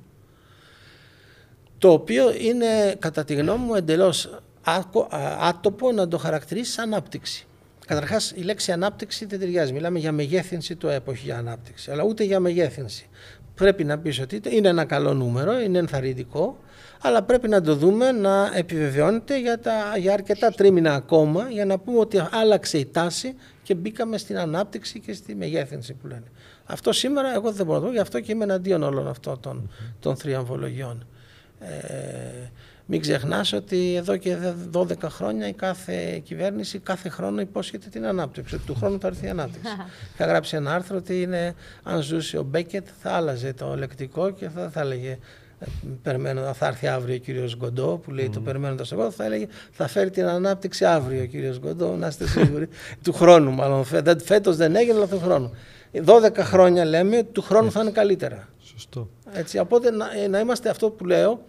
το 1.77 1.91
οποίο 1.91 2.33
είναι, 2.39 2.95
κατά 2.99 3.23
τη 3.23 3.33
γνώμη 3.33 3.65
μου, 3.65 3.75
εντελώς 3.75 4.39
άτοπο 5.39 5.91
να 5.91 6.07
το 6.07 6.17
χαρακτηρίσει 6.17 6.81
ανάπτυξη. 6.81 7.47
Καταρχάς, 7.85 8.31
η 8.31 8.41
λέξη 8.41 8.71
ανάπτυξη 8.71 9.25
δεν 9.25 9.39
ταιριάζει. 9.39 9.73
Μιλάμε 9.73 9.99
για 9.99 10.11
μεγέθυνση 10.11 10.75
του 10.75 10.87
ΕΠ, 10.87 11.07
όχι 11.07 11.25
για 11.25 11.37
ανάπτυξη. 11.37 11.91
Αλλά 11.91 12.03
ούτε 12.03 12.23
για 12.23 12.39
μεγέθυνση. 12.39 13.09
Πρέπει 13.55 13.83
να 13.83 13.99
πεις 13.99 14.19
ότι 14.19 14.41
είναι 14.49 14.67
ένα 14.67 14.85
καλό 14.85 15.13
νούμερο, 15.13 15.59
είναι 15.59 15.77
ενθαρρυντικό, 15.77 16.57
αλλά 17.05 17.23
πρέπει 17.23 17.47
να 17.47 17.61
το 17.61 17.75
δούμε 17.75 18.11
να 18.11 18.51
επιβεβαιώνεται 18.53 19.39
για, 19.39 19.59
τα, 19.59 19.97
για 19.97 20.13
αρκετά 20.13 20.49
τρίμηνα 20.49 20.93
ακόμα 20.93 21.49
για 21.49 21.65
να 21.65 21.77
πούμε 21.79 21.99
ότι 21.99 22.21
άλλαξε 22.31 22.77
η 22.77 22.85
τάση 22.85 23.35
και 23.63 23.75
μπήκαμε 23.75 24.17
στην 24.17 24.37
ανάπτυξη 24.37 24.99
και 24.99 25.13
στη 25.13 25.35
μεγέθυνση 25.35 25.93
που 25.93 26.07
λένε. 26.07 26.31
Αυτό 26.65 26.91
σήμερα 26.91 27.33
εγώ 27.33 27.51
δεν 27.51 27.65
μπορώ 27.65 27.77
να 27.77 27.83
το 27.83 27.89
πω, 27.89 27.95
γι' 27.95 28.01
αυτό 28.01 28.19
και 28.19 28.31
είμαι 28.31 28.43
εναντίον 28.43 28.83
όλων 28.83 29.07
αυτών 29.07 29.39
των, 29.39 29.71
των 29.99 30.15
θριαμβολογιών. 30.15 31.07
Ε, 31.59 32.49
μην 32.85 33.01
ξεχνάς 33.01 33.53
ότι 33.53 33.95
εδώ 33.95 34.17
και 34.17 34.37
12 34.71 34.97
χρόνια 35.03 35.47
η 35.47 35.53
κάθε 35.53 36.19
κυβέρνηση 36.23 36.79
κάθε 36.79 37.09
χρόνο 37.09 37.41
υπόσχεται 37.41 37.89
την 37.89 38.05
ανάπτυξη. 38.05 38.57
Του 38.57 38.75
χρόνου 38.75 38.99
θα 38.99 39.07
έρθει 39.07 39.25
η 39.25 39.29
ανάπτυξη. 39.29 39.71
Είχα 40.13 40.25
γράψει 40.25 40.55
ένα 40.55 40.73
άρθρο 40.73 40.97
ότι 40.97 41.21
είναι, 41.21 41.55
αν 41.83 42.01
ζούσε 42.01 42.37
ο 42.37 42.43
Μπέκετ 42.43 42.87
θα 43.01 43.11
άλλαζε 43.11 43.53
το 43.53 43.75
λεκτικό 43.75 44.29
και 44.29 44.49
θα, 44.49 44.69
θα 44.69 44.81
έλεγε 44.81 45.17
ε, 45.59 45.65
περιμένω, 46.03 46.53
θα 46.53 46.67
έρθει 46.67 46.87
αύριο 46.87 47.15
ο 47.15 47.17
κύριος 47.17 47.57
Γκοντό 47.57 47.99
που 48.03 48.11
λέει 48.11 48.27
mm. 48.29 48.33
το 48.33 48.39
περιμένοντας 48.39 48.91
εγώ 48.91 49.11
θα 49.11 49.25
έλεγε 49.25 49.47
θα 49.71 49.87
φέρει 49.87 50.09
την 50.09 50.25
ανάπτυξη 50.25 50.85
αύριο 50.85 51.21
ο 51.21 51.25
κύριος 51.25 51.59
Γκοντό 51.59 51.95
να 51.95 52.07
είστε 52.07 52.27
σίγουροι 52.27 52.69
του 53.03 53.13
χρόνου 53.13 53.51
μάλλον 53.51 53.85
φέτος 54.23 54.55
δεν 54.55 54.75
έγινε 54.75 54.97
αλλά 54.97 55.07
του 55.07 55.19
χρόνου 55.19 55.51
12 56.05 56.31
χρόνια 56.37 56.85
λέμε 56.85 57.23
του 57.23 57.41
χρόνου 57.41 57.71
θα 57.71 57.81
είναι 57.81 57.91
καλύτερα 57.91 58.47
Σωστό. 58.75 59.09
Έτσι, 59.33 59.57
οπότε 59.59 59.91
να, 59.91 60.11
ε, 60.17 60.27
να 60.27 60.39
είμαστε 60.39 60.69
αυτό 60.69 60.89
που 60.89 61.05
λέω 61.05 61.41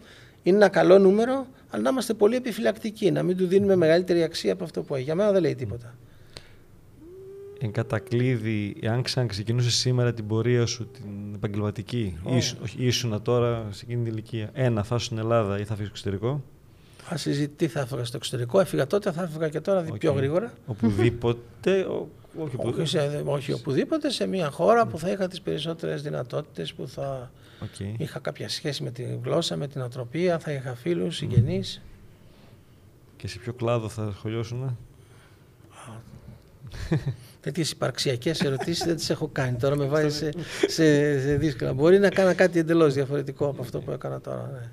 είναι 0.43 0.57
ένα 0.57 0.69
καλό 0.69 0.99
νούμερο, 0.99 1.47
αλλά 1.71 1.83
να 1.83 1.91
είμαστε 1.91 2.15
πολύ 2.15 2.37
επιφυλακτικοί, 2.37 3.11
να 3.11 3.23
μην 3.23 3.37
του 3.37 3.47
δίνουμε 3.47 3.77
μεγαλύτερη 3.77 4.23
αξία 4.23 4.53
από 4.53 4.65
αυτό 4.65 4.83
που 4.83 4.95
έχει. 4.95 5.05
Για 5.05 5.15
μένα 5.15 5.33
δεν 5.33 5.43
λέει 5.43 5.55
τίποτα. 5.55 5.95
Εν 7.67 7.73
κατακλείδη, 7.73 8.77
αν 8.91 9.03
ξαναξεκινούσε 9.03 9.71
σήμερα 9.71 10.15
την 10.15 10.27
πορεία 10.27 10.67
σου, 10.67 10.87
την 10.87 11.35
επαγγελματική, 11.35 12.19
oh. 12.25 12.35
ήσου, 12.37 12.57
ήσουν 12.77 13.23
τώρα 13.23 13.67
σε 13.71 13.85
εκείνη 13.85 14.03
την 14.03 14.13
ηλικία, 14.13 14.51
ένα, 14.53 14.83
θα 14.83 14.99
στην 14.99 15.19
Ελλάδα 15.19 15.59
ή 15.59 15.65
θα 15.65 15.75
φύγεις 15.75 15.99
στο 15.99 16.09
εξωτερικό; 16.09 16.43
Θα 17.03 17.17
συζητεί, 17.17 17.69
θα 17.69 17.81
έφυγα 17.81 18.05
στο 18.05 18.17
εξωτερικό. 18.17 18.61
Έφυγα 18.61 18.87
τότε, 18.87 19.13
θα 19.13 19.23
έφυγα 19.23 19.49
και 19.49 19.61
τώρα 19.61 19.85
okay. 19.89 19.99
πιο 19.99 20.13
γρήγορα. 20.13 20.53
Οπουδήποτε. 20.67 21.87
όχι, 22.41 22.55
οπουδήποτε. 22.57 22.83
Όχι, 22.83 22.91
σε, 22.91 23.23
όχι 23.25 23.53
οπουδήποτε, 23.53 24.11
σε 24.11 24.27
μια 24.27 24.51
χώρα 24.51 24.87
που 24.87 24.99
θα 24.99 25.11
είχα 25.11 25.29
τις 25.29 25.41
περισσότερες 25.41 26.03
δυνατότητες, 26.03 26.75
που 26.75 26.89
θα 26.89 27.31
Okay. 27.61 27.95
Είχα 27.99 28.19
κάποια 28.19 28.49
σχέση 28.49 28.83
με 28.83 28.91
τη 28.91 29.03
γλώσσα, 29.23 29.57
με 29.57 29.69
την 29.69 29.81
ατροπία, 29.81 30.39
θα 30.39 30.53
είχα 30.53 30.75
φίλους, 30.75 31.17
συγγενείς. 31.17 31.83
Και 33.17 33.29
σε 33.29 33.39
ποιο 33.39 33.53
κλάδο 33.53 33.89
θα 33.89 34.13
σχολιώσουν. 34.17 34.77
Τέτοιες 37.41 37.71
υπαρξιακές 37.71 38.41
ερωτήσεις 38.41 38.85
δεν 38.85 38.97
τις 38.97 39.11
έχω 39.11 39.29
κάνει. 39.33 39.57
Τώρα 39.57 39.77
με 39.77 39.85
βάζει 39.85 40.17
σε, 40.17 40.31
σε, 40.67 41.21
σε, 41.21 41.37
δύσκολα. 41.37 41.73
Μπορεί 41.73 41.99
να 41.99 42.09
κάνω 42.09 42.35
κάτι 42.35 42.59
εντελώς 42.59 42.95
διαφορετικό 42.95 43.47
από 43.47 43.63
αυτό 43.63 43.81
που 43.81 43.91
έκανα 43.91 44.21
τώρα. 44.21 44.51
Ναι. 44.53 44.69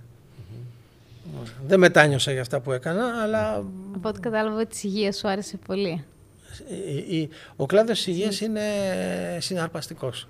Δεν 1.67 1.79
μετάνιωσα 1.79 2.31
για 2.31 2.41
αυτά 2.41 2.59
που 2.59 2.71
έκανα, 2.71 3.21
αλλά. 3.21 3.55
Από 3.95 4.09
ό,τι 4.09 4.19
κατάλαβα, 4.19 4.61
η 4.61 4.67
υγείας 4.81 5.17
σου 5.17 5.27
άρεσε 5.27 5.57
πολύ. 5.65 6.03
Ο 7.55 7.65
κλάδος 7.65 8.07
υγείας 8.07 8.41
είναι 8.41 8.61
συναρπαστικός. 9.39 10.27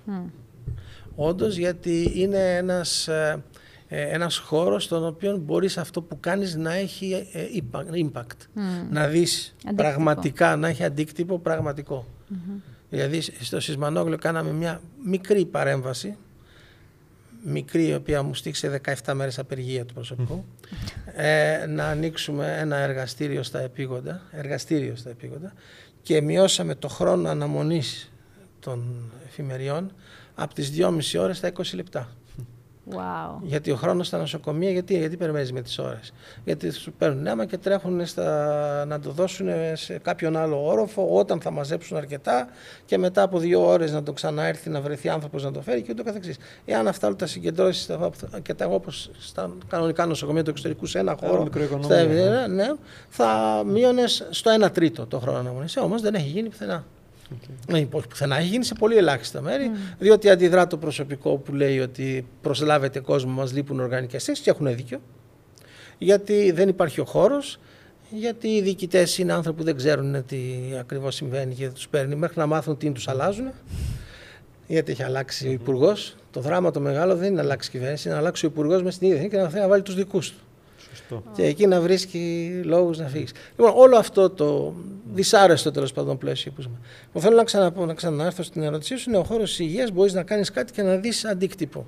Όντως 1.16 1.56
γιατί 1.56 2.12
είναι 2.14 2.56
ένας, 2.56 3.08
ε, 3.08 3.12
ε, 3.12 3.42
ένας 3.96 4.36
χώρος 4.36 4.84
στον 4.84 5.06
οποίο 5.06 5.36
μπορείς 5.36 5.78
αυτό 5.78 6.02
που 6.02 6.20
κάνεις 6.20 6.56
να 6.56 6.74
έχει 6.74 7.28
ε, 7.32 7.46
impact, 7.92 8.46
να 8.90 9.06
δεις 9.06 9.54
πραγματικά, 9.76 10.56
να 10.56 10.68
έχει 10.68 10.84
αντίκτυπο 10.84 11.42
Δηλαδή 12.90 13.20
στο 13.20 13.60
Σισμανόγλιο 13.60 14.18
κάναμε 14.18 14.52
μια 14.52 14.80
μικρή 15.04 15.44
παρέμβαση, 15.44 16.16
μικρή 17.44 17.86
η 17.86 17.94
οποία 17.94 18.22
μου 18.22 18.34
στήξε 18.34 18.80
17 19.04 19.12
μέρες 19.14 19.38
απεργία 19.38 19.84
του 19.84 19.94
προσωπικού, 19.94 20.44
να 21.68 21.86
ανοίξουμε 21.86 22.56
ένα 22.58 22.76
εργαστήριο 22.76 23.42
στα 23.42 23.60
επίγοντα, 23.60 24.22
εργαστήριο 24.30 24.96
στα 24.96 25.10
επίγοντα 25.10 25.52
και 26.02 26.20
μειώσαμε 26.20 26.74
το 26.74 26.88
χρόνο 26.88 27.28
αναμονής 27.28 28.12
των 28.60 29.10
εφημεριών 29.26 29.92
από 30.34 30.54
τις 30.54 30.72
2,5 30.76 31.20
ώρες 31.20 31.36
στα 31.36 31.52
20 31.56 31.62
λεπτά. 31.74 32.08
Wow. 32.90 33.38
Γιατί 33.42 33.70
ο 33.70 33.76
χρόνος 33.76 34.06
στα 34.06 34.18
νοσοκομεία, 34.18 34.70
γιατί, 34.70 34.98
γιατί 34.98 35.16
περιμένεις 35.16 35.52
με 35.52 35.60
τις 35.60 35.78
ώρες; 35.78 36.12
Γιατί 36.44 36.70
σου 36.70 36.92
παίρνουν 36.92 37.26
αίμα 37.26 37.44
και 37.44 37.58
τρέχουν 37.58 38.06
στα, 38.06 38.84
να 38.84 39.00
το 39.00 39.10
δώσουν 39.10 39.48
σε 39.72 39.98
κάποιον 39.98 40.36
άλλο 40.36 40.66
όροφο 40.66 41.08
όταν 41.10 41.40
θα 41.40 41.50
μαζέψουν 41.50 41.96
αρκετά 41.96 42.48
και 42.84 42.98
μετά 42.98 43.22
από 43.22 43.38
δύο 43.38 43.66
ώρες 43.66 43.92
να 43.92 44.02
το 44.02 44.12
ξαναέρθει 44.12 44.70
να 44.70 44.80
βρεθεί 44.80 45.08
άνθρωπος 45.08 45.44
να 45.44 45.50
το 45.50 45.60
φέρει 45.60 45.82
και 45.82 45.92
ούτω 45.92 46.02
καθεξής. 46.02 46.36
Εάν 46.64 46.88
αυτά 46.88 47.06
όλα 47.06 47.16
τα 47.16 47.26
συγκεντρώσεις 47.26 47.90
και 48.42 48.54
τα 48.54 48.66
όπως 48.66 49.10
στα 49.18 49.50
κανονικά 49.68 50.06
νοσοκομεία 50.06 50.42
του 50.42 50.50
εξωτερικού 50.50 50.86
σε 50.86 50.98
ένα 50.98 51.16
χώρο, 51.20 51.48
στα, 51.82 52.04
ναι. 52.04 52.46
ναι, 52.46 52.72
θα 53.08 53.62
μείωνες 53.66 54.26
στο 54.30 54.50
1 54.66 54.72
τρίτο 54.72 55.06
το 55.06 55.18
χρόνο 55.18 55.38
αναμονή. 55.38 55.66
Ε, 55.74 55.80
Όμως 55.80 56.02
δεν 56.02 56.14
έχει 56.14 56.28
γίνει 56.28 56.48
πουθενά. 56.48 56.84
Okay. 57.34 57.74
Όχι 57.74 57.84
πουθενά, 58.08 58.38
έχει 58.38 58.48
γίνει 58.48 58.64
σε 58.64 58.74
πολύ 58.74 58.96
ελάχιστα 58.96 59.40
μέρη, 59.40 59.70
mm. 59.74 59.96
διότι 59.98 60.30
αντιδρά 60.30 60.66
το 60.66 60.76
προσωπικό 60.76 61.36
που 61.36 61.54
λέει 61.54 61.80
ότι 61.80 62.26
προσλάβετε 62.40 63.00
κόσμο, 63.00 63.32
μας 63.32 63.52
λείπουν 63.52 63.80
οργανικές 63.80 64.24
θέσει 64.24 64.42
και 64.42 64.50
έχουν 64.50 64.74
δίκιο. 64.74 65.00
Γιατί 65.98 66.50
δεν 66.50 66.68
υπάρχει 66.68 67.00
ο 67.00 67.04
χώρος, 67.04 67.58
γιατί 68.10 68.48
οι 68.48 68.62
διοικητές 68.62 69.18
είναι 69.18 69.32
άνθρωποι 69.32 69.58
που 69.58 69.64
δεν 69.64 69.76
ξέρουν 69.76 70.24
τι 70.24 70.38
ακριβώς 70.78 71.14
συμβαίνει 71.14 71.54
και 71.54 71.68
τους 71.68 71.88
παίρνει 71.88 72.14
μέχρι 72.14 72.38
να 72.38 72.46
μάθουν 72.46 72.76
τι 72.76 72.90
τους 72.90 73.08
αλλάζουν. 73.08 73.52
Γιατί 74.66 74.92
έχει 74.92 75.02
αλλάξει 75.02 75.48
ο 75.48 75.50
Υπουργός. 75.50 76.16
Το 76.30 76.40
δράμα 76.40 76.70
το 76.70 76.80
μεγάλο 76.80 77.16
δεν 77.16 77.26
είναι 77.26 77.36
να 77.36 77.42
αλλάξει 77.42 77.68
η 77.68 77.72
κυβέρνηση, 77.72 78.06
είναι 78.06 78.16
να 78.16 78.22
αλλάξει 78.22 78.46
ο 78.46 78.48
Υπουργός 78.48 78.82
μες 78.82 78.94
στην 78.94 79.10
ίδια 79.10 79.28
και 79.28 79.36
να 79.36 79.48
θέλει 79.48 79.62
να 79.62 79.68
βάλει 79.68 79.82
τους 79.82 79.94
δικούς 79.94 80.30
του. 80.30 80.38
Και 81.34 81.44
εκεί 81.44 81.66
να 81.66 81.80
βρίσκει 81.80 82.50
λόγους 82.64 82.98
να 82.98 83.06
φύγεις. 83.06 83.32
Λοιπόν, 83.56 83.72
όλο 83.76 83.96
αυτό 83.96 84.30
το 84.30 84.74
δυσάρεστο 85.12 85.70
τέλος 85.70 85.92
πάντων 85.92 86.18
πλαίσιο 86.18 86.52
που 86.52 86.60
ζούμε. 86.60 86.76
Μου 87.12 87.20
θέλω 87.20 87.36
να, 87.36 87.44
ξαναπώ, 87.44 87.86
να 87.86 87.94
ξανάρθω 87.94 88.42
στην 88.42 88.62
ερώτησή 88.62 88.96
σου. 88.96 89.10
Είναι 89.10 89.18
ο 89.18 89.24
χώρος 89.24 89.58
υγείας, 89.58 89.90
μπορείς 89.90 90.12
να 90.12 90.22
κάνεις 90.22 90.50
κάτι 90.50 90.72
και 90.72 90.82
να 90.82 90.96
δεις 90.96 91.24
αντίκτυπο. 91.24 91.86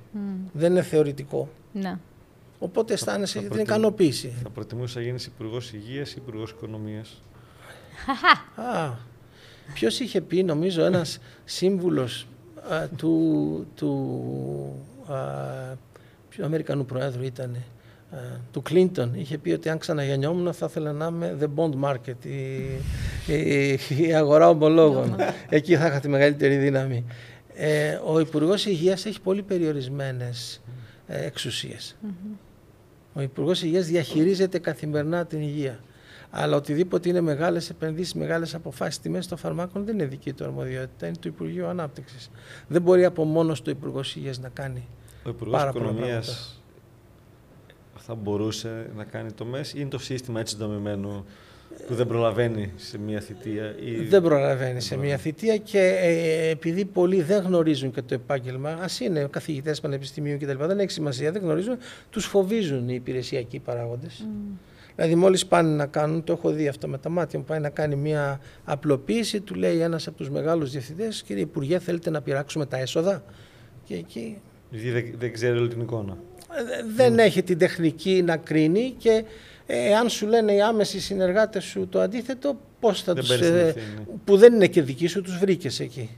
Δεν 0.51 0.71
είναι 0.71 0.81
θεωρητικό. 0.81 1.49
Ναι. 1.73 1.97
Οπότε 2.59 2.93
αισθάνεσαι 2.93 3.39
την 3.39 3.59
ικανοποίηση. 3.59 4.33
Θα 4.43 4.49
προτιμούσα 4.49 4.99
να 4.99 5.05
γίνεις 5.05 5.25
υπουργός 5.25 5.73
υγείας 5.73 6.11
ή 6.11 6.15
υπουργός 6.17 6.51
οικονομίας. 6.51 7.21
Ποιος 9.73 9.99
είχε 9.99 10.21
πει, 10.21 10.43
νομίζω, 10.43 10.83
ένας 10.83 11.19
σύμβουλος 11.45 12.27
του, 12.95 13.67
του 13.75 14.85
α, 15.07 15.15
Αμερικανού 16.43 16.85
Προέδρου 16.85 17.23
ήταν 17.23 17.55
ε, 17.55 17.63
του 18.51 18.61
Κλίντον 18.61 19.13
είχε 19.13 19.37
πει 19.37 19.51
ότι 19.51 19.69
αν 19.69 19.77
ξαναγεννιόμουν 19.77 20.53
θα 20.53 20.65
ήθελα 20.69 20.91
να 20.91 21.05
είμαι 21.05 21.37
the 21.41 21.47
bond 21.55 21.83
market, 21.83 22.25
η, 22.25 23.33
η, 23.33 23.79
η 24.07 24.13
αγορά 24.13 24.49
ομολόγων. 24.49 25.15
Εκεί 25.49 25.75
θα 25.75 25.87
είχα 25.87 25.99
τη 25.99 26.07
μεγαλύτερη 26.07 26.55
δύναμη. 26.55 27.05
Ε, 27.53 27.99
ο 28.05 28.19
Υπουργός 28.19 28.65
Υγείας 28.65 29.05
έχει 29.05 29.21
πολύ 29.21 29.41
περιορισμένες 29.41 30.61
ε, 31.07 31.25
εξουσίες. 31.25 31.95
Ο 33.13 33.21
Υπουργός 33.21 33.63
Υγείας 33.63 33.85
διαχειρίζεται 33.85 34.59
καθημερινά 34.59 35.25
την 35.25 35.41
υγεία. 35.41 35.79
Αλλά 36.29 36.55
οτιδήποτε 36.55 37.09
είναι 37.09 37.21
μεγάλες 37.21 37.69
επενδύσεις, 37.69 38.13
μεγάλες 38.13 38.55
αποφάσεις, 38.55 38.99
τιμές 38.99 39.27
των 39.27 39.37
φαρμάκων 39.37 39.85
δεν 39.85 39.93
είναι 39.93 40.05
δική 40.05 40.33
του 40.33 40.43
αρμοδιότητα, 40.43 41.07
είναι 41.07 41.15
του 41.19 41.27
Υπουργείου 41.27 41.65
Ανάπτυξης. 41.65 42.29
Δεν 42.67 42.81
μπορεί 42.81 43.05
από 43.05 43.23
μόνος 43.23 43.61
του 43.61 43.69
Υπουργός 43.69 44.15
Υγείας 44.15 44.39
να 44.39 44.49
κάνει. 44.49 44.87
Ο 45.25 45.29
Υπουργός 45.29 45.63
Οικονομίας 45.63 46.56
θα 48.07 48.15
μπορούσε 48.15 48.89
να 48.95 49.03
κάνει 49.03 49.31
το 49.31 49.45
ΜΕΣ 49.45 49.73
ή 49.73 49.77
είναι 49.79 49.89
το 49.89 49.99
σύστημα 49.99 50.39
έτσι 50.39 50.55
δομημένο 50.55 51.25
που 51.87 51.95
δεν 51.95 52.07
προλαβαίνει 52.07 52.71
σε 52.75 52.97
μια 52.97 53.19
θητεία. 53.19 53.75
Ή... 53.85 53.91
Δεν 53.91 54.21
προλαβαίνει 54.21 54.81
σε 54.81 54.97
μια 54.97 55.17
θητεία 55.17 55.57
και 55.57 55.79
ε, 55.79 56.49
επειδή 56.49 56.85
πολλοί 56.85 57.21
δεν 57.21 57.43
γνωρίζουν 57.43 57.91
και 57.91 58.01
το 58.01 58.13
επάγγελμα, 58.13 58.77
ας 58.81 58.99
είναι 58.99 59.27
καθηγητές 59.29 59.79
πανεπιστημίου 59.79 60.37
κτλ., 60.37 60.65
δεν 60.65 60.79
έχει 60.79 60.91
σημασία, 60.91 61.31
δεν 61.31 61.41
γνωρίζουν, 61.41 61.77
τους 62.09 62.25
φοβίζουν 62.25 62.89
οι 62.89 62.93
υπηρεσιακοί 62.95 63.59
παράγοντες. 63.59 64.25
Mm. 64.25 64.57
Δηλαδή, 64.95 65.15
μόλις 65.15 65.45
πάνε 65.45 65.75
να 65.75 65.85
κάνουν, 65.85 66.23
το 66.23 66.33
έχω 66.33 66.51
δει 66.51 66.67
αυτό 66.67 66.87
με 66.87 66.97
τα 66.97 67.09
μάτια 67.09 67.39
μου, 67.39 67.45
πάει 67.45 67.59
να 67.59 67.69
κάνει 67.69 67.95
μια 67.95 68.39
απλοποίηση, 68.63 69.41
του 69.41 69.55
λέει 69.55 69.79
ένας 69.79 70.07
από 70.07 70.17
τους 70.17 70.29
μεγάλους 70.29 70.71
διευθυντές, 70.71 71.23
κύριε 71.23 71.43
Υπουργέ, 71.43 71.79
θέλετε 71.79 72.09
να 72.09 72.21
πειράξουμε 72.21 72.65
τα 72.65 72.77
έσοδα; 72.77 73.23
Και 73.83 73.95
εκεί. 73.95 74.41
Δηλαδή 74.69 74.91
δεν, 74.91 75.15
δεν 75.19 75.33
ξέρει 75.33 75.57
όλη 75.57 75.67
την 75.67 75.81
εικόνα 75.81 76.17
δεν 76.95 77.19
έχει 77.19 77.43
την 77.43 77.57
τεχνική 77.57 78.21
να 78.25 78.37
κρίνει 78.37 78.95
και 78.97 79.23
αν 79.99 80.09
σου 80.09 80.27
λένε 80.27 80.53
οι 80.53 80.61
άμεσοι 80.61 80.99
συνεργάτες 80.99 81.63
σου 81.63 81.87
το 81.87 81.99
αντίθετο, 81.99 82.57
πώς 82.79 83.03
θα 83.03 83.13
τους, 83.15 83.29
ε, 83.29 83.75
που 84.25 84.37
δεν 84.37 84.53
είναι 84.53 84.67
και 84.67 84.81
δικοί 84.81 85.07
σου, 85.07 85.21
τους 85.21 85.37
βρήκες 85.37 85.79
εκεί. 85.79 86.17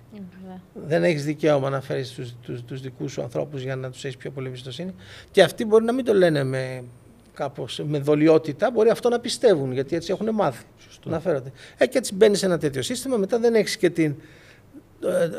Δεν 0.88 1.04
έχεις 1.04 1.26
δικαίωμα 1.26 1.70
να 1.70 1.82
φέρεις 1.82 2.12
τους, 2.12 2.34
τους, 2.42 2.64
τους 2.64 2.82
δικούς 2.82 3.12
σου 3.12 3.22
ανθρώπους 3.22 3.62
για 3.62 3.76
να 3.76 3.90
τους 3.90 4.04
έχεις 4.04 4.18
πιο 4.18 4.32
πολύ 4.32 4.48
εμπιστοσύνη. 4.48 4.94
Και 5.32 5.44
αυτοί 5.44 5.66
μπορεί 5.66 5.84
να 5.84 5.94
μην 5.94 6.06
το 6.06 6.14
λένε 6.14 6.44
με, 6.44 6.84
κάπως, 7.34 7.82
με 7.86 8.00
δολιότητα, 8.00 8.72
μπορεί 8.72 8.90
αυτό 8.90 9.10
να 9.10 9.20
πιστεύουν, 9.20 9.72
γιατί 9.72 9.96
έτσι 9.96 10.12
έχουν 10.12 10.30
μάθει 10.34 10.64
Σωστό. 10.80 11.10
να 11.10 11.20
φέρονται. 11.20 11.52
Ε, 11.78 11.88
και 11.88 11.98
έτσι 11.98 12.16
μπαίνεις 12.16 12.40
σε 12.40 12.46
ένα 12.46 12.58
τέτοιο 12.58 12.82
σύστημα, 12.82 13.18
μετά 13.18 13.40
δεν 13.40 13.56
έχεις 13.56 13.78
και 13.78 13.90
την, 13.90 14.16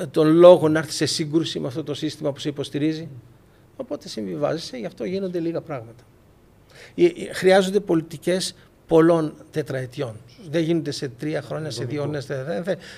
ε, 0.01 0.07
τον 0.07 0.27
λόγο 0.27 0.69
να 0.69 0.79
έρθεις 0.79 0.97
σε 0.97 1.07
σύγκρουση 1.07 1.61
με 1.61 1.67
αυτό 1.67 1.83
το 1.83 1.95
σύστημα 1.95 2.33
που 2.33 2.39
σε 2.39 2.49
υποστηρίζει. 2.49 3.09
Οπότε 3.81 4.09
συμβιβάζεσαι, 4.09 4.77
γι' 4.77 4.87
αυτό 4.87 5.05
γίνονται 5.05 5.39
λίγα 5.39 5.61
πράγματα. 5.61 6.03
Χρειάζονται 7.33 7.81
πολιτικές 7.81 8.55
πολλών 8.87 9.35
τετραετιών. 9.51 10.17
Δεν 10.51 10.63
γίνονται 10.63 10.91
σε 10.91 11.09
τρία 11.09 11.43
χρόνια, 11.43 11.71
σε 11.71 11.85
δύο 11.85 12.03
χρόνια. 12.03 12.23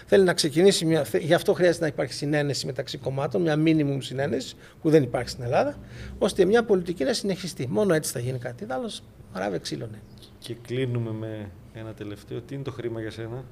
Θέλει 0.07 0.25
να 0.25 0.35
ξεκινήσει 0.35 0.85
μια. 0.85 1.07
Γι' 1.21 1.35
αυτό 1.35 1.53
χρειάζεται 1.53 1.85
να 1.85 1.91
υπάρχει 1.91 2.13
συνένεση 2.13 2.67
μεταξύ 2.67 2.99
κομμάτων, 2.99 3.43
μια 3.43 3.57
μίνιμουμ 3.57 3.99
συνένεση 3.99 4.55
που 4.83 4.91
δεν 4.91 5.03
υπάρχει 5.03 5.29
στην 5.29 5.45
Ελλάδα, 5.45 5.79
ώστε 6.19 6.45
μια 6.45 6.65
πολιτική 6.65 7.05
να 7.05 7.13
συνεχιστεί. 7.13 7.67
Μόνο 7.69 7.95
έτσι 7.95 8.13
θα 8.13 8.19
γίνει 8.19 8.39
κάτι. 8.39 8.67
Άλλο 8.69 8.91
ράβε 9.33 9.59
ξύλωνε. 9.59 10.01
Και 10.39 10.55
κλείνουμε 10.55 11.11
με 11.11 11.51
ένα 11.75 11.93
τελευταίο. 11.93 12.41
Τι 12.41 12.55
είναι 12.55 12.65
το 12.65 12.71
χρήμα 12.71 13.01
για 13.01 13.11
σένα, 13.11 13.45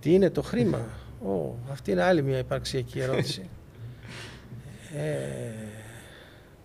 Τι 0.00 0.14
είναι 0.14 0.30
το 0.30 0.42
χρήμα; 0.42 0.80
Oh, 1.26 1.50
αυτή 1.70 1.90
είναι 1.90 2.02
άλλη 2.02 2.22
μια 2.22 2.38
υπαρξιακή 2.38 2.98
ερώτηση. 3.00 3.48
ε, 4.94 5.50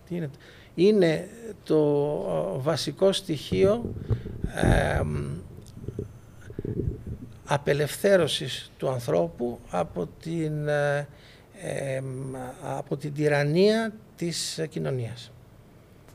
τι 0.08 0.14
είναι, 0.16 0.30
είναι 0.74 1.28
το 1.64 2.60
βασικό 2.60 3.12
στοιχείο 3.12 3.94
ε, 4.54 5.00
απελευθέρωσης 7.44 8.70
του 8.76 8.88
ανθρώπου 8.88 9.58
από 9.70 10.08
την, 10.22 10.68
ε, 10.68 11.06
από 12.62 12.96
την 12.96 13.14
τυραννία 13.14 13.92
της 14.16 14.60
κοινωνίας. 14.68 15.32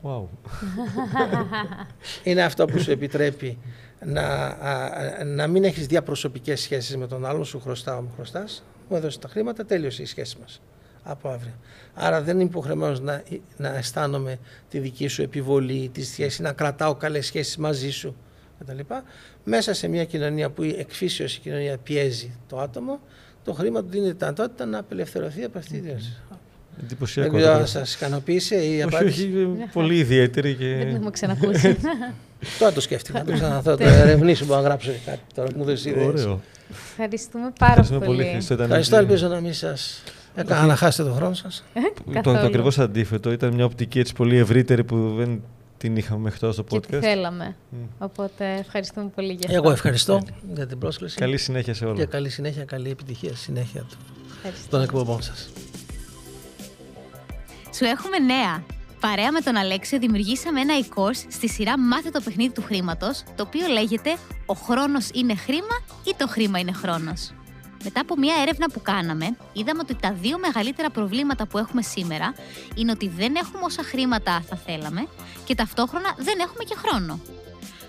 Wow. 0.02 0.22
Είναι 2.24 2.42
αυτό 2.42 2.64
που 2.64 2.78
σου 2.78 2.90
επιτρέπει 2.90 3.58
να, 4.04 4.56
να 5.24 5.46
μην 5.46 5.64
έχεις 5.64 5.86
διαπροσωπικές 5.86 6.60
σχέσεις 6.60 6.96
με 6.96 7.06
τον 7.06 7.26
άλλον, 7.26 7.44
σου 7.44 7.60
χρωστάω, 7.60 8.00
μου 8.00 8.12
χρωστάς, 8.14 8.64
μου 8.88 8.96
έδωσες 8.96 9.18
τα 9.18 9.28
χρήματα, 9.28 9.64
τέλειωσε 9.64 10.02
η 10.02 10.06
σχέση 10.06 10.36
μας 10.40 10.60
από 11.10 11.28
αύριο. 11.28 11.52
Άρα 11.94 12.22
δεν 12.22 12.34
είμαι 12.34 12.48
υποχρεωμένος 12.48 13.00
να, 13.00 13.22
να 13.56 13.76
αισθάνομαι 13.76 14.38
τη 14.70 14.78
δική 14.78 15.08
σου 15.08 15.22
επιβολή, 15.22 15.90
τη 15.92 16.04
σχέση, 16.04 16.42
να 16.42 16.52
κρατάω 16.52 16.94
καλές 16.94 17.26
σχέσεις 17.26 17.56
μαζί 17.56 17.90
σου 17.90 18.16
κτλ. 18.58 18.78
Μέσα 19.44 19.74
σε 19.74 19.88
μια 19.88 20.04
κοινωνία 20.04 20.50
που 20.50 20.62
εκφύσεως 20.62 21.36
η 21.36 21.40
κοινωνία 21.40 21.78
πιέζει 21.78 22.38
το 22.48 22.58
άτομο, 22.58 23.00
το 23.44 23.52
χρήμα 23.52 23.82
του 23.82 23.88
δίνει 23.90 24.10
τη 24.10 24.16
δυνατότητα 24.16 24.66
να 24.66 24.78
απελευθερωθεί 24.78 25.44
από 25.44 25.58
αυτή 25.58 25.80
τη 25.80 25.90
Εντυπωσιακό. 26.82 27.30
Δεν 27.30 27.40
ξέρω 27.40 27.54
αν 27.54 27.66
σας 27.66 27.94
ικανοποίησε 27.94 28.54
η 28.54 28.82
απάντηση. 28.82 29.22
Όχι, 29.22 29.34
όχι, 29.36 29.70
πολύ 29.72 29.96
ιδιαίτερη. 29.98 30.54
Και... 30.54 30.76
Δεν 30.76 30.88
έχουμε 30.88 31.10
ξανακούσει. 31.10 31.76
Τώρα 32.58 32.72
το 32.72 32.80
σκέφτηκα. 32.80 33.24
Το 33.24 33.32
ξαναθώ, 33.32 33.76
το 33.76 33.84
ερευνήσω, 34.02 34.44
μπορώ 34.44 34.60
να 34.60 34.66
γράψω 34.66 34.90
κάτι 35.06 35.20
τώρα 35.34 35.48
που 35.48 35.58
μου 35.58 35.64
δώσεις 35.64 35.92
Ωραίο. 35.92 36.40
Ευχαριστούμε 36.70 37.52
πάρα 37.58 37.82
πολύ. 38.04 38.44
Ευχαριστώ, 38.48 38.96
ελπίζω 38.96 39.28
να 39.28 39.40
μην 39.40 39.54
σα 39.54 39.68
έκανα 39.68 40.17
να 40.46 40.76
χάσετε 40.76 41.08
τον 41.08 41.18
χρόνο 41.18 41.34
σας. 41.34 41.64
το, 42.12 42.20
το 42.20 42.30
ακριβώς 42.30 42.78
αντίθετο. 42.78 43.32
Ήταν 43.32 43.54
μια 43.54 43.64
οπτική 43.64 43.98
έτσι 43.98 44.12
πολύ 44.14 44.36
ευρύτερη 44.36 44.84
που 44.84 45.14
δεν 45.16 45.42
την 45.78 45.96
είχαμε 45.96 46.20
μέχρι 46.20 46.38
τώρα 46.38 46.52
στο 46.52 46.64
podcast. 46.70 46.86
Και 46.86 46.98
θέλαμε. 46.98 47.56
Οπότε 47.98 48.54
ευχαριστούμε 48.58 49.10
πολύ 49.14 49.32
για 49.32 49.46
αυτό. 49.46 49.56
Εγώ 49.56 49.70
ευχαριστώ 49.70 50.22
για 50.54 50.66
την 50.66 50.78
πρόσκληση. 50.78 51.16
Καλή 51.18 51.36
συνέχεια 51.36 51.74
σε 51.74 51.84
όλα. 51.84 51.94
Και 51.94 52.06
καλή 52.06 52.28
συνέχεια, 52.28 52.64
καλή 52.64 52.90
επιτυχία 52.90 53.34
συνέχεια 53.34 53.86
των 54.70 54.82
εκπομπών 54.82 55.22
σας. 55.22 55.50
Σου 57.74 57.84
έχουμε 57.84 58.18
νέα. 58.18 58.64
Παρέα 59.00 59.32
με 59.32 59.40
τον 59.40 59.56
Αλέξιο 59.56 59.98
δημιουργήσαμε 59.98 60.60
ένα 60.60 60.74
e-course 60.82 61.26
στη 61.28 61.48
σειρά 61.48 61.78
Μάθε 61.78 62.10
το 62.10 62.20
παιχνίδι 62.24 62.52
του 62.52 62.62
χρήματος, 62.62 63.22
το 63.36 63.42
οποίο 63.46 63.66
λέγεται 63.68 64.16
Ο 64.46 64.54
χρόνος 64.54 65.08
είναι 65.14 65.34
χρήμα 65.34 65.76
ή 66.04 66.14
το 66.16 66.28
χρήμα 66.28 66.58
είναι 66.58 66.72
χρόνος. 66.72 67.32
Μετά 67.84 68.00
από 68.00 68.16
μια 68.16 68.34
έρευνα 68.42 68.70
που 68.70 68.82
κάναμε, 68.82 69.36
είδαμε 69.52 69.80
ότι 69.82 69.94
τα 69.94 70.12
δύο 70.12 70.38
μεγαλύτερα 70.38 70.90
προβλήματα 70.90 71.46
που 71.46 71.58
έχουμε 71.58 71.82
σήμερα 71.82 72.34
είναι 72.74 72.90
ότι 72.90 73.08
δεν 73.08 73.34
έχουμε 73.34 73.62
όσα 73.64 73.82
χρήματα 73.82 74.42
θα 74.48 74.56
θέλαμε 74.56 75.06
και 75.44 75.54
ταυτόχρονα 75.54 76.14
δεν 76.18 76.38
έχουμε 76.38 76.64
και 76.64 76.74
χρόνο. 76.76 77.20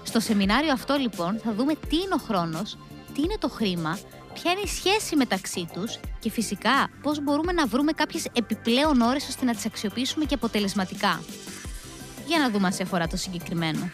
Στο 0.03 0.20
σεμινάριο 0.20 0.72
αυτό 0.72 0.95
λοιπόν 0.95 1.40
θα 1.44 1.53
δούμε 1.53 1.74
τι 1.90 1.95
είναι 1.95 2.14
ο 2.14 2.18
χρόνος, 2.18 2.78
τι 3.14 3.22
είναι 3.22 3.38
το 3.40 3.49
χρήμα, 3.49 3.99
ποια 4.34 4.52
είναι 4.52 4.61
η 4.64 4.68
σχέση 4.68 5.16
μεταξύ 5.16 5.70
τους 5.74 5.99
και 6.20 6.30
φυσικά 6.30 6.90
πώς 7.02 7.24
μπορούμε 7.24 7.52
να 7.52 7.68
βρούμε 7.68 7.91
κάποιες 7.91 8.28
επιπλέον 8.34 9.02
ώρες 9.02 9.28
ώστε 9.28 9.45
να 9.45 9.53
τις 9.53 9.66
αξιοποιήσουμε 9.66 10.26
και 10.26 10.34
αποτελεσματικά. 10.34 11.22
Για 12.28 12.40
να 12.40 12.49
δούμε 12.49 12.68
αν 12.68 12.74
σε 12.74 12.84
αφορά 12.84 13.07
το 13.07 13.18
συγκεκριμένο. 13.18 13.90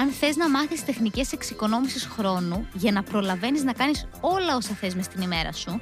Αν 0.00 0.10
θες 0.10 0.36
να 0.36 0.50
μάθεις 0.50 0.84
τεχνικές 0.84 1.32
εξοικονόμησης 1.32 2.04
χρόνου 2.04 2.68
για 2.72 2.92
να 2.92 3.02
προλαβαίνεις 3.02 3.62
να 3.64 3.72
κάνεις 3.72 4.06
όλα 4.20 4.56
όσα 4.56 4.74
θες 4.74 4.94
μες 4.94 5.04
στην 5.04 5.20
ημέρα 5.20 5.52
σου, 5.52 5.80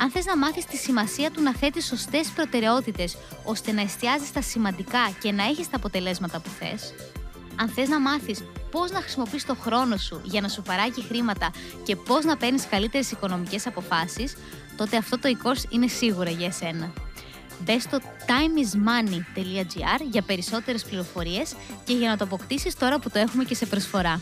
αν 0.00 0.10
θες 0.10 0.24
να 0.24 0.36
μάθεις 0.36 0.64
τη 0.64 0.76
σημασία 0.76 1.30
του 1.30 1.42
να 1.42 1.54
θέτεις 1.54 1.86
σωστές 1.86 2.28
προτεραιότητες 2.28 3.16
ώστε 3.44 3.72
να 3.72 3.80
εστιάζεις 3.80 4.28
στα 4.28 4.42
σημαντικά 4.42 5.10
και 5.20 5.32
να 5.32 5.44
έχεις 5.44 5.70
τα 5.70 5.76
αποτελέσματα 5.76 6.40
που 6.40 6.48
θες, 6.48 6.94
αν 7.60 7.68
θες 7.68 7.88
να 7.88 8.00
μάθεις 8.00 8.44
πώς 8.70 8.90
να 8.90 9.00
χρησιμοποιείς 9.00 9.44
το 9.44 9.54
χρόνο 9.54 9.96
σου 9.96 10.20
για 10.24 10.40
να 10.40 10.48
σου 10.48 10.62
παράγει 10.62 11.02
χρήματα 11.02 11.50
και 11.82 11.96
πώς 11.96 12.24
να 12.24 12.36
παίρνεις 12.36 12.66
καλύτερες 12.66 13.10
οικονομικές 13.10 13.66
αποφάσεις, 13.66 14.36
τότε 14.76 14.96
αυτό 14.96 15.18
το 15.18 15.28
e-course 15.28 15.72
είναι 15.72 15.86
σίγουρα 15.86 16.30
για 16.30 16.46
εσένα. 16.46 16.92
Μπες 17.64 17.82
στο 17.82 17.98
timeismoney.gr 18.26 20.00
για 20.10 20.22
περισσότερες 20.22 20.84
πληροφορίες 20.84 21.54
και 21.84 21.92
για 21.92 22.08
να 22.08 22.16
το 22.16 22.24
αποκτήσεις 22.24 22.76
τώρα 22.76 22.98
που 22.98 23.10
το 23.10 23.18
έχουμε 23.18 23.44
και 23.44 23.54
σε 23.54 23.66
προσφορά. 23.66 24.20